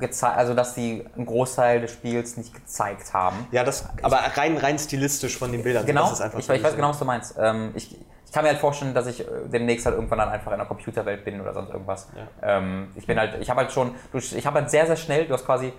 äh, 0.00 0.24
also 0.24 0.54
dass 0.54 0.74
die 0.74 1.04
einen 1.16 1.26
Großteil 1.26 1.82
des 1.82 1.92
Spiels 1.92 2.36
nicht 2.38 2.54
gezeigt 2.54 3.12
haben. 3.12 3.46
Ja, 3.52 3.62
das, 3.62 3.86
aber 4.02 4.16
rein, 4.34 4.56
rein 4.56 4.78
stilistisch 4.78 5.36
von 5.36 5.52
den 5.52 5.62
Bildern. 5.62 5.84
Genau, 5.84 6.02
Das 6.04 6.12
ist 6.12 6.20
einfach 6.22 6.38
ich, 6.38 6.46
so 6.46 6.52
ich 6.54 6.62
weiß 6.62 6.76
genau, 6.76 6.90
was 6.90 6.98
du 6.98 7.04
meinst. 7.04 7.34
Ähm, 7.38 7.72
ich, 7.74 7.94
ich 8.24 8.32
kann 8.32 8.42
mir 8.44 8.50
halt 8.50 8.58
vorstellen, 8.60 8.94
dass 8.94 9.06
ich 9.06 9.20
äh, 9.20 9.24
demnächst 9.52 9.86
halt 9.86 9.96
irgendwann 9.96 10.18
dann 10.18 10.28
einfach 10.30 10.52
in 10.52 10.58
der 10.58 10.66
Computerwelt 10.66 11.24
bin 11.24 11.40
oder 11.40 11.52
sonst 11.54 11.70
irgendwas. 11.70 12.08
Ähm, 12.42 12.88
ich 12.94 13.06
bin 13.06 13.18
halt, 13.18 13.36
ich 13.40 13.50
habe 13.50 13.60
halt 13.60 13.72
schon, 13.72 13.94
du- 14.12 14.18
ich 14.18 14.46
habe 14.46 14.60
halt 14.60 14.70
sehr, 14.70 14.86
sehr 14.86 14.96
schnell, 14.96 15.26
du 15.26 15.34
hast 15.34 15.46
quasi 15.46 15.72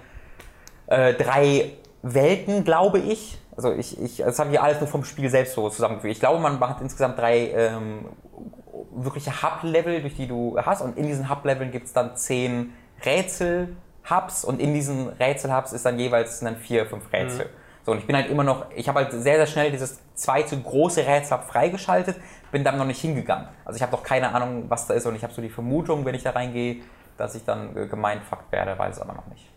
äh, 0.90 1.14
drei 1.14 1.72
Welten, 2.02 2.64
glaube 2.64 3.00
ich. 3.00 3.38
Also 3.56 3.74
ich, 3.74 4.00
ich 4.02 4.18
das 4.18 4.40
habe 4.40 4.52
ich 4.52 4.60
alles 4.60 4.80
nur 4.80 4.88
vom 4.88 5.04
Spiel 5.04 5.30
selbst 5.30 5.54
so 5.54 5.70
zusammengefügt. 5.70 6.14
Ich 6.14 6.20
glaube, 6.20 6.40
man 6.40 6.60
macht 6.60 6.82
insgesamt 6.82 7.20
drei 7.20 7.52
ähm, 7.52 8.06
wirkliche 8.92 9.42
Hub-Level, 9.44 10.02
durch 10.02 10.16
die 10.16 10.28
du 10.28 10.58
hast. 10.60 10.82
Und 10.82 10.98
in 10.98 11.08
diesen 11.08 11.30
Hub-Leveln 11.30 11.72
gibt 11.72 11.88
es 11.88 11.94
dann 11.94 12.16
zehn 12.16 12.74
Rätsel-Hubs 13.06 14.44
und 14.46 14.60
in 14.60 14.74
diesen 14.74 15.10
Rätsel-Hubs 15.10 15.74
ist 15.74 15.86
dann 15.86 16.00
jeweils 16.00 16.40
dann 16.40 16.58
vier, 16.58 16.86
fünf 16.86 17.12
Rätsel. 17.12 17.50
So, 17.86 17.94
und 17.94 18.00
ich 18.00 18.08
bin 18.08 18.16
halt 18.16 18.30
immer 18.30 18.44
noch, 18.44 18.66
ich 18.76 18.88
habe 18.88 19.00
halt 19.00 19.12
sehr, 19.12 19.38
sehr 19.38 19.48
schnell 19.48 19.72
dieses 19.72 20.00
zweite 20.14 20.60
große 20.60 21.06
Rätsel-Hub 21.06 21.46
freigeschaltet, 21.46 22.18
bin 22.52 22.64
dann 22.64 22.78
noch 22.78 22.86
nicht 22.86 23.00
hingegangen. 23.00 23.48
Also 23.64 23.78
ich 23.78 23.84
habe 23.84 23.92
noch 23.92 24.04
keine 24.04 24.34
Ahnung, 24.34 24.66
was 24.70 24.88
da 24.88 24.94
ist 24.94 25.06
und 25.06 25.16
ich 25.16 25.24
habe 25.24 25.34
so 25.34 25.42
die 25.42 25.50
Vermutung, 25.50 26.06
wenn 26.06 26.16
ich 26.16 26.24
da 26.24 26.32
reingehe, 26.32 26.78
dass 27.18 27.36
ich 27.36 27.46
dann 27.46 27.76
äh, 27.76 27.88
gemeinfuckt 27.88 28.52
werde, 28.52 28.78
weiß 28.78 28.98
es 28.98 29.02
aber 29.02 29.14
noch 29.14 29.28
nicht. 29.28 29.49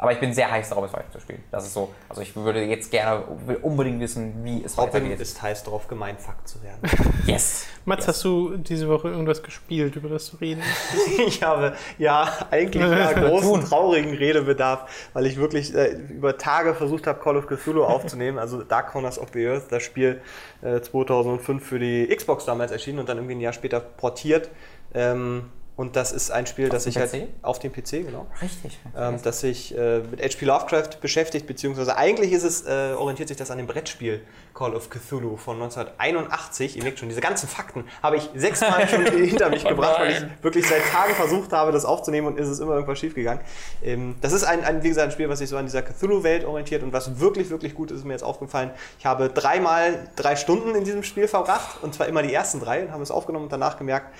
Aber 0.00 0.12
ich 0.12 0.20
bin 0.20 0.32
sehr 0.32 0.48
heiß 0.48 0.68
darauf, 0.68 0.84
es 0.84 0.92
weiterzuspielen. 0.92 1.42
Das 1.50 1.66
ist 1.66 1.74
so, 1.74 1.92
also 2.08 2.22
ich 2.22 2.36
würde 2.36 2.62
jetzt 2.62 2.92
gerne, 2.92 3.24
will 3.46 3.56
unbedingt 3.56 3.98
wissen, 3.98 4.44
wie 4.44 4.62
es 4.64 4.78
Robin 4.78 4.94
weitergeht. 4.94 5.20
ist 5.20 5.42
heiß 5.42 5.64
drauf, 5.64 5.88
gemeinfuckt 5.88 6.48
zu 6.48 6.62
werden. 6.62 6.78
Yes! 7.26 7.66
Mats, 7.84 8.06
hast 8.06 8.24
du 8.24 8.56
diese 8.56 8.88
Woche 8.88 9.08
irgendwas 9.08 9.42
gespielt, 9.42 9.96
über 9.96 10.08
das 10.08 10.30
du 10.30 10.36
reden? 10.36 10.62
ich 11.26 11.42
habe 11.42 11.74
ja 11.98 12.28
eigentlich 12.50 12.82
ja, 12.90 13.12
großen, 13.12 13.64
traurigen 13.64 14.14
Redebedarf, 14.14 15.08
weil 15.12 15.26
ich 15.26 15.36
wirklich 15.36 15.74
äh, 15.74 15.88
über 15.88 16.38
Tage 16.38 16.74
versucht 16.74 17.06
habe, 17.06 17.20
Call 17.20 17.36
of 17.36 17.46
Cthulhu 17.46 17.82
aufzunehmen. 17.82 18.38
Also 18.38 18.62
Dark 18.62 18.92
Corners 18.92 19.18
of 19.18 19.30
the 19.34 19.46
Earth, 19.46 19.64
das 19.70 19.82
Spiel 19.82 20.20
äh, 20.62 20.80
2005 20.80 21.66
für 21.66 21.78
die 21.78 22.06
Xbox 22.14 22.44
damals 22.44 22.70
erschienen 22.70 23.00
und 23.00 23.08
dann 23.08 23.18
irgendwie 23.18 23.34
ein 23.34 23.40
Jahr 23.40 23.52
später 23.52 23.80
portiert. 23.80 24.48
Ähm, 24.94 25.50
und 25.78 25.94
das 25.94 26.10
ist 26.10 26.32
ein 26.32 26.44
Spiel, 26.48 26.68
das 26.68 26.82
dem 26.82 26.90
ich 26.90 26.96
halt 26.98 27.12
PC? 27.12 27.28
auf 27.40 27.60
dem 27.60 27.72
PC, 27.72 28.04
genau. 28.04 28.26
Richtig. 28.42 28.76
ähm, 28.96 29.20
das 29.22 29.38
sich 29.38 29.78
äh, 29.78 30.00
mit 30.00 30.20
H.P. 30.20 30.44
Lovecraft 30.44 31.00
beschäftigt, 31.00 31.46
beziehungsweise 31.46 31.96
eigentlich 31.96 32.32
ist 32.32 32.42
es, 32.42 32.66
äh, 32.66 32.94
orientiert 32.96 33.28
sich 33.28 33.36
das 33.36 33.52
an 33.52 33.58
dem 33.58 33.68
Brettspiel 33.68 34.20
Call 34.54 34.74
of 34.74 34.90
Cthulhu 34.90 35.36
von 35.36 35.54
1981. 35.62 36.76
Ihr 36.76 36.82
merkt 36.82 36.98
schon, 36.98 37.08
diese 37.08 37.20
ganzen 37.20 37.48
Fakten 37.48 37.84
habe 38.02 38.16
ich 38.16 38.28
sechsmal 38.34 38.88
schon 38.88 39.06
hinter 39.24 39.50
mich 39.50 39.64
gebracht, 39.64 40.00
weil 40.00 40.10
ich 40.10 40.42
wirklich 40.42 40.66
seit 40.66 40.82
Tagen 40.90 41.14
versucht 41.14 41.52
habe, 41.52 41.70
das 41.70 41.84
aufzunehmen 41.84 42.26
und 42.26 42.40
ist 42.40 42.48
es 42.48 42.58
immer 42.58 42.72
irgendwas 42.72 42.98
schiefgegangen. 42.98 43.44
Ähm, 43.80 44.16
das 44.20 44.32
ist 44.32 44.42
ein, 44.42 44.64
ein, 44.64 44.82
wie 44.82 44.88
gesagt, 44.88 45.06
ein 45.06 45.12
Spiel, 45.12 45.28
was 45.28 45.38
sich 45.38 45.48
so 45.48 45.56
an 45.56 45.66
dieser 45.66 45.82
Cthulhu-Welt 45.82 46.44
orientiert 46.44 46.82
und 46.82 46.92
was 46.92 47.20
wirklich, 47.20 47.50
wirklich 47.50 47.76
gut 47.76 47.92
ist, 47.92 47.98
ist 47.98 48.04
mir 48.04 48.14
jetzt 48.14 48.24
aufgefallen. 48.24 48.72
Ich 48.98 49.06
habe 49.06 49.28
dreimal 49.28 50.08
drei 50.16 50.34
Stunden 50.34 50.74
in 50.74 50.82
diesem 50.82 51.04
Spiel 51.04 51.28
verbracht 51.28 51.80
und 51.84 51.94
zwar 51.94 52.08
immer 52.08 52.24
die 52.24 52.34
ersten 52.34 52.58
drei 52.58 52.82
und 52.82 52.90
habe 52.90 53.04
es 53.04 53.12
aufgenommen 53.12 53.44
und 53.44 53.52
danach 53.52 53.78
gemerkt, 53.78 54.12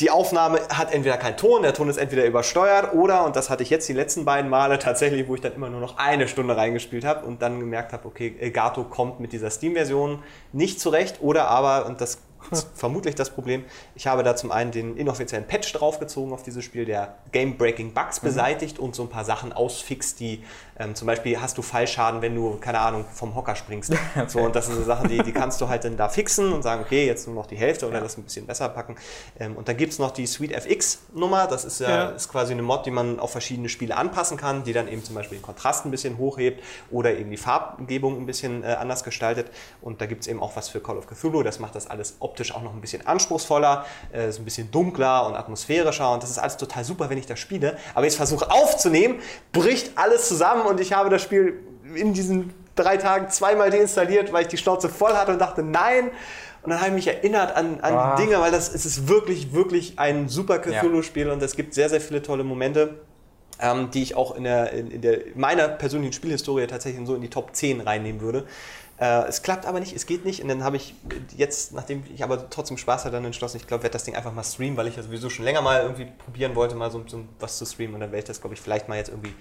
die 0.00 0.10
Aufnahme 0.10 0.60
hat 0.68 0.92
entweder 0.92 1.16
keinen 1.16 1.36
Ton, 1.36 1.62
der 1.62 1.74
Ton 1.74 1.88
ist 1.88 1.96
entweder 1.96 2.24
übersteuert 2.24 2.94
oder, 2.94 3.24
und 3.24 3.34
das 3.34 3.50
hatte 3.50 3.64
ich 3.64 3.70
jetzt 3.70 3.88
die 3.88 3.92
letzten 3.92 4.24
beiden 4.24 4.48
Male 4.48 4.78
tatsächlich, 4.78 5.26
wo 5.26 5.34
ich 5.34 5.40
dann 5.40 5.54
immer 5.54 5.70
nur 5.70 5.80
noch 5.80 5.98
eine 5.98 6.28
Stunde 6.28 6.56
reingespielt 6.56 7.04
habe 7.04 7.26
und 7.26 7.42
dann 7.42 7.58
gemerkt 7.58 7.92
habe, 7.92 8.06
okay, 8.06 8.36
Elgato 8.38 8.84
kommt 8.84 9.18
mit 9.18 9.32
dieser 9.32 9.50
Steam-Version 9.50 10.22
nicht 10.52 10.80
zurecht 10.80 11.16
oder 11.20 11.48
aber, 11.48 11.86
und 11.86 12.00
das 12.00 12.20
ist 12.52 12.68
vermutlich 12.74 13.16
das 13.16 13.30
Problem, 13.30 13.64
ich 13.96 14.06
habe 14.06 14.22
da 14.22 14.36
zum 14.36 14.52
einen 14.52 14.70
den 14.70 14.96
inoffiziellen 14.96 15.46
Patch 15.46 15.72
draufgezogen 15.72 16.32
auf 16.32 16.44
dieses 16.44 16.64
Spiel, 16.64 16.84
der 16.84 17.16
Game-Breaking 17.32 17.92
Bugs 17.92 18.20
beseitigt 18.20 18.78
und 18.78 18.94
so 18.94 19.02
ein 19.02 19.08
paar 19.08 19.24
Sachen 19.24 19.52
ausfixt, 19.52 20.20
die 20.20 20.44
ähm, 20.78 20.94
zum 20.94 21.06
Beispiel 21.06 21.40
hast 21.40 21.56
du 21.58 21.62
Fallschaden, 21.62 22.22
wenn 22.22 22.34
du, 22.34 22.56
keine 22.60 22.80
Ahnung, 22.80 23.04
vom 23.12 23.34
Hocker 23.34 23.56
springst. 23.56 23.92
So, 24.28 24.40
und 24.40 24.54
das 24.54 24.66
sind 24.66 24.76
so 24.76 24.84
Sachen, 24.84 25.08
die, 25.08 25.22
die 25.22 25.32
kannst 25.32 25.60
du 25.60 25.68
halt 25.68 25.84
dann 25.84 25.96
da 25.96 26.08
fixen 26.08 26.52
und 26.52 26.62
sagen, 26.62 26.82
okay, 26.84 27.06
jetzt 27.06 27.26
nur 27.26 27.36
noch 27.36 27.46
die 27.46 27.56
Hälfte 27.56 27.86
oder 27.88 28.00
das 28.00 28.16
ein 28.18 28.24
bisschen 28.24 28.46
besser 28.46 28.68
packen. 28.68 28.96
Ähm, 29.38 29.56
und 29.56 29.68
dann 29.68 29.76
gibt 29.76 29.92
es 29.92 29.98
noch 29.98 30.10
die 30.10 30.26
Suite 30.26 30.52
FX-Nummer, 30.52 31.46
das 31.46 31.64
ist 31.64 31.80
ja, 31.80 31.88
Ja. 31.88 32.04
ist 32.10 32.28
quasi 32.30 32.52
eine 32.52 32.62
Mod, 32.62 32.84
die 32.86 32.90
man 32.90 33.18
auf 33.20 33.32
verschiedene 33.32 33.68
Spiele 33.68 33.96
anpassen 33.96 34.36
kann, 34.36 34.64
die 34.64 34.72
dann 34.72 34.88
eben 34.88 35.02
zum 35.04 35.14
Beispiel 35.14 35.38
den 35.38 35.42
Kontrast 35.42 35.84
ein 35.84 35.90
bisschen 35.90 36.18
hochhebt 36.18 36.62
oder 36.90 37.12
eben 37.16 37.30
die 37.30 37.36
Farbgebung 37.36 38.16
ein 38.18 38.26
bisschen 38.26 38.62
äh, 38.64 38.68
anders 38.78 39.04
gestaltet. 39.04 39.50
Und 39.80 40.00
da 40.00 40.06
gibt 40.06 40.22
es 40.22 40.26
eben 40.28 40.40
auch 40.42 40.56
was 40.56 40.68
für 40.68 40.80
Call 40.80 40.98
of 40.98 41.06
Cthulhu, 41.06 41.42
das 41.42 41.58
macht 41.58 41.74
das 41.74 41.88
alles 41.88 42.16
optisch 42.20 42.54
auch 42.54 42.62
noch 42.62 42.74
ein 42.74 42.80
bisschen 42.80 43.06
anspruchsvoller, 43.06 43.84
äh, 44.12 44.28
ist 44.28 44.38
ein 44.38 44.44
bisschen 44.44 44.70
dunkler 44.70 45.26
und 45.26 45.34
atmosphärischer 45.34 46.12
und 46.12 46.22
das 46.22 46.30
ist 46.30 46.38
alles 46.38 46.56
total 46.56 46.84
super, 46.84 47.08
wenn 47.10 47.18
ich 47.18 47.26
das 47.26 47.38
spiele. 47.38 47.76
Aber 47.94 48.04
jetzt 48.04 48.16
versuche 48.16 48.50
aufzunehmen, 48.50 49.20
bricht 49.52 49.92
alles 49.96 50.28
zusammen 50.28 50.66
und 50.68 50.80
ich 50.80 50.92
habe 50.92 51.10
das 51.10 51.22
Spiel 51.22 51.58
in 51.94 52.12
diesen 52.14 52.52
drei 52.74 52.96
Tagen 52.96 53.28
zweimal 53.30 53.70
deinstalliert, 53.70 54.32
weil 54.32 54.42
ich 54.42 54.48
die 54.48 54.56
Schnauze 54.58 54.88
voll 54.88 55.12
hatte 55.14 55.32
und 55.32 55.38
dachte, 55.40 55.62
nein. 55.62 56.10
Und 56.62 56.70
dann 56.70 56.78
habe 56.80 56.88
ich 56.90 56.94
mich 56.94 57.06
erinnert 57.08 57.56
an, 57.56 57.80
an 57.80 57.94
Ah. 57.94 58.16
die 58.16 58.22
Dinge, 58.24 58.40
weil 58.40 58.50
das 58.50 58.72
es 58.72 58.84
ist 58.84 59.08
wirklich, 59.08 59.52
wirklich 59.52 59.98
ein 59.98 60.28
super 60.28 60.58
Cthulhu-Spiel 60.58 61.30
und 61.30 61.42
es 61.42 61.56
gibt 61.56 61.72
sehr, 61.74 61.88
sehr 61.88 62.00
viele 62.00 62.20
tolle 62.20 62.44
Momente, 62.44 62.96
ähm, 63.60 63.90
die 63.90 64.02
ich 64.02 64.14
auch 64.16 64.36
in, 64.36 64.44
der, 64.44 64.72
in, 64.72 64.90
in 64.90 65.00
der, 65.00 65.18
meiner 65.34 65.68
persönlichen 65.68 66.12
Spielhistorie 66.12 66.66
tatsächlich 66.66 67.06
so 67.06 67.14
in 67.14 67.22
die 67.22 67.30
Top 67.30 67.54
10 67.54 67.80
reinnehmen 67.80 68.20
würde. 68.20 68.44
Äh, 69.00 69.28
es 69.28 69.42
klappt 69.42 69.66
aber 69.66 69.78
nicht, 69.80 69.94
es 69.94 70.06
geht 70.06 70.24
nicht. 70.24 70.42
Und 70.42 70.48
dann 70.48 70.62
habe 70.64 70.76
ich 70.76 70.94
jetzt, 71.36 71.72
nachdem 71.72 72.02
ich 72.12 72.22
aber 72.22 72.50
trotzdem 72.50 72.76
Spaß 72.76 73.04
hatte, 73.04 73.14
dann 73.14 73.24
entschlossen, 73.24 73.56
ich 73.58 73.66
glaube, 73.66 73.84
werde 73.84 73.92
das 73.92 74.04
Ding 74.04 74.16
einfach 74.16 74.32
mal 74.32 74.42
streamen, 74.44 74.76
weil 74.76 74.88
ich 74.88 74.96
ja 74.96 75.02
sowieso 75.02 75.30
schon 75.30 75.44
länger 75.44 75.62
mal 75.62 75.82
irgendwie 75.82 76.06
probieren 76.24 76.54
wollte, 76.56 76.74
mal 76.74 76.90
so, 76.90 77.02
so 77.06 77.20
was 77.38 77.56
zu 77.58 77.64
streamen. 77.64 77.94
Und 77.94 78.00
dann 78.00 78.10
werde 78.10 78.18
ich 78.18 78.24
das, 78.24 78.40
glaube 78.40 78.54
ich, 78.54 78.60
vielleicht 78.60 78.88
mal 78.88 78.96
jetzt 78.98 79.08
irgendwie 79.10 79.32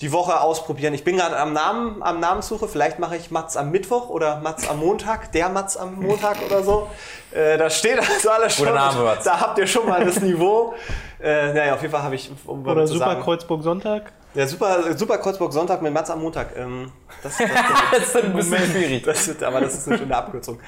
die 0.00 0.12
Woche 0.12 0.40
ausprobieren. 0.40 0.92
Ich 0.94 1.04
bin 1.04 1.16
gerade 1.16 1.38
am 1.38 1.52
Namen, 1.52 2.02
am 2.02 2.20
Namenssuche. 2.20 2.68
Vielleicht 2.68 2.98
mache 2.98 3.16
ich 3.16 3.30
Mats 3.30 3.56
am 3.56 3.70
Mittwoch 3.70 4.08
oder 4.10 4.40
Mats 4.40 4.68
am 4.68 4.80
Montag, 4.80 5.32
der 5.32 5.48
Mats 5.48 5.76
am 5.76 5.94
Montag 5.94 6.36
oder 6.44 6.62
so. 6.62 6.88
Äh, 7.32 7.56
da 7.56 7.70
steht 7.70 7.98
also 7.98 8.30
alles 8.30 8.54
schon. 8.54 8.66
Guter 8.66 8.76
Name, 8.78 9.02
Mats. 9.04 9.24
Da 9.24 9.40
habt 9.40 9.58
ihr 9.58 9.66
schon 9.66 9.88
mal 9.88 10.04
das 10.04 10.20
Niveau. 10.20 10.74
Äh, 11.18 11.52
naja, 11.54 11.74
auf 11.74 11.80
jeden 11.80 11.92
Fall 11.92 12.02
habe 12.02 12.14
ich, 12.14 12.30
um 12.46 12.62
mal 12.62 12.72
Oder 12.72 12.86
zu 12.86 12.94
Super 12.94 13.06
sagen, 13.06 13.22
Kreuzburg 13.22 13.62
Sonntag? 13.62 14.12
ja, 14.34 14.46
super, 14.46 14.96
super 14.96 15.16
Kreuzburg 15.16 15.52
Sonntag 15.52 15.80
mit 15.80 15.92
Mats 15.94 16.10
am 16.10 16.20
Montag. 16.20 16.54
Ähm, 16.56 16.92
das, 17.22 17.38
das, 17.38 17.48
Das 17.92 18.02
ist 18.08 18.16
ein 18.16 18.32
bisschen 18.34 18.70
schwierig. 18.70 19.02
das, 19.04 19.42
aber 19.42 19.60
das 19.60 19.74
ist 19.74 19.88
eine 19.88 19.98
schöne 19.98 20.16
Abkürzung. 20.16 20.58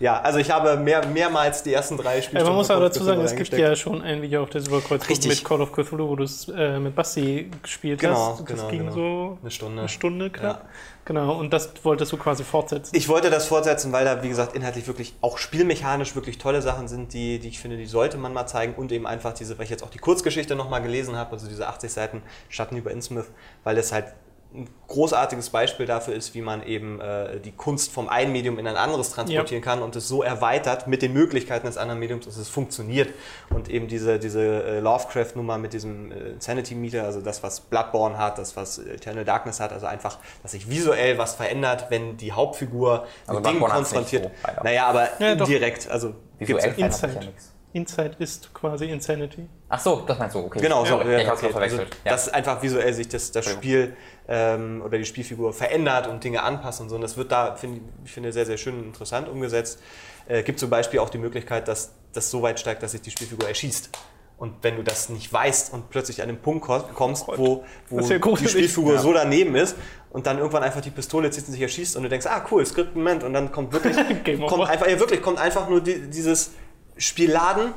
Ja, 0.00 0.20
also 0.20 0.38
ich 0.38 0.50
habe 0.50 0.76
mehr, 0.76 1.04
mehrmals 1.06 1.62
die 1.62 1.72
ersten 1.72 1.96
drei 1.96 2.20
Spielstunden 2.22 2.46
man 2.46 2.56
muss 2.56 2.70
aber 2.70 2.82
dazu 2.82 3.02
sagen, 3.02 3.20
es 3.22 3.34
gibt 3.34 3.52
ja 3.52 3.74
schon 3.74 4.00
ein 4.02 4.22
Video 4.22 4.42
auf 4.42 4.50
der 4.50 4.60
Super 4.60 4.80
Kreuzburg 4.80 5.10
Richtig. 5.10 5.30
mit 5.30 5.44
Call 5.44 5.60
of 5.60 5.72
Cthulhu, 5.72 6.08
wo 6.08 6.16
du 6.16 6.24
es 6.24 6.48
äh, 6.48 6.78
mit 6.78 6.94
Basti 6.94 7.50
gespielt 7.62 8.00
Genau, 8.00 8.32
hast. 8.32 8.40
Das 8.40 8.46
genau, 8.46 8.68
ging 8.68 8.78
genau. 8.80 8.92
so 8.92 9.38
Eine 9.42 9.50
Stunde. 9.50 9.80
eine 9.80 9.88
Stunde 9.88 10.30
knapp. 10.30 10.62
Ja. 10.62 10.68
Genau, 11.04 11.38
und 11.38 11.52
das 11.54 11.70
wolltest 11.84 12.12
du 12.12 12.18
quasi 12.18 12.44
fortsetzen. 12.44 12.94
Ich 12.94 13.08
wollte 13.08 13.30
das 13.30 13.46
fortsetzen, 13.46 13.92
weil 13.92 14.04
da, 14.04 14.22
wie 14.22 14.28
gesagt, 14.28 14.54
inhaltlich 14.54 14.86
wirklich 14.86 15.14
auch 15.22 15.38
spielmechanisch 15.38 16.14
wirklich 16.14 16.36
tolle 16.36 16.60
Sachen 16.60 16.86
sind, 16.86 17.14
die, 17.14 17.38
die 17.38 17.48
ich 17.48 17.58
finde, 17.58 17.78
die 17.78 17.86
sollte 17.86 18.18
man 18.18 18.34
mal 18.34 18.46
zeigen. 18.46 18.74
Und 18.74 18.92
eben 18.92 19.06
einfach 19.06 19.32
diese, 19.32 19.56
weil 19.56 19.64
ich 19.64 19.70
jetzt 19.70 19.82
auch 19.82 19.88
die 19.90 19.98
Kurzgeschichte 19.98 20.54
nochmal 20.54 20.82
gelesen 20.82 21.16
habe, 21.16 21.32
also 21.32 21.48
diese 21.48 21.66
80 21.66 21.90
Seiten 21.90 22.22
Schatten 22.50 22.76
über 22.76 22.90
Innsmouth, 22.90 23.24
weil 23.64 23.74
das 23.74 23.90
halt 23.90 24.12
ein 24.54 24.66
großartiges 24.86 25.50
Beispiel 25.50 25.84
dafür 25.84 26.14
ist, 26.14 26.34
wie 26.34 26.40
man 26.40 26.62
eben 26.62 27.00
äh, 27.02 27.38
die 27.38 27.52
Kunst 27.52 27.92
vom 27.92 28.08
einen 28.08 28.32
Medium 28.32 28.58
in 28.58 28.66
ein 28.66 28.76
anderes 28.76 29.10
transportieren 29.10 29.62
kann 29.62 29.82
und 29.82 29.94
es 29.94 30.08
so 30.08 30.22
erweitert 30.22 30.86
mit 30.86 31.02
den 31.02 31.12
Möglichkeiten 31.12 31.66
des 31.66 31.76
anderen 31.76 31.98
Mediums, 32.00 32.24
dass 32.24 32.38
es 32.38 32.48
funktioniert. 32.48 33.12
Und 33.50 33.68
eben 33.68 33.88
diese, 33.88 34.18
diese 34.18 34.40
äh, 34.64 34.80
Lovecraft-Nummer 34.80 35.58
mit 35.58 35.74
diesem 35.74 36.10
äh, 36.12 36.30
Insanity-Meter, 36.30 37.04
also 37.04 37.20
das, 37.20 37.42
was 37.42 37.60
Bloodborne 37.60 38.16
hat, 38.16 38.38
das, 38.38 38.56
was 38.56 38.78
Eternal 38.78 39.26
Darkness 39.26 39.60
hat, 39.60 39.70
also 39.72 39.84
einfach, 39.86 40.16
dass 40.42 40.52
sich 40.52 40.70
visuell 40.70 41.18
was 41.18 41.34
verändert, 41.34 41.86
wenn 41.90 42.16
die 42.16 42.32
Hauptfigur 42.32 43.06
Also 43.26 43.40
mit 43.40 43.50
Dingen 43.50 43.60
konfrontiert. 43.60 44.24
so, 44.24 44.64
naja, 44.64 44.86
aber 44.86 45.08
Ja, 45.18 45.34
doch. 45.34 45.46
indirekt, 45.46 45.90
also 45.90 46.14
Visuell 46.38 46.72
gibt's- 46.72 47.02
ja 47.02 47.08
nichts. 47.08 47.52
Inside 47.78 48.16
ist 48.18 48.52
quasi 48.52 48.86
Insanity. 48.86 49.46
Ach 49.68 49.78
so, 49.80 50.02
das 50.06 50.18
meinst 50.18 50.34
du, 50.34 50.40
okay. 50.40 50.60
Genau, 50.60 50.84
so. 50.84 51.00
Ja, 51.00 51.18
ich 51.18 51.26
hab's 51.28 51.42
okay. 51.42 51.52
verwechselt. 51.52 51.80
Also, 51.82 51.94
ja. 52.04 52.10
Dass 52.10 52.28
einfach 52.28 52.62
visuell 52.62 52.92
sich 52.92 53.08
das, 53.08 53.30
das 53.32 53.46
Spiel 53.48 53.96
ähm, 54.28 54.82
oder 54.84 54.98
die 54.98 55.04
Spielfigur 55.04 55.52
verändert 55.52 56.06
und 56.06 56.22
Dinge 56.24 56.42
anpasst 56.42 56.80
und 56.80 56.88
so. 56.88 56.96
Und 56.96 57.00
das 57.02 57.16
wird 57.16 57.30
da, 57.32 57.54
find, 57.56 57.80
ich 58.04 58.12
finde, 58.12 58.32
sehr, 58.32 58.46
sehr 58.46 58.56
schön 58.58 58.78
und 58.78 58.84
interessant 58.84 59.28
umgesetzt. 59.28 59.80
Äh, 60.26 60.42
gibt 60.42 60.58
zum 60.60 60.70
Beispiel 60.70 61.00
auch 61.00 61.10
die 61.10 61.18
Möglichkeit, 61.18 61.68
dass 61.68 61.92
das 62.12 62.30
so 62.30 62.42
weit 62.42 62.58
steigt, 62.60 62.82
dass 62.82 62.92
sich 62.92 63.00
die 63.02 63.10
Spielfigur 63.10 63.48
erschießt. 63.48 63.90
Und 64.38 64.54
wenn 64.62 64.76
du 64.76 64.84
das 64.84 65.08
nicht 65.08 65.32
weißt 65.32 65.72
und 65.72 65.90
plötzlich 65.90 66.22
an 66.22 66.28
den 66.28 66.38
Punkt 66.38 66.64
ko- 66.64 66.84
kommst, 66.94 67.26
wo, 67.26 67.64
wo 67.90 68.00
ja 68.00 68.18
die. 68.18 68.48
Spielfigur 68.48 68.94
Ja. 68.94 69.00
so 69.00 69.12
daneben 69.12 69.56
ist 69.56 69.74
und 70.10 70.26
dann 70.28 70.38
irgendwann 70.38 70.62
einfach 70.62 70.80
die 70.80 70.90
Pistole 70.92 71.28
zieht 71.32 71.46
und 71.48 71.52
sich 71.54 71.60
erschießt 71.62 71.96
und 71.96 72.04
du 72.04 72.08
denkst, 72.08 72.26
ah 72.26 72.44
cool, 72.50 72.64
Skriptmoment 72.64 73.24
und 73.24 73.32
dann 73.32 73.50
kommt 73.50 73.72
wirklich, 73.72 73.96
kommt 74.46 74.68
einfach, 74.68 74.86
ja 74.86 75.00
wirklich, 75.00 75.20
kommt 75.22 75.38
einfach 75.40 75.68
nur 75.68 75.80
die, 75.80 76.08
dieses 76.08 76.52
Spiel 76.98 77.30
laden 77.32 77.72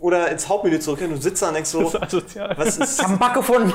oder 0.00 0.28
ins 0.30 0.48
Hauptmenü 0.48 0.78
zurück 0.78 1.00
und 1.00 1.10
du 1.10 1.16
sitzt 1.16 1.40
da 1.42 1.48
und 1.48 1.54
denkst 1.54 1.70
so, 1.70 1.82
Das 1.84 1.94
ist 1.94 2.02
asozial. 2.02 2.54
was 2.58 2.76
ist, 2.76 2.98
Ich 2.98 3.02
hab 3.04 3.08
einen 3.10 3.18
Bug 3.18 3.32
gefunden. 3.34 3.72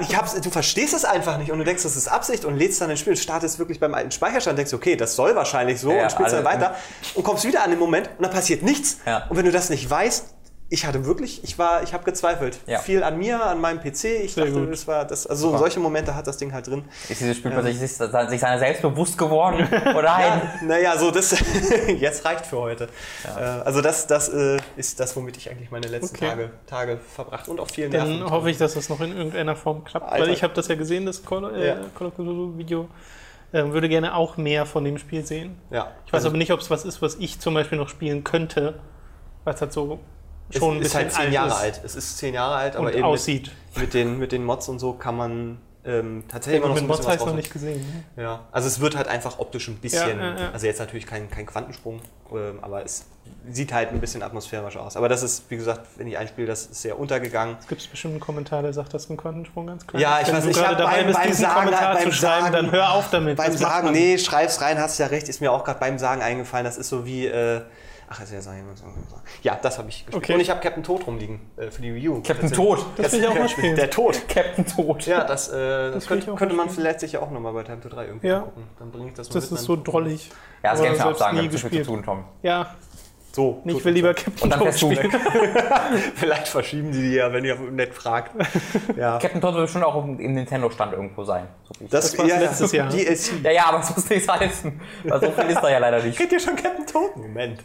ich 0.00 0.16
hab's, 0.16 0.34
du 0.40 0.50
verstehst 0.50 0.94
es 0.94 1.04
einfach 1.04 1.36
nicht 1.38 1.52
und 1.52 1.58
du 1.58 1.64
denkst, 1.64 1.82
das 1.82 1.94
ist 1.94 2.08
Absicht 2.08 2.44
und 2.46 2.56
lädst 2.56 2.80
dann 2.80 2.88
ein 2.90 2.96
Spiel, 2.96 3.16
startest 3.16 3.58
wirklich 3.58 3.78
beim 3.78 3.92
alten 3.92 4.10
Speicherstand 4.10 4.54
und 4.54 4.56
denkst, 4.58 4.72
okay, 4.72 4.96
das 4.96 5.14
soll 5.14 5.34
wahrscheinlich 5.36 5.78
so 5.80 5.92
Ja, 5.92 6.04
und 6.04 6.12
spielst 6.12 6.32
dann 6.32 6.46
also- 6.46 6.58
weiter 6.62 6.74
und 7.14 7.22
kommst 7.22 7.44
wieder 7.44 7.62
an 7.62 7.70
den 7.70 7.78
Moment 7.78 8.08
und 8.16 8.22
dann 8.24 8.32
passiert 8.32 8.62
nichts. 8.62 8.98
Ja. 9.04 9.26
Und 9.28 9.36
wenn 9.36 9.44
du 9.44 9.52
das 9.52 9.68
nicht 9.68 9.88
weißt, 9.90 10.24
ich 10.68 10.84
hatte 10.84 11.06
wirklich, 11.06 11.44
ich 11.44 11.58
war, 11.58 11.82
ich 11.84 11.92
habe 11.94 12.02
gezweifelt. 12.04 12.58
Ja. 12.66 12.80
Viel 12.80 13.04
an 13.04 13.18
mir, 13.18 13.40
an 13.44 13.60
meinem 13.60 13.78
PC. 13.80 14.04
Ich 14.24 14.34
Sehr 14.34 14.46
dachte, 14.46 14.60
gut. 14.60 14.72
das 14.72 14.86
war 14.88 15.04
das, 15.04 15.26
also 15.26 15.52
so 15.52 15.58
solche 15.58 15.78
Momente 15.78 16.14
hat 16.16 16.26
das 16.26 16.38
Ding 16.38 16.52
halt 16.52 16.66
drin. 16.66 16.84
Ist 17.08 17.20
dieses 17.20 17.36
Spiel 17.36 17.52
plötzlich 17.52 17.78
sich, 17.78 17.92
sich 17.92 18.40
seiner 18.40 18.58
selbst 18.58 18.82
bewusst 18.82 19.16
geworden? 19.16 19.66
Oder 19.96 20.02
nein? 20.02 20.42
Naja, 20.66 20.98
so 20.98 21.10
das 21.12 21.36
jetzt 21.98 22.24
reicht 22.24 22.46
für 22.46 22.58
heute. 22.58 22.88
Äh, 23.24 23.40
also 23.40 23.80
das, 23.80 24.08
das 24.08 24.28
äh, 24.28 24.56
ist 24.76 24.98
das, 24.98 25.14
womit 25.14 25.36
ich 25.36 25.48
eigentlich 25.50 25.70
meine 25.70 25.86
letzten 25.86 26.16
Okay. 26.16 26.28
Tage, 26.28 26.50
Tage 26.66 26.98
verbracht 27.14 27.48
und 27.48 27.60
auch 27.60 27.70
viel 27.70 27.88
Nerven. 27.88 28.20
Dann 28.20 28.30
hoffe 28.30 28.50
ich, 28.50 28.58
dass 28.58 28.74
das 28.74 28.88
noch 28.88 29.00
in 29.00 29.16
irgendeiner 29.16 29.54
Form 29.54 29.84
klappt, 29.84 30.10
Alter. 30.10 30.24
weil 30.24 30.32
ich 30.32 30.42
habe 30.42 30.54
das 30.54 30.66
ja 30.66 30.74
gesehen, 30.74 31.06
das 31.06 31.24
Call, 31.24 31.54
äh, 31.54 31.68
Ja. 31.68 31.76
Call 31.96 32.08
of 32.08 32.14
Cthulhu 32.14 32.58
Video. 32.58 32.88
Ähm, 33.52 33.72
würde 33.72 33.88
gerne 33.88 34.16
auch 34.16 34.36
mehr 34.36 34.66
von 34.66 34.82
dem 34.84 34.98
Spiel 34.98 35.24
sehen. 35.24 35.56
ja. 35.70 35.92
Ich 36.06 36.12
weiß 36.12 36.24
aber 36.24 36.36
nicht, 36.36 36.50
ob 36.52 36.58
es 36.58 36.70
was 36.70 36.84
ist, 36.84 37.00
was 37.02 37.14
ich 37.20 37.38
zum 37.38 37.54
Beispiel 37.54 37.78
noch 37.78 37.88
spielen 37.88 38.24
könnte, 38.24 38.80
weil 39.44 39.54
es 39.54 39.60
halt 39.60 39.72
so 39.72 40.00
es 40.50 40.58
schon 40.58 40.76
ein 40.76 40.76
ist 40.76 40.82
bisschen 40.84 41.00
halt 41.00 41.12
zehn 41.12 41.32
Jahre 41.32 41.48
ist 41.50 41.56
alt. 41.56 41.80
Es 41.84 41.94
ist 41.96 42.18
zehn 42.18 42.34
Jahre 42.34 42.54
alt, 42.54 42.76
aber 42.76 42.86
und 42.88 42.94
eben 42.94 43.04
aussieht. 43.04 43.50
Mit, 43.74 43.82
mit, 43.84 43.94
den, 43.94 44.18
mit 44.18 44.32
den 44.32 44.44
Mods 44.44 44.68
und 44.68 44.78
so 44.78 44.92
kann 44.94 45.16
man 45.16 45.58
ähm, 45.84 46.24
tatsächlich 46.28 46.58
immer 46.60 46.68
noch 46.68 46.76
so 46.76 46.82
ein 46.82 46.86
Mods 46.88 46.98
bisschen 46.98 47.12
heißt 47.12 47.20
was 47.20 47.26
noch 47.28 47.36
nicht 47.36 47.52
gesehen. 47.52 48.04
ne? 48.16 48.22
Ja, 48.22 48.40
also 48.50 48.66
es 48.66 48.80
wird 48.80 48.96
halt 48.96 49.06
einfach 49.08 49.38
optisch 49.38 49.68
ein 49.68 49.76
bisschen, 49.76 50.18
Ja, 50.18 50.30
ja, 50.34 50.40
ja. 50.40 50.50
also 50.52 50.66
jetzt 50.66 50.78
natürlich 50.80 51.06
kein, 51.06 51.30
kein 51.30 51.46
Quantensprung, 51.46 52.00
ähm, 52.32 52.58
aber 52.62 52.84
es 52.84 53.04
sieht 53.50 53.72
halt 53.72 53.90
ein 53.90 54.00
bisschen 54.00 54.22
atmosphärisch 54.24 54.76
aus. 54.76 54.96
Aber 54.96 55.08
das 55.08 55.22
ist, 55.22 55.44
wie 55.48 55.56
gesagt, 55.56 55.86
wenn 55.96 56.06
ich 56.08 56.18
einspiele, 56.18 56.46
das 56.48 56.62
ist 56.66 56.82
sehr 56.82 56.98
untergegangen. 56.98 57.56
Es 57.60 57.68
gibt 57.68 57.88
bestimmt 57.90 58.12
einen 58.14 58.20
Kommentar, 58.20 58.62
der 58.62 58.72
sagt, 58.72 58.94
das 58.94 59.04
ist 59.04 59.10
ein 59.10 59.16
Quantensprung 59.16 59.66
ganz 59.68 59.86
klar. 59.86 60.00
Ja, 60.02 60.18
ich 60.20 60.26
Wenn 60.28 60.34
weiß 60.36 60.42
du 60.42 60.48
nicht, 60.48 60.56
gerade 60.58 60.72
hab 60.74 60.78
dabei 60.78 60.96
beim- 60.98 61.06
bist, 61.06 61.18
beim 61.18 61.26
diesen 61.28 61.42
Sagen- 61.44 61.54
Kommentar 61.54 61.94
beim 61.94 62.02
zu 62.04 62.12
schreiben, 62.12 62.42
Sagen- 62.44 62.52
dann 62.52 62.72
hör 62.72 62.92
auf 62.92 63.10
damit. 63.10 63.36
Beim 63.36 63.56
Sagen, 63.56 63.92
nee, 63.92 64.18
schreib's 64.18 64.60
rein, 64.60 64.78
hast 64.80 64.98
ja 64.98 65.06
recht, 65.06 65.28
ist 65.28 65.40
mir 65.40 65.52
auch 65.52 65.62
gerade 65.64 65.78
beim 65.80 65.98
Sagen 65.98 66.22
eingefallen. 66.22 66.64
Das 66.64 66.76
ist 66.78 66.88
so 66.88 67.04
wie, 67.06 67.26
äh, 67.26 67.60
ach, 68.08 68.20
ist 68.22 68.32
ja 68.32 68.40
sagen. 68.40 68.64
Ja, 69.42 69.58
das 69.60 69.78
habe 69.78 69.88
ich 69.88 70.04
gespielt. 70.06 70.16
Okay. 70.22 70.34
Und 70.34 70.40
ich 70.40 70.50
habe 70.50 70.60
Captain 70.60 70.82
Tod 70.82 71.06
rumliegen 71.06 71.40
äh, 71.56 71.70
für 71.70 71.82
die 71.82 71.94
Wii 71.94 72.08
U. 72.08 72.22
Captain. 72.22 72.50
Tod. 72.52 72.84
Das 72.96 73.12
will 73.12 73.20
ich 73.20 73.26
auch 73.28 73.34
mal 73.38 73.48
spielen. 73.48 73.76
Der 73.76 73.90
Tod. 73.90 74.28
Captain 74.28 74.66
Tod. 74.66 75.06
Ja, 75.06 75.24
das, 75.24 75.48
äh, 75.48 75.92
das, 75.92 76.02
ich 76.04 76.08
könnte, 76.08 76.32
auch 76.32 76.36
könnte 76.36 76.54
man 76.54 76.68
vielleicht 76.70 77.00
sicher 77.00 77.22
auch 77.22 77.30
nochmal 77.30 77.52
bei 77.52 77.62
Time 77.62 77.80
to 77.80 77.88
3 77.88 78.04
irgendwie 78.06 78.26
Ja. 78.28 78.40
gucken. 78.40 78.64
Dann 78.78 78.90
bringe 78.90 79.08
ich 79.08 79.14
das 79.14 79.28
mal 79.28 79.34
Das 79.34 79.50
mit, 79.50 79.60
ist 79.60 79.66
so 79.66 79.76
drollig. 79.76 80.30
Ja, 80.62 80.70
das 80.72 80.80
selbst 80.80 81.00
absagen, 81.00 81.36
nie 81.38 81.44
haben 81.46 81.50
zu 81.56 81.62
gespielt. 81.62 81.86
tun, 81.86 82.02
Tom. 82.04 82.24
Ja, 82.42 82.74
So, 83.32 83.60
ich 83.66 83.84
will 83.84 83.92
lieber. 83.92 84.14
Captain 84.14 84.42
Und 84.44 84.50
dann 84.50 84.60
du 84.60 84.72
spielen. 84.72 85.12
weg. 85.12 85.20
Vielleicht 86.14 86.48
verschieben 86.48 86.90
die 86.92 87.02
die 87.02 87.14
ja, 87.16 87.30
wenn 87.32 87.44
ihr 87.44 87.56
nett 87.56 87.92
fragt. 87.94 88.32
Ja. 88.96 89.18
Captain 89.18 89.40
Todd 89.42 89.54
wird 89.56 89.68
schon 89.68 89.82
auch 89.84 90.02
im 90.04 90.16
Nintendo-Stand 90.16 90.92
irgendwo 90.94 91.22
sein. 91.24 91.46
So 91.64 91.74
viel. 91.74 91.88
Das, 91.88 92.16
war's 92.18 92.28
letztes 92.28 92.72
Jahr. 92.72 92.88
DLC. 92.88 93.42
Ja, 93.44 93.50
ja, 93.50 93.66
aber 93.66 93.80
es 93.80 93.94
muss 93.94 94.08
nichts 94.08 94.26
heißen. 94.28 94.80
Weil 95.04 95.20
so 95.20 95.30
viel 95.32 95.44
ist 95.50 95.60
da 95.60 95.68
ja 95.70 95.78
leider 95.78 96.02
nicht. 96.02 96.16
Kennt 96.16 96.32
ihr 96.32 96.40
schon 96.40 96.56
Captain 96.56 96.86
Toad? 96.86 97.14
Moment. 97.16 97.60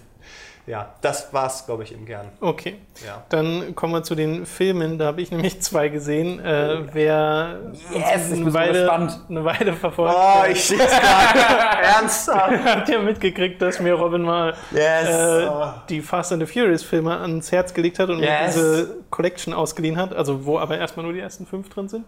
Ja, 0.67 0.93
das 1.01 1.33
war's, 1.33 1.65
glaube 1.65 1.83
ich, 1.83 1.91
im 1.91 2.05
Kern. 2.05 2.27
Okay, 2.39 2.75
Ja. 3.05 3.23
dann 3.29 3.73
kommen 3.75 3.93
wir 3.93 4.03
zu 4.03 4.13
den 4.13 4.45
Filmen. 4.45 4.99
Da 4.99 5.05
habe 5.07 5.19
ich 5.21 5.31
nämlich 5.31 5.59
zwei 5.61 5.89
gesehen. 5.89 6.39
Äh, 6.39 6.81
wer 6.93 7.57
Yes, 7.93 8.31
eine, 8.31 8.53
Weile, 8.53 8.91
eine 9.27 9.43
Weile 9.43 9.73
verfolgt, 9.73 10.15
Oh, 10.15 10.43
ich 10.49 10.63
sehe 10.63 10.77
es 10.79 10.91
gerade. 10.91 11.39
Ernsthaft. 11.83 12.63
hat 12.63 12.89
ja 12.89 12.99
mitgekriegt, 12.99 13.59
dass 13.61 13.79
mir 13.79 13.93
Robin 13.95 14.21
mal 14.21 14.53
Yes. 14.71 15.09
äh, 15.09 15.47
Oh. 15.49 15.69
die 15.89 16.01
Fast 16.01 16.31
and 16.31 16.45
the 16.45 16.51
Furious 16.51 16.83
Filme 16.83 17.17
ans 17.19 17.51
Herz 17.51 17.73
gelegt 17.73 17.97
hat 17.97 18.09
und 18.09 18.19
mir 18.19 18.27
Yes. 18.27 18.53
diese 18.53 18.97
Collection 19.09 19.53
ausgeliehen 19.55 19.97
hat, 19.97 20.13
also 20.13 20.45
wo 20.45 20.59
aber 20.59 20.77
erstmal 20.77 21.03
nur 21.05 21.13
die 21.13 21.19
ersten 21.21 21.47
fünf 21.47 21.69
drin 21.69 21.89
sind. 21.89 22.05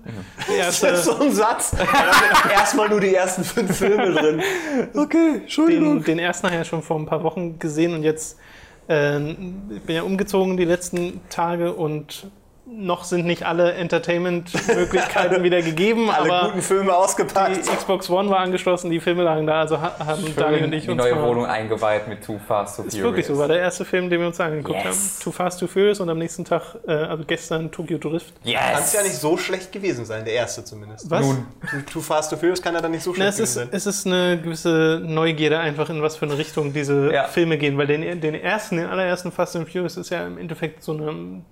Die 0.48 0.58
Das 0.60 0.82
ist 0.84 1.06
so 1.06 1.20
ein 1.20 1.32
Satz. 1.32 1.72
Da 1.72 1.78
sind 1.78 2.52
erstmal 2.54 2.88
nur 2.88 3.02
die 3.02 3.16
ersten 3.16 3.44
fünf 3.44 3.76
Filme 3.78 4.12
drin. 4.12 4.42
Okay, 4.96 5.38
Entschuldigung. 5.42 5.96
den, 5.98 6.04
den 6.04 6.20
ersten 6.20 6.46
habe 6.48 6.56
ich 6.56 6.60
ja 6.60 6.66
schon 6.66 6.84
vor 6.84 6.98
ein 7.00 7.06
paar 7.08 7.24
Wochen 7.24 7.58
gesehen 7.60 7.94
und 7.96 8.04
jetzt 8.04 8.38
ich 8.88 9.82
bin 9.82 9.96
ja 9.96 10.04
umgezogen 10.04 10.58
die 10.58 10.66
letzten 10.66 11.22
Tage 11.30 11.74
und 11.74 12.28
noch 12.76 13.04
sind 13.04 13.26
nicht 13.26 13.44
alle 13.46 13.74
Entertainment-Möglichkeiten 13.74 15.44
wieder 15.44 15.62
gegeben, 15.62 16.10
Alle 16.14 16.34
aber 16.34 16.48
guten 16.50 16.62
Filme 16.62 16.86
die 16.86 16.90
ausgepackt. 16.92 17.62
Xbox 17.62 18.10
One 18.10 18.30
war 18.30 18.40
angeschlossen, 18.40 18.90
die 18.90 19.00
Filme 19.00 19.24
lagen 19.24 19.46
da, 19.48 19.62
also 19.62 19.80
ha- 19.82 19.96
haben 20.00 20.24
Daniel 20.36 20.66
und 20.66 20.74
ich 20.74 20.86
die 20.86 20.92
uns 20.92 20.98
neue 21.02 21.16
mal- 21.16 21.28
Wohnung 21.28 21.46
eingeweiht 21.46 22.08
mit 22.08 22.24
Too 22.24 22.40
Fast, 22.46 22.78
Too 22.78 22.84
Ist 22.84 22.92
Furious. 22.96 23.04
wirklich 23.04 23.26
so, 23.28 23.38
war 23.38 23.48
der 23.48 23.60
erste 23.60 23.86
Film, 23.86 24.10
den 24.10 24.20
wir 24.20 24.28
uns 24.28 24.40
angeguckt 24.40 24.84
Yes. 24.84 24.86
haben. 24.86 25.24
Too 25.24 25.32
Fast, 25.32 25.60
Too 25.60 25.68
Furious 25.68 26.00
und 26.00 26.10
am 26.10 26.18
nächsten 26.18 26.46
Tag, 26.46 26.62
äh, 26.88 26.92
also 26.92 27.24
gestern, 27.26 27.72
Tokyo 27.72 27.98
Drift. 27.98 28.34
Yes! 28.44 28.60
Kann 28.60 28.84
es 28.84 28.94
ja 28.94 29.02
nicht 29.04 29.16
so 29.16 29.38
schlecht 29.38 29.72
gewesen 29.72 30.06
sein, 30.06 30.26
der 30.26 30.34
erste 30.34 30.64
zumindest. 30.64 31.10
Was? 31.10 31.22
Nun, 31.26 31.46
Too, 31.92 32.02
Fast, 32.02 32.32
Too 32.32 32.38
Furious 32.38 32.62
kann 32.62 32.74
ja 32.76 32.82
dann 32.82 32.92
nicht 32.92 33.04
so 33.04 33.12
Na, 33.12 33.16
schlecht 33.32 33.34
es, 33.34 33.40
ist, 33.40 33.54
gewesen 33.56 33.70
sein. 33.72 33.78
es 33.78 33.86
ist 33.86 34.08
eine 34.08 34.42
gewisse 34.42 35.02
Neugierde 35.04 35.60
einfach, 35.60 35.90
in 35.90 36.02
was 36.02 36.18
für 36.18 36.26
eine 36.26 36.38
Richtung 36.38 36.74
diese 36.74 37.12
Ja. 37.14 37.26
Filme 37.26 37.58
gehen. 37.58 37.78
Weil 37.78 37.88
den, 37.88 38.20
den 38.22 38.34
ersten, 38.36 38.78
den 38.78 38.88
allerersten 38.88 39.32
Fast 39.32 39.56
and 39.56 39.70
Furious 39.70 39.98
ist 39.98 40.10
ja 40.10 40.26
im 40.26 40.38
Endeffekt 40.38 40.84
so 40.84 40.94
eine 40.94 41.44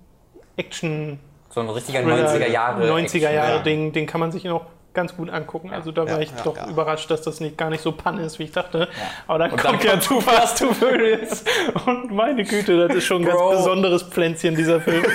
Action- 0.56 1.18
so 1.50 1.60
ein 1.60 1.68
richtiger 1.68 2.00
Thriller, 2.02 2.28
90er 2.28 2.48
Jahre. 2.48 2.90
90er 2.90 3.30
Jahre 3.30 3.56
ja. 3.56 3.58
Ding, 3.62 3.92
den 3.92 4.06
kann 4.06 4.20
man 4.20 4.32
sich 4.32 4.44
noch 4.44 4.66
ganz 4.94 5.14
gut 5.16 5.28
angucken. 5.30 5.70
Also 5.70 5.90
da 5.92 6.02
war 6.06 6.12
Ja, 6.16 6.18
ich 6.20 6.30
ja, 6.30 6.42
doch 6.44 6.56
ja. 6.56 6.66
überrascht, 6.68 7.10
dass 7.10 7.22
das 7.22 7.40
nicht 7.40 7.56
gar 7.58 7.68
nicht 7.70 7.82
so 7.82 7.92
Panne 7.92 8.22
ist, 8.22 8.38
wie 8.38 8.44
ich 8.44 8.52
dachte. 8.52 8.88
Aber 9.26 9.38
dann 9.38 9.50
Und 9.52 9.60
kommt 9.62 9.84
dann 9.84 9.86
ja 9.86 9.96
Too 9.96 10.20
Fast, 10.20 10.58
Too 10.58 10.72
Furious. 10.72 11.44
Und 11.86 12.10
meine 12.10 12.44
Güte, 12.44 12.86
das 12.88 12.96
ist 12.96 13.04
schon 13.04 13.22
ein 13.22 13.26
ganz 13.26 13.38
Bro. 13.38 13.50
besonderes 13.50 14.02
Pflänzchen, 14.02 14.54
dieser 14.54 14.80
Film. 14.80 15.04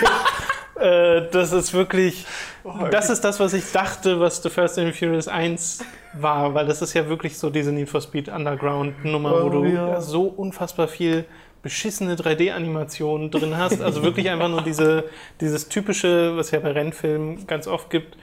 Äh, 0.79 1.29
das 1.31 1.53
ist 1.53 1.73
wirklich, 1.73 2.27
Oh, 2.63 2.71
das 2.91 3.09
ist 3.09 3.21
das, 3.23 3.39
was 3.39 3.53
ich 3.55 3.71
dachte, 3.71 4.19
was 4.19 4.43
The 4.43 4.49
First 4.51 4.77
and 4.77 4.93
the 4.93 5.05
Furious 5.05 5.27
1 5.27 5.79
war, 6.13 6.53
weil 6.53 6.67
das 6.67 6.83
ist 6.83 6.93
ja 6.93 7.09
wirklich 7.09 7.35
so 7.39 7.49
diese 7.49 7.71
Need 7.71 7.89
for 7.89 7.99
Speed 7.99 8.29
Underground 8.29 9.03
Nummer, 9.03 9.31
wo 9.41 9.47
Oh, 9.47 9.49
du 9.49 9.65
ja. 9.65 9.99
so 10.01 10.25
unfassbar 10.25 10.87
viel 10.87 11.25
beschissene 11.67 12.15
3D-Animationen 12.15 13.29
drin 13.29 13.57
hast. 13.57 13.81
Also 13.81 14.01
wirklich 14.01 14.29
einfach 14.29 14.47
nur 14.47 14.61
diese, 14.61 15.03
dieses 15.41 15.67
typische, 15.67 16.37
was 16.37 16.45
es 16.45 16.51
ja 16.53 16.59
bei 16.61 16.71
Rennfilmen 16.71 17.45
ganz 17.45 17.67
oft 17.67 17.89
gibt, 17.89 18.17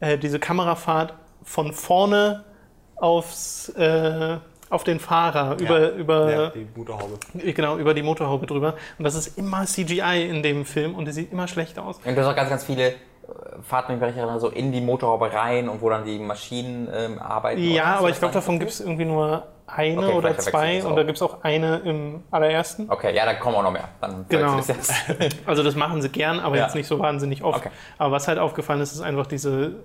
äh, 0.00 0.16
diese 0.16 0.38
Kamerafahrt 0.38 1.12
von 1.42 1.74
vorne 1.74 2.44
aufs, 2.96 3.68
äh, 3.76 4.38
auf 4.70 4.82
den 4.84 4.98
Fahrer, 4.98 5.58
über, 5.60 5.92
über, 5.92 6.32
ja, 6.32 6.50
die 6.50 6.66
Motorhaube. 6.74 7.18
genau, 7.34 7.76
über 7.76 7.92
die 7.92 8.02
Motorhaube 8.02 8.46
drüber. 8.46 8.76
Und 8.96 9.04
das 9.04 9.14
ist 9.14 9.36
immer 9.36 9.66
CGI 9.66 10.26
in 10.26 10.42
dem 10.42 10.64
Film 10.64 10.94
und 10.94 11.06
es 11.06 11.16
sieht 11.16 11.30
immer 11.32 11.48
schlecht 11.48 11.78
aus. 11.78 12.00
Und 12.02 12.14
du 12.14 12.20
hast 12.22 12.28
auch 12.28 12.34
ganz, 12.34 12.48
ganz 12.48 12.64
viele 12.64 12.88
äh, 12.88 12.94
Fahrten, 13.62 14.00
wenn 14.00 14.08
ich 14.08 14.16
erinnere, 14.16 14.40
so 14.40 14.48
in 14.48 14.72
die 14.72 14.80
Motorhaube 14.80 15.30
rein 15.34 15.68
und 15.68 15.82
wo 15.82 15.90
dann 15.90 16.06
die 16.06 16.18
Maschinen 16.18 16.88
ähm, 16.90 17.18
arbeiten. 17.18 17.62
Ja, 17.62 17.96
aber 17.96 18.08
ich 18.08 18.18
glaube, 18.18 18.32
davon 18.32 18.58
gibt 18.58 18.70
es 18.70 18.80
irgendwie 18.80 19.04
nur 19.04 19.46
eine 19.66 20.06
Okay, 20.06 20.14
oder 20.16 20.38
zwei 20.38 20.84
und 20.84 20.94
da 20.96 21.02
gibt 21.02 21.16
es 21.16 21.22
auch 21.22 21.42
eine 21.42 21.78
im 21.78 22.22
allerersten. 22.30 22.88
Okay, 22.90 23.14
ja, 23.14 23.24
da 23.24 23.34
kommen 23.34 23.56
auch 23.56 23.62
noch 23.64 23.72
mehr. 23.72 23.88
Dann 24.00 24.24
Genau. 24.28 24.56
das. 24.58 24.90
Also 25.46 25.62
das 25.62 25.74
machen 25.74 26.00
sie 26.02 26.08
gern, 26.08 26.38
aber 26.40 26.56
Ja. 26.56 26.64
jetzt 26.64 26.74
nicht 26.74 26.86
so 26.86 26.98
wahnsinnig 26.98 27.42
oft. 27.42 27.58
Okay. 27.66 27.70
Aber 27.98 28.12
was 28.12 28.28
halt 28.28 28.38
aufgefallen 28.38 28.80
ist, 28.80 28.92
ist 28.92 29.00
einfach 29.00 29.26
diese, 29.26 29.76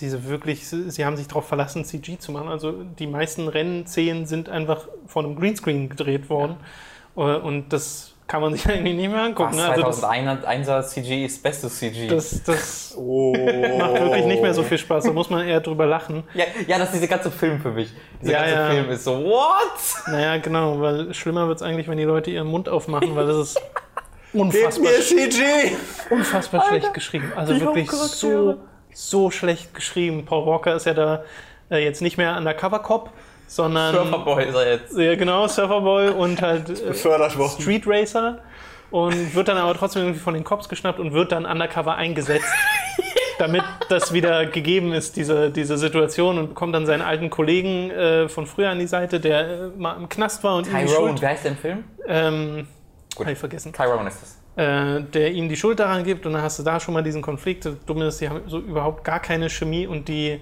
diese 0.00 0.26
wirklich, 0.28 0.66
sie 0.66 1.04
haben 1.04 1.16
sich 1.16 1.28
darauf 1.28 1.46
verlassen, 1.46 1.84
CG 1.84 2.16
zu 2.18 2.32
machen. 2.32 2.48
Also 2.48 2.72
die 2.98 3.06
meisten 3.06 3.48
Rennszenen 3.48 4.24
sind 4.24 4.48
einfach 4.48 4.88
von 5.06 5.26
einem 5.26 5.36
Greenscreen 5.36 5.88
gedreht 5.90 6.30
worden. 6.30 6.56
Äh, 7.16 7.20
Und 7.20 7.72
das 7.74 8.09
kann 8.30 8.42
man 8.42 8.52
sich 8.54 8.64
eigentlich 8.68 8.94
nicht 8.96 9.10
mehr 9.10 9.22
angucken. 9.22 9.50
Was, 9.50 9.56
ne? 9.56 9.68
Also 9.70 9.82
das, 9.82 10.02
2001er 10.04 10.82
CG 10.86 11.24
ist 11.24 11.42
bestes 11.42 11.76
CG. 11.78 12.06
das, 12.06 12.42
das 12.44 12.94
Oh. 12.96 13.32
macht 13.78 13.94
wirklich 14.00 14.24
nicht 14.26 14.40
mehr 14.42 14.54
so 14.54 14.62
viel 14.62 14.78
Spaß. 14.78 15.04
Da 15.04 15.12
muss 15.12 15.30
man 15.30 15.46
eher 15.48 15.60
drüber 15.60 15.84
lachen. 15.86 16.22
ja, 16.34 16.44
ja, 16.68 16.78
das 16.78 16.88
ist 16.90 16.94
dieser 16.96 17.08
ganze 17.08 17.30
Film 17.32 17.60
für 17.60 17.72
mich. 17.72 17.92
Dieser 18.22 18.32
Ja, 18.32 18.38
ganze 18.40 18.54
ja. 18.54 18.70
Film 18.70 18.90
ist 18.90 19.02
so, 19.04 19.24
what? 19.24 20.06
Naja, 20.06 20.36
genau, 20.36 20.80
weil 20.80 21.12
schlimmer 21.12 21.48
wird 21.48 21.56
es 21.56 21.62
eigentlich, 21.62 21.88
wenn 21.88 21.98
die 21.98 22.04
Leute 22.04 22.30
ihren 22.30 22.46
Mund 22.46 22.68
aufmachen, 22.68 23.16
weil 23.16 23.26
das 23.26 23.36
ist 23.36 23.62
unfassbar, 24.32 24.92
CG! 25.00 25.42
unfassbar 26.10 26.66
schlecht 26.68 26.94
geschrieben. 26.94 27.32
Also 27.34 27.60
wirklich 27.60 27.90
so, 27.90 28.56
so 28.94 29.30
schlecht 29.32 29.74
geschrieben. 29.74 30.24
Paul 30.24 30.46
Walker 30.46 30.76
ist 30.76 30.86
ja 30.86 30.94
da 30.94 31.24
äh, 31.70 31.82
jetzt 31.82 32.00
nicht 32.00 32.16
mehr 32.16 32.36
Undercover-Cop, 32.36 33.10
sondern 33.50 33.94
Surferboy 33.94 34.44
ist 34.44 34.54
er 34.54 34.70
jetzt. 34.70 34.96
ja, 34.96 35.14
genau, 35.16 35.48
Surferboy 35.48 36.10
und 36.10 36.40
halt 36.40 36.70
äh. 36.70 36.94
Street 36.94 37.84
Racer 37.86 38.38
und 38.92 39.34
wird 39.34 39.48
dann 39.48 39.56
aber 39.56 39.74
trotzdem 39.74 40.02
irgendwie 40.02 40.20
von 40.20 40.34
den 40.34 40.44
Cops 40.44 40.68
geschnappt 40.68 41.00
und 41.00 41.12
wird 41.12 41.32
dann 41.32 41.46
undercover 41.46 41.96
eingesetzt, 41.96 42.46
damit 43.38 43.62
das 43.88 44.12
wieder 44.12 44.46
gegeben 44.46 44.92
ist, 44.92 45.16
diese, 45.16 45.50
diese 45.50 45.78
Situation 45.78 46.38
und 46.38 46.48
bekommt 46.50 46.74
dann 46.74 46.86
seinen 46.86 47.02
alten 47.02 47.28
Kollegen 47.28 47.90
äh, 47.90 48.28
von 48.28 48.46
früher 48.46 48.70
an 48.70 48.78
die 48.78 48.86
Seite, 48.86 49.18
der 49.18 49.48
äh, 49.48 49.68
mal 49.76 49.96
im 49.96 50.08
Knast 50.08 50.44
war 50.44 50.56
und 50.56 50.66
ihm 50.68 50.76
die 50.76 50.84
Tyrone, 50.86 51.08
Schuld, 51.08 51.22
wie 51.22 51.26
heißt 51.26 51.44
der 51.44 51.50
im 51.52 51.58
Film? 51.58 51.84
ähm, 52.06 52.66
Gut. 53.16 53.26
hab 53.26 53.32
ich 53.32 53.38
vergessen, 53.38 53.72
Tyrone 53.72 54.08
ist 54.08 54.22
es. 54.22 54.38
äh, 54.56 55.02
der 55.02 55.32
ihm 55.32 55.48
die 55.48 55.56
Schuld 55.56 55.80
daran 55.80 56.04
gibt 56.04 56.24
und 56.24 56.34
dann 56.34 56.42
hast 56.42 56.58
du 56.60 56.62
da 56.62 56.78
schon 56.78 56.94
mal 56.94 57.02
diesen 57.02 57.22
Konflikt. 57.22 57.64
Das 57.64 57.74
Dumme 57.86 58.06
ist, 58.06 58.20
die 58.20 58.28
haben 58.28 58.42
so 58.46 58.58
überhaupt 58.58 59.02
gar 59.04 59.18
keine 59.20 59.48
Chemie 59.50 59.86
und 59.86 60.06
die, 60.08 60.40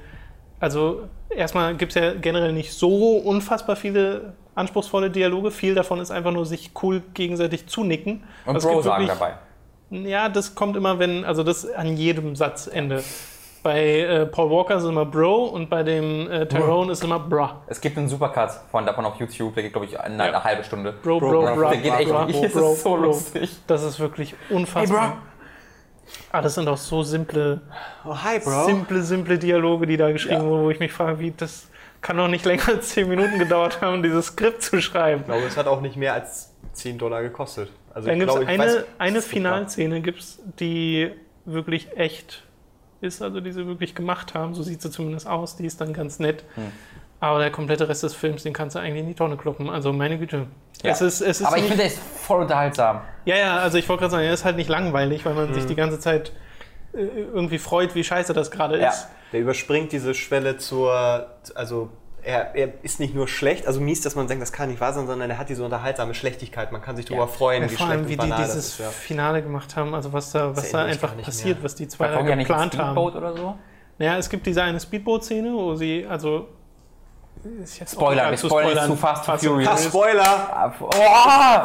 also 0.61 1.03
erstmal 1.31 1.75
gibt 1.77 1.95
es 1.95 2.03
ja 2.03 2.15
generell 2.15 2.53
nicht 2.53 2.73
so 2.73 3.17
unfassbar 3.19 3.77
viele 3.77 4.35
anspruchsvolle 4.55 5.11
Dialoge. 5.11 5.51
Viel 5.51 5.75
davon 5.75 6.01
ist 6.01 6.11
einfach 6.11 6.33
nur 6.33 6.45
sich 6.47 6.71
cool 6.83 7.03
gegenseitig 7.15 7.67
zunicken. 7.69 8.25
Und 8.47 8.55
Also 8.57 8.69
Bro 8.69 8.83
sagen 8.83 9.07
wirklich- 9.07 9.19
dabei. 9.19 9.35
Ja, 9.91 10.29
das 10.29 10.55
kommt 10.55 10.77
immer, 10.77 10.99
wenn, 10.99 11.25
also 11.25 11.43
das 11.43 11.71
an 11.71 11.97
jedem 11.97 12.37
Satzende. 12.37 13.03
Bei 13.63 14.01
äh, 14.01 14.27
Paul 14.27 14.51
Walker 14.51 14.77
ist 14.77 14.83
es 14.85 14.89
immer 14.89 15.05
Bro 15.07 15.47
und 15.47 15.69
bei 15.71 15.83
dem 15.83 16.31
äh, 16.31 16.47
Tyrone 16.47 16.93
ist 16.93 16.99
es 16.99 17.05
immer 17.05 17.19
Bra. 17.19 17.63
Es 17.67 17.81
gibt 17.81 17.97
einen 17.99 18.09
Supercut 18.09 18.51
von 18.71 18.85
davon 18.87 19.05
auf 19.05 19.17
YouTube, 19.19 19.55
der 19.55 19.63
geht, 19.65 19.73
glaube 19.73 19.87
ich, 19.87 19.99
eine, 19.99 20.23
eine 20.23 20.45
halbe 20.45 20.63
Stunde. 20.63 20.93
Bro, 21.03 21.19
Bro, 21.21 21.31
Bro, 21.31 21.55
Bra, 21.57 21.71
der 21.71 21.79
geht 21.81 21.93
echt 22.01 22.09
Bra, 22.11 22.25
nicht. 22.27 22.37
Bro, 22.39 22.43
Das 22.45 22.53
Bro, 22.53 22.73
ist 22.73 22.83
so 22.83 22.91
Bro. 22.91 22.97
lustig. 23.03 23.57
Das 23.67 23.83
ist 23.83 23.99
wirklich 23.99 24.35
unfassbar. 24.51 25.19
Ah, 26.31 26.43
das 26.43 26.55
sind 26.55 26.69
auch 26.69 26.77
so 26.77 27.03
simple, 27.03 27.61
Oh, 28.05 28.15
hi, 28.15 28.39
simple, 28.41 29.03
simple 29.03 29.39
Dialoge, 29.39 29.87
die 29.87 29.97
da 29.97 30.13
geschrieben 30.13 30.43
Ja. 30.43 30.49
wurden, 30.49 30.65
wo 30.65 30.71
ich 30.71 30.79
mich 30.79 30.93
frage, 30.93 31.19
wie 31.21 31.31
das 31.31 31.69
kann 32.01 32.17
doch 32.17 32.29
nicht 32.29 32.45
länger 32.45 32.69
als 32.69 32.91
10 32.91 33.09
Minuten 33.09 33.39
gedauert 33.39 33.81
haben, 33.81 34.03
dieses 34.03 34.27
Skript 34.27 34.63
zu 34.63 34.81
schreiben. 34.81 35.21
Ich 35.23 35.27
glaube, 35.27 35.47
es 35.47 35.57
hat 35.57 35.67
auch 35.67 35.81
nicht 35.81 35.97
mehr 35.97 36.13
als 36.15 36.53
10 36.73 36.99
Dollar 36.99 37.23
gekostet. 37.23 37.71
Also 37.95 38.09
Dann 38.09 38.19
gibt 38.19 38.31
es 38.31 38.37
eine, 38.37 38.59
weiß, 38.59 38.85
eine. 38.99 39.23
Finalszene, 39.23 40.01
gibt's, 40.01 40.39
die 40.61 41.11
wirklich 41.45 41.97
echt 41.97 42.45
ist, 43.01 43.23
also 43.23 43.41
die 43.41 43.53
sie 43.53 43.67
wirklich 43.67 43.95
gemacht 43.95 44.35
haben. 44.35 44.55
So 44.55 44.63
sieht 44.63 44.83
sie 44.83 44.91
zumindest 44.91 45.27
aus. 45.27 45.57
Die 45.57 45.65
ist 45.67 45.81
dann 45.81 45.93
ganz 45.93 46.19
nett. 46.19 46.45
Hm. 46.55 46.71
Aber 47.21 47.41
der 47.41 47.51
komplette 47.51 47.89
Rest 47.89 48.05
des 48.05 48.15
Films, 48.15 48.45
den 48.45 48.53
kannst 48.53 48.77
du 48.77 48.81
eigentlich 48.81 49.01
in 49.01 49.09
die 49.09 49.15
Tonne 49.15 49.37
kloppen. 49.37 49.69
Also 49.71 49.93
meine 49.93 50.19
Güte. 50.19 50.47
Ja. 50.83 50.93
Es 50.93 51.01
ist, 51.01 51.21
es 51.21 51.41
ist 51.41 51.47
Aber 51.47 51.57
ich 51.57 51.63
finde, 51.65 51.79
der 51.79 51.87
ist 51.87 51.99
voll 51.99 52.43
unterhaltsam. 52.43 53.01
ja, 53.25 53.37
ja, 53.37 53.57
also 53.59 53.77
ich 53.79 53.89
wollte 53.89 54.03
gerade 54.03 54.13
sagen, 54.13 54.25
er 54.25 54.33
ist 54.33 54.45
halt 54.45 54.57
nicht 54.57 54.69
langweilig, 54.69 55.25
weil 55.25 55.35
man 55.35 55.53
sich 55.53 55.63
Hm. 55.65 55.69
die 55.69 55.75
ganze 55.75 55.99
Zeit 55.99 56.33
äh, 56.93 56.99
irgendwie 56.99 57.59
freut, 57.59 57.95
wie 57.97 58.05
scheiße 58.05 58.33
das 58.35 58.51
gerade 58.53 58.81
Ja. 58.81 58.91
ist. 58.91 59.09
Der 59.33 59.41
überspringt 59.41 59.91
diese 59.93 60.15
Schwelle 60.15 60.57
zur, 60.59 61.27
also 61.57 61.91
er, 62.23 62.55
er 62.55 62.69
ist 62.83 63.01
nicht 63.01 63.15
nur 63.15 63.27
schlecht, 63.29 63.67
also 63.67 63.81
mies, 63.81 64.01
dass 64.01 64.15
man 64.15 64.27
denkt, 64.29 64.41
das 64.43 64.53
kann 64.53 64.69
nicht 64.71 64.81
wahr 64.81 64.93
sein, 64.93 65.07
sondern 65.09 65.29
er 65.31 65.39
hat 65.39 65.49
diese 65.49 65.65
unterhaltsame 65.65 66.15
Schlechtigkeit. 66.15 66.71
Man 66.73 66.81
kann 66.83 66.95
sich 66.97 67.05
darüber 67.07 67.27
freuen, 67.29 67.63
Ja, 67.65 67.71
wie 67.71 67.75
vor 67.75 67.87
schlecht 67.87 67.91
allem, 67.91 68.01
und 68.03 68.09
wie 68.09 68.17
die 68.17 68.37
dieses 68.43 68.55
ist. 68.57 68.79
Ja. 68.79 68.89
Finale 68.91 69.43
gemacht 69.43 69.75
haben, 69.77 69.95
also 69.95 70.13
was 70.13 70.31
da, 70.33 70.57
was 70.57 70.71
da 70.71 70.85
einfach 70.85 71.17
passiert, 71.21 71.59
mehr. 71.59 71.65
was 71.65 71.75
die 71.75 71.89
zwei 71.89 72.07
Da 72.07 72.11
da 72.13 72.17
kommt 72.19 72.31
ja 72.31 72.37
nicht 72.37 72.51
ein 72.51 72.71
geplant 72.71 72.79
haben. 72.79 72.97
Oder 72.99 73.37
so. 73.37 73.59
Naja, 73.99 74.17
es 74.17 74.31
gibt 74.31 74.47
diese 74.47 74.63
eine 74.63 74.79
Speedboat-Szene, 74.79 75.53
wo 75.53 75.75
sie, 75.75 76.07
also. 76.09 76.49
Spoiler, 77.87 78.31
wir 78.31 78.37
spoilern 78.39 78.87
zu 78.87 78.97
Fast 78.97 79.29
and 79.29 79.41
Furious. 79.41 79.71
Ha, 79.71 79.77
Spoiler! 79.77 80.75
Oh! 80.81 80.91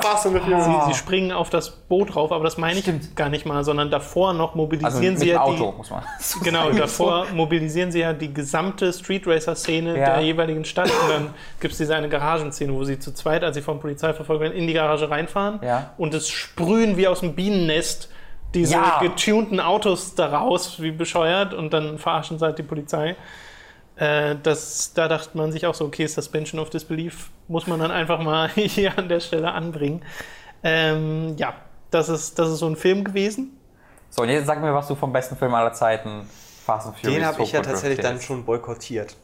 Fast 0.02 0.26
and 0.28 0.36
the 0.36 0.42
Furious. 0.42 0.66
Sie, 0.66 0.92
sie 0.92 0.94
springen 0.98 1.32
auf 1.32 1.50
das 1.50 1.70
Boot 1.70 2.14
drauf, 2.16 2.32
aber 2.32 2.44
das 2.44 2.58
meine 2.58 2.76
ich 2.80 2.84
Stimmt. 2.86 3.16
gar 3.16 3.30
nicht 3.30 3.46
mal, 3.46 3.64
sondern 3.64 3.90
davor 3.92 4.34
noch 4.34 4.50
Also 4.50 4.58
mobilisieren 4.58 5.14
mit 5.14 5.20
sie 5.20 5.30
ja 5.30 5.42
Auto, 5.42 5.72
die. 5.72 5.78
muss 5.78 5.90
man. 5.90 6.04
Genau, 6.44 6.70
davor 6.72 7.26
mobilisieren 7.34 7.92
sie 7.92 8.00
ja 8.00 8.14
die 8.14 8.34
gesamte 8.34 8.92
Street 8.94 9.26
Racer-Szene 9.28 9.98
Ja. 9.98 10.06
der 10.16 10.22
jeweiligen 10.22 10.66
Stadt. 10.66 10.90
Und 10.90 11.10
dann 11.10 11.34
gibt 11.60 11.72
es 11.74 11.78
diese 11.78 11.96
eine 11.96 12.10
Garagenszene, 12.10 12.74
wo 12.74 12.84
sie 12.84 13.00
zu 13.00 13.14
zweit, 13.14 13.44
als 13.44 13.56
sie 13.56 13.62
vom 13.62 13.80
Polizeiverfolger 13.80 14.42
werden, 14.42 14.54
in 14.58 14.68
die 14.68 14.74
Garage 14.74 15.10
reinfahren 15.10 15.60
Ja. 15.64 15.92
und 15.98 16.14
es 16.14 16.30
sprühen 16.30 16.98
wie 16.98 17.08
aus 17.08 17.22
dem 17.22 17.34
Bienennest 17.36 18.10
diese 18.54 18.74
Ja. 18.76 19.00
getunten 19.02 19.60
Autos 19.60 20.14
daraus, 20.16 20.80
wie 20.82 20.92
bescheuert, 20.92 21.54
und 21.56 21.74
dann 21.74 21.98
verarschen 21.98 22.38
sie 22.38 22.46
halt 22.46 22.58
die 22.60 22.64
Polizei. 22.64 23.16
Äh, 24.04 24.36
das, 24.44 24.94
da 24.94 25.08
dachte 25.08 25.38
man 25.38 25.54
sich 25.54 25.66
auch 25.66 25.76
so, 25.76 25.86
okay, 25.86 26.06
Suspension 26.08 26.60
of 26.60 26.70
Disbelief 26.70 27.30
muss 27.48 27.68
man 27.68 27.80
dann 27.80 27.92
einfach 27.92 28.20
mal 28.20 28.50
hier 28.56 28.98
an 28.98 29.08
der 29.08 29.22
Stelle 29.22 29.54
anbringen. 29.54 30.04
Ähm, 30.62 31.36
ja, 31.38 31.54
das 31.90 32.10
ist, 32.10 32.38
das 32.38 32.50
ist 32.50 32.60
so 32.60 32.68
ein 32.68 32.76
Film 32.76 33.06
gewesen. 33.06 33.58
So, 34.10 34.24
und 34.24 34.30
jetzt 34.30 34.46
sag 34.46 34.62
mir, 34.62 34.74
was 34.74 34.88
du 34.88 34.96
vom 34.96 35.14
besten 35.14 35.38
Film 35.38 35.54
aller 35.54 35.74
Zeiten, 35.74 36.30
Fast 36.66 36.88
and 36.88 36.98
Furious 36.98 37.18
Den 37.18 37.26
habe 37.26 37.44
ich 37.44 37.52
ja 37.54 37.62
tatsächlich 37.62 38.00
dann 38.00 38.20
schon 38.20 38.44
boykottiert. 38.44 39.16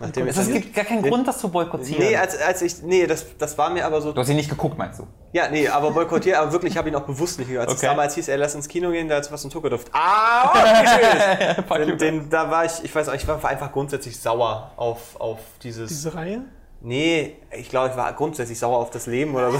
Nachdem 0.00 0.26
ich 0.26 0.36
Es 0.36 0.48
gibt 0.48 0.74
gar 0.74 0.84
keinen 0.84 1.02
Grund, 1.02 1.26
das 1.26 1.38
zu 1.38 1.48
boykottieren. 1.48 2.04
Nee, 2.04 2.16
als, 2.16 2.40
als 2.40 2.62
ich, 2.62 2.82
nee, 2.82 3.06
das, 3.06 3.24
das 3.38 3.56
war 3.56 3.70
mir 3.70 3.86
aber 3.86 4.00
so. 4.00 4.12
du 4.12 4.20
hast 4.20 4.28
ihn 4.28 4.36
nicht 4.36 4.50
geguckt, 4.50 4.76
meinst 4.76 4.98
du? 4.98 5.06
Ja, 5.32 5.48
nee, 5.48 5.68
aber 5.68 5.92
boykottiert, 5.92 6.36
aber 6.36 6.52
wirklich, 6.52 6.72
ich 6.72 6.78
habe 6.78 6.88
ihn 6.88 6.94
auch 6.96 7.02
bewusst 7.02 7.38
nicht 7.38 7.48
gehört. 7.48 7.68
Als 7.68 7.76
es 7.76 7.82
Okay. 7.82 7.90
damals 7.90 8.14
hieß, 8.14 8.28
ey, 8.28 8.36
lass 8.36 8.54
ins 8.54 8.68
Kino 8.68 8.90
gehen, 8.90 9.08
da 9.08 9.18
ist 9.18 9.30
was 9.30 9.44
in 9.44 9.50
Tokyo 9.50 9.70
Duft. 9.70 9.88
Ah, 9.92 10.52
oh, 10.52 11.72
ist. 11.82 11.88
den, 11.88 11.98
den, 11.98 12.30
da 12.30 12.50
war 12.50 12.64
ich, 12.64 12.82
ich 12.82 12.94
weiß 12.94 13.08
auch, 13.08 13.14
ich 13.14 13.26
war 13.28 13.44
einfach 13.44 13.72
grundsätzlich 13.72 14.18
sauer 14.18 14.72
auf, 14.76 15.20
auf 15.20 15.38
dieses. 15.62 15.88
Diese 15.88 16.14
Reihe. 16.14 16.42
Nee, 16.80 17.36
ich 17.50 17.70
glaube, 17.70 17.88
ich 17.90 17.96
war 17.96 18.12
grundsätzlich 18.12 18.58
sauer 18.58 18.78
auf 18.78 18.90
das 18.90 19.06
Leben 19.06 19.34
oder 19.34 19.50
so. 19.50 19.58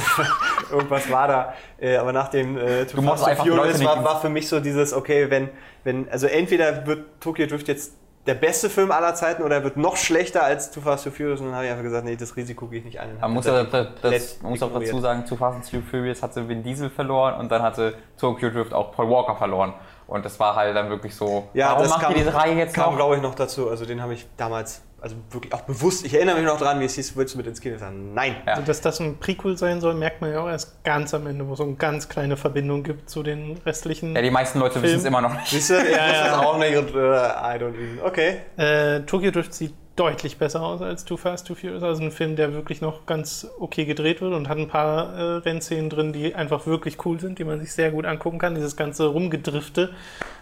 Irgendwas 0.70 1.10
war 1.10 1.26
da. 1.26 1.54
Äh, 1.80 1.96
aber 1.96 2.12
nach 2.12 2.28
dem 2.28 2.56
äh, 2.56 2.86
Too 2.86 3.02
Fast 3.02 3.28
Furious 3.36 3.82
war, 3.84 4.04
war 4.04 4.20
für 4.20 4.28
mich 4.28 4.48
so 4.48 4.60
dieses, 4.60 4.92
okay, 4.92 5.28
wenn, 5.28 5.48
wenn, 5.82 6.08
also 6.10 6.28
entweder 6.28 6.86
wird 6.86 7.20
Tokyo 7.20 7.46
Drift 7.46 7.66
jetzt 7.66 7.94
der 8.28 8.34
beste 8.34 8.68
Film 8.68 8.92
aller 8.92 9.14
Zeiten 9.14 9.42
oder 9.42 9.56
er 9.56 9.64
wird 9.64 9.78
noch 9.78 9.96
schlechter 9.96 10.44
als 10.44 10.70
Too 10.70 10.82
Fast 10.82 11.06
and 11.06 11.16
Furious 11.16 11.40
und 11.40 11.46
dann 11.46 11.54
habe 11.54 11.64
ich 11.64 11.70
einfach 11.70 11.82
gesagt, 11.82 12.04
nee, 12.04 12.14
das 12.14 12.36
Risiko 12.36 12.66
gehe 12.66 12.80
ich 12.80 12.84
nicht 12.84 13.00
ein. 13.00 13.18
Man 13.18 13.32
muss, 13.32 13.46
Das 13.46 13.66
das, 14.02 14.42
man 14.42 14.50
muss 14.52 14.62
auch 14.62 14.72
dazu 14.72 15.00
sagen, 15.00 15.24
zu 15.24 15.34
Fast 15.34 15.74
and 15.74 15.84
Furious 15.84 16.22
hatte 16.22 16.46
Vin 16.46 16.62
Diesel 16.62 16.90
verloren 16.90 17.40
und 17.40 17.50
dann 17.50 17.62
hatte 17.62 17.94
Tokyo 18.18 18.50
Drift 18.50 18.74
auch 18.74 18.92
Paul 18.92 19.08
Walker 19.08 19.34
verloren. 19.34 19.72
Und 20.08 20.24
das 20.24 20.40
war 20.40 20.56
halt 20.56 20.74
dann 20.74 20.88
wirklich 20.90 21.14
so, 21.14 21.48
Ja, 21.54 21.68
warum 21.68 21.82
das 21.82 21.90
macht 21.90 22.00
kam, 22.02 22.12
ihr 22.12 22.18
diese 22.18 22.34
Reihe 22.34 22.54
jetzt 22.56 22.74
kam, 22.74 22.90
noch? 22.90 22.96
glaube 22.96 23.16
ich, 23.16 23.22
noch 23.22 23.34
dazu. 23.36 23.68
Also 23.68 23.84
den 23.84 24.00
habe 24.02 24.14
ich 24.14 24.26
damals, 24.38 24.80
also 25.02 25.14
wirklich 25.30 25.52
auch 25.52 25.60
bewusst, 25.60 26.04
ich 26.06 26.14
erinnere 26.14 26.36
mich 26.36 26.46
noch 26.46 26.58
dran, 26.58 26.80
wie 26.80 26.86
es 26.86 26.94
hieß, 26.94 27.14
willst 27.14 27.34
du 27.34 27.38
mit 27.38 27.46
ins 27.46 27.60
Kino 27.60 27.76
sagen? 27.78 28.14
Nein. 28.14 28.36
Ja. 28.46 28.54
Also, 28.54 28.64
dass 28.66 28.80
das 28.80 29.00
ein 29.00 29.18
Prequel 29.18 29.56
sein 29.58 29.80
soll, 29.82 29.92
merkt 29.94 30.22
man 30.22 30.32
ja 30.32 30.40
auch 30.42 30.48
erst 30.48 30.82
ganz 30.82 31.12
am 31.12 31.26
Ende, 31.26 31.46
wo 31.46 31.52
es 31.52 31.58
so 31.58 31.64
eine 31.64 31.74
ganz 31.74 32.08
kleine 32.08 32.38
Verbindung 32.38 32.82
gibt 32.84 33.10
zu 33.10 33.22
den 33.22 33.58
restlichen. 33.66 34.16
Ja, 34.16 34.22
die 34.22 34.30
meisten 34.30 34.58
Leute 34.60 34.80
wissen 34.82 34.98
es 34.98 35.04
immer 35.04 35.20
noch 35.20 35.34
nicht. 35.34 35.46
Siehst 35.48 35.70
du, 35.70 35.74
ich 35.78 35.90
Ja, 35.94 36.06
ja. 36.12 36.24
das 36.30 36.38
auch 36.38 36.56
nicht 36.58 36.76
und 36.76 36.88
äh, 36.88 36.98
I 36.98 37.58
don't 37.60 37.74
even. 37.74 38.00
Okay. 38.02 38.38
Äh, 38.56 39.00
Tokyo 39.02 39.30
Drift 39.30 39.52
sieht 39.52 39.74
deutlich 39.98 40.38
besser 40.38 40.62
aus 40.62 40.80
als 40.80 41.04
Too 41.04 41.16
Fast, 41.16 41.46
Too 41.46 41.54
Furious. 41.54 41.82
Also 41.82 42.02
ein 42.02 42.12
Film, 42.12 42.36
der 42.36 42.54
wirklich 42.54 42.80
noch 42.80 43.06
ganz 43.06 43.48
okay 43.58 43.84
gedreht 43.84 44.20
wird 44.20 44.32
und 44.32 44.48
hat 44.48 44.58
ein 44.58 44.68
paar 44.68 45.14
äh, 45.14 45.22
Rennszenen 45.38 45.90
drin, 45.90 46.12
die 46.12 46.34
einfach 46.34 46.66
wirklich 46.66 47.04
cool 47.04 47.18
sind, 47.18 47.38
die 47.38 47.44
man 47.44 47.60
sich 47.60 47.72
sehr 47.72 47.90
gut 47.90 48.06
angucken 48.06 48.38
kann. 48.38 48.54
Dieses 48.54 48.76
ganze 48.76 49.06
Rumgedrifte 49.06 49.90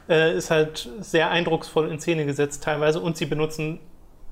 äh, 0.09 0.37
ist 0.37 0.51
halt 0.51 0.89
sehr 1.01 1.31
eindrucksvoll 1.31 1.89
in 1.91 1.99
Szene 2.01 2.27
gesetzt 2.27 2.63
teilweise 2.65 3.01
und 3.01 3.17
sie 3.17 3.27
benutzen 3.27 3.81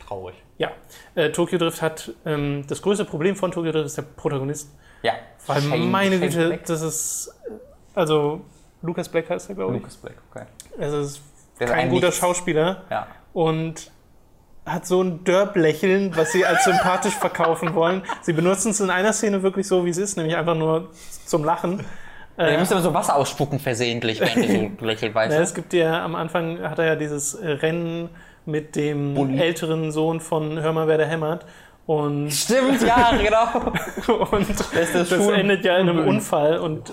Traurig. 0.06 0.34
Ja, 0.56 0.70
äh, 1.14 1.30
Tokyo 1.30 1.58
Drift 1.58 1.82
hat 1.82 2.12
ähm, 2.24 2.64
das 2.66 2.80
größte 2.82 3.04
Problem 3.04 3.36
von 3.36 3.52
Tokyo 3.52 3.72
Drift 3.72 3.86
ist 3.86 3.96
der 3.98 4.02
Protagonist. 4.02 4.70
Ja. 5.02 5.12
Weil 5.46 5.62
Shane- 5.62 5.90
meine 5.90 6.16
Shane 6.18 6.28
Güte, 6.28 6.46
Black? 6.48 6.66
das 6.66 6.82
ist 6.82 7.34
äh, 7.48 7.52
also 7.94 8.40
Lucas 8.82 9.08
Black 9.08 9.28
heißt 9.30 9.48
er, 9.48 9.54
glaube 9.54 9.74
ich. 9.76 9.80
Lucas 9.82 9.96
Black, 9.96 10.14
okay. 10.30 10.44
Es 10.78 10.92
ist 10.92 11.20
Der 11.58 11.66
ist 11.66 11.72
kein 11.72 11.84
ein 11.84 11.90
guter 11.90 12.06
Nichts. 12.06 12.20
Schauspieler 12.20 12.82
Ja. 12.90 13.06
und 13.32 13.90
hat 14.66 14.86
so 14.86 15.02
ein 15.02 15.24
Derb-Lächeln, 15.24 16.14
was 16.14 16.32
sie 16.32 16.44
als 16.44 16.64
sympathisch 16.64 17.14
verkaufen 17.18 17.74
wollen. 17.74 18.02
Sie 18.20 18.34
benutzen 18.34 18.70
es 18.72 18.80
in 18.80 18.90
einer 18.90 19.12
Szene 19.14 19.42
wirklich 19.42 19.66
so, 19.66 19.84
wie 19.86 19.90
es 19.90 19.96
ist, 19.96 20.16
nämlich 20.18 20.36
einfach 20.36 20.54
nur 20.54 20.90
zum 21.24 21.42
Lachen. 21.44 21.84
Der 22.36 22.56
müsste 22.58 22.74
immer 22.74 22.82
so 22.84 22.94
Wasser 22.94 23.16
ausspucken 23.16 23.58
versehentlich, 23.58 24.20
während 24.20 24.36
er 24.36 24.70
so 24.78 24.84
lächelt, 24.86 25.12
weißt 25.14 25.34
Ja, 25.34 25.40
es 25.40 25.54
gibt 25.54 25.72
ja 25.72 26.04
am 26.04 26.14
Anfang 26.14 26.60
hat 26.60 26.78
er 26.78 26.84
ja 26.84 26.94
dieses 26.96 27.34
äh, 27.34 27.48
Rennen 27.48 28.10
mit 28.46 28.76
dem 28.76 29.14
Bulli. 29.14 29.40
älteren 29.40 29.90
Sohn 29.90 30.20
von 30.20 30.60
Hör 30.60 30.72
mal, 30.72 30.86
wer 30.86 30.98
da 30.98 31.04
hämmert. 31.04 31.44
Und, 31.88 32.30
Stimmt, 32.34 32.82
ja, 32.82 33.12
genau. 33.16 34.26
und 34.30 34.46
das, 34.50 35.08
Schul- 35.08 35.32
endet 35.32 35.64
ja 35.64 35.78
in 35.78 35.88
einem 35.88 36.06
Unfall. 36.06 36.58
Und 36.58 36.92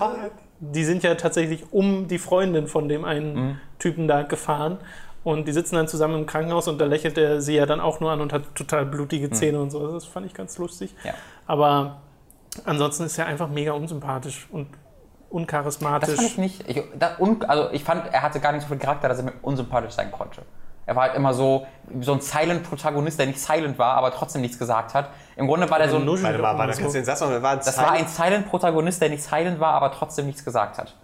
die 0.58 0.84
sind 0.84 1.02
ja 1.02 1.14
tatsächlich 1.16 1.70
um 1.70 2.08
die 2.08 2.18
Freundin 2.18 2.66
von 2.66 2.88
dem 2.88 3.04
einen 3.04 3.34
Mhm. 3.34 3.60
Typen 3.78 4.08
da 4.08 4.22
gefahren. 4.22 4.78
Und 5.22 5.46
die 5.48 5.52
sitzen 5.52 5.74
dann 5.74 5.86
zusammen 5.86 6.20
im 6.20 6.24
Krankenhaus 6.26 6.66
und 6.66 6.80
da 6.80 6.86
lächelt 6.86 7.18
er 7.18 7.42
sie 7.42 7.56
ja 7.56 7.66
dann 7.66 7.78
auch 7.80 8.00
nur 8.00 8.10
an 8.10 8.22
und 8.22 8.32
hat 8.32 8.54
total 8.54 8.86
blutige 8.86 9.28
Zähne 9.30 9.60
und 9.60 9.68
so. 9.70 9.92
Das 9.92 10.06
fand 10.06 10.24
ich 10.24 10.32
ganz 10.32 10.56
lustig. 10.56 10.94
Mhm. 11.02 11.08
Ja. 11.08 11.14
Aber 11.46 11.96
ansonsten 12.64 13.04
ist 13.04 13.18
er 13.18 13.26
einfach 13.26 13.50
mega 13.50 13.72
unsympathisch 13.72 14.48
und 14.50 14.68
Das 14.72 14.78
uncharismatisch. 15.28 16.14
fand 16.14 16.26
ich 16.28 16.38
nicht. 16.38 16.64
Ich, 16.70 16.82
da, 16.98 17.16
un, 17.18 17.42
also 17.44 17.68
ich 17.72 17.84
fand, 17.84 18.06
er 18.14 18.22
hatte 18.22 18.40
gar 18.40 18.52
nicht 18.52 18.62
so 18.62 18.68
viel 18.68 18.78
Charakter, 18.78 19.08
dass 19.08 19.18
er 19.18 19.24
mir 19.24 19.32
unsympathisch 19.42 19.92
sein 19.92 20.10
konnte. 20.10 20.40
Er 20.86 20.94
war 20.94 21.02
halt 21.04 21.16
immer 21.16 21.34
so, 21.34 21.66
so 22.00 22.12
ein 22.12 22.20
Silent-Protagonist, 22.20 23.18
der 23.18 23.26
nicht 23.26 23.40
silent 23.40 23.76
war, 23.78 23.94
aber 23.94 24.12
trotzdem 24.12 24.40
nichts 24.40 24.58
gesagt 24.58 24.94
hat. 24.94 25.10
Im 25.34 25.48
Grunde 25.48 25.68
war 25.68 25.78
der 25.78 25.88
so 25.88 25.96
ein, 25.96 26.04
Nuschel 26.04 26.24
Warte 26.24 26.38
mal, 26.38 26.52
und 26.52 26.58
warte, 26.58 26.82
so. 26.82 26.92
den 26.92 27.04
Satz 27.04 27.20
noch? 27.20 27.30
War 27.42 27.50
ein 27.52 27.58
das 27.58 27.76
war 27.76 27.90
ein 27.92 28.06
Silent-Protagonist, 28.06 29.02
der 29.02 29.10
nicht 29.10 29.22
silent 29.22 29.58
war, 29.58 29.74
aber 29.74 29.90
trotzdem 29.92 30.26
nichts 30.26 30.44
gesagt 30.44 30.78
hat. 30.78 30.94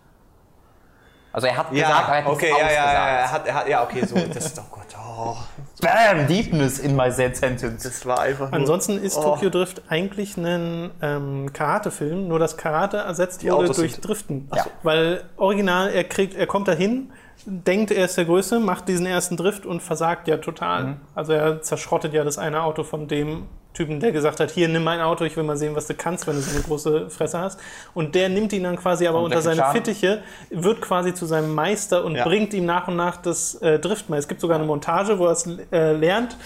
Also 1.33 1.47
er 1.47 1.57
hat 1.57 1.71
gesagt, 1.71 1.91
aber 1.91 2.09
er 2.15 2.19
ja, 2.21 2.25
hat 2.27 2.33
okay, 2.33 2.47
nichts 2.53 2.61
ja, 2.61 2.71
ja, 2.71 2.73
ja, 2.73 2.83
ausgesagt. 2.83 3.09
er 3.09 3.33
hat, 3.33 3.47
er 3.47 3.55
hat, 3.55 3.69
ja, 3.69 3.83
okay, 3.83 4.05
so, 4.07 4.15
das 4.35 4.45
ist, 4.47 4.59
oh 4.59 4.65
Gott, 4.71 4.85
oh, 4.99 5.37
Bam, 5.81 6.27
Deepness 6.27 6.79
in 6.79 6.95
my 6.95 7.11
said 7.11 7.37
sentence. 7.37 7.83
das 7.83 8.05
war 8.05 8.21
einfach 8.21 8.51
nur, 8.51 8.61
Ansonsten 8.61 9.03
ist 9.03 9.17
oh. 9.17 9.23
Tokyo 9.23 9.49
Drift 9.49 9.83
eigentlich 9.89 10.37
ein 10.37 10.91
ähm, 11.01 11.51
Karate-Film, 11.55 12.29
nur 12.29 12.39
dass 12.39 12.59
Karate 12.59 12.99
ersetzt 12.99 13.41
Die 13.43 13.51
wurde 13.51 13.65
Autos 13.65 13.77
durch 13.77 13.93
sind- 13.95 14.07
Driften. 14.07 14.51
Ja. 14.55 14.67
Weil 14.83 15.25
original, 15.39 15.89
er 15.91 16.05
kriegt, 16.05 16.35
er 16.35 16.47
kommt 16.47 16.69
dahin, 16.69 17.13
denkt, 17.47 17.91
er 17.91 18.05
ist 18.05 18.17
der 18.17 18.25
Größte, 18.25 18.61
macht 18.61 18.89
diesen 18.89 19.07
ersten 19.07 19.37
Drift 19.37 19.67
und 19.67 19.81
versagt 19.81 20.29
ja 20.29 20.37
total. 20.39 20.85
Mhm. 20.85 20.97
Also 21.15 21.33
er 21.33 21.63
zerschrottet 21.63 22.13
ja 22.13 22.25
das 22.25 22.39
eine 22.39 22.63
Auto 22.63 22.85
von 22.85 23.09
dem 23.09 23.45
Typen, 23.75 24.01
der 24.01 24.13
gesagt 24.13 24.39
hat, 24.39 24.51
hier, 24.51 24.69
nimm 24.69 24.85
mein 24.85 25.01
Auto, 25.01 25.25
ich 25.25 25.35
will 25.37 25.45
mal 25.45 25.57
sehen, 25.57 25.75
was 25.75 25.87
du 25.87 25.95
kannst, 25.95 26.27
wenn 26.27 26.35
du 26.35 26.43
so 26.43 26.51
eine 26.55 26.61
große 26.63 27.09
Fresse 27.09 27.39
hast. 27.39 27.59
Und 27.95 28.15
der 28.15 28.29
nimmt 28.29 28.53
ihn 28.53 28.65
dann 28.65 28.77
quasi 28.77 29.07
aber 29.07 29.19
Und 29.19 29.25
unter 29.27 29.41
seine 29.41 29.63
Chan. 29.63 29.73
Fittiche, 29.73 30.23
wird 30.51 30.83
quasi 30.83 31.15
zu 31.15 31.25
seinem 31.25 31.55
Meister 31.55 32.05
und 32.05 32.15
Ja. 32.17 32.25
bringt 32.25 32.53
ihm 32.53 32.67
nach 32.67 32.89
und 32.89 32.97
nach 32.97 33.17
das 33.17 33.55
äh, 33.63 33.79
Driften. 33.79 34.15
Es 34.15 34.29
gibt 34.29 34.41
sogar 34.43 34.57
eine 34.59 34.67
Montage, 34.67 35.19
wo 35.19 35.27
er 35.27 35.33
es 35.33 35.47
äh, 35.73 35.93
lernt 35.93 36.37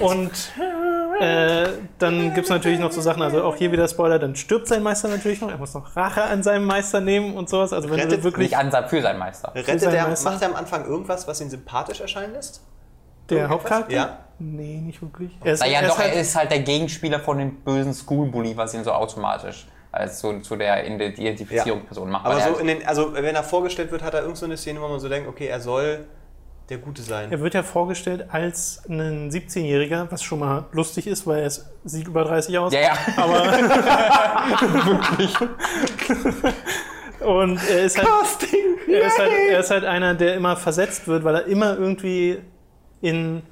und 0.00 0.30
äh, 1.20 1.68
dann 1.98 2.34
gibt 2.34 2.46
es 2.46 2.50
natürlich 2.50 2.80
noch 2.80 2.90
so 2.90 3.00
Sachen, 3.00 3.22
also 3.22 3.42
auch 3.44 3.56
hier 3.56 3.70
wieder 3.70 3.86
Spoiler, 3.86 4.18
dann 4.18 4.34
stirbt 4.34 4.66
sein 4.66 4.82
Meister 4.82 5.08
natürlich 5.08 5.40
noch, 5.40 5.50
er 5.50 5.58
muss 5.58 5.74
noch 5.74 5.94
Rache 5.96 6.22
an 6.24 6.42
seinem 6.42 6.64
Meister 6.64 7.00
nehmen 7.00 7.34
und 7.34 7.48
sowas. 7.48 7.72
Also 7.72 7.90
wenn 7.90 7.98
du 7.98 8.04
Rettet 8.04 8.24
wirklich 8.24 8.50
Nicht 8.50 8.58
ansagt 8.58 8.90
für 8.90 9.00
seinen 9.02 9.18
Meister. 9.18 9.52
Rettet 9.54 9.80
sein 9.80 9.94
er, 9.94 10.08
Meister? 10.08 10.30
macht 10.30 10.42
er 10.42 10.48
am 10.48 10.56
Anfang 10.56 10.84
irgendwas, 10.86 11.28
was 11.28 11.40
ihn 11.40 11.50
sympathisch 11.50 12.00
erscheinen 12.00 12.32
lässt? 12.32 12.60
der? 13.30 13.48
Hauptcharakter? 13.48 13.94
Ja. 13.94 14.18
Nee, 14.42 14.80
nicht 14.80 15.00
wirklich. 15.00 15.30
Er 15.44 15.52
ist, 15.54 15.60
Naja, 15.60 15.80
er 15.80 15.88
doch, 15.88 15.94
ist 15.96 16.02
halt, 16.02 16.14
er 16.14 16.20
ist 16.20 16.36
halt 16.36 16.50
der 16.50 16.60
Gegenspieler 16.60 17.20
von 17.20 17.38
dem 17.38 17.54
bösen 17.56 17.94
Schoolbully, 17.94 18.56
was 18.56 18.74
ihn 18.74 18.82
so 18.82 18.92
automatisch 18.92 19.66
als 19.92 20.18
zu, 20.18 20.40
zu 20.40 20.56
der 20.56 20.86
Identifizierungsperson 20.86 22.10
macht. 22.10 22.26
Aber 22.26 22.40
so 22.40 22.58
in 22.58 22.66
den, 22.66 22.86
also 22.86 23.12
wenn 23.14 23.34
er 23.34 23.42
vorgestellt 23.44 23.92
wird, 23.92 24.02
hat 24.02 24.14
er 24.14 24.22
irgend 24.22 24.38
so 24.38 24.46
eine 24.46 24.56
Szene, 24.56 24.80
wo 24.80 24.88
man 24.88 24.98
so 24.98 25.08
denkt, 25.08 25.28
okay, 25.28 25.46
er 25.46 25.60
soll 25.60 26.06
der 26.68 26.78
Gute 26.78 27.02
sein. 27.02 27.30
er 27.30 27.40
wird 27.40 27.54
ja 27.54 27.62
vorgestellt 27.62 28.26
als 28.30 28.82
ein 28.88 29.30
17-Jähriger, 29.30 30.06
was 30.10 30.22
schon 30.22 30.38
mal 30.38 30.64
lustig 30.72 31.06
ist, 31.06 31.26
weil 31.26 31.42
er 31.42 31.50
sieht 31.84 32.06
über 32.08 32.24
30 32.24 32.58
aus. 32.58 32.72
ja, 32.72 32.80
ja. 32.80 32.96
Aber 33.16 33.52
Und 37.26 37.60
er 37.68 37.84
ist 37.84 37.98
halt, 37.98 38.08
er 38.88 39.06
ist 39.06 39.18
halt, 39.18 39.30
er 39.50 39.60
ist 39.60 39.70
halt 39.70 39.84
einer, 39.84 40.14
der 40.14 40.34
immer 40.34 40.56
versetzt 40.56 41.06
wird, 41.06 41.22
weil 41.24 41.36
er 41.36 41.46
immer 41.46 41.76
irgendwie 41.78 42.38
in 43.00 43.42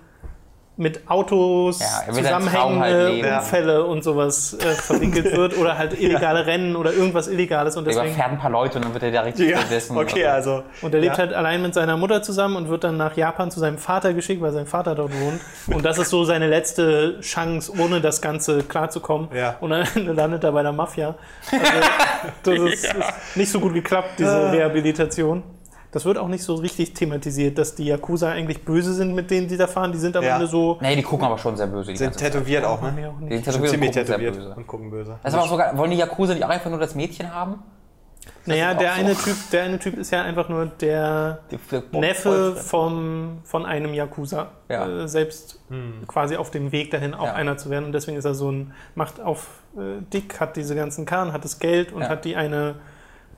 mit 0.77 1.11
Autos 1.11 1.81
Ja, 1.81 2.11
zusammenhängende 2.13 3.31
halt. 3.31 3.43
Unfälle 3.43 3.85
und 3.85 4.03
sowas 4.03 4.55
äh, 4.55 4.67
verwickelt 4.73 5.31
wird 5.37 5.59
oder 5.59 5.77
halt 5.77 6.01
illegale 6.01 6.47
Rennen 6.47 6.75
oder 6.75 6.93
irgendwas 6.95 7.29
Illegales 7.29 7.77
und 7.77 7.85
Der 7.85 7.93
deswegen 7.93 8.15
überfährt 8.15 8.33
ein 8.33 8.39
paar 8.39 8.51
Leute 8.51 8.79
und 8.79 8.85
dann 8.87 8.95
wird 8.95 9.03
er 9.03 9.11
da 9.13 9.21
richtig 9.21 9.51
Ja, 9.51 9.59
vergessen. 9.59 9.99
okay, 9.99 10.25
also. 10.27 10.63
und 10.81 10.95
er 10.95 11.01
lebt 11.01 11.19
ja. 11.19 11.25
halt 11.25 11.35
allein 11.35 11.61
mit 11.61 11.75
seiner 11.75 11.99
Mutter 11.99 12.23
zusammen 12.23 12.57
und 12.57 12.71
wird 12.71 12.85
dann 12.85 12.97
nach 12.97 13.15
Japan 13.15 13.51
zu 13.51 13.61
seinem 13.61 13.77
Vater 13.77 14.15
geschickt, 14.15 14.41
weil 14.41 14.53
sein 14.53 14.67
Vater 14.67 14.95
dort 14.95 15.13
wohnt. 15.21 15.41
Und 15.67 15.85
das 15.85 15.99
ist 15.99 16.09
so 16.09 16.25
seine 16.25 16.47
letzte 16.49 17.21
Chance, 17.21 17.73
ohne 17.79 18.01
das 18.01 18.23
Ganze 18.23 18.63
klarzukommen. 18.63 19.29
Ja. 19.35 19.57
Und 19.61 19.71
dann 19.71 19.87
landet 20.17 20.45
er 20.45 20.53
bei 20.53 20.63
der 20.63 20.73
Mafia. 20.73 21.15
Also, 21.53 22.65
das 22.65 22.73
ist, 22.73 22.85
ist 22.87 23.37
nicht 23.37 23.53
so 23.53 23.61
gut 23.61 23.75
geklappt, 23.75 24.13
diese 24.19 24.31
Ah. 24.31 24.51
Rehabilitation. 24.51 25.43
Das 25.93 26.05
wird 26.05 26.19
auch 26.19 26.29
nicht 26.29 26.45
so 26.45 26.55
richtig 26.55 26.95
thematisiert, 26.95 27.59
dass 27.59 27.75
die 27.75 27.85
Yakuza 27.87 28.31
eigentlich 28.31 28.65
böse 28.65 28.95
sind, 28.95 29.15
mit 29.15 29.31
denen 29.31 29.49
die 29.49 29.57
da 29.57 29.67
fahren. 29.67 29.91
Die 29.93 29.99
sind 29.99 30.17
am 30.17 30.23
Ja. 30.23 30.35
Ende 30.37 30.47
so. 30.47 30.79
Nee, 30.81 30.95
die 30.97 31.03
gucken 31.03 31.27
aber 31.27 31.37
schon 31.39 31.57
sehr 31.57 31.67
böse. 31.67 31.91
Die 31.91 31.97
Sind 31.97 32.07
ganze 32.09 32.19
Zeit. 32.21 32.33
tätowiert 32.33 32.65
auch, 32.65 32.81
Nee, 32.81 33.01
ne? 33.03 33.09
auch 33.09 33.19
Die 33.19 33.25
nicht. 33.25 33.45
sind 33.45 33.53
Sind 33.55 33.63
tätowiert 33.65 33.65
und 33.65 33.71
ziemlich 33.71 33.91
gucken 33.91 33.93
sehr 33.93 34.05
tätowiert 34.07 34.35
böse. 34.37 34.55
und 34.57 34.67
gucken 34.67 34.91
böse. 34.91 35.19
Das 35.23 35.33
ist 35.33 35.35
aber 35.39 35.47
auch 35.47 35.51
sogar, 35.51 35.77
wollen 35.77 35.91
die 35.91 35.97
Yakuza 35.97 36.35
nicht 36.35 36.45
auch 36.45 36.49
einfach 36.49 36.71
nur 36.71 36.79
das 36.79 36.95
Mädchen 36.95 37.35
haben? 37.35 37.63
Naja, 38.47 38.71
ist 38.71 38.77
auch 38.77 38.79
der 38.81 38.93
so. 38.95 39.01
eine, 39.01 39.15
typ, 39.17 39.37
der 39.53 39.63
eine 39.65 39.79
Typ 39.79 39.99
ist 39.99 40.11
ja 40.13 40.23
einfach 40.23 40.49
nur 40.49 40.67
der 40.67 41.41
Die- 41.51 41.59
die- 41.93 41.99
Neffe 41.99 42.55
vom, 42.57 43.39
von 43.45 43.67
einem 43.67 43.93
Yakuza. 43.93 44.49
Ja. 44.69 44.87
Äh, 45.05 45.09
selbst 45.09 45.59
quasi 46.07 46.37
auf 46.37 46.51
dem 46.51 46.71
Weg 46.73 46.91
dahin 46.91 47.15
auch 47.15 47.27
Ja. 47.27 47.33
einer 47.35 47.57
zu 47.57 47.69
werden. 47.71 47.85
Und 47.87 47.93
deswegen 47.93 48.17
ist 48.17 48.25
er 48.25 48.35
so 48.35 48.51
ein, 48.51 48.73
macht 48.95 49.21
auf 49.21 49.49
äh, 49.77 50.03
dick, 50.13 50.41
hat 50.41 50.57
diese 50.57 50.75
ganzen 50.75 51.05
Karren, 51.07 51.33
hat 51.33 51.45
das 51.45 51.59
Geld 51.59 51.93
und 51.93 52.03
Ja. 52.03 52.09
hat 52.09 52.25
die 52.25 52.35
eine, 52.37 52.77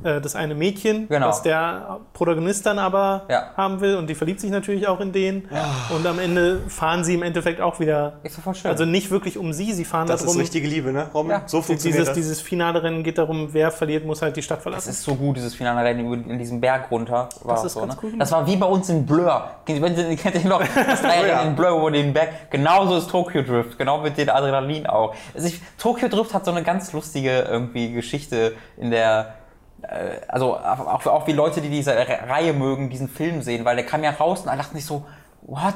äh, 0.05 0.21
das 0.21 0.35
eine 0.37 0.55
Mädchen, 0.55 1.09
Genau. 1.09 1.29
was 1.29 1.43
der 1.43 2.01
Protagonist 2.13 2.67
dann 2.67 2.79
aber 2.79 3.23
Ja. 3.29 3.51
haben 3.57 3.81
will. 3.81 3.97
Und 3.97 4.09
die 4.09 4.15
verliebt 4.15 4.41
sich 4.41 4.51
natürlich 4.51 4.87
auch 4.89 5.01
in 5.01 5.13
den. 5.13 5.49
Und 5.95 6.07
am 6.07 6.19
Ende 6.19 6.61
fahren 6.69 7.05
sie 7.05 7.15
im 7.15 7.23
Endeffekt 7.23 7.61
auch 7.61 7.81
wieder. 7.81 8.15
Ist 8.23 8.39
voll 8.41 8.55
schön. 8.55 8.71
Also 8.71 8.85
nicht 8.85 9.11
wirklich 9.11 9.39
um 9.39 9.53
sie, 9.53 9.73
sie 9.73 9.85
fahren 9.85 10.07
Das 10.07 10.21
ist 10.21 10.27
darum. 10.27 10.41
richtige 10.41 10.67
Liebe, 10.69 10.93
ne? 10.93 11.09
Robin? 11.15 11.31
Ja. 11.33 11.43
So 11.47 11.63
funktioniert 11.63 11.95
dieses, 12.01 12.09
das. 12.09 12.17
dieses 12.17 12.41
finale 12.41 12.83
Rennen 12.83 13.03
geht 13.03 13.19
darum, 13.19 13.49
wer 13.53 13.71
verliert, 13.71 14.05
muss 14.05 14.23
halt 14.23 14.37
die 14.37 14.43
Stadt 14.43 14.59
Das 14.59 14.63
verlassen. 14.63 14.91
ist 14.91 15.03
so 15.03 15.15
gut, 15.15 15.37
dieses 15.37 15.55
finale 15.55 15.85
Rennen 15.85 16.29
in 16.29 16.39
diesem 16.39 16.61
Berg 16.61 16.91
runter. 16.91 17.29
War 17.43 17.55
Das 17.57 17.65
ist 17.65 17.73
so, 17.75 17.81
ganz 17.81 17.95
ne? 17.95 18.01
cool. 18.03 18.13
Das 18.19 18.33
war 18.33 18.47
wie 18.47 18.57
bei 18.57 18.67
uns 18.67 18.89
in 18.89 19.05
Blur. 19.07 19.45
Wenn 19.67 19.97
Sie, 19.97 20.17
kennt 20.17 20.43
ihr 20.43 20.49
noch 20.49 20.61
das 20.75 21.03
Dreieck 21.03 21.23
Oh 21.25 21.27
ja. 21.29 21.43
in 21.43 21.55
Blur, 21.57 21.81
wo 21.81 21.91
den 21.91 22.13
Berg. 22.13 22.51
Genauso 22.51 22.97
ist 22.97 23.11
Tokyo 23.11 23.43
Drift, 23.43 23.79
genau 23.79 23.99
mit 24.01 24.17
den 24.19 24.29
Adrenalin 24.31 24.87
auch. 24.87 25.15
Also 25.35 25.47
ich, 25.49 25.61
Tokyo 25.79 26.09
Drift 26.09 26.35
hat 26.35 26.45
so 26.45 26.51
eine 26.51 26.63
ganz 26.63 26.93
lustige 26.93 27.41
irgendwie 27.43 27.93
Geschichte 27.93 28.53
in 28.77 28.91
der. 28.91 29.35
Äh, 29.83 30.21
Also 30.29 30.57
auch, 30.57 31.07
auch 31.07 31.27
wie 31.27 31.33
Leute, 31.33 31.61
die 31.61 31.71
diese 31.71 31.93
Re- 31.93 32.29
Reihe 32.29 32.53
mögen, 32.53 32.91
diesen 32.91 33.09
Film 33.09 33.43
sehen, 33.43 33.65
weil 33.65 33.77
der 33.77 33.87
kam 33.87 34.03
ja 34.05 34.11
raus 34.11 34.41
und 34.43 34.49
alle 34.49 34.59
dachten 34.59 34.77
sich 34.77 34.87
so, 34.87 35.05
what? 35.43 35.75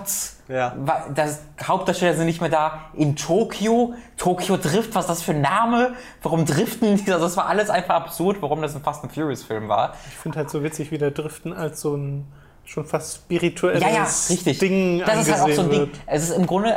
Ja. 0.48 0.74
Das 1.14 1.40
Hauptdarsteller 1.62 2.14
sind 2.14 2.26
nicht 2.26 2.40
mehr 2.40 2.50
da 2.50 2.82
in 2.94 3.16
Tokio. 3.16 3.94
Tokyo 4.16 4.56
Drift, 4.56 4.94
was 4.94 5.06
ist 5.06 5.10
das 5.10 5.22
für 5.22 5.32
ein 5.32 5.40
Name? 5.40 5.94
Warum 6.22 6.44
driften 6.44 6.96
die? 6.96 7.12
Also 7.12 7.24
das 7.24 7.36
war 7.36 7.46
alles 7.46 7.68
einfach 7.68 7.96
absurd, 7.96 8.38
warum 8.42 8.62
das 8.62 8.76
ein 8.76 8.82
Fast 8.82 9.02
and 9.02 9.12
Furious 9.12 9.42
Film 9.42 9.68
war. 9.68 9.94
Ich 10.08 10.16
finde 10.16 10.38
halt 10.38 10.50
so 10.50 10.62
witzig, 10.62 10.92
wie 10.92 10.98
der 10.98 11.10
Driften 11.10 11.52
als 11.52 11.80
so 11.80 11.96
ein 11.96 12.26
schon 12.64 12.84
fast 12.86 13.14
spirituelles 13.16 13.82
Ja, 13.82 13.88
ja, 13.90 14.06
richtig. 14.30 14.58
Ding 14.58 15.02
das 15.04 15.26
ist 15.26 15.32
halt 15.32 15.42
auch 15.42 15.54
so 15.54 15.62
ein 15.62 15.70
Ding. 15.70 15.80
wird. 15.80 15.90
Es 16.06 16.22
ist 16.28 16.36
im 16.36 16.46
Grunde 16.46 16.76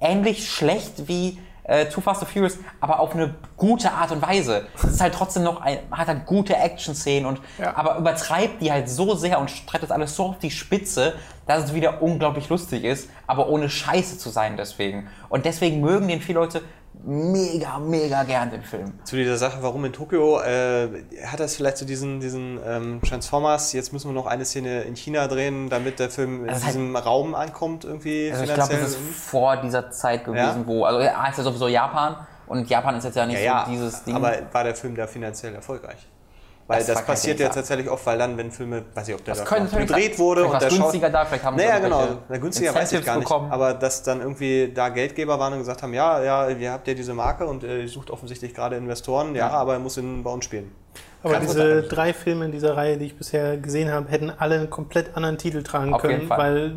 ähnlich 0.00 0.50
schlecht 0.50 1.08
wie 1.08 1.38
äh, 1.64 1.86
Too 1.86 2.00
Fast 2.00 2.22
and 2.22 2.30
Furious, 2.30 2.58
aber 2.80 3.00
auf 3.00 3.14
eine 3.14 3.34
gute 3.56 3.92
Art 3.92 4.10
und 4.12 4.22
Weise. 4.22 4.66
Es 4.76 4.84
ist 4.84 5.00
halt 5.00 5.14
trotzdem 5.14 5.42
noch 5.42 5.60
ein, 5.60 5.78
hat 5.90 6.08
halt 6.08 6.26
gute 6.26 6.56
Action-Szenen 6.56 7.26
und 7.26 7.40
Ja. 7.58 7.76
aber 7.76 7.96
übertreibt 7.96 8.60
die 8.62 8.72
halt 8.72 8.88
so 8.88 9.14
sehr 9.14 9.38
und 9.38 9.66
treibt 9.66 9.84
das 9.84 9.90
alles 9.90 10.16
so 10.16 10.26
auf 10.26 10.38
die 10.38 10.50
Spitze, 10.50 11.14
dass 11.46 11.64
es 11.64 11.74
wieder 11.74 12.00
unglaublich 12.02 12.48
lustig 12.48 12.84
ist, 12.84 13.10
aber 13.26 13.48
ohne 13.48 13.68
Scheiße 13.68 14.18
zu 14.18 14.30
sein 14.30 14.56
deswegen. 14.56 15.08
Und 15.28 15.44
deswegen 15.44 15.80
mögen 15.80 16.08
den 16.08 16.20
viele 16.20 16.38
Leute. 16.40 16.62
Mega, 17.04 17.78
mega 17.78 18.22
gern 18.24 18.50
den 18.50 18.62
Film. 18.62 18.92
Zu 19.04 19.16
dieser 19.16 19.36
Sache, 19.36 19.58
warum 19.62 19.84
in 19.84 19.92
Tokio, 19.92 20.40
äh, 20.40 20.88
hat 21.26 21.40
das 21.40 21.56
vielleicht 21.56 21.78
so 21.78 21.84
diesen, 21.86 22.20
diesen 22.20 22.58
ähm, 22.66 23.00
Transformers, 23.06 23.72
jetzt 23.72 23.92
müssen 23.92 24.08
wir 24.08 24.14
noch 24.14 24.26
eine 24.26 24.44
Szene 24.44 24.82
in 24.82 24.94
China 24.96 25.26
drehen, 25.28 25.68
damit 25.68 25.98
der 25.98 26.10
Film 26.10 26.44
in 26.44 26.50
Also 26.50 26.64
halt- 26.66 26.74
diesem 26.74 26.96
Raum 26.96 27.34
ankommt 27.34 27.84
irgendwie 27.84 28.30
Also 28.30 28.44
ich 28.44 28.54
glaube, 28.54 28.74
das 28.76 28.90
ist 28.90 28.98
vor 28.98 29.56
dieser 29.58 29.90
Zeit 29.90 30.24
gewesen, 30.24 30.60
Ja? 30.60 30.66
wo, 30.66 30.84
also 30.84 31.00
ja, 31.00 31.26
ist 31.28 31.38
ja 31.38 31.44
sowieso 31.44 31.68
Japan 31.68 32.16
und 32.46 32.68
Japan 32.68 32.96
ist 32.96 33.04
jetzt 33.04 33.16
ja 33.16 33.26
nicht 33.26 33.38
ja, 33.38 33.44
ja, 33.44 33.64
so 33.66 33.70
dieses 33.72 34.04
Ding. 34.04 34.14
aber 34.16 34.34
war 34.52 34.64
der 34.64 34.74
Film 34.74 34.94
da 34.96 35.06
finanziell 35.06 35.54
erfolgreich? 35.54 36.06
Weil 36.70 36.78
Das 36.78 36.86
das, 36.86 37.02
passiert 37.04 37.40
ja 37.40 37.48
tatsächlich 37.48 37.90
oft, 37.90 38.06
weil 38.06 38.16
dann, 38.16 38.36
wenn 38.38 38.50
Filme, 38.52 38.84
weiß 38.94 39.08
ich, 39.08 39.14
ob 39.14 39.24
der 39.24 39.34
das 39.34 39.44
gedreht 39.44 40.18
wurde 40.18 40.44
und 40.44 40.62
der 40.62 40.68
günstiger 40.68 41.10
da, 41.10 41.24
vielleicht 41.24 41.44
haben 41.44 41.56
Naja, 41.56 41.78
genau. 41.80 42.04
Na, 42.28 42.36
günstiger 42.38 42.74
weiß 42.74 42.92
ich 42.92 43.04
gar 43.04 43.16
nicht. 43.16 43.24
bekommen. 43.28 43.50
Aber 43.50 43.74
dass 43.74 44.02
dann 44.04 44.20
irgendwie 44.20 44.72
da 44.72 44.88
Geldgeber 44.88 45.38
waren 45.38 45.52
und 45.54 45.58
gesagt 45.58 45.82
haben, 45.82 45.92
ja, 45.94 46.22
ja, 46.22 46.48
ihr 46.48 46.70
habt 46.72 46.86
ja 46.86 46.94
diese 46.94 47.12
Marke 47.12 47.44
und 47.46 47.64
äh, 47.64 47.82
ihr 47.82 47.88
sucht 47.88 48.10
offensichtlich 48.10 48.54
gerade 48.54 48.76
Investoren, 48.76 49.34
ja, 49.34 49.48
aber 49.50 49.72
er 49.74 49.78
muss 49.80 49.96
in, 49.96 50.22
bei 50.22 50.30
uns 50.30 50.44
spielen. 50.44 50.70
Aber 51.22 51.34
Kann 51.34 51.42
diese 51.42 51.82
drei 51.82 52.12
Filme 52.14 52.46
in 52.46 52.52
dieser 52.52 52.76
Reihe, 52.76 52.96
die 52.96 53.06
ich 53.06 53.18
bisher 53.18 53.56
gesehen 53.58 53.90
habe, 53.92 54.08
hätten 54.08 54.30
alle 54.30 54.54
einen 54.54 54.70
komplett 54.70 55.16
anderen 55.16 55.36
Titel 55.38 55.62
tragen 55.62 55.92
Auf 55.92 56.00
können, 56.00 56.30
weil 56.30 56.76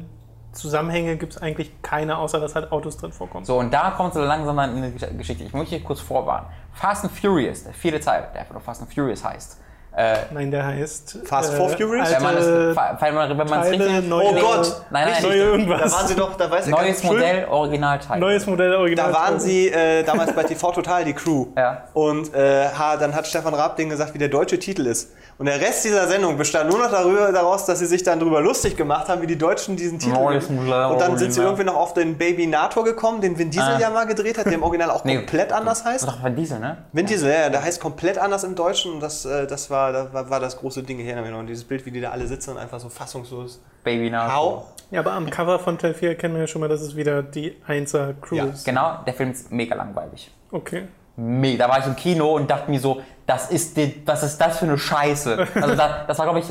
Zusammenhänge 0.53 1.18
gibt 1.18 1.34
es 1.34 1.41
eigentlich 1.41 1.72
keine, 1.82 2.18
außer 2.18 2.40
dass 2.40 2.53
halt 2.56 2.72
Autos 2.72 2.98
drin 2.98 3.11
vorkommen. 3.11 3.45
So, 3.45 3.57
und 3.60 3.74
da 3.74 3.91
kommt 3.91 4.14
so 4.14 4.22
langsam 4.22 4.57
dann 4.57 4.78
in 4.78 4.84
eine 4.84 4.94
Gesch- 4.95 5.18
Geschichte. 5.18 5.44
Ich 5.44 5.53
muss 5.53 5.68
hier 5.70 5.82
kurz 5.84 5.99
vorwarnen. 5.99 6.48
Fast 6.74 7.03
and 7.06 7.14
Furious, 7.14 7.64
der 7.64 7.74
vierte 7.74 7.99
Teil, 7.99 8.28
der 8.34 8.41
einfach 8.41 8.53
nur 8.53 8.61
Fast 8.61 8.82
and 8.82 8.94
Furious 8.94 9.24
heißt. 9.24 9.60
Äh, 9.95 10.18
Nein, 10.32 10.49
der 10.49 10.65
heißt 10.65 11.20
äh, 11.24 11.28
Fast 11.28 11.53
Four 11.53 11.70
Furious? 11.70 12.11
wenn 12.11 12.24
man 12.24 12.36
es, 12.36 12.48
alte 12.48 13.02
wenn 13.02 13.14
man, 13.14 13.38
wenn 13.38 13.48
man 13.48 13.61
es 13.61 13.70
Teile, 13.70 13.86
richtig. 13.86 14.10
neue, 14.10 14.26
Oh 14.26 14.34
Gott! 14.34 14.82
Nein, 14.90 15.07
nein, 15.11 15.24
neue 15.24 15.36
irgendwas. 15.36 15.91
Da 15.91 15.98
waren 15.98 16.07
sie 16.07 16.15
doch, 16.15 16.36
da 16.36 16.49
weiß 16.49 16.65
ich 16.65 16.72
Neues 16.72 17.03
Modell, 17.03 17.45
Originalteil. 17.45 18.20
Neues 18.20 18.48
Modell 18.48 18.74
Original. 18.74 19.11
Da 19.11 19.14
waren 19.14 19.40
sie 19.40 19.68
äh, 19.70 20.03
damals 20.03 20.34
bei 20.34 20.44
TV 20.44 20.72
Total, 20.72 21.06
die 21.06 21.14
Crew. 21.14 21.45
Ja. 21.56 21.84
Und 21.94 22.34
äh, 22.34 22.70
ha, 22.70 22.98
dann 22.98 23.14
hat 23.14 23.28
Stefan 23.28 23.53
Raab 23.53 23.76
denen 23.76 23.91
gesagt, 23.91 24.15
wie 24.15 24.18
der 24.18 24.30
deutsche 24.30 24.57
Titel 24.57 24.88
ist. 24.88 25.11
Und 25.38 25.47
der 25.47 25.60
Rest 25.60 25.84
dieser 25.84 26.07
Sendung 26.07 26.38
bestand 26.38 26.69
nur 26.69 26.80
noch 26.80 26.91
darüber, 26.91 27.31
daraus, 27.31 27.65
dass 27.65 27.80
sie 27.80 27.85
sich 27.88 28.03
dann 28.03 28.19
darüber 28.19 28.39
lustig 28.41 28.77
gemacht 28.77 29.07
haben, 29.10 29.22
wie 29.22 29.27
die 29.27 29.38
Deutschen 29.38 29.76
diesen 29.76 29.97
Titel. 29.99 30.14
Modell, 30.15 30.85
Und 30.91 31.01
dann 31.01 31.18
sind 31.18 31.34
sie 31.34 31.41
irgendwie 31.41 31.64
noch 31.64 31.76
auf 31.76 31.93
den 31.93 32.18
Baby 32.18 32.45
Nator 32.47 32.84
gekommen, 32.84 33.19
den 33.22 33.38
Vin 33.38 33.49
Diesel 33.49 33.73
Ah. 33.76 33.80
ja 33.80 33.89
mal 33.89 34.05
gedreht 34.05 34.38
hat, 34.38 34.45
der 34.45 34.53
im 34.53 34.64
Original 34.64 34.91
auch 34.91 35.03
Nee. 35.03 35.18
komplett 35.18 35.51
anders 35.51 35.84
heißt. 35.85 36.07
doch 36.07 36.22
Van 36.22 36.35
Diesel, 36.35 36.60
ne? 36.60 36.77
Vin 36.91 37.05
Diesel, 37.07 37.31
ja, 37.31 37.49
der 37.49 37.64
heißt 37.64 37.81
komplett 37.81 38.18
anders 38.18 38.43
im 38.43 38.55
Deutschen 38.55 38.93
und 38.93 38.99
das, 38.99 39.26
äh, 39.26 39.47
das, 39.47 39.69
war, 39.69 39.91
das 39.91 40.14
war, 40.14 40.30
war 40.30 40.39
das 40.39 40.57
große 40.57 40.84
Ding 40.84 40.99
hier. 40.99 41.14
Und 41.18 41.47
dieses 41.47 41.64
Bild, 41.64 41.85
wie 41.85 41.91
die 41.91 42.01
da 42.01 42.11
alle 42.11 42.27
sitzen 42.27 42.51
und 42.51 42.57
einfach 42.57 42.80
so 42.80 42.89
fassungslos. 42.89 43.60
Baby. 43.84 44.11
How? 44.11 44.64
Ja, 44.91 44.99
aber 44.99 45.14
am 45.14 45.30
Cover 45.30 45.57
von 45.60 45.77
Teil 45.77 45.93
4 45.95 46.10
erkennen 46.10 46.35
wir 46.35 46.41
ja 46.41 46.47
schon 46.47 46.61
mal, 46.61 46.68
dass 46.69 46.81
es 46.81 46.95
wieder 46.95 47.23
die 47.23 47.55
1er 47.68 48.14
Crew 48.22 48.35
Ja. 48.35 48.45
ist. 48.45 48.65
Genau, 48.65 48.99
der 49.07 49.14
Film 49.15 49.31
ist 49.31 49.51
mega 49.51 49.76
langweilig. 49.76 50.31
Okay. 50.51 50.84
Mega. 51.15 51.68
Da 51.68 51.72
war 51.72 51.80
ich 51.80 51.85
im 51.85 51.95
Kino 51.95 52.35
und 52.35 52.49
dachte 52.49 52.72
mir 52.72 52.80
so, 52.80 53.02
das 53.27 53.52
ist, 53.52 53.77
was 54.06 54.23
ist 54.23 54.38
das 54.40 54.60
für 54.60 54.65
eine 54.65 54.77
Scheiße? 54.77 55.48
Also 55.56 55.76
da, 55.76 56.03
das 56.07 56.18
war, 56.18 56.26
glaube 56.26 56.40
ich, 56.40 56.45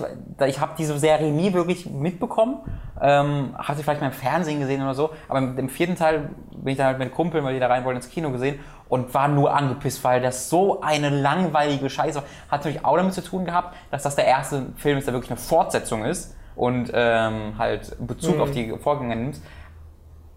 ich 0.46 0.60
habe 0.60 0.72
diese 0.78 0.98
Serie 0.98 1.30
nie 1.32 1.52
wirklich 1.52 1.86
mitbekommen. 1.90 2.58
Ähm, 3.00 3.54
hatte 3.58 3.78
sie 3.78 3.82
vielleicht 3.82 4.00
mal 4.00 4.06
im 4.06 4.12
Fernsehen 4.12 4.60
gesehen 4.60 4.82
oder 4.82 4.94
so. 4.94 5.10
Aber 5.28 5.38
im, 5.38 5.68
vierten 5.68 5.96
Teil 5.96 6.30
bin 6.52 6.72
ich 6.72 6.78
dann 6.78 6.86
halt 6.86 6.98
mit 6.98 7.12
Kumpeln, 7.12 7.44
weil 7.44 7.54
die 7.54 7.60
da 7.60 7.66
rein 7.66 7.84
wollten, 7.84 7.96
ins 7.96 8.08
Kino 8.08 8.30
gesehen 8.30 8.60
und 8.88 9.12
war 9.12 9.26
nur 9.26 9.54
angepisst, 9.54 10.04
weil 10.04 10.22
das 10.22 10.48
so 10.48 10.80
eine 10.80 11.10
langweilige 11.10 11.90
Scheiße 11.90 12.16
war. 12.16 12.24
Hat 12.48 12.60
natürlich 12.60 12.84
auch 12.84 12.96
damit 12.96 13.14
zu 13.14 13.22
tun 13.22 13.44
gehabt, 13.44 13.74
dass 13.90 14.04
das 14.04 14.14
der 14.14 14.26
erste 14.26 14.66
Film 14.76 14.98
ist, 14.98 15.06
der 15.06 15.14
wirklich 15.14 15.30
eine 15.30 15.40
Fortsetzung 15.40 16.04
ist 16.04 16.36
und 16.54 16.90
ähm, 16.94 17.58
halt 17.58 17.96
Bezug 18.06 18.38
auf 18.38 18.52
die 18.52 18.72
Vorgänger 18.78 19.16
nimmt. 19.16 19.40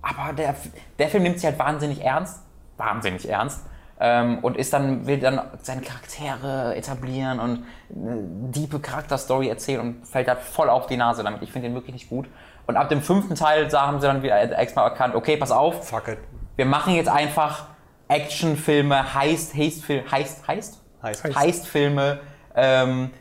Aber 0.01 0.33
der, 0.33 0.55
der 0.97 1.09
Film 1.09 1.23
nimmt 1.23 1.35
sich 1.35 1.45
halt 1.45 1.59
wahnsinnig 1.59 2.01
ernst. 2.03 2.41
Wahnsinnig 2.77 3.29
ernst. 3.29 3.65
Ähm, 3.97 4.39
und 4.39 4.57
ist 4.57 4.73
dann, 4.73 5.07
will 5.07 5.19
dann 5.19 5.41
seine 5.61 5.81
Charaktere 5.81 6.75
etablieren 6.75 7.39
und 7.39 7.65
eine 7.95 8.17
diepe 8.51 8.79
Charakterstory 8.79 9.47
erzählen 9.47 9.79
und 9.79 10.05
fällt 10.05 10.27
da 10.27 10.35
voll 10.35 10.69
auf 10.69 10.87
die 10.87 10.97
Nase 10.97 11.23
damit. 11.23 11.41
Ich 11.43 11.51
finde 11.51 11.69
den 11.69 11.75
wirklich 11.75 11.93
nicht 11.93 12.09
gut. 12.09 12.27
Und 12.67 12.75
ab 12.75 12.89
dem 12.89 13.01
fünften 13.01 13.35
Teil 13.35 13.67
da 13.67 13.87
haben 13.87 14.01
sie 14.01 14.07
dann 14.07 14.21
wieder 14.21 14.57
extra 14.59 14.83
erkannt, 14.83 15.15
okay, 15.15 15.37
pass 15.37 15.51
auf, 15.51 15.87
Fuck 15.87 16.09
it. 16.09 16.17
wir 16.55 16.65
machen 16.65 16.93
jetzt 16.93 17.09
einfach 17.09 17.67
Actionfilme, 18.07 19.13
Heist, 19.13 19.55
Heist, 19.55 19.87
Heist, 19.87 20.47
Heist? 20.47 20.81
Heißt. 21.01 21.23
Heist. 21.23 21.35
Heist-Filme, 21.35 22.19
ähm, 22.55 23.11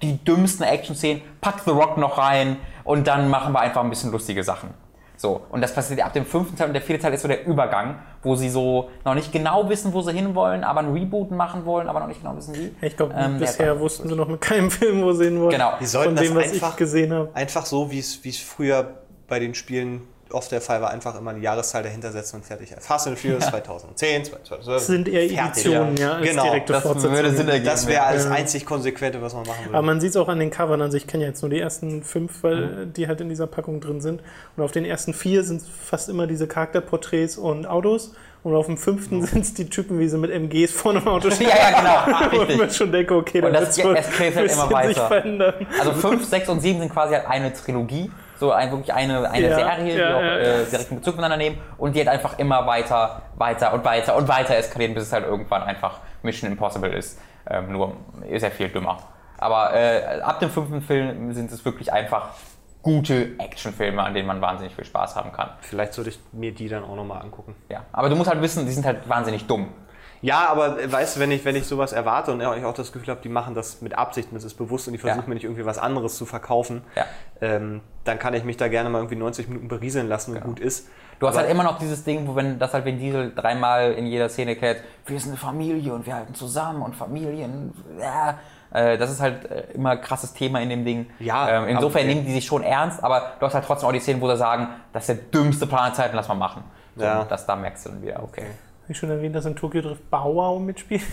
die 0.00 0.22
dümmsten 0.24 0.64
Action-Szenen, 0.64 1.22
pack 1.40 1.60
The 1.64 1.70
Rock 1.70 1.96
noch 1.98 2.18
rein 2.18 2.56
und 2.84 3.06
dann 3.06 3.28
machen 3.28 3.52
wir 3.52 3.60
einfach 3.60 3.82
ein 3.82 3.90
bisschen 3.90 4.12
lustige 4.12 4.42
Sachen. 4.42 4.70
So, 5.22 5.40
und 5.50 5.60
das 5.60 5.72
passiert 5.72 6.04
ab 6.04 6.12
dem 6.12 6.26
fünften 6.26 6.56
Teil 6.56 6.66
und 6.66 6.72
der 6.72 6.82
vierte 6.82 7.00
Teil 7.00 7.14
ist 7.14 7.22
so 7.22 7.28
der 7.28 7.46
Übergang, 7.46 8.00
wo 8.24 8.34
sie 8.34 8.48
so 8.50 8.90
noch 9.04 9.14
nicht 9.14 9.30
genau 9.30 9.68
wissen, 9.68 9.92
wo 9.92 10.02
sie 10.02 10.10
hinwollen, 10.12 10.64
aber 10.64 10.80
ein 10.80 10.92
Reboot 10.92 11.30
machen 11.30 11.64
wollen, 11.64 11.88
aber 11.88 12.00
noch 12.00 12.08
nicht 12.08 12.22
genau 12.22 12.36
wissen 12.36 12.56
wie. 12.56 12.74
Ich 12.84 12.96
glaube, 12.96 13.14
Ähm, 13.16 13.38
bisher 13.38 13.78
wussten 13.78 14.08
sie 14.08 14.16
noch 14.16 14.26
mit 14.26 14.40
keinem 14.40 14.68
Film, 14.68 15.00
wo 15.04 15.12
sie 15.12 15.26
hin 15.26 15.38
wollen. 15.38 15.52
Genau. 15.52 15.74
Die 15.80 15.86
sollten 15.86 16.16
Von 16.16 16.24
dem, 16.24 16.34
das 16.34 16.44
was 16.46 16.52
einfach 16.54 16.70
ich 16.70 16.76
gesehen 16.76 17.12
habe. 17.12 17.30
Einfach 17.34 17.64
so, 17.64 17.88
wie 17.92 18.00
es 18.00 18.24
wie 18.24 18.30
es 18.30 18.40
früher 18.40 18.94
bei 19.28 19.38
den 19.38 19.54
Spielen 19.54 20.02
oft 20.32 20.50
der 20.52 20.60
Fall 20.60 20.80
war, 20.82 20.90
einfach 20.90 21.18
immer 21.18 21.32
die 21.34 21.40
Jahreszahl 21.42 21.82
dahinter 21.82 22.12
setzen 22.12 22.36
und 22.36 22.44
fertig. 22.44 22.74
Fast 22.80 23.06
and 23.06 23.18
Furious 23.18 23.46
2010, 23.46 24.24
2012. 24.26 24.64
Das 24.76 24.86
sind 24.86 25.08
eher 25.08 25.28
fertig. 25.28 25.64
Editionen, 25.66 25.96
ja, 25.96 26.12
als 26.14 26.28
Genau. 26.28 26.42
direkte 26.44 26.72
Das 26.72 26.82
Fortsetzungen. 26.82 27.36
Sinn 27.36 27.48
ergeben. 27.48 27.64
Das 27.66 27.86
wäre 27.86 28.02
alles 28.04 28.24
Ja. 28.24 28.30
einzig 28.32 28.66
Konsequente, 28.66 29.20
was 29.22 29.34
man 29.34 29.46
machen 29.46 29.64
würde. 29.66 29.76
Aber 29.76 29.86
man 29.86 30.00
sieht 30.00 30.10
es 30.10 30.16
auch 30.16 30.28
an 30.28 30.38
den 30.38 30.50
Covern. 30.50 30.80
Also 30.82 30.96
ich 30.96 31.06
kenne 31.06 31.24
ja 31.24 31.28
jetzt 31.30 31.42
nur 31.42 31.50
die 31.50 31.60
ersten 31.60 32.02
fünf, 32.02 32.42
weil 32.42 32.56
Mhm. 32.86 32.92
die 32.94 33.08
halt 33.08 33.20
in 33.20 33.28
dieser 33.28 33.46
Packung 33.46 33.80
drin 33.80 34.00
sind. 34.00 34.22
Und 34.56 34.62
auf 34.64 34.72
den 34.72 34.84
ersten 34.84 35.14
vier 35.14 35.44
sind 35.44 35.62
fast 35.62 36.08
immer 36.08 36.26
diese 36.26 36.46
Charakterporträts 36.46 37.36
und 37.38 37.66
Autos. 37.66 38.12
Und 38.44 38.56
auf 38.56 38.66
dem 38.66 38.76
fünften 38.76 39.24
sind 39.24 39.42
es 39.44 39.54
die 39.54 39.70
Typen, 39.70 40.00
wie 40.00 40.08
sie 40.08 40.18
mit 40.18 40.32
MGs 40.32 40.72
vorne 40.72 40.98
im 40.98 41.06
Auto 41.06 41.30
stehen. 41.30 41.48
Ja, 41.50 41.70
ja, 41.70 42.26
genau. 42.26 42.40
Und 42.42 42.56
man 42.58 42.70
schon 42.72 42.90
denke, 42.90 43.14
okay, 43.14 43.40
da 43.40 43.46
Und 43.46 43.52
das 43.52 43.78
wohl 43.84 43.94
eskaliert 43.96 44.34
halt 44.36 44.50
immer 44.52 44.70
weiter. 44.72 45.06
verändern. 45.06 45.54
Also 45.78 45.92
5, 45.92 46.24
6 46.24 46.48
und 46.48 46.60
7 46.60 46.80
sind 46.80 46.92
quasi 46.92 47.14
halt 47.14 47.26
eine 47.28 47.52
Trilogie. 47.52 48.10
So 48.42 48.50
ein, 48.50 48.72
wirklich 48.72 48.92
eine, 48.92 49.30
eine 49.30 49.48
Ja, 49.48 49.54
Serie, 49.54 49.92
die 49.92 50.00
ja, 50.00 50.16
auch 50.16 50.20
ja, 50.20 50.36
äh, 50.36 50.64
direkten 50.64 50.96
Bezug 50.96 51.14
miteinander 51.14 51.36
nehmen 51.36 51.58
und 51.78 51.94
die 51.94 52.00
halt 52.00 52.08
einfach 52.08 52.40
immer 52.40 52.66
weiter, 52.66 53.22
weiter 53.36 53.72
und 53.72 53.84
weiter 53.84 54.16
und 54.16 54.26
weiter 54.26 54.56
eskalieren, 54.56 54.94
bis 54.94 55.04
es 55.04 55.12
halt 55.12 55.24
irgendwann 55.24 55.62
einfach 55.62 56.00
Mission 56.24 56.50
Impossible 56.50 56.92
ist. 56.92 57.20
Ähm, 57.48 57.70
nur 57.70 57.92
ist 58.28 58.42
ja 58.42 58.50
viel 58.50 58.68
dümmer. 58.68 58.98
Aber 59.38 59.72
äh, 59.74 60.20
ab 60.22 60.40
dem 60.40 60.50
fünften 60.50 60.82
Film 60.82 61.32
sind 61.32 61.52
es 61.52 61.64
wirklich 61.64 61.92
einfach 61.92 62.30
gute 62.82 63.38
Actionfilme, 63.38 64.02
an 64.02 64.12
denen 64.12 64.26
man 64.26 64.40
wahnsinnig 64.40 64.74
viel 64.74 64.86
Spaß 64.86 65.14
haben 65.14 65.30
kann. 65.30 65.50
Vielleicht 65.60 65.94
sollte 65.94 66.10
ich 66.10 66.18
mir 66.32 66.52
die 66.52 66.68
dann 66.68 66.82
auch 66.82 66.96
nochmal 66.96 67.22
angucken. 67.22 67.54
Ja. 67.68 67.84
Aber 67.92 68.08
du 68.08 68.16
musst 68.16 68.28
halt 68.28 68.42
wissen, 68.42 68.66
die 68.66 68.72
sind 68.72 68.84
halt 68.84 69.08
wahnsinnig 69.08 69.46
dumm. 69.46 69.68
Ja, 70.22 70.46
aber 70.48 70.80
äh, 70.80 70.90
weißt 70.90 71.16
du, 71.16 71.20
wenn 71.20 71.30
ich, 71.32 71.44
wenn 71.44 71.56
ich 71.56 71.66
sowas 71.66 71.92
erwarte 71.92 72.32
und 72.32 72.40
ich 72.40 72.64
auch 72.64 72.74
das 72.74 72.92
Gefühl 72.92 73.08
habe, 73.10 73.20
die 73.22 73.28
machen 73.28 73.54
das 73.54 73.82
mit 73.82 73.98
Absicht 73.98 74.30
und 74.30 74.36
es 74.38 74.44
ist 74.44 74.54
bewusst 74.54 74.86
und 74.86 74.92
die 74.92 74.98
versuchen 74.98 75.22
Ja. 75.22 75.28
mir 75.28 75.34
nicht 75.34 75.44
irgendwie 75.44 75.66
was 75.66 75.78
anderes 75.78 76.16
zu 76.16 76.24
verkaufen, 76.26 76.82
Ja. 76.94 77.04
ähm, 77.40 77.80
dann 78.04 78.18
kann 78.18 78.32
ich 78.34 78.44
mich 78.44 78.56
da 78.56 78.68
gerne 78.68 78.88
mal 78.88 78.98
irgendwie 78.98 79.16
90 79.16 79.48
Minuten 79.48 79.68
berieseln 79.68 80.08
lassen 80.08 80.34
und 80.36 80.42
gut 80.44 80.60
ist. 80.60 80.88
Du 81.18 81.26
hast 81.28 81.34
Aber- 81.34 81.42
halt 81.42 81.50
immer 81.52 81.64
noch 81.64 81.78
dieses 81.78 82.04
Ding, 82.04 82.26
wo 82.26 82.34
wenn 82.36 82.58
das 82.58 82.72
halt 82.72 82.84
Vin 82.84 82.98
Diesel 82.98 83.32
dreimal 83.34 83.92
in 83.92 84.06
jeder 84.06 84.28
Szene 84.28 84.52
erklärt, 84.52 84.78
wir 85.06 85.18
sind 85.20 85.30
eine 85.32 85.38
Familie 85.38 85.92
und 85.92 86.06
wir 86.06 86.14
halten 86.14 86.34
zusammen 86.34 86.82
und 86.82 86.94
Familien, 86.96 87.72
ja. 88.00 88.38
Äh, 88.74 88.96
Das 88.96 89.10
ist 89.10 89.20
halt 89.20 89.44
äh, 89.50 89.64
immer 89.74 89.90
ein 89.90 90.00
krasses 90.00 90.32
Thema 90.32 90.60
in 90.60 90.70
dem 90.70 90.84
Ding. 90.84 91.10
Ja, 91.18 91.48
ähm, 91.62 91.68
insofern 91.68 92.02
aber- 92.04 92.08
nehmen 92.14 92.24
die 92.26 92.32
sich 92.32 92.46
schon 92.46 92.62
ernst, 92.62 93.04
aber 93.04 93.32
du 93.38 93.44
hast 93.46 93.52
halt 93.54 93.66
trotzdem 93.66 93.88
auch 93.88 93.92
die 93.92 94.00
Szenen, 94.00 94.20
wo 94.22 94.28
sie 94.30 94.36
sagen, 94.38 94.68
das 94.94 95.08
ist 95.08 95.08
der 95.08 95.16
dümmste 95.42 95.66
Plan 95.66 95.86
der 95.86 95.94
Zeiten, 95.94 96.16
lass 96.16 96.26
mal 96.28 96.34
machen. 96.36 96.64
So, 96.96 97.04
Ja. 97.04 97.24
Das, 97.24 97.44
da 97.44 97.54
merkst 97.56 97.84
du 97.86 97.90
dann 97.90 98.02
wieder, 98.02 98.22
okay. 98.22 98.46
Wie 98.88 98.94
schon 98.94 99.10
erwähnt, 99.10 99.34
dass 99.36 99.44
in 99.46 99.54
Tokyo 99.56 99.80
Drift 99.80 100.10
Bow 100.10 100.34
Wow 100.34 100.60
mitspielt. 100.60 101.02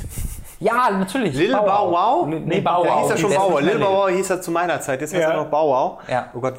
Ja, 0.61 0.89
natürlich. 0.91 1.35
Lil 1.35 1.53
Bow 1.53 1.89
Wow? 1.91 2.27
Nee, 2.27 2.39
nee 2.39 2.59
Bow 2.59 2.83
Wow. 2.85 3.01
hieß 3.03 3.11
er 3.11 3.17
schon 3.17 3.29
Bow 3.33 3.51
Wow. 3.53 3.61
Lil 3.61 3.79
Bow. 3.79 3.93
Wow 3.93 4.09
hieß 4.09 4.29
er 4.29 4.41
zu 4.41 4.51
meiner 4.51 4.81
Zeit, 4.81 4.99
jetzt 4.99 5.13
heißt 5.13 5.23
Ja. 5.23 5.29
er 5.31 5.37
noch 5.37 5.49
Bow 5.49 5.69
Wow. 5.69 6.09
Ja. 6.09 6.29
Oh 6.33 6.39
Gott, 6.41 6.55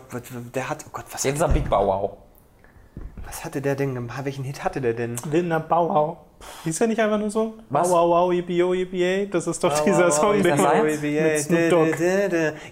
der 0.55 0.71
hat, 0.71 0.85
oh 0.87 0.91
Gott, 0.91 1.05
was, 1.11 1.23
Jetzt 1.25 1.35
ist 1.35 1.41
er 1.43 1.49
Big 1.49 1.69
Bow 1.69 1.87
Wow. 1.87 2.11
was 3.27 3.45
hatte 3.45 3.61
der 3.61 3.75
denn 3.75 3.95
gemacht? 3.95 4.25
Welchen 4.25 4.43
Hit 4.45 4.65
hatte 4.65 4.81
der 4.81 4.95
denn? 4.95 5.17
Lindner 5.31 5.61
Bow 5.61 5.89
Wow. 5.91 6.17
Hieß 6.65 6.81
er 6.81 6.87
nicht 6.87 6.99
einfach 6.99 7.19
nur 7.19 7.29
so? 7.31 7.55
Was? 7.69 7.91
Wow 7.91 8.09
Wow, 8.09 8.33
yippie 8.33 8.57
yo, 8.57 8.73
yippie. 8.73 9.29
Das 9.31 9.47
ist 9.47 9.63
doch 9.63 9.79
dieser 9.81 10.07
Wow, 10.07 10.13
Song, 10.15 10.29
wow, 10.37 10.43
den 10.43 11.23
mit 11.23 11.39
Snoop 11.41 11.69
Dogg. 11.69 11.99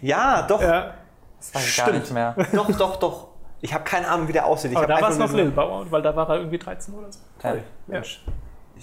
Ja, 0.01 0.43
doch. 0.48 0.62
Ja, 0.62 0.94
Das 1.39 1.55
weiß 1.55 1.69
ich 1.69 1.77
gar 1.77 1.86
Stimmt. 1.89 2.01
nicht 2.01 2.12
mehr. 2.15 2.35
Doch, 2.55 2.70
doch, 2.74 2.97
doch. 2.97 3.28
Ich 3.60 3.74
habe 3.74 3.85
keine 3.85 4.06
Ahnung, 4.09 4.28
wie 4.28 4.32
der 4.32 4.47
aussieht. 4.47 4.70
Ich 4.70 4.76
aber 4.76 4.86
hab 4.94 5.01
da 5.01 5.05
war 5.06 5.10
es 5.10 5.18
noch 5.18 5.32
Lil 5.32 5.52
Wow, 5.56 5.86
weil 5.90 6.02
da 6.02 6.14
war 6.14 6.28
er 6.28 6.36
irgendwie 6.36 6.59
13 6.59 6.94
oder 6.94 7.10
so. 7.10 7.18
Ja. 7.43 7.55
Mensch. 7.86 8.24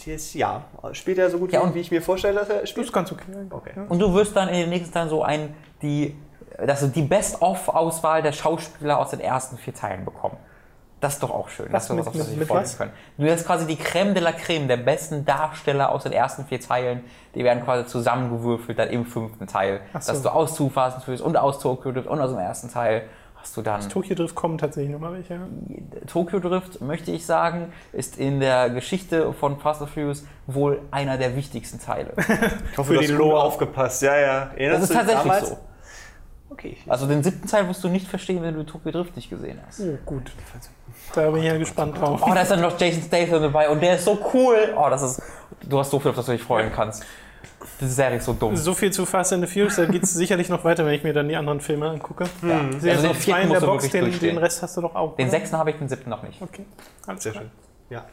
Jetzt, 0.06 0.34
ja, 0.36 0.62
spielt 0.92 1.18
er 1.18 1.30
so 1.30 1.38
gut, 1.38 1.54
Ja, 1.54 1.62
wie, 1.62 1.64
und- 1.68 1.76
wie 1.76 1.80
ich 1.80 1.90
mir 1.90 2.02
vorstelle, 2.02 2.40
dass 2.40 2.50
er 2.50 2.60
Das 2.62 2.70
spielt? 2.70 2.86
ist 2.88 2.92
ganz 2.92 3.12
okay. 3.14 3.24
Okay. 3.50 3.72
Und 3.88 4.00
du 4.00 4.14
wirst 4.14 4.36
dann 4.36 4.50
in 4.50 4.56
den 4.56 4.70
nächsten 4.70 4.94
Teilen 4.94 5.08
so 5.08 5.24
ein, 5.24 5.56
die, 5.82 6.18
das 6.66 6.82
ist 6.82 6.94
die 6.98 7.02
Best-of-Auswahl 7.04 8.22
der 8.22 8.34
Schauspieler 8.34 9.00
aus 9.00 9.12
den 9.12 9.22
ersten 9.22 9.58
vier 9.58 9.74
Teilen 9.74 10.04
bekommen. 10.04 10.36
Das 11.00 11.14
ist 11.14 11.24
doch 11.24 11.30
auch 11.32 11.48
schön. 11.50 11.68
Was, 11.72 11.88
das 11.88 11.92
ist 11.92 11.96
mit- 11.96 12.06
was, 12.06 12.14
mit 12.36 12.48
vorstellen 12.48 12.64
was? 12.64 12.78
können. 12.78 12.92
Du 13.18 13.32
hast 13.32 13.46
quasi 13.46 13.68
die 13.68 13.76
Creme 13.78 14.14
de 14.14 14.24
la 14.24 14.32
Creme 14.34 14.68
der 14.68 14.78
besten 14.78 15.24
Darsteller 15.24 15.90
aus 15.92 16.04
den 16.04 16.12
ersten 16.12 16.46
vier 16.46 16.60
Teilen. 16.60 17.04
Die 17.36 17.44
werden 17.46 17.64
quasi 17.64 17.86
zusammengewürfelt 17.86 18.78
dann 18.78 18.90
im 18.90 19.06
fünften 19.06 19.48
Teil. 19.48 19.80
Ach 19.94 20.02
so. 20.02 20.12
Dass 20.12 20.22
du 20.24 20.30
aus 20.30 20.56
Too 20.56 20.70
Fast 20.70 20.96
and 20.98 21.06
Furious 21.06 21.22
und 21.22 21.38
aus 21.38 21.60
Tokyo 21.60 21.92
Drift 21.94 22.08
und 22.08 22.20
aus 22.20 22.32
dem 22.32 22.40
ersten 22.40 22.70
Teil 22.70 23.04
Hast 23.46 23.56
du 23.58 23.62
dann 23.62 23.88
Tokyo 23.90 24.16
Drift 24.16 24.34
kommen 24.34 24.58
tatsächlich 24.58 24.92
nochmal 24.92 25.14
welche. 25.14 25.40
Tokyo 26.08 26.40
Drift, 26.40 26.82
möchte 26.82 27.12
ich 27.12 27.28
sagen, 27.28 27.72
ist 27.94 28.18
in 28.18 28.40
der 28.40 28.72
Geschichte 28.72 29.34
von 29.34 29.60
Fast 29.60 29.84
and 29.84 29.92
Furious 29.92 30.26
wohl 30.48 30.82
einer 30.90 31.20
der 31.20 31.36
wichtigsten 31.36 31.80
Teile. 31.80 32.14
Ich 32.72 32.78
hoffe, 32.80 32.88
Für 32.88 32.94
du 32.96 33.00
die 33.02 33.06
hast 33.08 33.12
Lore. 33.20 33.34
gut 33.34 33.40
aufgepasst. 33.42 34.02
Ja, 34.02 34.18
ja. 34.18 34.50
Erinnerst 34.56 34.82
Das 34.82 34.90
ist 34.90 34.96
tatsächlich 34.96 35.24
damals? 35.24 35.50
so. 35.50 35.58
Okay. 36.50 36.78
Also 36.88 37.06
den 37.06 37.22
siebten 37.22 37.48
Teil 37.48 37.68
wirst 37.68 37.84
du 37.84 37.88
nicht 37.88 38.08
verstehen, 38.08 38.42
wenn 38.42 38.56
du 38.56 38.64
Tokyo 38.64 38.92
Drift 38.92 39.16
nicht 39.16 39.30
gesehen 39.30 39.60
hast. 39.68 39.80
Oh, 39.80 39.96
gut. 40.08 40.32
Da 41.14 41.30
bin 41.30 41.42
ich 41.42 41.48
ja 41.48 41.58
gespannt 41.60 42.02
drauf. 42.02 42.22
Oh, 42.26 42.34
da 42.34 42.42
ist 42.42 42.50
dann 42.50 42.62
noch 42.62 42.80
Jason 42.80 43.04
Statham 43.04 43.44
dabei 43.44 43.70
und 43.70 43.80
der 43.80 43.98
ist 43.98 44.06
so 44.06 44.18
cool. 44.34 44.74
Oh, 44.76 44.90
das 44.90 45.04
ist. 45.04 45.22
Du 45.62 45.78
hast 45.78 45.92
so 45.92 46.00
viel, 46.00 46.10
auf 46.10 46.16
das 46.18 46.26
du 46.26 46.32
dich 46.32 46.42
freuen 46.42 46.72
kannst. 46.74 47.06
Die 47.82 47.88
Serie 47.88 48.18
ist 48.18 48.26
so 48.26 48.34
dumm. 48.34 48.56
So 48.56 48.74
viel 48.74 48.92
zu 48.92 49.06
Fast 49.06 49.34
and 49.34 49.46
the 49.48 49.52
Furious, 49.52 49.76
da 49.76 49.86
geht 49.86 50.04
es 50.04 50.14
sicherlich 50.14 50.50
noch 50.50 50.64
weiter, 50.64 50.86
wenn 50.86 50.94
ich 50.94 51.04
mir 51.04 51.14
dann 51.14 51.28
die 51.28 51.36
anderen 51.36 51.60
Filme 51.62 51.90
angucke. 51.90 52.26
Ja. 52.42 52.60
Sind 52.60 52.74
Also 52.76 52.88
jetzt 52.88 53.04
den 53.04 53.14
vierten 53.16 53.42
in 53.42 53.50
der 53.50 53.60
musst 53.62 53.66
Box, 53.66 53.94
wirklich 53.94 54.20
den, 54.20 54.30
den 54.30 54.38
Rest 54.38 54.62
hast 54.62 54.78
du 54.78 54.82
doch 54.82 54.96
auch. 54.96 55.16
Den 55.16 55.26
oder? 55.28 55.32
sechsten 55.32 55.58
habe 55.58 55.70
ich, 55.72 55.78
den 55.78 55.88
siebten 55.90 56.10
noch 56.10 56.24
nicht. 56.24 56.42
Okay, 56.42 56.66
alles 57.08 57.24
Sehr 57.24 57.32
klar. 57.34 57.44
schön. 57.44 57.52
Ja. 57.90 58.06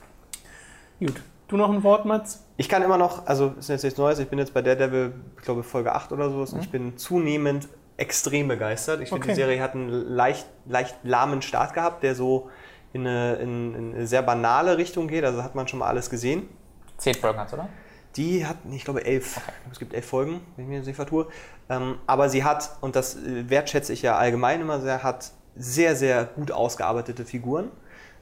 Gut. 1.00 1.22
Du 1.48 1.56
noch 1.56 1.70
ein 1.70 1.82
Wort, 1.82 2.06
Mats? 2.06 2.44
Ich 2.56 2.68
kann 2.68 2.82
immer 2.82 2.96
noch, 2.96 3.26
also 3.26 3.54
ist 3.58 3.68
jetzt 3.68 3.82
nichts 3.82 3.98
Neues, 3.98 4.18
ich 4.18 4.28
bin 4.28 4.38
jetzt 4.38 4.54
bei 4.54 4.62
Daredevil, 4.62 5.12
ich 5.36 5.42
glaube 5.44 5.62
Folge 5.62 5.94
8 5.94 6.12
oder 6.12 6.30
so, 6.30 6.38
und 6.38 6.60
ich 6.62 6.70
bin 6.70 6.96
zunehmend 6.96 7.68
extrem 7.98 8.48
begeistert. 8.48 9.00
Ich 9.02 9.10
finde, 9.10 9.24
Okay. 9.24 9.32
die 9.32 9.36
Serie 9.40 9.60
hat 9.62 9.74
einen 9.74 9.90
leicht, 9.90 10.46
leicht 10.66 10.96
lahmen 11.02 11.42
Start 11.42 11.74
gehabt, 11.74 12.02
der 12.02 12.14
so 12.14 12.48
in 12.94 13.06
eine, 13.06 13.34
in, 13.34 13.74
in 13.74 13.94
eine 13.94 14.06
sehr 14.06 14.22
banale 14.22 14.78
Richtung 14.78 15.08
geht, 15.08 15.24
also 15.24 15.42
hat 15.42 15.54
man 15.54 15.68
schon 15.68 15.78
mal 15.80 15.88
alles 15.88 16.08
gesehen. 16.08 16.48
Zehn 16.96 17.14
Folgen 17.14 17.38
hast 17.38 17.52
du, 17.52 17.56
oder? 17.56 17.68
Die 18.16 18.46
hat, 18.46 18.56
ich 18.70 18.84
glaube, 18.84 19.04
elf. 19.04 19.40
Es 19.70 19.78
gibt 19.78 19.94
elf 19.94 20.06
Folgen, 20.06 20.40
wenn 20.56 20.64
ich 20.64 20.70
mir 20.70 20.80
nicht 20.80 20.96
vertue. 20.96 21.28
Ähm, 21.68 21.96
aber 22.06 22.28
sie 22.28 22.44
hat, 22.44 22.76
und 22.80 22.96
das 22.96 23.16
äh, 23.16 23.48
wertschätze 23.48 23.92
ich 23.92 24.02
ja 24.02 24.16
allgemein 24.16 24.60
immer 24.60 24.80
sehr, 24.80 25.02
hat 25.02 25.32
sehr, 25.56 25.96
sehr 25.96 26.24
gut 26.24 26.52
ausgearbeitete 26.52 27.24
Figuren. 27.24 27.70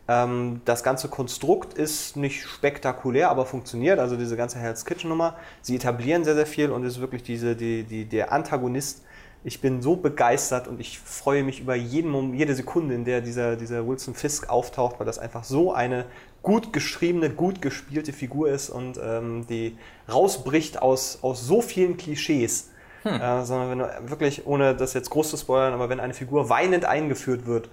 Ähm, 0.08 0.60
das 0.64 0.82
ganze 0.82 1.08
Konstrukt 1.08 1.74
ist 1.74 2.16
nicht 2.16 2.44
spektakulär, 2.44 3.30
aber 3.30 3.46
funktioniert. 3.46 3.98
Also 3.98 4.16
diese 4.16 4.36
ganze 4.36 4.58
Hell's 4.58 4.84
Kitchen 4.84 5.08
Nummer. 5.08 5.36
Sie 5.62 5.76
etablieren 5.76 6.24
sehr, 6.24 6.34
sehr 6.34 6.46
viel 6.46 6.70
und 6.70 6.84
ist 6.84 7.00
wirklich 7.00 7.22
diese, 7.22 7.56
die, 7.56 7.84
die, 7.84 8.04
der 8.04 8.32
Antagonist. 8.32 9.04
Ich 9.42 9.60
bin 9.60 9.80
so 9.80 9.96
begeistert 9.96 10.68
und 10.68 10.80
ich 10.80 10.98
freue 10.98 11.42
mich 11.42 11.60
über 11.60 11.74
jeden 11.74 12.10
Moment, 12.10 12.38
jede 12.38 12.54
Sekunde, 12.54 12.94
in 12.94 13.04
der 13.04 13.20
dieser, 13.20 13.56
dieser 13.56 13.86
Wilson 13.86 14.14
Fisk 14.14 14.50
auftaucht, 14.50 14.98
weil 14.98 15.06
das 15.06 15.18
einfach 15.18 15.44
so 15.44 15.72
eine 15.72 16.04
gut 16.42 16.72
geschriebene, 16.72 17.30
gut 17.30 17.62
gespielte 17.62 18.12
Figur 18.12 18.50
ist 18.50 18.70
und 18.70 19.00
ähm, 19.02 19.46
die 19.48 19.78
rausbricht 20.12 20.82
aus, 20.82 21.20
aus 21.22 21.46
so 21.46 21.62
vielen 21.62 21.96
Klischees. 21.96 22.70
Äh, 23.04 23.44
sondern 23.44 23.70
wenn 23.70 23.78
du 23.78 24.10
wirklich, 24.10 24.46
ohne 24.46 24.74
das 24.74 24.92
jetzt 24.92 25.08
groß 25.08 25.30
zu 25.30 25.36
spoilern, 25.38 25.72
aber 25.72 25.88
wenn 25.88 26.00
eine 26.00 26.12
Figur 26.12 26.50
weinend 26.50 26.84
eingeführt 26.84 27.46
wird, 27.46 27.70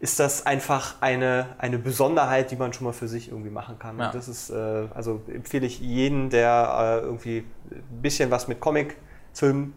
ist 0.00 0.20
das 0.20 0.46
einfach 0.46 0.96
eine, 1.00 1.56
eine 1.58 1.78
Besonderheit, 1.78 2.50
die 2.50 2.56
man 2.56 2.72
schon 2.72 2.84
mal 2.84 2.92
für 2.92 3.08
sich 3.08 3.28
irgendwie 3.28 3.50
machen 3.50 3.78
kann. 3.78 3.98
Ja. 3.98 4.06
Und 4.06 4.14
das 4.14 4.28
ist, 4.28 4.50
äh, 4.50 4.86
also 4.94 5.22
empfehle 5.26 5.66
ich 5.66 5.80
jeden, 5.80 6.30
der 6.30 7.00
äh, 7.02 7.04
irgendwie 7.04 7.44
ein 7.70 8.02
bisschen 8.02 8.30
was 8.30 8.46
mit 8.46 8.60
Comicfilm 8.60 9.72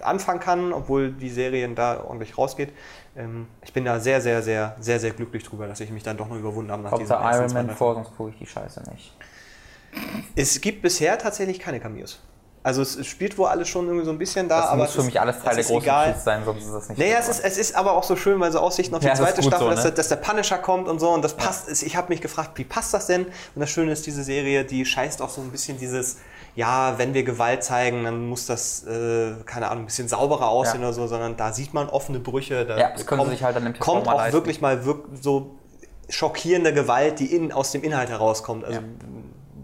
anfangen 0.00 0.40
kann, 0.40 0.72
obwohl 0.72 1.12
die 1.12 1.30
Serien 1.30 1.74
da 1.74 2.02
ordentlich 2.04 2.36
rausgeht. 2.38 2.72
Ähm, 3.16 3.46
ich 3.62 3.72
bin 3.72 3.84
da 3.84 4.00
sehr, 4.00 4.20
sehr, 4.20 4.42
sehr, 4.42 4.76
sehr, 4.80 4.98
sehr 5.00 5.10
glücklich 5.10 5.42
drüber, 5.44 5.66
dass 5.66 5.80
ich 5.80 5.90
mich 5.90 6.02
dann 6.02 6.16
doch 6.16 6.28
noch 6.28 6.36
überwunden 6.36 6.70
habe 6.72 6.82
nach 6.82 6.92
Hauptsache 6.92 7.22
ersten 7.24 7.54
Iron 7.56 7.66
Man 7.66 7.76
vor, 7.76 7.94
sonst 7.94 8.16
gucke 8.16 8.30
ich 8.30 8.38
die 8.38 8.46
Scheiße 8.46 8.82
nicht. 8.90 9.14
Es 10.34 10.60
gibt 10.60 10.82
bisher 10.82 11.18
tatsächlich 11.18 11.58
keine 11.58 11.80
Cameos. 11.80 12.20
Also 12.64 12.82
es 12.82 13.04
spielt 13.06 13.36
wohl 13.38 13.48
alles 13.48 13.68
schon 13.68 13.86
irgendwie 13.86 14.04
so 14.04 14.12
ein 14.12 14.18
bisschen 14.18 14.48
da, 14.48 14.60
Das 14.60 14.70
aber 14.70 14.76
muss 14.82 14.88
es 14.90 14.94
für 14.94 15.00
ist- 15.00 15.06
mich 15.06 15.20
alles 15.20 15.40
Teil 15.42 15.56
der 15.56 15.64
großen 15.64 15.82
egal. 15.82 16.16
Sein, 16.16 16.44
sonst 16.44 16.64
ist 16.64 16.72
das 16.72 16.88
nicht 16.90 16.98
Naja, 16.98 17.16
es 17.18 17.28
ist, 17.28 17.40
es 17.44 17.58
ist 17.58 17.74
aber 17.74 17.92
auch 17.92 18.04
so 18.04 18.14
schön, 18.14 18.38
weil 18.38 18.52
so 18.52 18.60
Aussichten 18.60 18.94
auf 18.94 19.00
die 19.00 19.08
Ja, 19.08 19.14
das 19.14 19.20
ist 19.20 19.26
zweite 19.34 19.42
Staffel, 19.42 19.64
so, 19.64 19.70
dass, 19.70 19.78
ne? 19.78 19.90
der, 19.90 19.96
dass 19.96 20.08
der 20.08 20.16
Punisher 20.16 20.58
kommt 20.58 20.86
und 20.86 21.00
so 21.00 21.10
und 21.10 21.22
das 21.22 21.36
passt. 21.36 21.82
Ich 21.82 21.96
habe 21.96 22.08
mich 22.10 22.20
gefragt, 22.20 22.52
wie 22.54 22.64
passt 22.64 22.94
das 22.94 23.08
denn? 23.08 23.26
Und 23.26 23.32
das 23.56 23.68
Schöne 23.68 23.90
ist, 23.90 24.06
diese 24.06 24.22
Serie, 24.22 24.64
die 24.64 24.84
scheißt 24.86 25.20
auch 25.22 25.28
so 25.28 25.40
ein 25.40 25.50
bisschen 25.50 25.76
dieses, 25.76 26.18
ja, 26.54 26.98
wenn 26.98 27.14
wir 27.14 27.22
Gewalt 27.22 27.64
zeigen, 27.64 28.04
dann 28.04 28.28
muss 28.28 28.46
das, 28.46 28.84
äh, 28.86 29.32
keine 29.46 29.68
Ahnung, 29.70 29.84
ein 29.84 29.86
bisschen 29.86 30.08
sauberer 30.08 30.48
aussehen 30.48 30.82
Ja. 30.82 30.88
oder 30.88 30.94
so, 30.94 31.06
sondern 31.06 31.36
da 31.36 31.52
sieht 31.52 31.72
man 31.72 31.88
offene 31.88 32.18
Brüche. 32.20 32.66
Da 32.66 32.76
Ja, 32.78 32.90
das 32.90 33.06
können 33.06 33.24
sie 33.24 33.30
sich 33.30 33.42
halt 33.42 33.56
dann 33.56 33.66
im 33.66 33.74
TV 33.74 33.84
kommt 33.84 34.06
auch 34.08 34.16
leisten. 34.18 34.34
wirklich 34.34 34.60
mal 34.60 34.84
wirk 34.84 35.04
so 35.20 35.56
schockierende 36.08 36.74
Gewalt, 36.74 37.20
die 37.20 37.34
in, 37.34 37.52
aus 37.52 37.72
dem 37.72 37.82
Inhalt 37.82 38.10
herauskommt. 38.10 38.64
Also 38.64 38.80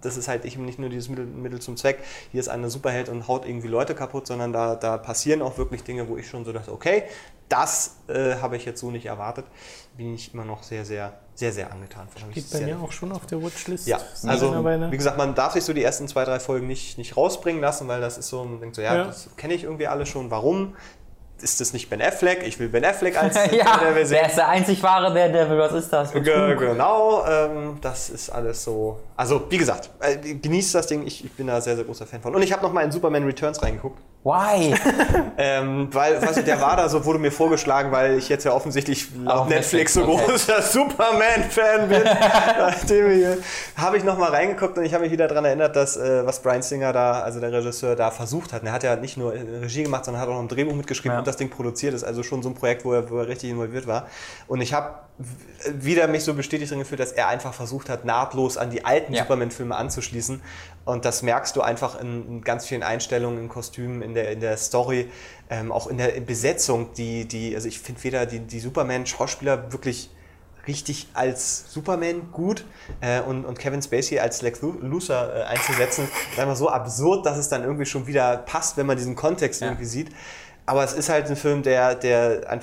das 0.00 0.16
ist 0.16 0.28
halt 0.28 0.44
eben 0.44 0.64
nicht 0.64 0.78
nur 0.78 0.88
dieses 0.88 1.08
Mittel, 1.08 1.26
Mittel 1.26 1.60
zum 1.60 1.76
Zweck, 1.76 1.98
hier 2.30 2.40
ist 2.40 2.48
einer 2.48 2.70
Superheld 2.70 3.08
und 3.08 3.28
haut 3.28 3.46
irgendwie 3.46 3.68
Leute 3.68 3.94
kaputt, 3.94 4.26
sondern 4.26 4.52
da, 4.52 4.74
da 4.74 4.96
passieren 4.98 5.42
auch 5.42 5.58
wirklich 5.58 5.84
Dinge, 5.84 6.08
wo 6.08 6.16
ich 6.16 6.28
schon 6.28 6.44
so 6.44 6.52
dachte, 6.52 6.72
okay, 6.72 7.04
das 7.48 7.96
äh, 8.08 8.36
habe 8.36 8.56
ich 8.56 8.64
jetzt 8.66 8.80
so 8.80 8.90
nicht 8.90 9.06
erwartet. 9.06 9.46
Bin 9.96 10.14
ich 10.14 10.34
immer 10.34 10.44
noch 10.44 10.62
sehr, 10.62 10.84
sehr, 10.84 11.14
sehr, 11.34 11.50
sehr 11.50 11.72
angetan. 11.72 12.06
Steht 12.30 12.50
bei 12.52 12.60
mir 12.60 12.78
auch 12.78 12.92
schon 12.92 13.10
auf 13.10 13.24
der 13.26 13.42
Watchlist. 13.42 13.86
Ja, 13.86 13.98
also 14.26 14.52
wie 14.64 14.96
gesagt, 14.96 15.16
man 15.16 15.34
darf 15.34 15.54
sich 15.54 15.64
so 15.64 15.72
die 15.72 15.82
ersten 15.82 16.06
zwei, 16.08 16.24
drei 16.24 16.40
Folgen 16.40 16.66
nicht, 16.66 16.98
nicht 16.98 17.16
rausbringen 17.16 17.60
lassen, 17.60 17.88
weil 17.88 18.00
das 18.00 18.18
ist 18.18 18.28
so, 18.28 18.44
man 18.44 18.60
denkt 18.60 18.76
so, 18.76 18.82
ja, 18.82 18.94
Ja. 18.94 19.04
das 19.06 19.30
kenne 19.36 19.54
ich 19.54 19.64
irgendwie 19.64 19.86
alle 19.86 20.04
schon. 20.04 20.30
Warum? 20.30 20.76
Ist 21.40 21.60
das 21.60 21.72
nicht 21.72 21.88
Ben 21.88 22.02
Affleck? 22.02 22.44
Ich 22.46 22.58
will 22.58 22.68
Ben 22.68 22.84
Affleck 22.84 23.16
als 23.16 23.34
ja, 23.52 23.78
der 23.78 23.92
Version. 23.92 24.18
der 24.18 24.28
ist 24.28 24.36
der 24.36 24.48
einzig 24.48 24.82
wahre 24.82 25.14
Daredevil, 25.14 25.58
was 25.58 25.72
ist 25.72 25.92
das? 25.92 26.12
Ge 26.12 26.22
genau, 26.56 27.24
ähm, 27.26 27.78
das 27.80 28.10
ist 28.10 28.30
alles 28.30 28.64
so. 28.64 28.98
Also, 29.16 29.46
wie 29.48 29.58
gesagt, 29.58 29.90
äh, 30.00 30.16
genießt 30.34 30.74
das 30.74 30.86
Ding. 30.88 31.06
Ich, 31.06 31.24
ich 31.24 31.32
bin 31.32 31.46
da 31.46 31.60
sehr, 31.60 31.76
sehr 31.76 31.84
großer 31.84 32.06
Fan 32.06 32.20
von. 32.20 32.34
Und 32.34 32.42
ich 32.42 32.52
habe 32.52 32.62
noch 32.62 32.72
mal 32.72 32.82
in 32.82 32.90
Superman 32.90 33.24
Returns 33.24 33.62
reingeguckt. 33.62 34.00
Why? 34.24 34.74
Ähm, 35.40 35.88
weil, 35.92 36.20
weißt 36.20 36.38
du, 36.38 36.42
der 36.42 36.60
war 36.60 36.76
da 36.76 36.88
so, 36.88 37.04
wurde 37.04 37.20
mir 37.20 37.30
vorgeschlagen, 37.30 37.92
weil 37.92 38.18
ich 38.18 38.28
jetzt 38.28 38.42
ja 38.42 38.52
offensichtlich 38.52 39.06
laut 39.22 39.42
Auf 39.42 39.48
Netflix, 39.48 39.94
Netflix, 39.94 39.94
so 39.94 40.02
okay. 40.12 40.32
großer 40.32 40.62
Superman-Fan 40.62 41.88
bin. 41.88 42.02
Nachdem 42.58 43.10
ich, 43.12 43.24
habe 43.76 43.96
ich 43.98 44.02
noch 44.02 44.18
mal 44.18 44.30
reingeguckt 44.30 44.76
und 44.76 44.84
ich 44.84 44.92
habe 44.94 45.04
mich 45.04 45.12
wieder 45.12 45.28
daran 45.28 45.44
erinnert, 45.44 45.76
dass 45.76 45.96
äh, 45.96 46.26
was 46.26 46.42
Brian 46.42 46.62
Singer 46.62 46.92
da, 46.92 47.20
also 47.20 47.38
der 47.38 47.52
Regisseur, 47.52 47.94
da 47.94 48.10
versucht 48.10 48.52
hat. 48.52 48.62
Und 48.62 48.66
er 48.66 48.72
hat 48.72 48.82
ja 48.82 48.96
nicht 48.96 49.16
nur 49.16 49.32
Regie 49.32 49.84
gemacht, 49.84 50.04
sondern 50.06 50.20
hat 50.20 50.28
auch 50.28 50.34
noch 50.34 50.40
ein 50.42 50.48
Drehbuch 50.48 50.74
mitgeschrieben 50.74 51.12
Ja. 51.12 51.18
und 51.20 51.26
das 51.28 51.36
Ding 51.36 51.50
produziert. 51.50 51.94
ist 51.94 52.02
also 52.02 52.24
schon 52.24 52.42
so 52.42 52.48
ein 52.48 52.54
Projekt, 52.56 52.84
wo 52.84 52.92
er, 52.94 53.08
wo 53.08 53.18
er 53.18 53.28
richtig 53.28 53.50
involviert 53.50 53.86
war. 53.86 54.08
Und 54.48 54.60
ich 54.60 54.74
habe 54.74 54.90
wieder 55.72 56.08
mich 56.08 56.24
so 56.24 56.34
bestätigt 56.34 56.70
drin 56.70 56.80
gefühlt, 56.80 57.00
dass 57.00 57.12
er 57.12 57.28
einfach 57.28 57.54
versucht 57.54 57.88
hat, 57.88 58.04
nahtlos 58.04 58.56
an 58.56 58.70
die 58.70 58.84
alten 58.84 59.12
Ja. 59.12 59.22
Superman-Filme 59.22 59.76
anzuschließen. 59.76 60.40
Und 60.88 61.04
das 61.04 61.22
merkst 61.22 61.54
du 61.54 61.60
einfach 61.60 62.00
in, 62.00 62.26
in 62.28 62.40
ganz 62.42 62.64
vielen 62.66 62.82
Einstellungen, 62.82 63.38
in 63.38 63.48
Kostümen, 63.50 64.00
in 64.00 64.14
der, 64.14 64.30
in 64.32 64.40
der 64.40 64.56
Story, 64.56 65.10
ähm, 65.50 65.70
auch 65.70 65.86
in 65.86 65.98
der 65.98 66.08
Besetzung, 66.22 66.94
die, 66.94 67.26
die 67.28 67.54
also 67.54 67.68
ich 67.68 67.78
finde 67.78 68.02
weder 68.04 68.24
die, 68.24 68.40
die 68.40 68.58
Superman-Schauspieler 68.58 69.70
wirklich 69.70 70.10
richtig 70.66 71.08
als 71.12 71.72
Superman 71.72 72.30
gut 72.32 72.64
äh, 73.02 73.20
und, 73.20 73.44
und 73.44 73.58
Kevin 73.58 73.82
Spacey 73.82 74.18
als 74.18 74.40
Lex 74.40 74.62
Lu- 74.62 74.78
Luthor 74.80 75.28
äh, 75.34 75.42
einzusetzen, 75.42 76.08
ist 76.32 76.38
einfach 76.38 76.56
so 76.56 76.70
absurd, 76.70 77.26
dass 77.26 77.36
es 77.36 77.50
dann 77.50 77.62
irgendwie 77.64 77.86
schon 77.86 78.06
wieder 78.06 78.38
passt, 78.38 78.78
wenn 78.78 78.86
man 78.86 78.96
diesen 78.96 79.14
Kontext 79.14 79.60
Ja. 79.60 79.68
irgendwie 79.68 79.86
sieht. 79.86 80.08
Aber 80.64 80.84
es 80.84 80.94
ist 80.94 81.10
halt 81.10 81.26
ein 81.28 81.36
Film, 81.36 81.62
der, 81.62 81.94
der 81.96 82.60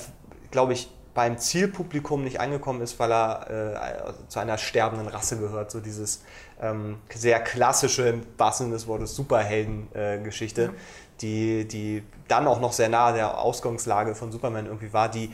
glaube 0.49 0.73
ich, 0.73 0.91
beim 1.15 1.37
Zielpublikum 1.37 2.23
nicht 2.25 2.41
angekommen 2.41 2.81
ist, 2.81 2.99
weil 2.99 3.11
er 3.11 4.09
äh, 4.09 4.29
zu 4.29 4.39
einer 4.39 4.57
sterbenden 4.57 5.07
Rasse 5.07 5.37
gehört. 5.37 5.71
So 5.71 5.79
dieses 5.79 6.23
ähm, 6.65 6.97
sehr 7.13 7.39
klassische, 7.39 8.07
im 8.09 8.23
wahrsten 8.37 8.67
Sinne 8.67 8.75
des 8.75 8.87
Wortes, 8.87 9.15
Superhelden-Geschichte, 9.15 10.71
die, 11.21 11.67
die 11.67 12.03
dann 12.27 12.47
auch 12.47 12.59
noch 12.59 12.73
sehr 12.73 12.89
nahe 12.89 13.13
der 13.13 13.37
Ausgangslage 13.39 14.15
von 14.15 14.31
Superman 14.31 14.65
irgendwie 14.65 14.91
war, 14.91 15.09
die 15.09 15.31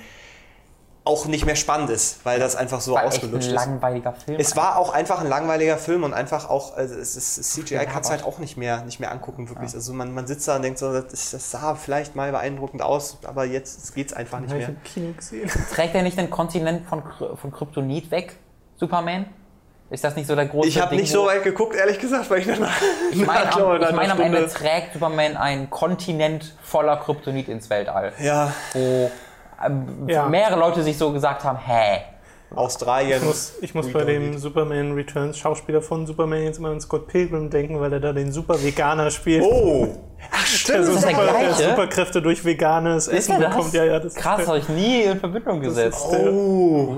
auch 1.04 1.26
nicht 1.26 1.48
mehr 1.48 1.56
spannend 1.56 1.90
ist, 1.90 2.24
weil 2.26 2.40
das 2.40 2.56
einfach 2.56 2.80
so 2.80 2.94
War 2.94 3.06
echt 3.06 3.14
ein 3.14 3.18
ausgelutscht 3.18 3.48
ist. 3.48 3.54
langweiliger 3.54 4.14
Film. 4.14 4.40
Es 4.40 4.56
war 4.56 4.78
auch 4.78 4.94
einfach 4.94 5.20
ein 5.22 5.28
langweiliger 5.28 5.78
Film 5.78 6.04
und 6.04 6.14
einfach 6.14 6.48
auch, 6.48 6.78
also 6.78 6.94
es 6.96 7.16
ist, 7.16 7.54
CGI 7.54 7.74
Ja, 7.74 7.86
kannst 7.86 8.10
du 8.10 8.14
halt 8.14 8.24
auch 8.24 8.38
nicht 8.38 8.56
mehr, 8.56 8.84
nicht 8.84 9.00
mehr 9.00 9.12
angucken, 9.12 9.50
wirklich. 9.50 9.74
Also 9.74 9.94
man, 9.94 10.14
man 10.14 10.28
sitzt 10.28 10.48
da 10.48 10.58
und 10.58 10.62
denkt 10.62 10.78
so, 10.78 10.94
das, 10.94 11.32
das 11.32 11.50
sah 11.52 11.74
vielleicht 11.74 12.16
mal 12.16 12.32
beeindruckend 12.32 12.84
aus, 12.84 13.18
aber 13.24 13.46
jetzt 13.46 13.96
geht 13.96 14.08
es 14.08 14.14
einfach 14.14 14.40
nicht 14.42 14.54
mehr. 14.54 14.76
Trägt 15.74 15.96
er 15.96 16.04
nicht 16.04 16.20
den 16.20 16.30
Kontinent 16.30 16.86
von, 16.88 17.02
von 17.36 17.52
Kryptonit 17.52 18.12
weg, 18.12 18.38
Superman? 18.76 19.26
Ist 19.92 20.06
das 20.06 20.16
nicht 20.16 20.26
so 20.26 20.36
der 20.36 20.46
große 20.46 20.70
Ich 20.70 20.82
habe 20.82 20.96
nicht 20.96 21.12
so 21.12 21.26
weit 21.26 21.44
geguckt, 21.44 21.76
ehrlich 21.76 22.00
gesagt, 22.00 22.30
weil 22.30 22.40
ich 22.40 22.48
danach. 22.48 22.72
Ich 23.12 23.26
meine, 23.26 23.46
nach, 23.46 23.58
am, 23.60 23.82
ich 23.82 23.92
meine 23.92 24.14
am 24.14 24.22
Ende 24.22 24.48
trägt 24.48 24.94
Superman 24.94 25.36
einen 25.36 25.70
Kontinent 25.70 26.56
voller 26.64 26.96
Kryptonit 26.96 27.50
ins 27.50 27.70
Weltall, 27.70 28.14
Ja, 28.20 28.54
wo 28.74 29.12
ähm, 29.64 30.08
Ja. 30.08 30.28
mehrere 30.30 30.58
Leute 30.58 30.82
sich 30.82 30.98
so 30.98 31.12
gesagt 31.12 31.44
haben, 31.44 31.58
hä? 31.60 32.04
Australien. 32.56 33.20
Ich 33.20 33.24
muss, 33.26 33.54
ich 33.62 33.76
muss 33.76 33.92
bei 33.92 34.04
dem 34.06 34.38
Superman 34.38 34.94
Returns 34.94 35.38
Schauspieler 35.38 35.82
von 35.82 36.06
Superman 36.08 36.44
jetzt 36.44 36.58
immer 36.60 36.70
an 36.70 36.80
Scott 36.82 37.08
Pilgrim 37.08 37.50
denken, 37.50 37.80
weil 37.82 37.92
er 37.94 38.00
da 38.00 38.14
den 38.14 38.32
super 38.32 38.62
Veganer 38.64 39.12
spielt. 39.12 39.44
Oh! 39.44 39.88
Ach, 40.32 40.40
der 40.40 40.46
stimmt. 40.58 40.86
so 40.86 40.92
ist 40.94 41.04
der 41.04 41.12
super, 41.12 41.24
der 41.26 41.34
gleiche? 41.34 41.70
Superkräfte 41.70 42.22
durch 42.22 42.44
veganes 42.46 43.08
Essen 43.10 43.34
er 43.34 43.40
das? 43.42 43.56
bekommt. 43.56 43.74
Ja, 43.74 43.84
ja, 43.86 44.00
das 44.00 44.16
Krass, 44.16 44.48
habe 44.48 44.58
ich 44.58 44.70
nie 44.70 45.04
in 45.04 45.20
Verbindung 45.20 45.60
gesetzt. 45.62 46.06
Oh! 46.12 46.98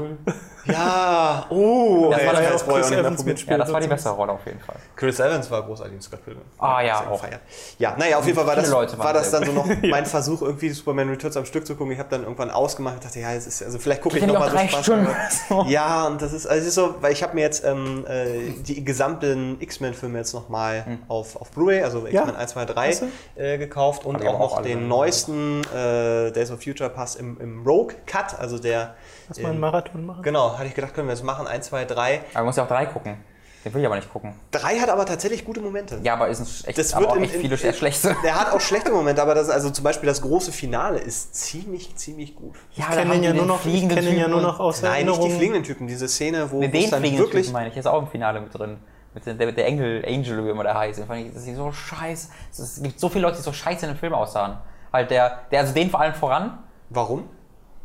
Ja, 0.65 1.45
oh, 1.49 2.10
Das 2.11 2.22
ey, 2.22 2.27
war 2.27 2.34
das 2.34 2.44
ja 2.65 2.73
Chris 2.73 2.91
Evans 2.91 3.23
mitspielt. 3.26 3.52
Ja, 3.52 3.57
das 3.64 3.73
war 3.73 3.81
die 3.81 3.88
bessere 3.88 4.14
Rolle 4.14 4.31
auf 4.34 4.45
jeden 4.45 4.60
Fall. 4.60 4.76
Chris 4.95 5.19
Evans 5.19 5.49
war 5.52 5.61
großartig 5.64 5.94
in 5.95 6.02
Scott 6.02 6.23
Pilgrim. 6.23 6.44
Ah, 6.57 6.81
ja, 6.81 7.02
auch. 7.10 7.22
gefeiert. 7.22 7.41
Ja, 7.80 7.95
naja, 7.98 8.18
auf 8.18 8.26
jeden 8.26 8.38
Fall 8.38 8.48
war 8.48 8.56
das, 8.56 8.72
war 8.72 9.14
das 9.14 9.31
dann 9.31 9.45
so 9.45 9.52
noch 9.52 9.65
mein 9.84 10.06
Versuch, 10.06 10.41
irgendwie 10.41 10.69
Superman 10.69 11.10
Returns 11.10 11.35
am 11.38 11.45
Stück 11.45 11.65
zu 11.68 11.76
gucken. 11.76 11.91
Ich 11.94 11.99
habe 11.99 12.10
dann 12.10 12.23
irgendwann 12.23 12.49
ausgemacht 12.52 12.95
und 12.95 13.06
dachte, 13.06 13.19
ja, 13.19 13.34
es 13.34 13.45
ist, 13.48 13.61
also 13.64 13.77
vielleicht 13.80 14.02
gucke 14.02 14.18
ich 14.18 14.23
Geht 14.23 14.31
ja 14.34 14.40
noch 14.40 14.52
nicht 14.52 14.53
mal 14.73 14.80
auch 14.80 14.84
so 14.84 14.94
drei 14.94 15.02
Spaß. 15.03 15.07
Stunden. 15.48 15.60
aber- 15.61 15.69
Ja, 15.69 16.07
und 16.07 16.22
das 16.22 16.34
ist, 16.34 16.48
also 16.48 16.61
es 16.61 16.68
ist 16.68 16.76
so, 16.76 16.95
weil 17.02 17.11
ich 17.11 17.23
habe 17.23 17.35
mir 17.35 17.41
jetzt 17.41 17.64
ähm, 17.65 18.06
äh, 18.07 18.52
die 18.65 18.84
gesamten 18.85 19.57
X-Men-Filme 19.60 20.18
jetzt 20.18 20.34
nochmal 20.34 20.85
Hm. 20.85 20.99
auf, 21.07 21.35
auf 21.40 21.52
Blu-ray, 21.52 21.84
also 21.84 22.06
X-Men 22.06 22.35
1, 22.35 22.52
2, 22.52 22.65
3 22.65 22.88
Hast 22.90 23.02
du? 23.35 23.41
äh, 23.41 23.57
gekauft 23.57 24.06
und 24.06 24.26
auch 24.26 24.34
auch 24.34 24.40
noch 24.57 24.61
den 24.61 24.88
neuesten 24.88 25.61
äh, 25.76 26.31
Days 26.31 26.52
of 26.52 26.61
Future 26.64 26.90
Pass 26.90 27.15
im, 27.15 27.38
im 27.40 27.64
Rogue 27.65 27.94
Cut, 28.06 28.40
also 28.40 28.57
der. 28.60 28.95
Lass 29.30 29.38
mal 29.40 29.45
einen 29.50 29.56
ähm, 29.56 29.62
Marathon 29.62 30.06
machen. 30.06 30.24
Genau, 30.24 30.58
hatte 30.58 30.68
ich 30.68 30.76
gedacht, 30.76 30.94
können 30.94 31.08
wir 31.08 31.14
das 31.16 31.24
machen. 31.24 31.48
1, 31.48 31.68
2, 31.68 31.86
3. 31.86 32.16
Aber 32.20 32.24
man 32.36 32.45
muss 32.45 32.56
ja 32.58 32.64
auch 32.64 32.68
drei 32.68 32.86
gucken. 32.86 33.18
Den 33.66 33.74
will 33.74 33.80
ich 33.80 33.86
aber 33.88 33.95
nicht 33.95 34.12
gucken. 34.12 34.34
3 34.52 34.80
hat 34.80 34.90
aber 34.90 35.06
tatsächlich 35.06 35.45
gute 35.45 35.62
Momente. 35.62 36.00
Ja, 36.04 36.16
aber 36.16 36.28
ist 36.28 36.41
ein 36.41 36.68
echt, 36.68 36.78
Das 36.78 36.94
aber 36.94 37.04
wird 37.04 37.12
auch 37.12 37.16
in- 37.16 37.24
echt 37.24 37.36
in- 37.36 37.41
viele 37.41 37.56
sehr 37.56 37.72
schlechte. 37.72 38.14
Der 38.24 38.38
hat 38.38 38.52
auch 38.52 38.60
schlechte 38.60 38.91
Momente, 38.94 39.22
aber 39.22 39.36
das, 39.36 39.50
also 39.50 39.70
zum 39.70 39.86
Beispiel 39.86 40.08
das 40.08 40.22
große 40.22 40.52
Finale 40.52 41.00
ist 41.00 41.34
ziemlich, 41.36 41.95
ziemlich 41.95 42.36
gut. 42.36 42.56
Ja, 42.74 42.88
Ich 42.90 42.95
kenne 42.98 43.16
ihn 43.16 43.24
ja 43.24 43.34
nur 43.34 43.45
noch, 43.45 43.66
ich 43.66 43.88
kenn 43.88 44.06
ihn 44.06 44.18
ja 44.20 44.28
nur 44.28 44.41
noch 44.41 44.60
aus 44.60 44.82
Nein, 44.82 45.06
nicht 45.06 45.16
die 45.16 45.20
Erinnerung. 45.22 45.38
fliegenden 45.38 45.64
Typen, 45.64 45.88
diese 45.88 46.10
Szene, 46.10 46.52
wo 46.52 46.60
Nee, 46.60 46.68
wo 46.68 46.72
den 46.72 46.84
es 46.84 46.90
dann 46.90 47.04
wirklich. 47.04 47.45
Typen 47.45 47.54
meine 47.54 47.70
ich, 47.70 47.78
ist 47.78 47.86
auch 47.88 48.02
im 48.02 48.08
Finale 48.08 48.41
mit 48.41 48.54
drin. 48.54 48.78
Mit 49.14 49.26
der, 49.28 49.36
der 49.36 49.66
Engel, 49.68 50.04
Angel, 50.06 50.44
wie 50.44 50.50
immer 50.50 50.64
der 50.64 50.78
heißt. 50.78 51.00
Fand 51.06 51.26
ich, 51.28 51.34
das 51.34 51.45
ist 51.48 51.56
so 51.56 51.72
scheiße. 51.72 52.30
Es 52.52 52.82
gibt 52.84 53.00
so 53.00 53.08
viele 53.10 53.22
Leute, 53.22 53.38
die 53.38 53.44
so 53.44 53.54
scheiße 53.54 53.86
in 53.86 53.94
dem 53.94 53.98
Film 53.98 54.14
aussahen. 54.14 54.58
Halt 54.91 55.10
der, 55.12 55.40
der 55.52 55.62
also 55.62 55.74
den 55.74 55.90
vor 55.90 56.02
allem 56.02 56.16
voran, 56.16 56.58
Warum? 56.90 57.30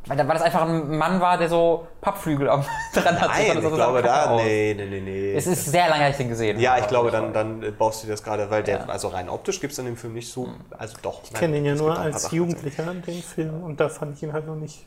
Weil, 0.06 0.16
weil 0.18 0.26
das 0.28 0.42
einfach 0.42 0.62
ein 0.62 0.96
Mann 0.96 1.20
war, 1.20 1.36
der 1.36 1.48
so 1.48 1.86
Pappflügel 2.00 2.48
am 2.48 2.64
dran 2.94 3.20
hat. 3.20 3.28
Nein, 3.28 3.46
So 3.56 3.60
sah 3.62 3.68
ich 3.68 3.74
glaube 3.74 4.02
da. 4.02 4.30
aus. 4.30 4.42
Nee, 4.42 4.74
nee, 4.76 4.86
nee, 4.86 5.00
nee. 5.00 5.34
Es 5.34 5.46
ist 5.46 5.66
sehr 5.66 5.88
lange, 5.88 6.04
als 6.04 6.12
ich 6.14 6.18
den 6.18 6.28
gesehen 6.30 6.58
ja, 6.60 6.78
ich 6.78 6.86
glaube, 6.86 7.10
dann, 7.10 7.32
dann 7.32 7.62
äh, 7.62 7.70
baust 7.70 8.02
du 8.02 8.06
dir 8.06 8.12
das 8.12 8.22
gerade, 8.22 8.50
weil 8.50 8.62
der, 8.62 8.78
Ja. 8.78 8.84
also 8.86 9.08
rein 9.08 9.28
optisch 9.28 9.60
gibt 9.60 9.72
es 9.72 9.78
in 9.78 9.84
dem 9.84 9.96
Film 9.96 10.14
nicht 10.14 10.30
so. 10.32 10.48
Also 10.76 10.96
doch. 11.02 11.22
Ich 11.24 11.34
kenne 11.34 11.58
ihn 11.58 11.64
ja 11.64 11.74
nur 11.74 11.98
als. 11.98 12.30
Jugendlicher, 12.30 12.84
den 12.84 13.22
Film, 13.22 13.62
und 13.62 13.80
da 13.80 13.88
fand 13.88 14.16
ich 14.16 14.22
ihn 14.22 14.32
halt 14.32 14.46
noch 14.46 14.54
nicht 14.56 14.86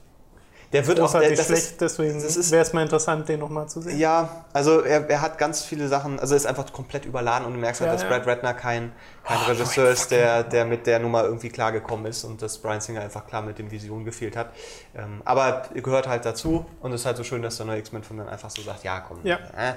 Der 0.74 0.88
wird 0.88 1.00
auch. 1.00 1.12
Der, 1.12 1.30
das 1.30 1.48
schlecht, 1.48 1.64
ist, 1.64 1.82
deswegen 1.82 2.22
wäre 2.22 2.62
es 2.62 2.74
mal 2.74 2.84
interessant, 2.84 3.28
den 3.28 3.40
nochmal 3.40 3.68
zu 3.68 3.82
sehen. 3.82 3.98
Ja, 4.00 4.46
also 4.54 4.82
er, 4.82 5.10
er 5.10 5.22
hat 5.22 5.38
ganz 5.38 5.64
viele 5.64 5.88
Sachen, 5.88 6.20
also 6.20 6.34
er 6.34 6.38
ist 6.38 6.46
einfach 6.46 6.72
komplett 6.72 7.06
überladen 7.06 7.46
und 7.46 7.54
du 7.54 7.60
merkst 7.60 7.82
halt, 7.82 7.90
Ja, 7.90 7.94
dass 7.94 8.04
ja. 8.04 8.10
Brad 8.10 8.26
Ratner 8.26 8.54
kein, 8.54 8.92
kein 9.24 9.38
Regisseur 9.40 9.90
ist, 9.90 10.12
der, 10.12 10.44
der 10.44 10.66
mit 10.66 10.88
der 10.88 11.00
Nummer 11.00 11.24
irgendwie 11.24 11.50
klargekommen 11.50 12.06
ist 12.06 12.24
und 12.24 12.42
dass 12.42 12.58
Brian 12.58 12.80
Singer 12.80 13.02
einfach 13.02 13.28
klar 13.28 13.42
mit 13.42 13.60
den 13.60 13.70
Visionen 13.70 14.06
gefehlt 14.06 14.38
hat. 14.38 14.52
Ähm, 14.96 15.22
aber 15.26 15.64
gehört 15.74 16.08
halt 16.08 16.26
dazu 16.26 16.66
und 16.80 16.94
es 16.94 17.02
ist 17.02 17.06
halt 17.06 17.18
so 17.18 17.24
schön, 17.24 17.42
dass 17.42 17.58
der 17.58 17.66
neue 17.66 17.80
X-Men-Film 17.80 18.20
dann 18.20 18.30
einfach 18.30 18.50
so 18.50 18.62
sagt, 18.62 18.84
ja 18.84 19.02
komm. 19.02 19.20
Ja. 19.24 19.40
Äh, 19.58 19.74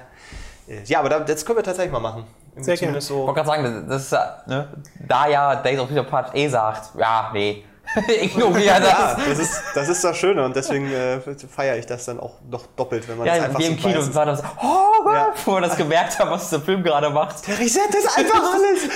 äh, 0.72 0.82
ja, 0.84 1.00
aber 1.00 1.08
da, 1.08 1.20
das 1.20 1.44
können 1.44 1.58
wir 1.58 1.64
tatsächlich 1.64 1.92
mal 1.92 2.00
machen. 2.00 2.24
Irgendwie 2.52 2.64
Sehr 2.64 2.76
gerne. 2.76 2.98
Ich 2.98 3.04
so. 3.04 3.26
wollte 3.26 3.42
gerade 3.42 3.46
sagen, 3.48 3.86
das 3.88 4.02
ist, 4.02 4.12
ja, 4.12 4.42
ne, 4.46 4.68
da 5.08 5.26
ja 5.26 5.56
Days 5.56 5.80
of 5.80 5.88
Future 5.88 6.06
Part 6.06 6.34
eh 6.36 6.48
sagt, 6.48 6.96
ja, 6.96 7.30
nee, 7.32 7.64
ignoriere 8.20 8.80
das. 8.80 8.88
Ja, 8.88 9.16
das 9.28 9.38
ist, 9.38 9.62
das 9.74 9.88
ist 9.88 10.02
das 10.04 10.16
Schöne 10.16 10.44
und 10.44 10.56
deswegen 10.56 10.90
äh, 10.92 11.20
feiere 11.54 11.76
ich 11.76 11.86
das 11.86 12.04
dann 12.06 12.18
auch 12.18 12.34
noch 12.50 12.66
doppelt, 12.76 13.08
wenn 13.08 13.18
man 13.18 13.26
das 13.26 13.36
Ja, 13.36 13.44
einfach 13.44 13.58
wie 13.58 13.64
so 13.64 13.70
im 13.70 13.76
Kino 13.76 13.98
weiß. 13.98 14.06
und 14.08 14.14
war 14.14 14.26
das, 14.26 14.42
oh 14.62 15.02
Gott, 15.04 15.14
Ja. 15.14 15.32
wo 15.44 15.52
wir 15.52 15.60
das 15.60 15.76
gemerkt 15.76 16.18
haben, 16.18 16.30
was 16.30 16.50
der 16.50 16.60
Film 16.60 16.82
gerade 16.82 17.10
macht. 17.10 17.46
Der 17.46 17.58
resettet 17.58 18.04
einfach 18.16 18.42
alles. 18.54 18.88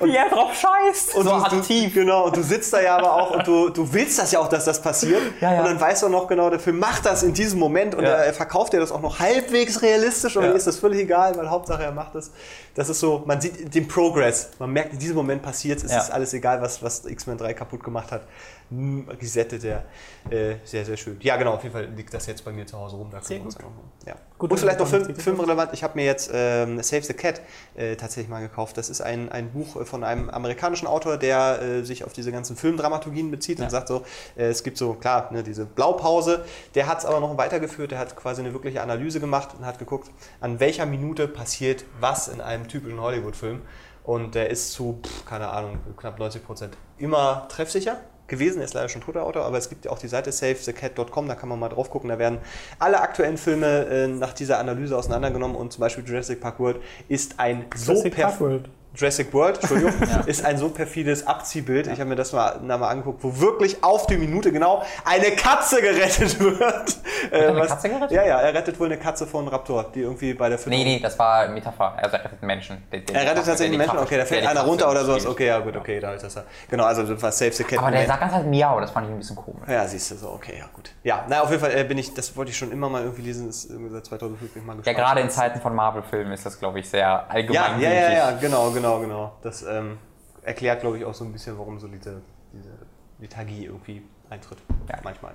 Wie 0.00 0.16
er 0.16 0.28
drauf 0.30 0.52
scheißt. 0.54 1.14
Und 1.16 1.24
so 1.24 1.30
du, 1.30 1.36
aktiv. 1.36 1.92
Du, 1.92 2.00
genau, 2.00 2.24
und 2.26 2.36
du 2.36 2.42
sitzt 2.42 2.72
da 2.72 2.80
ja 2.80 2.96
aber 2.96 3.12
auch 3.14 3.30
und 3.32 3.46
du, 3.46 3.68
du 3.68 3.92
willst 3.92 4.18
das 4.18 4.32
ja 4.32 4.38
auch, 4.38 4.48
dass 4.48 4.64
das 4.64 4.80
passiert. 4.80 5.20
Ja, 5.40 5.52
ja. 5.54 5.58
Und 5.60 5.66
dann 5.66 5.80
weißt 5.80 6.02
du 6.02 6.06
auch 6.06 6.10
noch 6.10 6.28
genau, 6.28 6.48
der 6.50 6.60
Film 6.60 6.78
macht 6.78 7.04
das 7.04 7.22
in 7.22 7.34
diesem 7.34 7.58
Moment 7.58 7.94
und 7.94 8.04
er, 8.04 8.16
er 8.24 8.32
verkauft 8.32 8.72
dir 8.72 8.80
das 8.80 8.92
auch 8.92 9.00
noch 9.00 9.18
halbwegs 9.18 9.82
realistisch 9.82 10.36
und 10.36 10.44
mir 10.44 10.52
ist 10.54 10.66
das 10.66 10.78
völlig 10.78 11.00
egal, 11.00 11.36
weil 11.36 11.50
Hauptsache 11.50 11.82
er 11.82 11.92
macht 11.92 12.14
das. 12.14 12.30
Das 12.74 12.88
ist 12.88 13.00
so, 13.00 13.22
man 13.26 13.40
sieht 13.40 13.74
den 13.74 13.88
Progress. 13.88 14.50
Man 14.60 14.70
merkt, 14.70 14.92
in 14.92 14.98
diesem 15.00 15.16
Moment 15.16 15.42
passiert 15.42 15.82
es, 15.82 15.90
Ja. 15.90 15.98
ist 15.98 16.10
alles 16.12 16.32
egal, 16.32 16.62
was, 16.62 16.80
was 16.82 17.04
X-Men 17.04 17.36
3 17.38 17.52
kaputt 17.54 17.82
gemacht 17.82 17.87
hat. 17.94 18.26
Hm, 18.70 19.08
Resettet 19.08 19.64
er. 19.64 19.84
Äh, 20.30 20.56
sehr, 20.64 20.84
sehr 20.84 20.96
schön. 20.98 21.16
Ja, 21.22 21.36
genau, 21.36 21.54
auf 21.54 21.62
jeden 21.62 21.72
Fall 21.72 21.86
liegt 21.86 22.12
das 22.12 22.26
jetzt 22.26 22.44
bei 22.44 22.52
mir 22.52 22.66
zu 22.66 22.78
Hause 22.78 22.96
rum. 22.96 23.08
Da 23.10 23.22
Sehr 23.22 23.38
gut. 23.38 23.54
ja 23.54 24.12
Ja. 24.12 24.16
Gut, 24.36 24.50
und 24.50 24.58
vielleicht 24.58 24.78
noch 24.78 24.86
Film, 24.86 25.14
filmrelevant. 25.16 25.72
Ich 25.72 25.82
habe 25.82 25.94
mir 25.96 26.04
jetzt 26.04 26.30
ähm, 26.32 26.82
Save 26.82 27.02
the 27.02 27.14
Cat 27.14 27.40
äh, 27.76 27.96
tatsächlich 27.96 28.28
mal 28.28 28.40
gekauft. 28.40 28.76
Das 28.76 28.90
ist 28.90 29.00
ein, 29.00 29.32
ein 29.32 29.50
Buch 29.52 29.86
von 29.86 30.04
einem 30.04 30.28
amerikanischen 30.28 30.86
Autor, 30.86 31.16
der 31.16 31.62
äh, 31.62 31.82
sich 31.82 32.04
auf 32.04 32.12
diese 32.12 32.30
ganzen 32.30 32.56
Filmdramaturgien 32.56 33.30
bezieht 33.30 33.58
und 33.58 33.70
sagt 33.70 33.88
so, 33.88 34.04
äh, 34.36 34.48
es 34.48 34.62
gibt 34.62 34.76
so, 34.76 34.92
klar, 34.92 35.32
ne, 35.32 35.42
diese 35.42 35.64
Blaupause. 35.64 36.44
Der 36.74 36.86
hat 36.86 36.98
es 36.98 37.04
aber 37.06 37.20
noch 37.20 37.38
weitergeführt. 37.38 37.90
Der 37.90 37.98
hat 37.98 38.16
quasi 38.16 38.42
eine 38.42 38.52
wirkliche 38.52 38.82
Analyse 38.82 39.18
gemacht 39.18 39.48
und 39.58 39.64
hat 39.64 39.78
geguckt, 39.78 40.10
an 40.40 40.60
welcher 40.60 40.84
Minute 40.84 41.26
passiert 41.26 41.86
was 42.00 42.28
in 42.28 42.42
einem 42.42 42.68
typischen 42.68 43.00
Hollywood-Film. 43.00 43.62
Und 44.08 44.34
der 44.34 44.48
ist 44.48 44.72
zu, 44.72 45.00
pff, 45.04 45.26
keine 45.26 45.50
Ahnung, 45.50 45.80
knapp 45.98 46.18
90 46.18 46.42
Prozent 46.42 46.78
immer 46.96 47.46
treffsicher 47.50 47.98
gewesen. 48.26 48.60
Er 48.60 48.64
ist 48.64 48.72
leider 48.72 48.88
schon 48.88 49.02
toter 49.02 49.22
Autor, 49.22 49.44
aber 49.44 49.58
es 49.58 49.68
gibt 49.68 49.84
ja 49.84 49.90
auch 49.90 49.98
die 49.98 50.08
Seite 50.08 50.32
savethecat.com, 50.32 51.28
da 51.28 51.34
kann 51.34 51.50
man 51.50 51.58
mal 51.58 51.68
drauf 51.68 51.90
gucken. 51.90 52.08
Da 52.08 52.18
werden 52.18 52.38
alle 52.78 53.02
aktuellen 53.02 53.36
Filme 53.36 53.84
äh, 53.84 54.06
nach 54.08 54.32
dieser 54.32 54.60
Analyse 54.60 54.96
auseinandergenommen 54.96 55.54
und 55.54 55.74
zum 55.74 55.82
Beispiel 55.82 56.04
Jurassic 56.08 56.40
Park 56.40 56.58
World 56.58 56.80
ist 57.08 57.38
ein 57.38 57.66
so 57.76 57.92
Jurassic 57.92 58.14
perf- 58.14 58.22
Park 58.22 58.40
World. 58.40 58.70
Jurassic 58.98 59.32
World, 59.32 59.58
Entschuldigung, 59.60 59.92
ist 60.26 60.44
ein 60.44 60.58
so 60.58 60.70
perfides 60.70 61.26
Abziehbild. 61.26 61.86
Ich 61.86 62.00
habe 62.00 62.06
mir 62.06 62.16
das 62.16 62.32
mal, 62.32 62.58
na, 62.62 62.76
mal 62.76 62.88
angeguckt, 62.88 63.22
wo 63.22 63.38
wirklich 63.40 63.82
auf 63.84 64.06
die 64.06 64.16
Minute 64.16 64.50
genau 64.50 64.82
eine 65.04 65.30
Katze 65.32 65.80
gerettet 65.80 66.40
wird. 66.40 66.96
Äh, 67.30 67.46
eine 67.48 67.60
was- 67.60 67.68
Katze 67.68 67.88
gerettet? 67.90 68.10
Ja, 68.10 68.24
ja, 68.26 68.40
er 68.40 68.52
rettet 68.54 68.78
wohl 68.80 68.86
eine 68.86 68.96
Katze 68.98 69.26
von 69.26 69.46
Raptor, 69.46 69.84
die 69.94 70.00
irgendwie 70.00 70.34
bei 70.34 70.48
der 70.48 70.58
Nee, 70.66 70.82
nee, 70.84 71.00
das 71.00 71.16
war 71.18 71.46
Metapher. 71.48 71.94
Also 71.96 72.16
er 72.16 72.24
rettet 72.24 72.42
Menschen. 72.42 72.82
Den- 72.92 73.06
den- 73.06 73.14
Er 73.14 73.22
rettet 73.22 73.36
tatsächlich 73.36 73.64
einen 73.66 73.72
die 73.72 73.78
Menschen, 73.78 73.96
Katze- 73.98 74.02
okay, 74.04 74.16
da 74.18 74.24
fällt 74.24 74.42
einer 74.44 74.54
Katze 74.54 74.66
runter 74.66 74.90
oder 74.90 75.04
sowas. 75.04 75.26
Okay, 75.26 75.46
ja 75.46 75.58
gut, 75.60 75.76
okay, 75.76 76.00
da 76.00 76.14
ist 76.14 76.24
das 76.24 76.34
ja. 76.34 76.42
Genau, 76.68 76.84
also 76.84 77.04
das 77.04 77.22
war 77.22 77.30
Save 77.30 77.52
the 77.52 77.64
Cat. 77.64 77.78
Aber 77.78 77.90
der 77.92 78.04
sagt 78.06 78.20
ganz 78.20 78.32
halt 78.32 78.46
Miau, 78.48 78.80
das 78.80 78.90
fand 78.90 79.06
ich 79.06 79.12
ein 79.12 79.18
bisschen 79.18 79.36
komisch. 79.36 79.68
Ja, 79.68 79.86
siehst 79.86 80.10
du 80.10 80.16
so, 80.16 80.28
okay, 80.30 80.54
ja 80.58 80.64
gut. 80.74 80.90
Ja, 81.04 81.24
na 81.28 81.42
auf 81.42 81.50
jeden 81.50 81.60
Fall 81.62 81.70
äh, 81.76 81.84
bin 81.84 81.98
ich, 81.98 82.14
das 82.14 82.36
wollte 82.36 82.50
ich 82.50 82.58
schon 82.58 82.72
immer 82.72 82.88
mal 82.88 83.02
irgendwie 83.02 83.22
lesen, 83.22 83.48
ist 83.48 83.70
irgendwie 83.70 83.90
seit 83.92 84.06
2005 84.06 84.52
bin 84.52 84.62
ich 84.62 84.66
mal 84.66 84.72
Ja, 84.72 84.78
gespannt. 84.78 84.96
gerade 84.98 85.20
in 85.20 85.30
Zeiten 85.30 85.60
von 85.60 85.74
Marvel-Filmen 85.74 86.32
ist 86.32 86.44
das, 86.44 86.58
glaube 86.58 86.80
ich, 86.80 86.88
sehr 86.90 87.30
allgemein. 87.30 87.80
ja, 87.80 87.90
ja, 87.90 88.00
ja, 88.00 88.10
ja, 88.12 88.30
genau, 88.40 88.70
genau, 88.70 88.87
genau. 88.98 89.32
Das 89.42 89.62
ähm, 89.62 89.98
erklärt, 90.42 90.80
glaube 90.80 90.98
ich, 90.98 91.04
auch 91.04 91.14
so 91.14 91.24
ein 91.24 91.32
bisschen, 91.32 91.58
warum 91.58 91.78
so 91.78 91.86
diese, 91.88 92.22
diese 92.52 92.70
Lethargie 93.18 93.66
irgendwie 93.66 94.02
eintritt. 94.30 94.58
Ja. 94.88 94.96
Manchmal. 95.04 95.32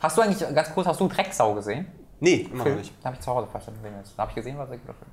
Hast 0.00 0.16
du 0.16 0.22
eigentlich, 0.22 0.54
ganz 0.54 0.72
kurz, 0.72 0.86
hast 0.86 1.00
du 1.00 1.08
Drecksau 1.08 1.54
gesehen? 1.54 1.86
Nee, 2.20 2.46
immer 2.48 2.56
noch 2.58 2.64
Film? 2.64 2.78
nicht. 2.78 2.92
Da 3.02 3.06
habe 3.06 3.16
ich 3.16 3.20
zu 3.20 3.30
Hause 3.30 3.46
fast 3.52 3.66
gesehen. 3.66 3.92
Da 4.16 4.22
habe 4.22 4.30
ich 4.30 4.34
gesehen, 4.34 4.58
ein 4.58 4.66
sehr 4.68 4.78
guter 4.78 4.94
Film. 4.94 5.10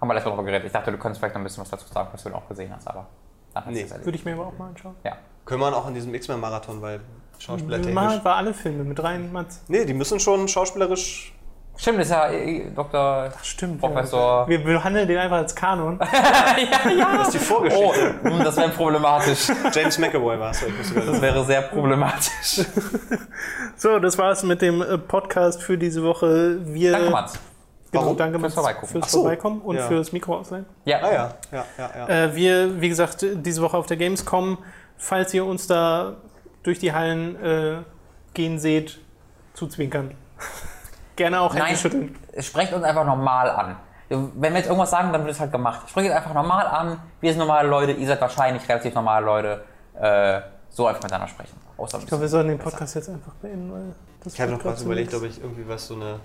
Haben 0.00 0.08
wir 0.08 0.14
letztes 0.14 0.30
Mal 0.30 0.36
drüber 0.36 0.46
geredet. 0.46 0.66
Ich 0.66 0.72
dachte, 0.72 0.90
du 0.90 0.98
könntest 0.98 1.20
vielleicht 1.20 1.34
noch 1.34 1.40
ein 1.42 1.44
bisschen 1.44 1.60
was 1.62 1.68
dazu 1.70 1.86
sagen, 1.92 2.08
was 2.12 2.22
du 2.22 2.34
auch 2.34 2.48
gesehen 2.48 2.72
hast, 2.74 2.88
aber 2.88 3.06
dann 3.52 3.66
hast 3.66 3.72
Nee. 3.72 3.80
du 3.80 3.84
es 3.84 3.90
erledigt. 3.90 4.06
Würde 4.06 4.18
ich 4.18 4.24
mir 4.24 4.32
aber 4.34 4.46
auch 4.46 4.58
mal 4.58 4.68
anschauen. 4.68 4.96
Ja. 5.04 5.18
Können 5.44 5.60
wir 5.60 5.76
auch 5.76 5.86
in 5.88 5.94
diesem 5.94 6.14
X-Men-Marathon, 6.14 6.80
weil 6.80 7.00
Wir 7.00 7.40
schauspielertechnisch. 7.40 7.94
machen 7.94 8.24
war 8.24 8.36
alle 8.36 8.54
Filme 8.54 8.84
mit 8.84 9.02
rein, 9.02 9.30
Mats. 9.32 9.60
Nee, 9.68 9.84
die 9.84 9.92
müssen 9.94 10.18
schon 10.20 10.48
schauspielerisch. 10.48 11.34
Stimmt, 11.80 11.98
ist 12.00 12.10
ja 12.10 12.28
äh, 12.30 12.70
Dr. 12.74 13.30
Stimmt. 13.42 13.80
Professor. 13.80 14.42
Ja. 14.42 14.48
Wir 14.48 14.62
behandeln 14.62 15.08
den 15.08 15.16
einfach 15.16 15.38
als 15.38 15.54
Kanon. 15.54 15.98
ja, 16.12 16.90
ja. 16.90 17.16
Das 17.16 17.28
ist 17.28 17.34
die 17.34 17.38
Oh, 17.54 17.56
Vorgeschichte. 17.56 18.14
hm, 18.22 18.44
das 18.44 18.56
wäre 18.58 18.68
problematisch. 18.68 19.48
James 19.72 19.96
McAvoy 19.98 20.38
war 20.38 20.50
es. 20.50 20.60
Das 20.94 21.20
wäre 21.22 21.42
sehr 21.44 21.62
problematisch. 21.62 22.66
So, 23.76 23.98
das 23.98 24.18
war's 24.18 24.42
mit 24.42 24.60
dem 24.60 24.82
äh, 24.82 24.98
Podcast 24.98 25.62
für 25.62 25.78
diese 25.78 26.02
Woche. 26.02 26.58
Wir, 26.66 26.92
Danke, 26.92 27.10
Mats. 27.10 27.38
Genau, 27.92 28.04
Warum? 28.04 28.16
danke 28.18 28.38
Fürs 28.38 28.42
Mats, 28.42 28.54
Vorbeigucken. 28.54 28.88
fürs 28.88 29.04
Ach 29.04 29.08
so. 29.08 29.20
Vorbeikommen 29.22 29.60
und 29.62 29.76
Ja. 29.76 29.86
fürs 29.88 30.12
Mikro 30.12 30.36
ausleihen. 30.36 30.66
Ja. 30.84 30.98
Ah 31.02 31.12
ja, 31.12 31.34
ja, 31.50 31.64
ja, 31.78 31.90
ja. 31.96 32.08
Äh, 32.24 32.34
wir, 32.36 32.80
wie 32.82 32.88
gesagt, 32.90 33.24
diese 33.34 33.62
Woche 33.62 33.78
auf 33.78 33.86
der 33.86 33.96
Gamescom. 33.96 34.58
Falls 34.98 35.32
ihr 35.32 35.46
uns 35.46 35.66
da 35.66 36.16
durch 36.62 36.78
die 36.78 36.92
Hallen 36.92 37.42
äh, 37.42 37.76
gehen 38.34 38.58
seht, 38.58 38.98
zuzwinkern. 39.54 40.10
Gerne 41.16 41.40
auch 41.40 41.52
Hände 41.52 41.66
Nein, 41.66 41.76
schütteln. 41.76 42.16
sprecht 42.38 42.72
uns 42.72 42.84
einfach 42.84 43.04
normal 43.04 43.50
an. 43.50 43.76
Wenn 44.08 44.52
wir 44.52 44.58
jetzt 44.58 44.66
irgendwas 44.66 44.90
sagen, 44.90 45.12
dann 45.12 45.22
wird 45.22 45.34
es 45.34 45.40
halt 45.40 45.52
gemacht. 45.52 45.88
Sprecht 45.88 46.08
uns 46.08 46.16
einfach 46.16 46.34
normal 46.34 46.66
an. 46.66 47.00
Wir 47.20 47.30
sind 47.32 47.38
normale 47.38 47.68
Leute, 47.68 47.92
ihr 47.92 48.06
seid 48.06 48.20
wahrscheinlich 48.20 48.68
relativ 48.68 48.94
normale 48.94 49.24
Leute. 49.24 49.64
Äh, 50.00 50.40
so 50.70 50.86
einfach 50.86 51.02
miteinander 51.02 51.28
sprechen. 51.28 51.56
Außer 51.76 51.98
Ich 51.98 52.06
glaube, 52.06 52.22
wir 52.22 52.28
sollen 52.28 52.48
den 52.48 52.58
Podcast 52.58 52.94
jetzt 52.94 53.08
einfach 53.08 53.34
beenden, 53.34 53.72
weil 53.72 53.94
das 54.22 54.34
Ich 54.34 54.40
habe 54.40 54.52
noch 54.52 54.76
so 54.76 54.84
überlegt, 54.84 55.12
ob 55.14 55.24
ich 55.24 55.40
irgendwie 55.42 55.68
was 55.68 55.86
so 55.86 55.94
eine 55.94 56.20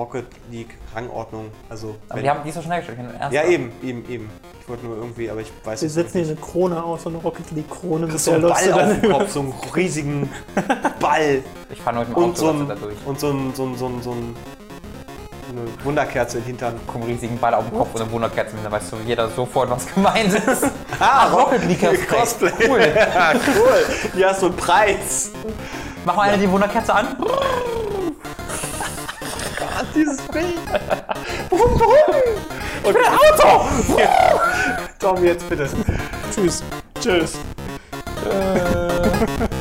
Rocket 0.00 0.24
League 0.50 0.78
Rangordnung, 0.94 1.50
also 1.68 1.94
Aber 2.08 2.22
die 2.22 2.30
haben 2.30 2.40
die 2.42 2.50
so 2.50 2.62
schnell 2.62 2.78
gestellt. 2.80 2.98
ja 3.30 3.44
eben, 3.44 3.70
eben, 3.82 4.08
eben. 4.08 4.30
Ich 4.58 4.66
wollte 4.66 4.86
nur 4.86 4.96
irgendwie, 4.96 5.28
aber 5.30 5.40
ich 5.42 5.52
weiß 5.62 5.82
Wir 5.82 5.88
es 5.88 5.92
setzen 5.94 6.12
hier 6.12 6.20
nicht. 6.22 6.30
eine 6.30 6.40
Krone 6.40 6.82
aus, 6.82 7.02
so 7.02 7.10
eine 7.10 7.18
Rocket 7.18 7.50
League 7.50 7.68
Krone, 7.68 8.06
mit 8.06 8.18
so 8.18 8.32
einen 8.32 8.42
Ball 8.48 8.72
auf 8.72 9.00
dem 9.00 9.10
Kopf, 9.12 9.30
so 9.30 9.40
einen 9.40 9.52
riesigen 9.76 10.30
Ball 11.00 11.42
Ich 11.70 11.82
fahre 11.82 11.98
mit 11.98 12.08
dem 12.08 12.14
und 12.14 12.24
Auto 12.30 12.34
so, 12.36 12.48
ein, 12.50 12.66
da 12.68 12.74
durch. 12.76 12.96
und 13.04 13.20
so, 13.20 13.28
ein, 13.30 13.52
so, 13.54 13.64
ein, 13.66 13.76
so, 13.76 13.86
ein, 13.88 14.02
so 14.02 14.12
ein, 14.12 14.34
eine 15.50 15.84
Wunderkerze 15.84 16.38
im 16.38 16.44
Hintern. 16.44 16.74
Kommen 16.86 17.04
riesigen 17.04 17.36
Ball 17.38 17.52
auf 17.52 17.68
dem 17.68 17.76
Kopf 17.76 17.94
und 17.94 18.00
eine 18.00 18.10
Wunderkerze 18.10 18.54
mit, 18.56 18.64
dann 18.64 18.72
weißt 18.72 18.92
du 18.92 18.96
jeder 19.06 19.28
sofort, 19.28 19.68
was 19.68 19.86
gemeint 19.92 20.32
ist. 20.32 20.64
Ah, 20.98 21.28
Rocket 21.28 21.64
League 21.66 22.08
Cosplay. 22.08 22.52
Cool. 22.68 22.80
Ja, 22.94 23.32
cool. 23.34 24.10
Hier 24.14 24.28
hast 24.30 24.40
du 24.42 24.46
einen 24.46 24.56
Preis. 24.56 25.30
Mach 26.06 26.14
mal 26.16 26.28
eine 26.30 26.38
die 26.38 26.50
Wunderkerze 26.50 26.94
an. 26.94 27.16
Dieses 29.94 30.20
Bild. 30.28 30.58
Brumm, 31.48 31.74
brumm. 31.78 31.94
Okay. 32.84 32.98
Auto. 33.32 33.68
Tom, 34.98 35.24
jetzt 35.24 35.48
bitte. 35.48 35.68
Tschüss. 36.34 36.62
Tschüss. 37.00 37.34
Äh, 38.24 39.48